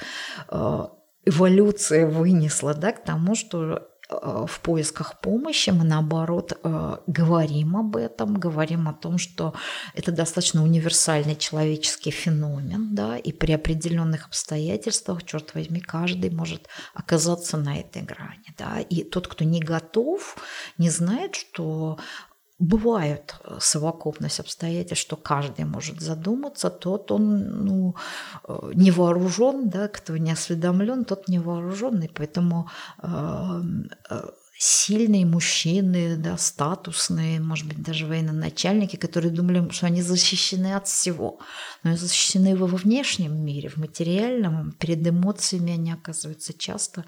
эволюция 1.25 2.05
вынесла, 2.05 2.75
да, 2.75 2.91
к 2.91 3.03
тому, 3.03 3.33
что 3.33 3.81
Э, 3.94 3.94
в 4.09 4.59
поисках 4.61 5.19
помощи, 5.19 5.71
мы 5.71 5.83
наоборот 5.83 6.53
э, 6.63 6.97
говорим 7.07 7.75
об 7.75 7.95
этом, 7.95 8.35
говорим 8.35 8.87
о 8.87 8.93
том, 8.93 9.17
что 9.17 9.53
это 9.93 10.11
достаточно 10.11 10.63
универсальный 10.63 11.35
человеческий 11.35 12.11
феномен, 12.11 12.93
да, 12.93 13.17
и 13.17 13.31
при 13.31 13.53
определенных 13.53 14.27
обстоятельствах, 14.27 15.23
черт 15.23 15.55
возьми, 15.55 15.79
каждый 15.79 16.29
может 16.29 16.67
оказаться 16.93 17.57
на 17.57 17.79
этой 17.79 18.03
грани, 18.03 18.53
да, 18.57 18.79
и 18.79 19.03
тот, 19.03 19.27
кто 19.27 19.43
не 19.43 19.59
готов, 19.59 20.37
не 20.77 20.89
знает, 20.89 21.35
что 21.35 21.97
бывает 22.59 23.35
э, 23.43 23.57
совокупность 23.59 24.39
обстоятельств, 24.39 25.05
что 25.05 25.15
каждый 25.15 25.65
может 25.65 25.99
задуматься, 26.01 26.69
тот 26.69 27.11
он 27.11 27.65
ну, 27.65 27.95
э, 28.47 28.71
не 28.73 28.91
вооружен, 28.91 29.69
да, 29.69 29.87
кто 29.87 30.17
не 30.17 30.31
осведомлен, 30.31 31.05
тот 31.05 31.27
не 31.27 31.39
вооруженный, 31.39 32.09
поэтому 32.13 32.69
э, 33.03 33.61
сильные 34.57 35.25
мужчины, 35.25 36.15
да, 36.15 36.37
статусные, 36.37 37.41
может 37.41 37.67
быть, 37.67 37.81
даже 37.83 38.05
военачальники, 38.05 38.95
которые 38.95 39.31
думали, 39.31 39.69
что 39.71 39.87
они 39.87 40.01
защищены 40.01 40.75
от 40.75 40.87
всего. 40.87 41.39
Но 41.83 41.89
они 41.89 41.99
защищены 41.99 42.55
во 42.55 42.67
внешнем 42.67 43.37
мире, 43.37 43.69
в 43.69 43.77
материальном. 43.77 44.71
Перед 44.79 45.05
эмоциями 45.05 45.73
они 45.73 45.91
оказываются 45.91 46.53
часто 46.53 47.05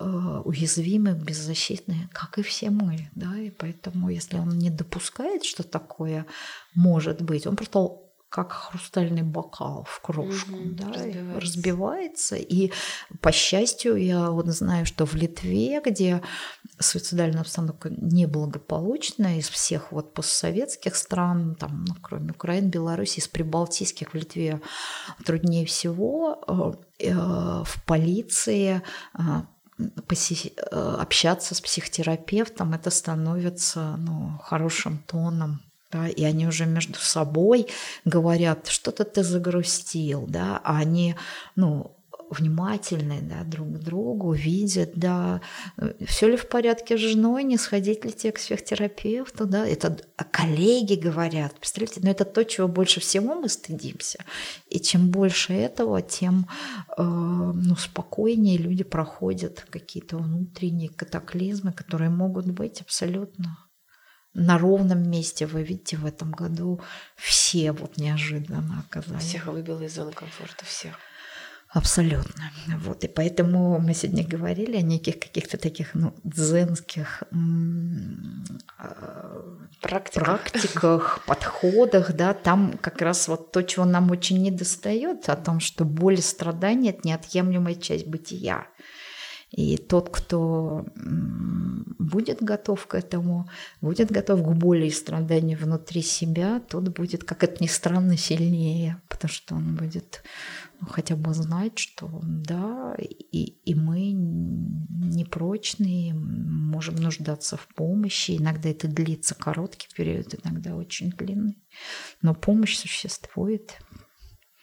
э, 0.00 0.04
уязвимы, 0.44 1.12
беззащитны, 1.12 2.08
как 2.12 2.38
и 2.38 2.42
все 2.42 2.70
мы. 2.70 3.10
Да? 3.14 3.38
И 3.38 3.50
поэтому, 3.50 4.10
если 4.10 4.38
он 4.38 4.58
не 4.58 4.70
допускает, 4.70 5.44
что 5.44 5.62
такое 5.62 6.26
может 6.74 7.22
быть, 7.22 7.46
он 7.46 7.56
просто 7.56 7.88
как 8.30 8.52
хрустальный 8.52 9.22
бокал 9.22 9.84
в 9.88 10.00
кружку, 10.00 10.54
угу, 10.54 10.70
да, 10.70 10.86
разбивается. 10.86 11.40
разбивается. 11.40 12.36
И 12.36 12.70
по 13.20 13.32
счастью, 13.32 13.96
я 13.96 14.30
вот 14.30 14.46
знаю, 14.46 14.86
что 14.86 15.04
в 15.04 15.16
Литве, 15.16 15.82
где 15.84 16.22
суицидальная 16.80 17.42
обстановка 17.42 17.90
неблагополучная, 17.90 19.36
из 19.38 19.48
всех 19.48 19.92
вот 19.92 20.14
постсоветских 20.14 20.96
стран, 20.96 21.54
там, 21.54 21.84
ну, 21.86 21.94
кроме 22.00 22.30
Украины, 22.32 22.68
Беларуси, 22.68 23.20
из 23.20 23.28
прибалтийских 23.28 24.12
в 24.12 24.14
Литве 24.14 24.60
труднее 25.24 25.66
всего 25.66 26.76
э, 26.98 27.06
э, 27.06 27.14
в 27.14 27.84
полиции 27.86 28.82
э, 29.18 29.22
общаться 30.98 31.54
с 31.54 31.60
психотерапевтом, 31.60 32.72
это 32.72 32.90
становится 32.90 33.96
ну, 33.98 34.38
хорошим 34.42 34.98
тоном 35.06 35.60
да, 35.92 36.08
и 36.08 36.24
они 36.24 36.46
уже 36.46 36.66
между 36.66 36.98
собой 36.98 37.66
говорят, 38.04 38.68
что-то 38.68 39.04
ты 39.04 39.24
загрустил, 39.24 40.26
да, 40.28 40.60
а 40.62 40.78
они, 40.78 41.16
ну, 41.56 41.96
внимательны 42.30 43.20
да, 43.22 43.44
друг 43.44 43.68
к 43.74 43.78
другу, 43.78 44.32
видят, 44.32 44.92
да, 44.94 45.40
все 46.06 46.28
ли 46.28 46.36
в 46.36 46.48
порядке 46.48 46.96
с 46.96 47.00
женой, 47.00 47.42
не 47.44 47.58
сходить 47.58 48.04
ли 48.04 48.12
тебе 48.12 48.32
к 48.32 48.36
психотерапевту, 48.36 49.46
да, 49.46 49.66
это 49.66 49.98
коллеги 50.30 50.94
говорят, 50.94 51.58
представляете, 51.58 52.00
но 52.02 52.10
это 52.10 52.24
то, 52.24 52.44
чего 52.44 52.68
больше 52.68 53.00
всего 53.00 53.34
мы 53.34 53.48
стыдимся, 53.48 54.24
и 54.68 54.80
чем 54.80 55.10
больше 55.10 55.52
этого, 55.52 56.00
тем 56.02 56.46
э, 56.96 57.02
ну, 57.02 57.76
спокойнее 57.76 58.58
люди 58.58 58.84
проходят 58.84 59.66
какие-то 59.68 60.18
внутренние 60.18 60.88
катаклизмы, 60.88 61.72
которые 61.72 62.10
могут 62.10 62.46
быть 62.46 62.80
абсолютно 62.80 63.58
на 64.34 64.58
ровном 64.58 65.10
месте. 65.10 65.46
Вы 65.46 65.62
видите, 65.62 65.96
в 65.96 66.06
этом 66.06 66.30
году 66.30 66.80
все 67.16 67.72
вот 67.72 67.96
неожиданно 67.96 68.84
оказались. 68.86 69.24
Всех 69.24 69.46
выбило 69.46 69.82
из 69.82 69.94
зоны 69.94 70.12
комфорта, 70.12 70.64
всех. 70.64 70.96
Абсолютно. 71.72 72.50
Вот. 72.78 73.04
И 73.04 73.08
поэтому 73.08 73.78
мы 73.78 73.94
сегодня 73.94 74.26
говорили 74.26 74.76
о 74.76 74.82
неких 74.82 75.20
каких-то 75.20 75.56
таких 75.56 75.94
ну, 75.94 76.12
дзенских 76.24 77.22
практиках. 79.80 80.24
практиках, 80.24 81.24
подходах. 81.26 82.12
Да, 82.12 82.34
там 82.34 82.76
как 82.80 83.00
раз 83.00 83.28
вот 83.28 83.52
то, 83.52 83.62
чего 83.62 83.84
нам 83.84 84.10
очень 84.10 84.42
не 84.42 84.50
достает, 84.50 85.28
о 85.28 85.36
том, 85.36 85.60
что 85.60 85.84
боль 85.84 86.14
и 86.14 86.22
страдания– 86.22 86.90
это 86.90 87.06
неотъемлемая 87.06 87.76
часть 87.76 88.06
бытия. 88.08 88.66
И 89.50 89.76
тот, 89.76 90.10
кто 90.10 90.84
будет 91.98 92.42
готов 92.42 92.86
к 92.86 92.94
этому, 92.94 93.48
будет 93.80 94.10
готов 94.10 94.42
к 94.42 94.52
боли 94.52 94.86
и 94.86 94.90
страданию 94.90 95.58
внутри 95.58 96.02
себя, 96.02 96.60
тот 96.60 96.88
будет, 96.88 97.24
как 97.24 97.42
это 97.42 97.62
ни 97.62 97.66
странно, 97.66 98.16
сильнее, 98.16 99.00
потому 99.08 99.32
что 99.32 99.56
он 99.56 99.74
будет 99.74 100.22
ну, 100.80 100.88
хотя 100.88 101.14
бы 101.14 101.34
знать, 101.34 101.78
что 101.78 102.20
да, 102.22 102.94
и, 102.98 103.44
и 103.44 103.74
мы 103.74 104.12
непрочные, 104.12 106.14
можем 106.14 106.96
нуждаться 106.96 107.56
в 107.56 107.68
помощи. 107.68 108.36
Иногда 108.38 108.70
это 108.70 108.88
длится 108.88 109.34
короткий 109.34 109.88
период, 109.94 110.34
иногда 110.42 110.76
очень 110.76 111.10
длинный. 111.10 111.62
Но 112.22 112.34
помощь 112.34 112.78
существует. 112.78 113.78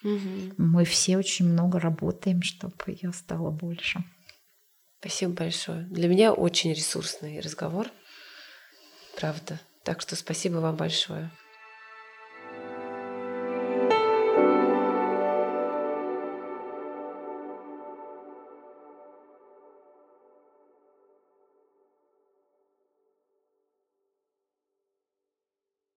Угу. 0.04 0.54
Мы 0.58 0.86
все 0.86 1.18
очень 1.18 1.50
много 1.50 1.80
работаем, 1.80 2.42
чтобы 2.42 2.76
ее 2.88 3.14
стало 3.14 3.52
больше. 3.52 4.04
Спасибо 5.00 5.34
большое. 5.34 5.84
Для 5.84 6.08
меня 6.08 6.34
очень 6.34 6.74
ресурсный 6.74 7.40
разговор. 7.40 7.88
Правда. 9.16 9.60
Так 9.84 10.02
что 10.02 10.16
спасибо 10.16 10.58
вам 10.58 10.76
большое. 10.76 11.32